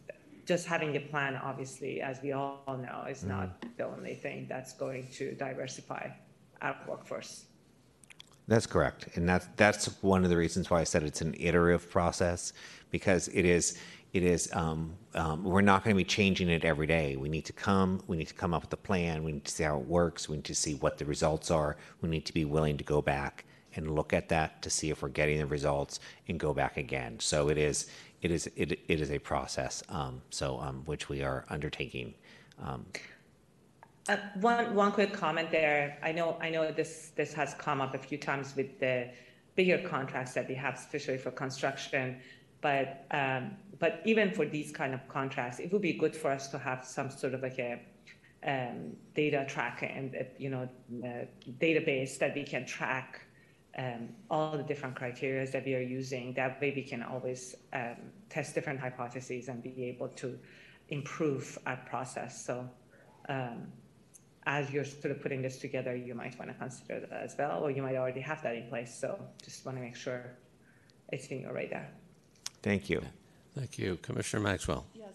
just 0.50 0.66
having 0.66 0.96
a 0.98 1.00
plan, 1.00 1.36
obviously, 1.36 2.02
as 2.02 2.24
we 2.24 2.32
all 2.32 2.64
know, 2.68 3.06
is 3.08 3.24
not 3.24 3.64
the 3.78 3.86
only 3.86 4.16
thing 4.16 4.48
that's 4.50 4.74
going 4.74 5.08
to 5.14 5.36
diversify 5.36 6.10
our 6.64 6.76
workforce. 6.88 7.46
That's 8.48 8.66
correct, 8.66 9.16
and 9.16 9.30
that's 9.30 9.48
that's 9.58 9.86
one 10.02 10.24
of 10.24 10.32
the 10.32 10.38
reasons 10.38 10.72
why 10.72 10.80
I 10.82 10.84
said 10.84 11.04
it's 11.04 11.22
an 11.22 11.36
iterative 11.40 11.92
process 11.92 12.54
because 12.90 13.28
it 13.28 13.46
is 13.46 13.78
it 14.12 14.24
is 14.24 14.50
um, 14.54 14.96
um, 15.14 15.44
we're 15.44 15.62
not 15.62 15.84
going 15.84 15.96
to 15.96 15.98
be 16.04 16.04
changing 16.20 16.50
it 16.50 16.66
every 16.66 16.88
day. 16.88 17.16
We 17.16 17.30
need 17.30 17.46
to 17.46 17.54
come, 17.54 18.02
we 18.08 18.18
need 18.18 18.30
to 18.30 18.34
come 18.34 18.56
up 18.56 18.64
with 18.64 18.74
a 18.74 18.84
plan. 18.90 19.24
We 19.24 19.34
need 19.34 19.46
to 19.46 19.52
see 19.52 19.66
how 19.66 19.78
it 19.78 19.86
works. 19.86 20.28
We 20.28 20.38
need 20.38 20.46
to 20.46 20.56
see 20.56 20.74
what 20.74 20.98
the 20.98 21.06
results 21.06 21.52
are. 21.52 21.78
We 22.02 22.10
need 22.10 22.26
to 22.26 22.34
be 22.34 22.46
willing 22.46 22.76
to 22.80 22.84
go 22.84 23.04
back 23.04 23.46
and 23.76 23.96
look 23.96 24.14
at 24.14 24.30
that 24.30 24.64
to 24.64 24.70
see 24.70 24.90
if 24.90 25.04
we're 25.04 25.10
getting 25.10 25.38
the 25.38 25.46
results 25.46 26.00
and 26.28 26.40
go 26.40 26.54
back 26.56 26.78
again. 26.78 27.20
So 27.20 27.50
it 27.50 27.58
is 27.58 27.92
it 28.22 28.32
is 28.32 28.48
it, 28.56 28.72
it 28.88 29.02
is 29.02 29.12
a 29.12 29.20
process. 29.20 29.84
Um, 29.90 30.22
so 30.30 30.60
um, 30.60 30.84
which 30.86 31.10
we 31.10 31.24
are 31.24 31.46
undertaking. 31.50 32.14
Um, 32.64 32.86
Uh, 34.10 34.18
one 34.42 34.74
one 34.74 34.92
quick 34.92 35.14
comment 35.14 35.52
there. 35.52 35.98
I 36.02 36.12
know 36.12 36.38
I 36.42 36.50
know 36.50 36.72
this 36.72 37.12
this 37.16 37.32
has 37.34 37.54
come 37.54 37.80
up 37.86 37.94
a 37.94 37.98
few 38.00 38.18
times 38.18 38.56
with 38.56 38.80
the 38.80 39.10
bigger 39.56 39.78
contracts 39.88 40.34
that 40.34 40.48
we 40.48 40.56
have, 40.56 40.74
especially 40.76 41.18
for 41.18 41.32
construction. 41.32 42.18
But 42.62 43.06
um, 43.12 43.52
but 43.78 44.02
even 44.06 44.32
for 44.32 44.46
these 44.46 44.72
kind 44.72 44.94
of 44.94 45.02
contracts, 45.08 45.60
it 45.60 45.72
would 45.72 45.82
be 45.82 45.94
good 45.94 46.16
for 46.16 46.32
us 46.32 46.48
to 46.50 46.58
have 46.58 46.80
some 46.86 47.10
sort 47.12 47.34
of 47.36 47.42
like 47.44 47.60
a 47.60 47.80
um, 48.44 48.96
data 49.14 49.46
track 49.48 49.84
and 49.98 50.16
uh, 50.16 50.24
you 50.38 50.50
know 50.50 50.64
uh, 51.04 51.26
database 51.60 52.18
that 52.18 52.34
we 52.36 52.44
can 52.44 52.66
track 52.66 53.22
um, 53.80 54.10
all 54.30 54.58
the 54.58 54.64
different 54.64 54.96
criteria 54.96 55.50
that 55.50 55.66
we 55.66 55.74
are 55.74 55.82
using. 55.82 56.34
That 56.34 56.60
way, 56.60 56.74
we 56.76 56.84
can 56.84 57.02
always 57.02 57.56
um, 57.72 57.96
test 58.30 58.54
different 58.54 58.80
hypotheses 58.80 59.48
and 59.48 59.64
be 59.64 59.86
able 59.86 60.10
to 60.10 60.38
improve 60.90 61.58
our 61.66 61.78
process. 61.90 62.46
So, 62.46 62.70
um, 63.30 63.68
as 64.46 64.72
you're 64.72 64.84
sort 64.84 65.12
of 65.12 65.22
putting 65.22 65.42
this 65.42 65.60
together, 65.60 65.96
you 65.96 66.14
might 66.14 66.38
want 66.38 66.52
to 66.52 66.58
consider 66.58 67.08
that 67.10 67.24
as 67.24 67.36
well, 67.38 67.64
or 67.64 67.72
you 67.72 67.82
might 67.82 67.96
already 67.96 68.20
have 68.20 68.44
that 68.44 68.56
in 68.56 68.68
place. 68.68 68.94
So, 68.94 69.18
just 69.42 69.66
want 69.66 69.78
to 69.78 69.82
make 69.82 69.96
sure 69.96 70.26
it's 71.14 71.28
in 71.28 71.42
your 71.42 71.54
radar. 71.54 71.88
Thank 72.62 72.90
you. 72.90 73.02
Thank 73.56 73.78
you. 73.78 73.98
Commissioner 74.02 74.44
Maxwell. 74.44 74.86
Yes, 74.94 75.14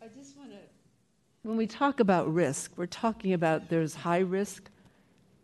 I 0.00 0.06
just 0.16 0.36
want 0.38 0.50
to. 0.52 0.58
When 1.42 1.58
we 1.58 1.66
talk 1.66 2.00
about 2.00 2.32
risk, 2.32 2.72
we're 2.76 2.86
talking 2.86 3.34
about 3.34 3.68
there's 3.68 3.94
high 3.94 4.20
risk, 4.20 4.70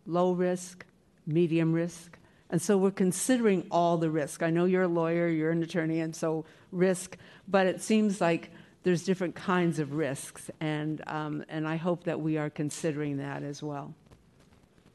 low 0.07 0.31
risk, 0.31 0.85
medium 1.25 1.73
risk. 1.73 2.17
And 2.49 2.61
so 2.61 2.77
we're 2.77 2.91
considering 2.91 3.65
all 3.71 3.97
the 3.97 4.09
risk. 4.09 4.43
I 4.43 4.49
know 4.49 4.65
you're 4.65 4.83
a 4.83 4.87
lawyer, 4.87 5.27
you're 5.27 5.51
an 5.51 5.63
attorney, 5.63 5.99
and 5.99 6.15
so 6.15 6.45
risk, 6.71 7.17
but 7.47 7.65
it 7.67 7.81
seems 7.81 8.21
like 8.21 8.51
there's 8.83 9.03
different 9.03 9.33
kinds 9.35 9.79
of 9.79 9.93
risks. 9.93 10.51
And, 10.59 11.01
um, 11.07 11.43
and 11.49 11.67
I 11.67 11.75
hope 11.77 12.03
that 12.03 12.21
we 12.21 12.37
are 12.37 12.49
considering 12.51 13.17
that 13.17 13.41
as 13.43 13.63
well. 13.63 13.93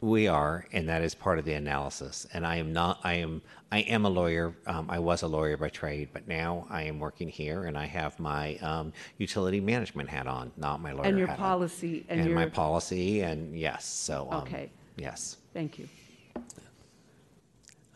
We 0.00 0.28
are, 0.28 0.64
and 0.72 0.88
that 0.88 1.02
is 1.02 1.14
part 1.14 1.38
of 1.38 1.44
the 1.44 1.52
analysis. 1.52 2.26
And 2.32 2.46
I 2.46 2.56
am 2.56 2.72
not. 2.72 3.00
I 3.04 3.14
am. 3.14 3.42
I 3.70 3.80
am 3.80 4.06
a 4.06 4.08
lawyer. 4.08 4.54
Um, 4.66 4.86
I 4.88 4.98
was 4.98 5.20
a 5.20 5.26
lawyer 5.26 5.58
by 5.58 5.68
trade, 5.68 6.08
but 6.14 6.26
now 6.26 6.66
I 6.70 6.84
am 6.84 6.98
working 6.98 7.28
here, 7.28 7.64
and 7.64 7.76
I 7.76 7.84
have 7.84 8.18
my 8.18 8.56
um, 8.62 8.94
utility 9.18 9.60
management 9.60 10.08
hat 10.08 10.26
on, 10.26 10.52
not 10.56 10.80
my 10.80 10.92
lawyer 10.92 11.04
And 11.04 11.18
your 11.18 11.26
hat 11.26 11.38
on. 11.38 11.44
policy 11.44 12.06
and 12.08 12.18
and 12.22 12.34
my 12.34 12.42
your- 12.44 12.50
policy, 12.50 13.20
and 13.20 13.54
yes. 13.54 13.84
So. 13.84 14.26
Um, 14.30 14.42
Okay. 14.44 14.70
Yes. 14.96 15.36
Thank 15.52 15.78
you. 15.78 15.86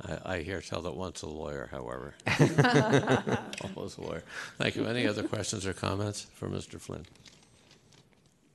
I, 0.02 0.36
I 0.36 0.38
hear 0.40 0.60
tell 0.60 0.82
that 0.82 0.96
once 0.96 1.22
a 1.22 1.26
lawyer, 1.26 1.68
however. 1.70 2.14
Almost 3.62 3.98
a 3.98 4.02
lawyer. 4.02 4.22
Thank 4.58 4.76
you. 4.76 4.86
Any 4.86 5.06
other 5.06 5.22
questions 5.22 5.66
or 5.66 5.72
comments 5.72 6.26
for 6.34 6.48
Mr. 6.48 6.80
Flynn? 6.80 7.06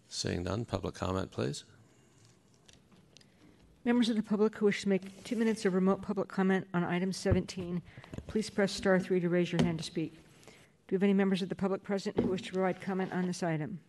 Seeing 0.09 0.43
none, 0.43 0.65
public 0.65 0.95
comment, 0.95 1.31
please. 1.31 1.63
Members 3.85 4.09
of 4.09 4.17
the 4.17 4.23
public 4.23 4.55
who 4.55 4.65
wish 4.65 4.81
to 4.83 4.89
make 4.89 5.23
two 5.23 5.35
minutes 5.35 5.65
of 5.65 5.73
remote 5.73 6.01
public 6.01 6.27
comment 6.27 6.67
on 6.73 6.83
item 6.83 7.13
17, 7.13 7.81
please 8.27 8.49
press 8.49 8.71
star 8.71 8.99
three 8.99 9.19
to 9.19 9.29
raise 9.29 9.51
your 9.51 9.63
hand 9.63 9.77
to 9.77 9.83
speak. 9.83 10.13
Do 10.15 10.93
we 10.93 10.95
have 10.95 11.03
any 11.03 11.13
members 11.13 11.41
of 11.41 11.49
the 11.49 11.55
public 11.55 11.83
present 11.83 12.19
who 12.19 12.27
wish 12.27 12.41
to 12.43 12.51
provide 12.51 12.81
comment 12.81 13.13
on 13.13 13.25
this 13.25 13.41
item? 13.41 13.79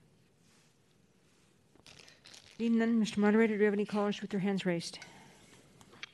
Being 2.56 2.78
none, 2.78 3.02
Mr. 3.02 3.16
Moderator, 3.16 3.54
do 3.54 3.58
we 3.58 3.64
have 3.64 3.74
any 3.74 3.86
callers 3.86 4.20
with 4.20 4.30
their 4.30 4.40
hands 4.40 4.64
raised? 4.66 4.98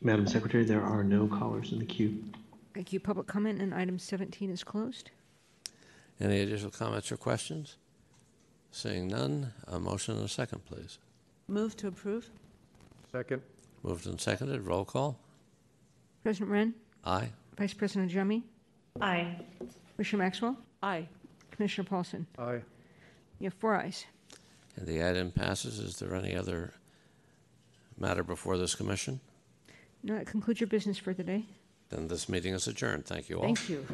Madam 0.03 0.27
Secretary, 0.27 0.65
there 0.65 0.83
are 0.83 1.03
no 1.03 1.27
callers 1.27 1.73
in 1.73 1.79
the 1.79 1.85
queue. 1.85 2.23
Thank 2.75 2.93
you. 2.93 3.01
Public 3.01 3.27
comment 3.27 3.61
on 3.63 3.73
item 3.73 3.99
17 3.99 4.51
is 4.51 4.63
closed. 4.63 5.11
Any 6.21 6.41
additional 6.41 6.71
comments 6.71 7.11
or 7.11 7.17
questions? 7.17 7.77
Seeing 8.71 9.09
none, 9.09 9.53
a 9.67 9.79
motion 9.79 10.17
and 10.17 10.25
a 10.25 10.29
second, 10.29 10.65
please. 10.67 10.99
Move 11.49 11.77
to 11.79 11.89
approve? 11.89 12.29
Second. 13.11 13.41
Moved 13.83 14.07
and 14.07 14.21
seconded. 14.21 14.63
Roll 14.63 14.85
call. 14.85 15.19
President 16.23 16.51
Wren? 16.51 16.75
Aye. 17.05 17.31
Vice 17.57 17.73
President 17.73 18.11
Ajami? 18.13 18.43
Aye. 19.01 19.37
Commissioner 19.95 20.25
Maxwell? 20.25 20.57
Aye. 20.83 21.09
Commissioner 21.51 21.87
Paulson? 21.89 22.27
Aye. 22.39 22.61
You 23.39 23.45
have 23.45 23.55
four 23.55 23.77
ayes. 23.77 24.05
And 24.77 24.87
the 24.87 25.07
item 25.09 25.31
passes. 25.31 25.79
Is 25.79 25.97
there 25.99 26.15
any 26.15 26.37
other 26.37 26.75
matter 27.99 28.23
before 28.23 28.59
this 28.59 28.75
commission? 28.75 29.21
No, 30.07 30.15
that 30.15 30.27
concludes 30.27 30.61
your 30.61 30.69
business 30.69 30.99
for 30.99 31.13
today. 31.13 31.45
Then 31.89 32.07
this 32.07 32.29
meeting 32.29 32.55
is 32.55 32.69
adjourned. 32.69 33.07
Thank 33.07 33.29
you 33.29 33.39
all. 33.39 33.43
Thank 33.43 33.69
you. 33.69 33.85